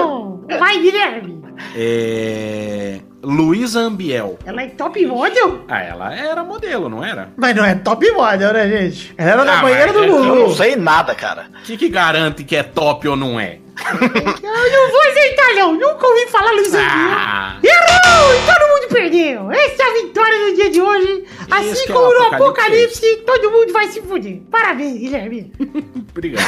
Oh, 0.00 0.38
vai, 0.58 0.78
Guilherme. 0.78 1.42
É. 1.76 3.00
Luísa 3.22 3.80
Ambiel. 3.80 4.38
Ela 4.46 4.62
é 4.62 4.68
top 4.68 5.04
model? 5.06 5.64
Ah, 5.68 5.82
ela 5.82 6.14
era 6.14 6.42
modelo, 6.42 6.88
não 6.88 7.04
era? 7.04 7.28
Mas 7.36 7.54
não 7.54 7.64
é 7.64 7.74
top 7.74 8.10
model, 8.12 8.52
né, 8.52 8.68
gente? 8.68 9.14
Ela 9.18 9.42
era 9.42 9.58
Ah, 9.58 9.62
banheira 9.62 9.86
mas 9.86 9.94
do 9.94 10.02
é- 10.02 10.08
Eu 10.08 10.24
não 10.24 10.36
Gugu. 10.44 10.54
sei 10.54 10.76
nada, 10.76 11.14
cara. 11.14 11.46
O 11.60 11.62
que, 11.64 11.76
que 11.76 11.88
garante 11.88 12.44
que 12.44 12.56
é 12.56 12.62
top 12.62 13.06
ou 13.08 13.16
não 13.16 13.38
é? 13.38 13.58
Eu 13.80 14.00
não 14.00 14.90
vou 14.90 15.00
aceitar, 15.10 15.54
não. 15.54 15.72
Nunca 15.74 16.06
ouvi 16.06 16.26
falar 16.28 16.50
Luiz 16.52 16.68
Ambiel. 16.68 16.88
Ah, 16.90 17.56
Errou! 17.62 18.34
E 18.34 18.46
todo 18.46 18.68
mundo 18.68 18.88
perdeu. 18.92 19.50
Essa 19.52 19.82
é 19.82 19.86
a 19.86 19.92
vitória 20.02 20.38
do 20.50 20.54
dia 20.56 20.70
de 20.70 20.80
hoje. 20.80 21.24
assim 21.50 21.70
Isso 21.72 21.84
que 21.86 21.92
é 21.92 21.94
como 21.94 22.06
o 22.06 22.10
no 22.14 22.24
Apocalipse. 22.34 22.98
Apocalipse, 23.06 23.16
todo 23.26 23.50
mundo 23.50 23.72
vai 23.72 23.88
se 23.88 24.02
fuder. 24.02 24.40
Parabéns, 24.50 24.98
Guilherme. 24.98 25.52
obrigado. 26.10 26.44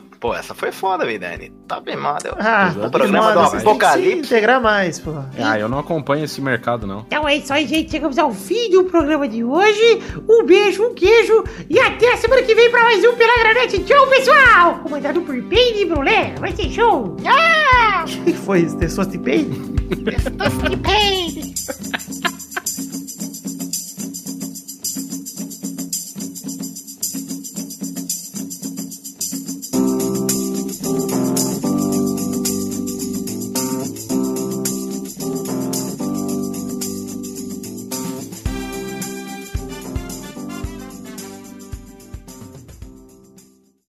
Pô, 0.26 0.34
essa 0.34 0.54
foi 0.56 0.72
foda, 0.72 1.06
Vidani. 1.06 1.52
Tá 1.68 1.78
bem 1.78 1.94
mal. 1.96 2.18
deu- 2.20 2.34
Ah, 2.36 2.74
o 2.84 2.90
programa 2.90 3.32
do 3.32 3.46
se 3.50 3.56
Apocalipse. 3.58 4.18
integrar 4.18 4.60
mais, 4.60 4.98
pô. 4.98 5.12
Ah, 5.38 5.56
eu 5.56 5.68
não 5.68 5.78
acompanho 5.78 6.24
esse 6.24 6.40
mercado, 6.40 6.84
não. 6.84 7.00
Então 7.06 7.28
é 7.28 7.36
isso 7.36 7.52
aí, 7.52 7.64
gente. 7.64 7.92
Chegamos 7.92 8.18
ao 8.18 8.32
fim 8.32 8.68
do 8.70 8.82
programa 8.84 9.28
de 9.28 9.44
hoje. 9.44 10.02
Um 10.28 10.44
beijo, 10.44 10.84
um 10.84 10.94
queijo 10.94 11.44
e 11.70 11.78
até 11.78 12.12
a 12.12 12.16
semana 12.16 12.42
que 12.42 12.56
vem 12.56 12.68
pra 12.72 12.82
mais 12.82 13.04
um 13.04 13.14
Pela 13.14 13.38
Granete. 13.38 13.78
Tchau, 13.84 14.04
pessoal! 14.08 14.80
Comandado 14.82 15.20
por 15.20 15.40
Peine 15.44 15.84
Brulé. 15.84 16.34
Vai 16.40 16.50
ser 16.56 16.70
show! 16.70 17.16
Ah! 17.24 18.04
O 18.04 18.24
que 18.24 18.32
foi 18.32 18.62
isso? 18.62 18.76
Testosterone? 18.78 19.76
Pain. 20.82 21.54